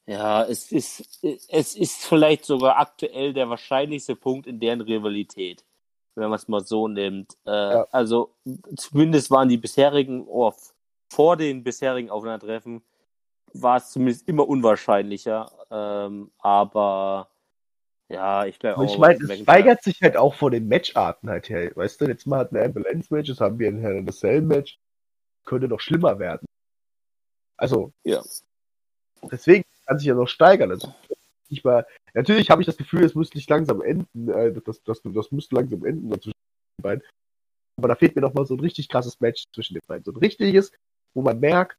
ja, 0.07 0.43
es 0.45 0.71
ist, 0.71 1.21
es 1.49 1.75
ist 1.75 2.05
vielleicht 2.05 2.45
sogar 2.45 2.77
aktuell 2.77 3.33
der 3.33 3.49
wahrscheinlichste 3.49 4.15
Punkt 4.15 4.47
in 4.47 4.57
deren 4.57 4.79
Rivalität, 4.79 5.65
wenn 6.15 6.29
man 6.29 6.37
es 6.37 6.47
mal 6.47 6.63
so 6.63 6.87
nimmt. 6.87 7.37
Äh, 7.45 7.51
ja. 7.51 7.87
Also 7.91 8.33
zumindest 8.77 9.29
waren 9.31 9.49
die 9.49 9.57
bisherigen, 9.57 10.25
oh, 10.25 10.53
vor 11.09 11.35
den 11.35 11.61
bisherigen 11.61 12.09
Aufeinandertreffen, 12.09 12.81
war 13.53 13.77
es 13.77 13.91
zumindest 13.91 14.29
immer 14.29 14.47
unwahrscheinlicher. 14.47 15.51
Ähm, 15.69 16.31
aber 16.39 17.29
ja, 18.07 18.45
ich 18.45 18.59
glaube 18.59 18.77
auch. 18.77 18.85
Ich 18.85 18.97
meine, 18.97 19.21
es 19.21 19.41
steigert 19.41 19.83
sich 19.83 20.01
halt 20.01 20.15
auch 20.15 20.35
vor 20.35 20.51
den 20.51 20.69
Matcharten 20.69 21.29
halt 21.29 21.49
her. 21.49 21.71
Weißt 21.75 21.99
du, 21.99 22.05
jetzt 22.05 22.25
mal 22.25 22.39
hat 22.39 22.51
eine 22.51 22.63
Ambulance-Match, 22.63 23.27
jetzt 23.27 23.41
haben 23.41 23.59
wir 23.59 23.67
ein 23.67 23.79
Hell 23.79 23.97
in 23.97 24.07
the 24.07 24.17
Cell-Match. 24.17 24.79
Könnte 25.43 25.67
noch 25.67 25.81
schlimmer 25.81 26.17
werden. 26.17 26.45
Also, 27.57 27.91
ja. 28.05 28.21
deswegen 29.31 29.65
kann 29.87 29.97
sich 29.97 30.07
ja 30.07 30.13
noch 30.13 30.27
steigern. 30.27 30.71
Also, 30.71 30.93
ich 31.49 31.63
mal, 31.63 31.85
natürlich 32.13 32.49
habe 32.49 32.61
ich 32.61 32.65
das 32.65 32.77
Gefühl, 32.77 33.03
es 33.03 33.15
müsste 33.15 33.37
nicht 33.37 33.49
langsam 33.49 33.81
enden, 33.81 34.29
äh, 34.29 34.53
das, 34.53 34.83
das, 34.83 35.01
das 35.01 35.31
müsste 35.31 35.55
langsam 35.55 35.85
enden 35.85 36.11
zwischen 36.21 36.33
den 36.77 36.83
beiden. 36.83 37.03
Aber 37.77 37.87
da 37.87 37.95
fehlt 37.95 38.15
mir 38.15 38.21
noch 38.21 38.33
mal 38.33 38.45
so 38.45 38.55
ein 38.55 38.59
richtig 38.59 38.89
krasses 38.89 39.19
Match 39.19 39.45
zwischen 39.53 39.75
den 39.75 39.81
beiden. 39.87 40.03
So 40.03 40.11
ein 40.11 40.17
richtiges, 40.17 40.71
wo 41.13 41.21
man 41.21 41.39
merkt, 41.39 41.77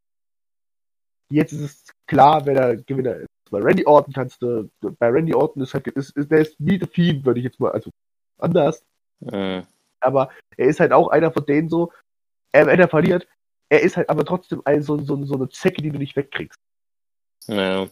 jetzt 1.31 1.53
ist 1.53 1.61
es 1.61 1.85
klar, 2.07 2.47
wer 2.47 2.55
der 2.55 2.77
Gewinner 2.77 3.17
ist. 3.17 3.29
Bei 3.51 3.61
Randy 3.61 3.85
Orton 3.87 4.13
kannst 4.13 4.43
du, 4.43 4.71
bei 4.81 5.09
Randy 5.09 5.35
Orton 5.35 5.63
ist 5.63 5.75
halt, 5.75 5.87
ist, 5.89 6.17
ist, 6.17 6.31
der 6.31 6.41
ist 6.41 6.57
wie 6.59 6.79
The 6.79 6.87
Fiend, 6.87 7.25
würde 7.25 7.41
ich 7.41 7.45
jetzt 7.45 7.61
mal, 7.61 7.73
also 7.73 7.91
anders. 8.39 8.85
Mhm. 9.21 9.67
Aber 10.01 10.31
er 10.57 10.67
ist 10.67 10.81
halt 10.81 10.93
auch 10.93 11.09
einer 11.09 11.33
von 11.33 11.45
denen 11.45 11.69
so, 11.69 11.93
er, 12.53 12.67
wenn 12.67 12.79
er 12.79 12.89
verliert, 12.89 13.27
er 13.69 13.83
ist 13.83 13.97
halt 13.97 14.09
aber 14.09 14.25
trotzdem 14.25 14.63
ein, 14.65 14.83
so, 14.83 14.99
so, 14.99 15.23
so 15.25 15.35
eine 15.35 15.49
Zecke, 15.49 15.83
die 15.83 15.91
du 15.91 15.99
nicht 15.99 16.17
wegkriegst. 16.17 16.59
Ja. 17.47 17.89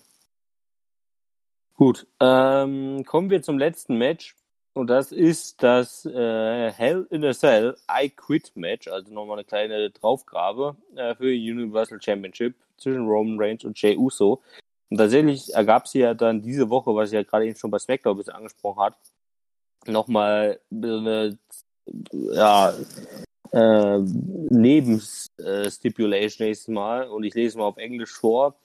Gut, 1.76 2.06
ähm, 2.20 3.04
kommen 3.04 3.28
wir 3.28 3.42
zum 3.42 3.58
letzten 3.58 3.98
Match. 3.98 4.34
Und 4.72 4.88
das 4.88 5.12
ist 5.12 5.62
das 5.62 6.04
äh, 6.04 6.70
Hell 6.70 7.06
in 7.10 7.24
a 7.24 7.32
Cell 7.32 7.76
I 7.90 8.10
Quit 8.10 8.52
Match, 8.56 8.88
also 8.88 9.12
nochmal 9.12 9.38
eine 9.38 9.44
kleine 9.44 9.90
Draufgrabe 9.90 10.76
äh, 10.96 11.14
für 11.14 11.28
Universal 11.28 12.00
Championship 12.00 12.54
zwischen 12.76 13.06
Roman 13.06 13.40
Reigns 13.40 13.64
und 13.64 13.80
Jey 13.80 13.96
Uso. 13.96 14.42
Und 14.90 14.98
tatsächlich 14.98 15.54
ergab 15.54 15.88
sie 15.88 16.00
ja 16.00 16.12
dann 16.12 16.42
diese 16.42 16.68
Woche, 16.68 16.94
was 16.94 17.08
ich 17.08 17.14
ja 17.14 17.22
gerade 17.22 17.46
eben 17.46 17.56
schon 17.56 17.70
bei 17.70 17.78
SmackDown 17.78 18.20
ein 18.20 18.28
angesprochen 18.34 18.82
hat, 18.82 18.98
nochmal 19.86 20.60
eine 20.70 21.38
ja, 22.12 22.74
äh, 23.52 23.98
Nebenstipulation 23.98 26.46
nächstes 26.46 26.68
Mal. 26.68 27.08
Und 27.08 27.24
ich 27.24 27.34
lese 27.34 27.56
mal 27.58 27.64
auf 27.64 27.78
Englisch 27.78 28.12
vor. 28.12 28.56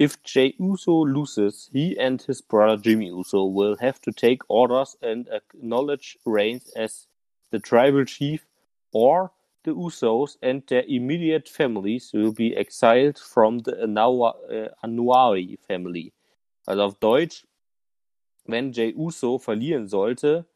If 0.00 0.22
Jey 0.22 0.54
Uso 0.58 1.04
loses, 1.04 1.68
he 1.74 1.98
and 1.98 2.22
his 2.22 2.40
brother 2.40 2.78
Jimmy 2.78 3.10
Uso 3.10 3.44
will 3.44 3.76
have 3.80 4.00
to 4.00 4.10
take 4.10 4.40
orders 4.48 4.96
and 5.02 5.28
acknowledge 5.28 6.16
Reigns 6.24 6.72
as 6.74 7.06
the 7.50 7.58
tribal 7.58 8.06
chief, 8.06 8.46
or 8.92 9.30
the 9.62 9.72
Usos 9.72 10.38
and 10.42 10.62
their 10.68 10.84
immediate 10.88 11.50
families 11.50 12.12
will 12.14 12.32
be 12.32 12.56
exiled 12.56 13.18
from 13.18 13.58
the 13.58 13.72
Anuari 14.82 15.58
family. 15.68 16.14
Also 16.66 16.82
auf 16.82 16.98
Deutsch, 16.98 17.44
wenn 18.46 18.72
Jey 18.72 18.94
Uso 18.96 19.38
verlieren 19.38 19.86
sollte, 19.86 20.46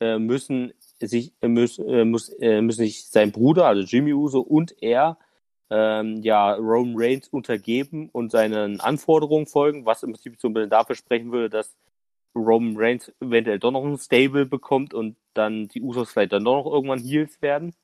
äh, 0.00 0.18
müssen 0.18 0.74
sich 1.00 1.32
äh, 1.40 1.46
äh, 1.46 1.48
muss, 1.48 2.28
müssen 2.38 2.70
sich 2.70 3.06
sein 3.06 3.32
Bruder, 3.32 3.68
also 3.68 3.82
Jimmy 3.82 4.12
Uso 4.12 4.40
und 4.40 4.74
er 4.82 5.16
ähm, 5.72 6.20
ja, 6.22 6.52
Roman 6.52 6.94
Reigns 6.98 7.28
untergeben 7.28 8.10
und 8.12 8.30
seinen 8.30 8.80
Anforderungen 8.80 9.46
folgen, 9.46 9.86
was 9.86 10.02
im 10.02 10.12
Prinzip 10.12 10.38
so 10.38 10.48
ein 10.48 10.54
bisschen 10.54 10.68
dafür 10.68 10.94
sprechen 10.96 11.32
würde, 11.32 11.48
dass 11.48 11.74
Roman 12.34 12.74
Reigns 12.76 13.10
eventuell 13.20 13.58
doch 13.58 13.70
noch 13.70 13.84
ein 13.84 13.96
Stable 13.96 14.44
bekommt 14.44 14.92
und 14.92 15.16
dann 15.32 15.68
die 15.68 15.80
Usos 15.80 16.12
vielleicht 16.12 16.32
dann 16.32 16.44
doch 16.44 16.64
noch 16.64 16.70
irgendwann 16.70 17.00
Heels 17.00 17.40
werden. 17.40 17.74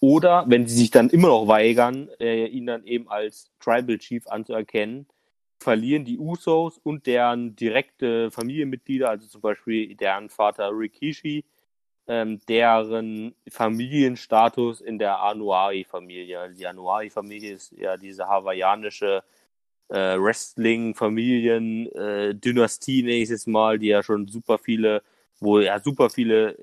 Oder 0.00 0.46
wenn 0.48 0.66
sie 0.66 0.76
sich 0.76 0.90
dann 0.90 1.10
immer 1.10 1.28
noch 1.28 1.46
weigern, 1.46 2.08
äh, 2.18 2.46
ihn 2.46 2.66
dann 2.66 2.86
eben 2.86 3.10
als 3.10 3.50
Tribal 3.60 3.98
Chief 3.98 4.26
anzuerkennen, 4.26 5.06
verlieren 5.58 6.06
die 6.06 6.18
Usos 6.18 6.78
und 6.78 7.06
deren 7.06 7.54
direkte 7.54 8.30
Familienmitglieder, 8.30 9.10
also 9.10 9.28
zum 9.28 9.42
Beispiel 9.42 9.94
deren 9.94 10.30
Vater 10.30 10.70
Rikishi, 10.72 11.44
ähm, 12.10 12.40
deren 12.48 13.36
Familienstatus 13.48 14.80
in 14.80 14.98
der 14.98 15.20
Anuari-Familie. 15.20 16.40
Also 16.40 16.58
die 16.58 16.66
Anuari-Familie 16.66 17.54
ist 17.54 17.70
ja 17.70 17.96
diese 17.96 18.26
hawaiianische 18.26 19.22
äh, 19.88 20.18
Wrestling-Familien-Dynastie, 20.18 23.00
äh, 23.00 23.04
nächstes 23.04 23.46
Mal, 23.46 23.78
die 23.78 23.86
ja 23.88 24.02
schon 24.02 24.26
super 24.26 24.58
viele, 24.58 25.04
wo 25.38 25.60
ja 25.60 25.78
super 25.78 26.10
viele 26.10 26.58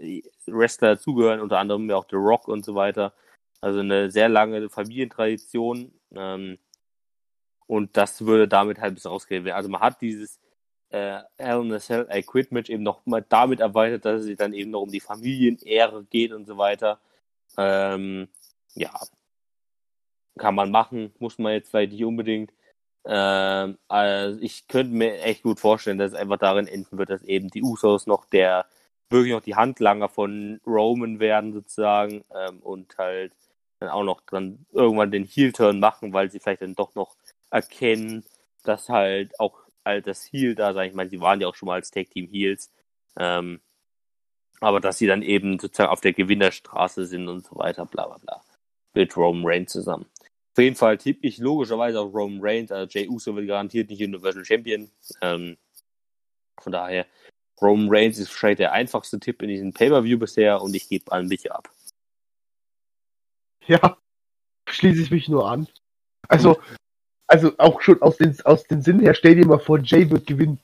Wrestler 0.47 0.99
zugehören, 0.99 1.39
unter 1.39 1.59
anderem 1.59 1.89
ja 1.89 1.95
auch 1.95 2.07
The 2.09 2.17
Rock 2.17 2.49
und 2.49 2.65
so 2.65 2.75
weiter. 2.75 3.13
Also 3.61 3.79
eine 3.79 4.11
sehr 4.11 4.27
lange 4.27 4.69
Familientradition. 4.69 5.93
Ähm, 6.13 6.57
und 7.67 7.95
das 7.95 8.25
würde 8.25 8.49
damit 8.49 8.81
halt 8.81 9.05
ausgewählt 9.05 9.45
werden. 9.45 9.55
Also 9.55 9.69
man 9.69 9.79
hat 9.79 10.01
dieses 10.01 10.41
äh, 10.89 11.19
Hell 11.37 11.61
in 11.61 11.73
a 11.73 11.79
Cell 11.79 12.07
I 12.13 12.21
Quit 12.23 12.51
Match 12.51 12.69
eben 12.69 12.83
noch 12.83 13.05
mal 13.05 13.25
damit 13.27 13.59
erweitert, 13.59 14.05
dass 14.05 14.23
es 14.25 14.37
dann 14.37 14.53
eben 14.53 14.71
noch 14.71 14.81
um 14.81 14.91
die 14.91 14.99
Familienehre 14.99 16.03
geht 16.05 16.31
und 16.33 16.45
so 16.45 16.57
weiter. 16.57 16.99
Ähm, 17.57 18.29
ja, 18.75 18.91
kann 20.37 20.55
man 20.55 20.71
machen, 20.71 21.13
muss 21.19 21.37
man 21.39 21.53
jetzt 21.53 21.69
vielleicht 21.69 21.91
nicht 21.93 22.05
unbedingt. 22.05 22.53
Ähm, 23.05 23.77
also 23.87 24.39
ich 24.41 24.67
könnte 24.67 24.93
mir 24.93 25.21
echt 25.21 25.43
gut 25.43 25.59
vorstellen, 25.59 25.97
dass 25.97 26.13
es 26.13 26.17
einfach 26.17 26.37
darin 26.37 26.67
enden 26.67 26.97
wird, 26.97 27.09
dass 27.09 27.23
eben 27.23 27.49
die 27.49 27.63
Usos 27.63 28.07
noch 28.07 28.25
der 28.25 28.65
wirklich 29.09 29.33
noch 29.33 29.41
die 29.41 29.55
Handlanger 29.55 30.09
von 30.09 30.59
Roman 30.65 31.19
werden 31.19 31.53
sozusagen 31.53 32.23
ähm, 32.35 32.59
und 32.59 32.97
halt 32.97 33.33
dann 33.79 33.89
auch 33.89 34.03
noch 34.03 34.21
dann 34.29 34.65
irgendwann 34.73 35.11
den 35.11 35.23
Heel-Turn 35.23 35.79
machen, 35.79 36.13
weil 36.13 36.29
sie 36.31 36.39
vielleicht 36.39 36.61
dann 36.61 36.75
doch 36.75 36.95
noch 36.95 37.15
erkennen, 37.49 38.25
dass 38.63 38.89
halt 38.89 39.39
auch 39.39 39.66
halt 39.87 40.07
das 40.07 40.23
Heel 40.23 40.55
da, 40.55 40.73
sag 40.73 40.87
ich 40.87 40.93
mal, 40.93 41.09
sie 41.09 41.21
waren 41.21 41.41
ja 41.41 41.47
auch 41.47 41.55
schon 41.55 41.67
mal 41.67 41.75
als 41.75 41.91
Tag 41.91 42.09
Team 42.09 42.27
Heels, 42.27 42.71
ähm, 43.17 43.61
aber 44.59 44.79
dass 44.79 44.97
sie 44.97 45.07
dann 45.07 45.21
eben 45.21 45.59
sozusagen 45.59 45.91
auf 45.91 46.01
der 46.01 46.13
Gewinnerstraße 46.13 47.05
sind 47.05 47.27
und 47.27 47.45
so 47.45 47.55
weiter, 47.57 47.85
bla 47.85 48.07
bla 48.07 48.17
bla, 48.17 48.41
mit 48.93 49.15
Roman 49.17 49.43
Reigns 49.45 49.71
zusammen. 49.71 50.05
Auf 50.53 50.63
jeden 50.63 50.75
Fall 50.75 50.97
tippe 50.97 51.27
ich 51.27 51.37
logischerweise 51.37 51.99
auf 51.99 52.13
Roman 52.13 52.39
Reigns, 52.41 52.71
also 52.71 52.87
Jay 52.89 53.07
Uso 53.07 53.35
wird 53.35 53.47
garantiert 53.47 53.89
nicht 53.89 54.01
Universal 54.01 54.45
Champion, 54.45 54.89
ähm, 55.21 55.57
von 56.59 56.71
daher 56.71 57.05
Roman 57.61 57.87
Reigns 57.89 58.19
ist 58.19 58.29
wahrscheinlich 58.29 58.57
der 58.57 58.73
einfachste 58.73 59.19
Tipp 59.19 59.41
in 59.41 59.49
diesem 59.49 59.73
Pay-Per-View 59.73 60.19
bisher 60.19 60.61
und 60.61 60.75
ich 60.75 60.89
gebe 60.89 61.11
an 61.11 61.27
mich 61.27 61.51
ab. 61.51 61.69
Ja, 63.65 63.97
schließe 64.67 65.01
ich 65.01 65.11
mich 65.11 65.27
nur 65.27 65.49
an. 65.49 65.67
Also, 66.27 66.57
also 67.27 67.53
auch 67.57 67.81
schon 67.81 68.01
aus 68.01 68.17
den, 68.17 68.35
aus 68.45 68.63
den 68.63 68.81
Sinn 68.81 68.99
her, 68.99 69.13
stell 69.13 69.35
dir 69.35 69.45
mal 69.45 69.59
vor, 69.59 69.79
Jay 69.79 70.09
wird 70.09 70.25
gewinnen. 70.25 70.59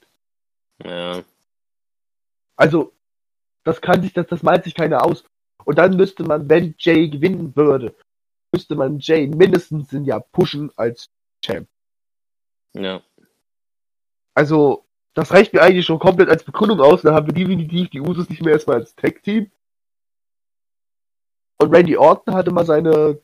Ja. 0.84 1.22
Also, 2.56 2.94
das 3.64 3.82
kann 3.82 4.02
sich, 4.02 4.14
das, 4.14 4.28
das 4.28 4.44
malt 4.44 4.64
sich 4.64 4.74
keiner 4.74 5.06
aus. 5.06 5.24
Und 5.66 5.78
dann 5.78 5.96
müsste 5.96 6.24
man, 6.24 6.50
wenn 6.50 6.76
Jay 6.78 7.10
gewinnen 7.10 7.56
würde, 7.56 7.96
müsste 8.52 8.76
man 8.76 9.00
Jay 9.00 9.28
mindestens 9.28 9.92
ein 9.94 10.06
Jahr 10.06 10.22
pushen 10.22 10.72
als 10.76 11.10
Champ. 11.44 11.68
Ja. 12.74 13.02
Also, 14.34 14.86
das 15.14 15.32
reicht 15.32 15.54
mir 15.54 15.62
eigentlich 15.62 15.86
schon 15.86 16.00
komplett 16.00 16.30
als 16.30 16.44
Begründung 16.44 16.80
aus. 16.80 17.02
Da 17.02 17.14
haben 17.14 17.28
wir 17.28 17.34
definitiv 17.34 17.90
die 17.90 18.02
Usos 18.02 18.30
nicht 18.30 18.42
mehr 18.42 18.54
erstmal 18.54 18.78
als 18.78 18.96
Tag-Team. 18.96 19.52
Und 21.60 21.74
Randy 21.74 21.96
Orton 21.98 22.34
hatte 22.34 22.52
mal 22.52 22.66
seine, 22.66 23.22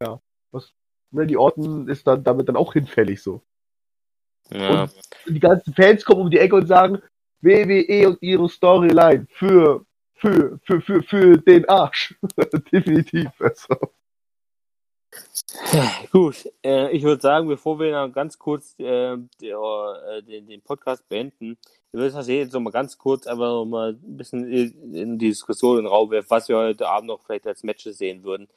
ja, 0.00 0.20
was, 0.50 0.72
Randy 1.14 1.36
Orton 1.36 1.88
ist 1.88 2.06
dann 2.06 2.24
damit 2.24 2.48
dann 2.48 2.56
auch 2.56 2.72
hinfällig 2.72 3.22
so. 3.22 3.42
Ja. 4.50 4.82
Und 4.82 4.92
die 5.26 5.40
ganzen 5.40 5.74
Fans 5.74 6.04
kommen 6.04 6.22
um 6.22 6.30
die 6.30 6.38
Ecke 6.38 6.56
und 6.56 6.66
sagen, 6.66 7.00
WWE 7.40 8.08
und 8.08 8.22
ihre 8.22 8.48
Storyline 8.48 9.26
für, 9.30 9.84
für, 10.14 10.58
für, 10.64 10.80
für, 10.80 11.02
für 11.02 11.38
den 11.38 11.68
Arsch. 11.68 12.14
Definitiv. 12.72 13.30
Also. 13.38 13.76
Gut, 16.10 16.50
äh, 16.64 16.90
ich 16.90 17.02
würde 17.04 17.22
sagen, 17.22 17.46
bevor 17.46 17.78
wir 17.78 17.92
dann 17.92 18.12
ganz 18.12 18.38
kurz 18.38 18.74
äh, 18.78 19.16
der, 19.40 20.02
äh, 20.08 20.22
den, 20.22 20.48
den 20.48 20.62
Podcast 20.62 21.08
beenden, 21.08 21.56
wir 21.92 22.00
würden 22.00 22.14
das 22.14 22.26
jetzt 22.26 22.52
noch 22.52 22.60
mal 22.60 22.70
ganz 22.70 22.98
kurz 22.98 23.26
einfach 23.26 23.46
noch 23.46 23.64
mal 23.64 23.90
ein 23.90 24.16
bisschen 24.16 24.50
in 24.50 25.18
die 25.18 25.28
Diskussion 25.28 25.78
in 25.78 25.84
den 25.84 25.92
Raum 25.92 26.10
werfen, 26.10 26.30
was 26.30 26.48
wir 26.48 26.56
heute 26.56 26.88
Abend 26.88 27.08
noch 27.08 27.22
vielleicht 27.22 27.46
als 27.46 27.62
Matches 27.62 27.98
sehen 27.98 28.24
würden. 28.24 28.48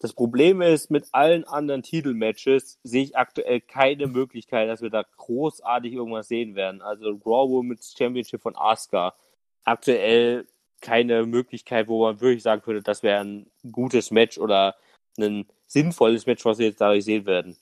Das 0.00 0.14
Problem 0.14 0.62
ist, 0.62 0.90
mit 0.90 1.08
allen 1.12 1.44
anderen 1.44 1.82
Titelmatches 1.82 2.78
sehe 2.82 3.02
ich 3.02 3.16
aktuell 3.18 3.60
keine 3.60 4.06
Möglichkeit, 4.06 4.66
dass 4.66 4.80
wir 4.80 4.88
da 4.88 5.04
großartig 5.18 5.92
irgendwas 5.92 6.28
sehen 6.28 6.54
werden. 6.54 6.80
Also 6.80 7.10
Raw 7.10 7.50
Women's 7.50 7.94
Championship 7.96 8.40
von 8.40 8.56
Asuka. 8.56 9.14
Aktuell 9.62 10.46
keine 10.80 11.26
Möglichkeit, 11.26 11.86
wo 11.88 12.02
man 12.02 12.18
wirklich 12.22 12.42
sagen 12.42 12.62
könnte, 12.62 12.82
das 12.82 13.02
wäre 13.02 13.20
ein 13.20 13.46
gutes 13.70 14.10
Match 14.10 14.38
oder 14.38 14.74
ein 15.18 15.46
sinnvolles 15.66 16.24
Match, 16.24 16.46
was 16.46 16.58
wir 16.58 16.68
jetzt 16.68 16.80
dadurch 16.80 17.04
sehen 17.04 17.26
werden. 17.26 17.58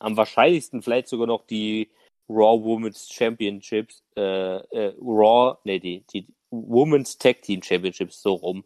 Am 0.00 0.16
wahrscheinlichsten 0.16 0.82
vielleicht 0.82 1.06
sogar 1.06 1.28
noch 1.28 1.46
die 1.46 1.88
Raw 2.28 2.60
Women's 2.64 3.08
Championships, 3.12 4.02
äh, 4.16 4.56
äh, 4.56 4.94
Raw, 5.00 5.56
nee, 5.62 5.78
die, 5.78 6.02
die 6.12 6.26
Women's 6.50 7.16
Tag 7.16 7.42
Team 7.42 7.62
Championships 7.62 8.20
so 8.20 8.34
rum 8.34 8.64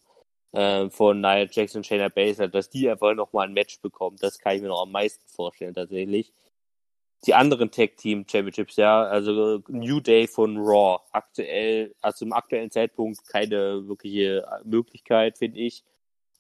äh, 0.52 0.90
von 0.90 1.20
Nia 1.20 1.46
Jackson 1.50 1.80
und 1.80 1.86
Shayna 1.86 2.08
Baszler, 2.08 2.48
dass 2.48 2.70
die 2.70 2.88
einfach 2.88 3.14
nochmal 3.14 3.48
ein 3.48 3.54
Match 3.54 3.80
bekommen. 3.80 4.16
Das 4.20 4.38
kann 4.38 4.56
ich 4.56 4.62
mir 4.62 4.68
noch 4.68 4.82
am 4.82 4.92
meisten 4.92 5.26
vorstellen 5.28 5.74
tatsächlich. 5.74 6.32
Die 7.26 7.34
anderen 7.34 7.70
Tag 7.70 7.96
Team 7.96 8.24
Championships, 8.28 8.76
ja, 8.76 9.04
also 9.04 9.62
New 9.68 10.00
Day 10.00 10.26
von 10.26 10.58
Raw, 10.58 11.00
aktuell, 11.12 11.94
also 12.00 12.18
zum 12.18 12.32
aktuellen 12.32 12.70
Zeitpunkt 12.70 13.26
keine 13.28 13.86
wirkliche 13.86 14.44
Möglichkeit, 14.64 15.38
finde 15.38 15.60
ich. 15.60 15.84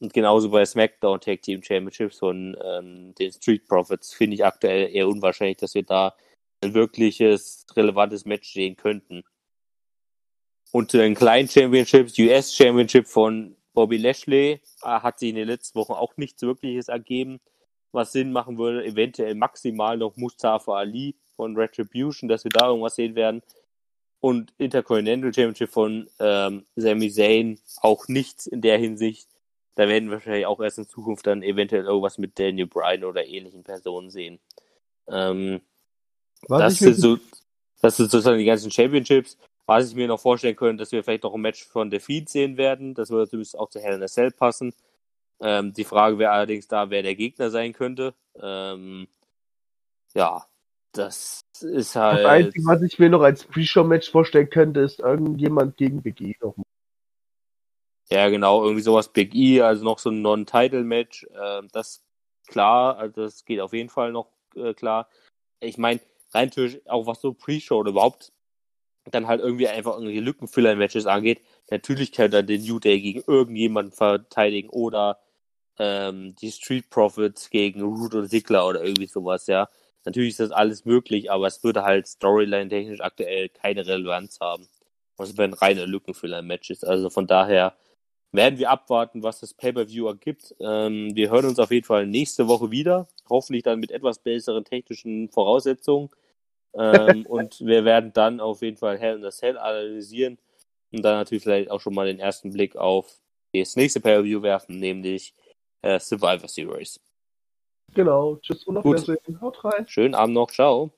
Und 0.00 0.12
genauso 0.12 0.50
bei 0.50 0.64
SmackDown 0.64 1.20
Tag 1.20 1.42
Team 1.42 1.62
Championships 1.62 2.18
von 2.18 2.56
ähm, 2.64 3.14
den 3.14 3.30
Street 3.30 3.68
Profits 3.68 4.12
finde 4.12 4.34
ich 4.34 4.44
aktuell 4.44 4.92
eher 4.92 5.06
unwahrscheinlich, 5.06 5.58
dass 5.58 5.76
wir 5.76 5.84
da 5.84 6.16
ein 6.60 6.74
wirkliches, 6.74 7.64
relevantes 7.76 8.24
Match 8.24 8.52
sehen 8.52 8.74
könnten. 8.76 9.22
Und 10.72 10.90
zu 10.90 10.96
den 10.96 11.14
kleinen 11.14 11.48
Championships, 11.48 12.18
US 12.18 12.52
Championship 12.52 13.06
von 13.06 13.56
Bobby 13.74 13.96
Lashley, 13.96 14.60
äh, 14.82 14.86
hat 14.86 15.18
sich 15.18 15.30
in 15.30 15.36
den 15.36 15.48
letzten 15.48 15.78
Wochen 15.78 15.92
auch 15.92 16.16
nichts 16.16 16.42
wirkliches 16.42 16.88
ergeben, 16.88 17.40
was 17.92 18.12
Sinn 18.12 18.32
machen 18.32 18.58
würde. 18.58 18.84
Eventuell 18.84 19.34
maximal 19.34 19.96
noch 19.96 20.16
Mustafa 20.16 20.76
Ali 20.76 21.16
von 21.36 21.56
Retribution, 21.56 22.28
dass 22.28 22.44
wir 22.44 22.50
da 22.50 22.68
irgendwas 22.68 22.96
sehen 22.96 23.14
werden. 23.14 23.42
Und 24.20 24.54
Intercontinental 24.58 25.34
Championship 25.34 25.70
von 25.70 26.08
ähm, 26.20 26.64
Sami 26.76 27.10
Zayn 27.10 27.58
auch 27.80 28.06
nichts 28.06 28.46
in 28.46 28.60
der 28.60 28.78
Hinsicht. 28.78 29.28
Da 29.74 29.88
werden 29.88 30.10
wir 30.10 30.16
wahrscheinlich 30.16 30.46
auch 30.46 30.60
erst 30.60 30.78
in 30.78 30.86
Zukunft 30.86 31.26
dann 31.26 31.42
eventuell 31.42 31.84
irgendwas 31.84 32.18
mit 32.18 32.38
Daniel 32.38 32.66
Bryan 32.66 33.04
oder 33.04 33.26
ähnlichen 33.26 33.64
Personen 33.64 34.10
sehen. 34.10 34.38
Ähm, 35.08 35.60
das, 36.46 36.78
sind 36.78 36.94
so, 36.94 37.18
das 37.80 37.96
sind 37.96 38.10
sozusagen 38.10 38.38
die 38.38 38.44
ganzen 38.44 38.70
Championships. 38.70 39.36
Was 39.66 39.88
ich 39.88 39.94
mir 39.94 40.08
noch 40.08 40.20
vorstellen 40.20 40.56
könnte, 40.56 40.82
dass 40.82 40.92
wir 40.92 41.04
vielleicht 41.04 41.22
noch 41.22 41.34
ein 41.34 41.40
Match 41.40 41.64
von 41.64 41.90
Feed 41.90 42.28
sehen 42.28 42.56
werden. 42.56 42.94
Das 42.94 43.10
würde 43.10 43.24
natürlich 43.24 43.56
auch 43.56 43.68
zu 43.70 43.80
Hell 43.80 43.94
in 43.94 44.02
a 44.02 44.08
Cell 44.08 44.32
passen. 44.32 44.74
Ähm, 45.40 45.72
die 45.72 45.84
Frage 45.84 46.18
wäre 46.18 46.32
allerdings 46.32 46.68
da, 46.68 46.90
wer 46.90 47.02
der 47.02 47.14
Gegner 47.14 47.50
sein 47.50 47.72
könnte. 47.72 48.14
Ähm, 48.40 49.08
ja, 50.14 50.46
das 50.92 51.42
ist 51.60 51.96
halt. 51.96 52.24
Das 52.24 52.26
Einzige, 52.26 52.64
was 52.66 52.82
ich 52.82 52.98
mir 52.98 53.08
noch 53.08 53.22
als 53.22 53.44
Pre-Show-Match 53.44 54.10
vorstellen 54.10 54.50
könnte, 54.50 54.80
ist 54.80 55.00
irgendjemand 55.00 55.76
gegen 55.76 56.02
Big 56.02 56.20
E 56.20 56.34
nochmal. 56.40 56.66
Ja, 58.10 58.28
genau, 58.28 58.62
irgendwie 58.62 58.82
sowas 58.82 59.08
Big 59.08 59.34
E, 59.34 59.62
also 59.62 59.84
noch 59.84 59.98
so 59.98 60.10
ein 60.10 60.22
Non-Title-Match. 60.22 61.26
Ähm, 61.34 61.68
das 61.72 62.04
klar, 62.46 62.98
also 62.98 63.22
das 63.22 63.44
geht 63.44 63.60
auf 63.60 63.72
jeden 63.72 63.88
Fall 63.88 64.12
noch 64.12 64.28
äh, 64.54 64.74
klar. 64.74 65.08
Ich 65.60 65.78
meine, 65.78 66.00
rein 66.32 66.48
natürlich 66.48 66.88
auch 66.90 67.06
was 67.06 67.20
so 67.20 67.32
Pre-Show 67.32 67.78
oder 67.78 67.90
überhaupt 67.90 68.32
dann 69.10 69.26
halt 69.26 69.40
irgendwie 69.40 69.68
einfach 69.68 69.94
irgendwie 69.94 70.20
Lückenfüller-Matches 70.20 71.06
angeht, 71.06 71.40
natürlich 71.70 72.12
kann 72.12 72.32
er 72.32 72.42
den 72.42 72.62
New 72.64 72.78
Day 72.78 73.00
gegen 73.00 73.22
irgendjemanden 73.26 73.92
verteidigen 73.92 74.68
oder 74.70 75.18
ähm, 75.78 76.34
die 76.40 76.52
Street 76.52 76.90
Profits 76.90 77.50
gegen 77.50 77.82
Root 77.82 78.14
und 78.14 78.28
Ziggler 78.28 78.66
oder 78.66 78.84
irgendwie 78.84 79.06
sowas, 79.06 79.46
ja. 79.46 79.68
Natürlich 80.04 80.30
ist 80.30 80.40
das 80.40 80.50
alles 80.50 80.84
möglich, 80.84 81.30
aber 81.30 81.46
es 81.46 81.62
würde 81.62 81.84
halt 81.84 82.06
Storyline-technisch 82.08 83.00
aktuell 83.00 83.48
keine 83.48 83.86
Relevanz 83.86 84.40
haben. 84.40 84.68
Das 85.16 85.36
wären 85.36 85.54
reine 85.54 85.86
Lückenfüller-Matches. 85.86 86.84
Also 86.84 87.10
von 87.10 87.26
daher 87.26 87.74
werden 88.32 88.58
wir 88.58 88.70
abwarten, 88.70 89.22
was 89.22 89.40
das 89.40 89.54
Pay-Per-View 89.54 90.06
ergibt. 90.06 90.54
Ähm, 90.58 91.14
wir 91.14 91.30
hören 91.30 91.46
uns 91.46 91.58
auf 91.58 91.70
jeden 91.70 91.86
Fall 91.86 92.06
nächste 92.06 92.48
Woche 92.48 92.70
wieder. 92.70 93.06
Hoffentlich 93.28 93.62
dann 93.62 93.78
mit 93.78 93.92
etwas 93.92 94.18
besseren 94.18 94.64
technischen 94.64 95.28
Voraussetzungen. 95.28 96.10
Ähm, 96.74 97.26
und 97.26 97.60
wir 97.60 97.84
werden 97.84 98.12
dann 98.12 98.40
auf 98.40 98.62
jeden 98.62 98.76
Fall 98.76 98.98
Hell 98.98 99.16
in 99.16 99.22
the 99.22 99.30
Cell 99.30 99.58
analysieren 99.58 100.38
und 100.92 101.02
dann 101.02 101.16
natürlich 101.18 101.42
vielleicht 101.42 101.70
auch 101.70 101.80
schon 101.80 101.94
mal 101.94 102.06
den 102.06 102.18
ersten 102.18 102.52
Blick 102.52 102.76
auf 102.76 103.18
das 103.52 103.76
nächste 103.76 104.00
Pay-Per-View 104.00 104.42
werfen, 104.42 104.78
nämlich 104.78 105.34
äh, 105.82 105.98
Survivor 105.98 106.48
Series. 106.48 107.00
Genau. 107.94 108.36
Tschüss 108.36 108.64
und 108.64 108.78
auf 108.78 108.84
Wiedersehen. 108.84 109.40
Haut 109.40 109.64
rein. 109.64 109.86
Schönen 109.86 110.14
Abend 110.14 110.34
noch. 110.34 110.50
Ciao. 110.50 110.92